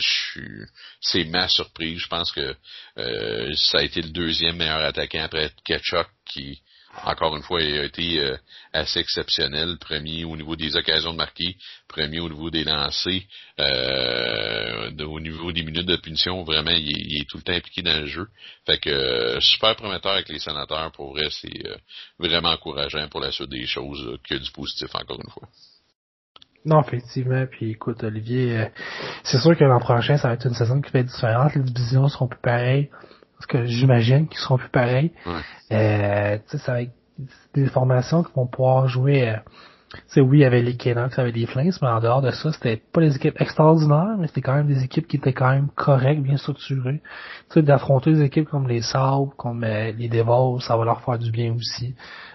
c'est 1.01 1.25
ma 1.25 1.49
surprise. 1.49 1.99
Je 1.99 2.09
pense 2.09 2.33
que 2.33 2.55
euh, 2.99 3.53
ça 3.55 3.79
a 3.79 3.83
été 3.83 4.03
le 4.03 4.11
deuxième 4.11 4.57
meilleur 4.57 4.81
attaquant 4.81 5.25
après 5.25 5.51
Ketchuk 5.65 6.07
qui, 6.25 6.61
encore 7.05 7.37
une 7.37 7.43
fois, 7.43 7.61
a 7.61 7.85
été 7.85 8.21
euh, 8.21 8.37
assez 8.73 9.01
exceptionnel. 9.01 9.79
Premier 9.81 10.25
au 10.25 10.37
niveau 10.37 10.55
des 10.55 10.77
occasions 10.77 11.13
de 11.13 11.17
marquer, 11.17 11.57
premier 11.89 12.21
au 12.21 12.29
niveau 12.29 12.51
des 12.51 12.65
lancers, 12.65 13.23
euh, 13.59 14.91
au 15.05 15.21
niveau 15.21 15.51
des 15.53 15.63
minutes 15.65 15.87
de 15.87 15.97
punition, 15.97 16.45
vraiment, 16.45 16.71
il 16.71 17.21
est, 17.21 17.29
tout 17.29 17.39
le 17.39 17.43
temps 17.43 17.55
impliqué 17.55 17.83
dans 17.83 18.01
le 18.01 18.07
jeu. 18.07 18.27
Fait 18.67 18.79
que 18.79 19.39
super 19.41 19.75
prometteur 19.75 20.13
avec 20.13 20.29
les 20.29 20.39
sénateurs, 20.39 20.93
pour 20.93 21.13
vrai, 21.13 21.29
c'est 21.31 21.63
vraiment 22.19 22.51
encourageant 22.51 23.09
pour 23.09 23.21
la 23.21 23.33
suite 23.33 23.51
des 23.51 23.67
choses, 23.67 24.19
que 24.29 24.37
du 24.37 24.51
positif 24.53 24.95
encore 24.95 25.21
une 25.21 25.31
fois. 25.31 25.49
Non, 26.65 26.83
effectivement. 26.83 27.47
Puis 27.51 27.71
écoute, 27.71 28.05
Olivier, 28.05 28.59
euh, 28.59 28.65
c'est 29.25 29.39
sûr 29.39 29.57
que 29.57 29.65
l'an 29.65 29.81
prochain, 29.81 30.17
ça 30.19 30.29
va 30.29 30.35
être 30.35 30.47
une 30.47 30.55
saison 30.55 30.81
qui 30.81 30.93
va 30.93 31.01
être 31.01 31.07
différente. 31.07 31.55
Les 31.55 31.63
divisions 31.63 32.09
seront 32.09 32.29
plus 32.29 32.41
pareilles. 32.41 32.91
Parce 33.37 33.47
que 33.47 33.65
j'imagine 33.65 34.29
qu'ils 34.29 34.39
seront 34.39 34.59
plus 34.59 34.69
pareilles. 34.69 35.13
Euh, 35.73 36.37
tu 36.37 36.43
sais, 36.47 36.59
ça 36.59 36.73
va 36.73 36.83
être 36.83 36.93
des 37.55 37.67
formations 37.69 38.23
qui 38.23 38.31
vont 38.37 38.47
pouvoir 38.47 38.87
jouer. 38.87 39.31
Euh, 39.31 39.37
tu 40.13 40.21
oui, 40.21 40.39
il 40.39 40.41
y 40.43 40.45
avait 40.45 40.61
les 40.61 40.77
Canucks, 40.77 41.13
il 41.15 41.19
y 41.19 41.21
avait 41.21 41.33
les 41.33 41.47
Flames, 41.47 41.73
mais 41.81 41.89
en 41.89 42.01
dehors 42.01 42.21
de 42.21 42.31
ça, 42.31 42.53
c'était 42.53 42.77
pas 42.77 43.01
des 43.01 43.17
équipes 43.17 43.41
extraordinaires, 43.41 44.17
mais 44.19 44.27
c'était 44.29 44.43
quand 44.43 44.55
même 44.55 44.69
des 44.69 44.85
équipes 44.85 45.09
qui 45.09 45.17
étaient 45.17 45.33
quand 45.33 45.51
même 45.51 45.69
correctes, 45.75 46.23
bien 46.23 46.37
structurées. 46.37 47.01
Tu 47.49 47.55
sais, 47.55 47.63
d'affronter 47.63 48.13
des 48.13 48.23
équipes 48.23 48.49
comme 48.49 48.69
les 48.69 48.83
Sabres, 48.83 49.33
comme 49.37 49.65
euh, 49.65 49.91
les 49.93 50.09
Devils, 50.09 50.61
ça 50.61 50.77
va 50.77 50.85
leur 50.85 51.01
faire 51.01 51.19
du 51.19 51.31
bien 51.31 51.55
aussi, 51.55 51.95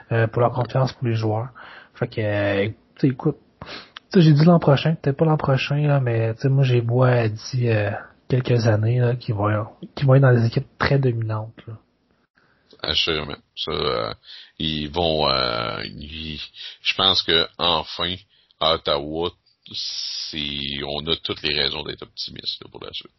pour 0.10 0.42
leur 0.42 0.52
confiance 0.52 0.92
pour 0.94 1.08
les 1.08 1.16
joueurs. 1.16 1.50
Fait 1.94 2.08
que, 2.08 2.68
tu 3.00 3.08
écoute, 3.08 3.38
j'ai 4.22 4.34
dit 4.34 4.46
l'an 4.46 4.60
prochain, 4.60 4.96
peut-être 4.96 5.18
pas 5.18 5.26
l'an 5.26 5.38
prochain, 5.38 5.88
là, 5.88 6.00
mais 6.00 6.34
moi 6.46 6.64
j'ai 6.64 6.82
bois 6.82 7.28
dit 7.28 7.70
euh, 7.70 7.92
quelques 8.28 8.68
années 8.68 9.00
là, 9.00 9.16
qui 9.16 9.32
vont 9.32 9.68
qui 9.96 10.06
vont 10.06 10.16
être 10.16 10.22
dans 10.22 10.34
des 10.34 10.46
équipes 10.46 10.68
très 10.78 11.00
dominantes. 11.00 11.56
Là. 11.68 11.74
Assurément. 12.82 13.36
Ça, 13.56 13.72
euh, 13.72 14.14
ils 14.60 14.90
vont 14.90 15.28
euh, 15.30 15.82
je 15.84 16.96
pense 16.96 17.24
que 17.24 17.48
enfin 17.58 18.16
à 18.60 18.76
Ottawa, 18.76 19.32
on 19.68 21.08
a 21.08 21.16
toutes 21.24 21.42
les 21.42 21.60
raisons 21.60 21.84
d'être 21.84 22.04
optimiste 22.04 22.64
pour 22.72 22.84
la 22.84 22.92
suite. 22.94 23.12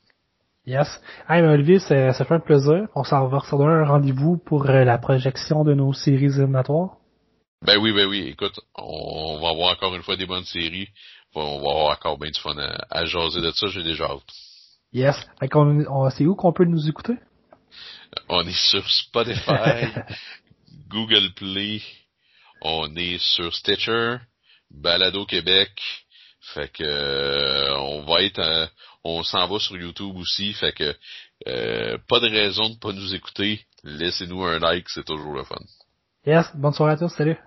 Yes. 0.67 1.01
Hey, 1.29 1.43
mais 1.43 1.49
Olivier, 1.49 1.79
ça, 1.79 2.13
ça 2.13 2.25
fait 2.25 2.35
un 2.35 2.41
plaisir. 2.41 2.89
On 2.97 3.05
s'en 3.05 3.29
va 3.29 3.39
recevoir 3.39 3.69
un 3.69 3.85
rendez-vous 3.85 4.37
pour 4.37 4.65
la 4.65 4.99
projection 4.99 5.63
de 5.63 5.75
nos 5.75 5.93
séries 5.93 6.25
éliminatoires. 6.25 6.97
Ben 7.63 7.79
oui, 7.79 7.93
ben 7.93 8.07
oui. 8.07 8.29
Écoute, 8.29 8.59
on 8.75 9.39
va 9.41 9.51
avoir 9.51 9.73
encore 9.73 9.95
une 9.95 10.03
fois 10.03 10.17
des 10.17 10.27
bonnes 10.27 10.45
séries. 10.45 10.89
On 11.35 11.61
va 11.61 11.71
avoir 11.71 11.93
encore 11.93 12.19
bien 12.19 12.31
du 12.31 12.41
fun 12.41 12.57
à, 12.59 13.05
jaser 13.05 13.41
de 13.41 13.51
ça. 13.51 13.67
J'ai 13.69 13.83
déjà 13.83 14.05
hâte. 14.07 14.23
Yes. 14.93 15.17
on, 15.55 16.11
c'est 16.11 16.25
où 16.25 16.35
qu'on 16.35 16.53
peut 16.53 16.65
nous 16.65 16.89
écouter? 16.89 17.15
On 18.29 18.47
est 18.47 18.71
sur 18.71 18.89
Spotify, 18.89 19.89
Google 20.89 21.33
Play, 21.35 21.83
on 22.63 22.95
est 22.97 23.19
sur 23.19 23.55
Stitcher, 23.55 24.17
Balado 24.71 25.27
Québec. 25.27 25.71
Fait 26.55 26.73
que 26.73 26.85
euh, 26.85 27.77
on 27.79 28.03
va 28.03 28.23
être 28.23 28.39
euh, 28.39 28.67
on 29.03 29.23
s'en 29.25 29.49
va 29.49 29.59
sur 29.59 29.77
YouTube 29.77 30.17
aussi. 30.17 30.53
Fait 30.53 30.73
que 30.73 30.95
euh, 31.49 31.99
pas 32.09 32.21
de 32.21 32.29
raison 32.29 32.71
de 32.71 32.79
pas 32.79 32.93
nous 32.93 33.15
écouter. 33.15 33.61
Laissez-nous 33.83 34.45
un 34.45 34.59
like, 34.59 34.89
c'est 34.89 35.05
toujours 35.05 35.35
le 35.35 35.45
fun. 35.45 35.57
Yes, 36.25 36.47
bonne 36.55 36.73
soirée 36.73 36.93
à 36.93 36.97
tous, 36.97 37.09
salut. 37.09 37.35